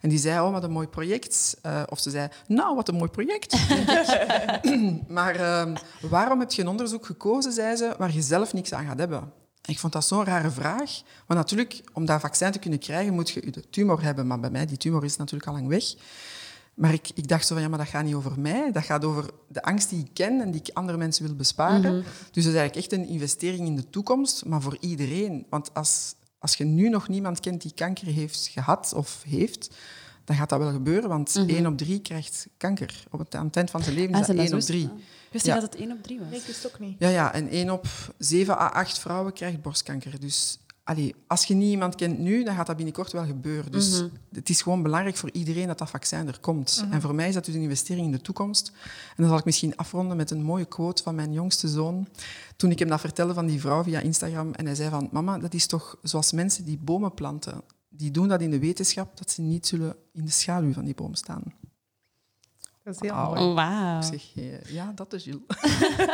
En 0.00 0.08
die 0.08 0.18
zei, 0.18 0.40
oh, 0.40 0.52
wat 0.52 0.64
een 0.64 0.70
mooi 0.70 0.86
project. 0.86 1.58
Eh, 1.62 1.82
of 1.88 1.98
ze 1.98 2.10
zei, 2.10 2.28
nou, 2.46 2.74
wat 2.74 2.88
een 2.88 2.96
mooi 2.96 3.10
project. 3.10 3.56
maar 5.18 5.34
ehm, 5.34 5.76
waarom 6.00 6.40
heb 6.40 6.52
je 6.52 6.62
een 6.62 6.68
onderzoek 6.68 7.06
gekozen, 7.06 7.52
zei 7.52 7.76
ze, 7.76 7.94
waar 7.98 8.12
je 8.12 8.22
zelf 8.22 8.52
niks 8.52 8.72
aan 8.72 8.86
gaat 8.86 8.98
hebben? 8.98 9.32
Ik 9.68 9.78
vond 9.78 9.92
dat 9.92 10.06
zo'n 10.06 10.24
rare 10.24 10.50
vraag. 10.50 11.02
Want 11.26 11.40
natuurlijk, 11.40 11.80
om 11.92 12.04
dat 12.04 12.20
vaccin 12.20 12.50
te 12.50 12.58
kunnen 12.58 12.78
krijgen, 12.78 13.14
moet 13.14 13.30
je 13.30 13.50
de 13.50 13.70
tumor 13.70 14.02
hebben. 14.02 14.26
Maar 14.26 14.40
bij 14.40 14.50
mij, 14.50 14.66
die 14.66 14.76
tumor 14.76 15.04
is 15.04 15.16
natuurlijk 15.16 15.50
al 15.50 15.54
lang 15.54 15.68
weg. 15.68 15.94
Maar 16.74 16.92
ik, 16.92 17.10
ik 17.14 17.28
dacht 17.28 17.46
zo 17.46 17.54
van, 17.54 17.62
ja, 17.62 17.68
maar 17.68 17.78
dat 17.78 17.88
gaat 17.88 18.04
niet 18.04 18.14
over 18.14 18.40
mij. 18.40 18.72
Dat 18.72 18.84
gaat 18.84 19.04
over 19.04 19.30
de 19.48 19.62
angst 19.62 19.90
die 19.90 20.04
ik 20.04 20.10
ken 20.14 20.40
en 20.40 20.50
die 20.50 20.60
ik 20.60 20.74
andere 20.74 20.98
mensen 20.98 21.24
wil 21.24 21.34
besparen. 21.34 22.02
Dus 22.32 22.44
dat 22.44 22.52
is 22.52 22.58
eigenlijk 22.58 22.76
echt 22.76 22.92
een 22.92 23.08
investering 23.08 23.66
in 23.66 23.76
de 23.76 23.90
toekomst, 23.90 24.44
maar 24.44 24.62
voor 24.62 24.76
iedereen. 24.80 25.46
Want 25.50 25.74
als, 25.74 26.14
als 26.38 26.54
je 26.54 26.64
nu 26.64 26.88
nog 26.88 27.08
niemand 27.08 27.40
kent 27.40 27.62
die 27.62 27.72
kanker 27.74 28.06
heeft 28.06 28.46
gehad 28.46 28.92
of 28.96 29.22
heeft, 29.26 29.74
dan 30.28 30.36
gaat 30.36 30.48
dat 30.48 30.58
wel 30.58 30.72
gebeuren. 30.72 31.08
Want 31.08 31.44
één 31.46 31.66
op 31.66 31.76
drie 31.78 32.00
krijgt 32.00 32.48
kanker. 32.56 33.04
Op 33.10 33.18
het, 33.18 33.34
aan 33.34 33.46
het 33.46 33.56
eind 33.56 33.70
van 33.70 33.82
zijn 33.82 33.94
leven 33.94 34.14
Ah, 34.14 34.20
is 34.20 34.26
dat 34.26 34.36
één 34.36 34.54
op 34.54 34.60
drie. 34.60 34.84
Ah. 34.88 34.98
Ik 34.98 35.32
wist 35.32 35.44
niet 35.44 35.54
Ja. 35.54 35.60
dat 35.60 35.72
het 35.72 35.80
één 35.80 35.92
op 35.92 36.02
drie 36.02 36.18
was. 36.18 36.28
Nee, 36.28 36.38
ik 36.38 36.46
wist 36.46 36.66
ook 36.66 36.78
niet. 36.78 36.96
Ja, 36.98 37.08
ja, 37.08 37.32
en 37.32 37.48
één 37.48 37.70
op 37.70 37.86
zeven 38.18 38.54
à 38.60 38.66
acht 38.66 38.98
vrouwen 38.98 39.32
krijgt 39.32 39.62
borstkanker. 39.62 40.20
Dus 40.20 40.58
allee, 40.84 41.14
als 41.26 41.44
je 41.44 41.54
niet 41.54 41.70
iemand 41.70 41.94
kent 41.94 42.18
nu, 42.18 42.44
dan 42.44 42.54
gaat 42.54 42.66
dat 42.66 42.76
binnenkort 42.76 43.12
wel 43.12 43.24
gebeuren. 43.24 43.72
Dus 43.72 44.02
het 44.32 44.48
is 44.48 44.62
gewoon 44.62 44.82
belangrijk 44.82 45.16
voor 45.16 45.30
iedereen 45.32 45.66
dat 45.66 45.78
dat 45.78 45.90
vaccin 45.90 46.26
er 46.28 46.38
komt. 46.40 46.84
En 46.90 47.00
voor 47.00 47.14
mij 47.14 47.28
is 47.28 47.34
dat 47.34 47.44
dus 47.44 47.54
een 47.54 47.60
investering 47.62 48.06
in 48.06 48.12
de 48.12 48.20
toekomst. 48.20 48.72
En 49.08 49.14
dan 49.16 49.28
zal 49.28 49.38
ik 49.38 49.44
misschien 49.44 49.76
afronden 49.76 50.16
met 50.16 50.30
een 50.30 50.42
mooie 50.42 50.64
quote 50.64 51.02
van 51.02 51.14
mijn 51.14 51.32
jongste 51.32 51.68
zoon. 51.68 52.08
Toen 52.56 52.70
ik 52.70 52.78
hem 52.78 52.88
dat 52.88 53.00
vertelde 53.00 53.34
van 53.34 53.46
die 53.46 53.60
vrouw 53.60 53.82
via 53.82 54.00
Instagram. 54.00 54.52
En 54.54 54.66
hij 54.66 54.74
zei 54.74 54.90
van, 54.90 55.08
mama, 55.12 55.38
dat 55.38 55.54
is 55.54 55.66
toch 55.66 55.96
zoals 56.02 56.32
mensen 56.32 56.64
die 56.64 56.78
bomen 56.78 57.14
planten. 57.14 57.62
Die 57.88 58.10
doen 58.10 58.28
dat 58.28 58.40
in 58.40 58.50
de 58.50 58.58
wetenschap, 58.58 59.16
dat 59.18 59.30
ze 59.30 59.40
niet 59.42 59.66
zullen 59.66 59.96
in 60.12 60.24
de 60.24 60.30
schaduw 60.30 60.72
van 60.72 60.84
die 60.84 60.94
boom 60.94 61.14
staan. 61.14 61.42
Dat 62.84 62.94
is 62.94 63.00
heel 63.08 63.10
Wauw. 63.18 63.34
mooi. 63.34 63.40
Oh, 63.48 63.54
Wauw. 63.54 63.98
Ik 63.98 64.04
zeg, 64.04 64.36
eh, 64.36 64.62
ja, 64.72 64.92
dat 64.94 65.12
is 65.12 65.24
Jules. 65.24 65.42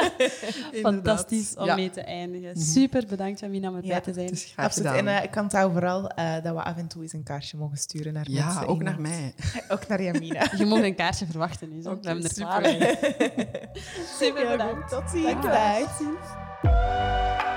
Fantastisch 0.82 1.54
om 1.56 1.64
Ja. 1.64 1.74
mee 1.74 1.90
te 1.90 2.00
eindigen. 2.00 2.56
Super 2.60 3.06
bedankt, 3.06 3.40
Jamina, 3.40 3.68
om 3.68 3.74
erbij 3.74 3.90
Ja, 3.90 4.00
te 4.00 4.12
zijn. 4.12 4.26
Het 4.26 4.34
is 4.34 4.44
graag 4.44 4.66
Absoluut. 4.66 4.92
En 4.92 5.08
eh, 5.08 5.22
ik 5.24 5.36
onthoud 5.36 5.72
vooral 5.72 6.08
eh, 6.08 6.32
dat 6.42 6.54
we 6.54 6.62
af 6.62 6.76
en 6.76 6.88
toe 6.88 7.02
eens 7.02 7.12
een 7.12 7.22
kaartje 7.22 7.56
mogen 7.56 7.76
sturen 7.76 8.12
naar 8.12 8.30
ja, 8.30 8.44
mensen. 8.46 8.66
ook 8.66 8.78
in 8.78 8.84
naar 8.84 9.00
mij. 9.00 9.34
Ook 9.68 9.86
naar 9.88 10.02
Jamina. 10.02 10.50
Je 10.58 10.64
mag 10.66 10.82
een 10.82 10.94
kaartje 10.94 11.26
verwachten 11.26 11.68
nu. 11.68 11.82
Zo. 11.82 11.90
Oké, 11.90 12.00
We 12.00 12.06
hebben 12.06 12.24
er 12.24 12.30
super. 12.34 12.96
Super 14.20 14.48
bedankt. 14.48 14.92
goed. 14.92 15.00
Tot 15.00 15.10
ziens. 15.10 15.24
Dankjewel. 15.24 15.56
Dag. 15.58 15.78
Tot 15.88 15.96
ziens. 15.98 17.52